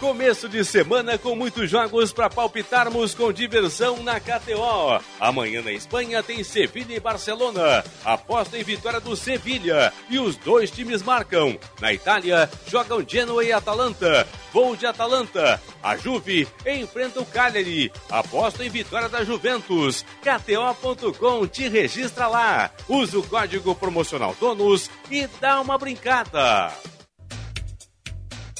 Começo 0.00 0.48
de 0.48 0.64
semana 0.64 1.18
com 1.18 1.36
muitos 1.36 1.68
jogos 1.68 2.10
para 2.10 2.30
palpitarmos 2.30 3.14
com 3.14 3.30
diversão 3.30 4.02
na 4.02 4.18
KTO. 4.18 4.98
Amanhã 5.20 5.60
na 5.60 5.72
Espanha 5.72 6.22
tem 6.22 6.42
Sevilha 6.42 6.96
e 6.96 6.98
Barcelona. 6.98 7.84
Aposta 8.02 8.56
em 8.56 8.62
vitória 8.62 8.98
do 8.98 9.14
Sevilha 9.14 9.92
e 10.08 10.18
os 10.18 10.36
dois 10.36 10.70
times 10.70 11.02
marcam. 11.02 11.58
Na 11.82 11.92
Itália 11.92 12.50
jogam 12.66 13.04
Genoa 13.06 13.44
e 13.44 13.52
Atalanta. 13.52 14.26
Voo 14.54 14.74
de 14.74 14.86
Atalanta. 14.86 15.60
A 15.82 15.98
Juve 15.98 16.48
enfrenta 16.66 17.20
o 17.20 17.26
Cagliari. 17.26 17.92
Aposta 18.08 18.64
em 18.64 18.70
vitória 18.70 19.08
da 19.10 19.22
Juventus. 19.22 20.02
KTO.com 20.22 21.46
te 21.46 21.68
registra 21.68 22.26
lá. 22.26 22.70
Usa 22.88 23.18
o 23.18 23.22
código 23.22 23.74
promocional 23.74 24.34
DONUS 24.40 24.90
e 25.10 25.28
dá 25.38 25.60
uma 25.60 25.76
brincada. 25.76 26.72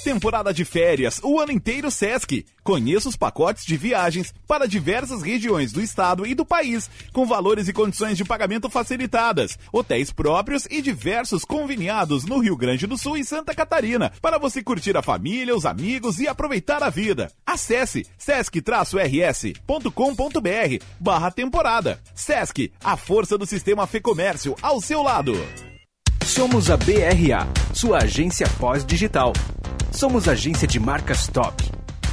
Temporada 0.04 0.52
de 0.54 0.64
férias, 0.64 1.20
o 1.22 1.38
ano 1.38 1.52
inteiro 1.52 1.90
Sesc. 1.90 2.46
Conheça 2.64 3.08
os 3.08 3.16
pacotes 3.16 3.66
de 3.66 3.76
viagens 3.76 4.32
para 4.48 4.66
diversas 4.66 5.22
regiões 5.22 5.72
do 5.72 5.80
estado 5.82 6.26
e 6.26 6.34
do 6.34 6.44
país, 6.44 6.88
com 7.12 7.26
valores 7.26 7.68
e 7.68 7.72
condições 7.72 8.16
de 8.16 8.24
pagamento 8.24 8.70
facilitadas, 8.70 9.58
hotéis 9.70 10.10
próprios 10.10 10.66
e 10.70 10.80
diversos 10.80 11.44
conveniados 11.44 12.24
no 12.24 12.38
Rio 12.38 12.56
Grande 12.56 12.86
do 12.86 12.96
Sul 12.96 13.18
e 13.18 13.24
Santa 13.24 13.54
Catarina, 13.54 14.10
para 14.22 14.38
você 14.38 14.62
curtir 14.62 14.96
a 14.96 15.02
família, 15.02 15.54
os 15.54 15.66
amigos 15.66 16.18
e 16.18 16.26
aproveitar 16.26 16.82
a 16.82 16.88
vida. 16.88 17.30
Acesse 17.44 18.06
sesc-rs.com.br 18.16 19.60
barra 20.98 21.30
temporada. 21.30 22.00
Sesc, 22.14 22.72
a 22.82 22.96
força 22.96 23.36
do 23.36 23.44
sistema 23.44 23.86
Fê 23.86 24.00
Comércio 24.00 24.56
ao 24.62 24.80
seu 24.80 25.02
lado. 25.02 25.34
Somos 26.24 26.70
a 26.70 26.76
BRA, 26.78 27.46
sua 27.74 27.98
agência 27.98 28.46
pós-digital. 28.58 29.34
Somos 29.92 30.28
agência 30.28 30.66
de 30.66 30.78
marcas 30.78 31.26
top. 31.26 31.64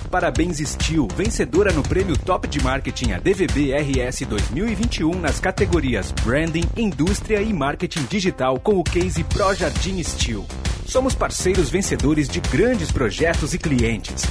Parabéns 0.09 0.57
Steel, 0.57 1.07
vencedora 1.15 1.71
no 1.71 1.83
prêmio 1.83 2.17
Top 2.17 2.47
de 2.47 2.61
Marketing 2.61 3.11
ADVB 3.11 3.71
RS 3.73 4.21
2021 4.27 5.19
nas 5.19 5.39
categorias 5.39 6.11
Branding, 6.23 6.63
Indústria 6.75 7.41
e 7.41 7.53
Marketing 7.53 8.03
Digital 8.09 8.59
com 8.59 8.79
o 8.79 8.83
case 8.83 9.23
Pro 9.25 9.53
Jardim 9.53 10.01
Steel. 10.03 10.45
Somos 10.85 11.13
parceiros 11.13 11.69
vencedores 11.69 12.27
de 12.27 12.39
grandes 12.39 12.91
projetos 12.91 13.53
e 13.53 13.59
clientes. 13.59 14.25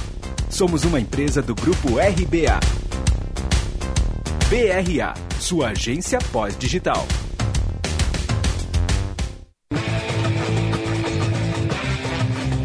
Somos 0.49 0.83
uma 0.83 0.99
empresa 0.99 1.41
do 1.41 1.55
grupo 1.55 1.97
RBA. 1.97 2.59
BRA, 4.49 5.13
sua 5.39 5.69
agência 5.69 6.19
pós-digital. 6.31 7.07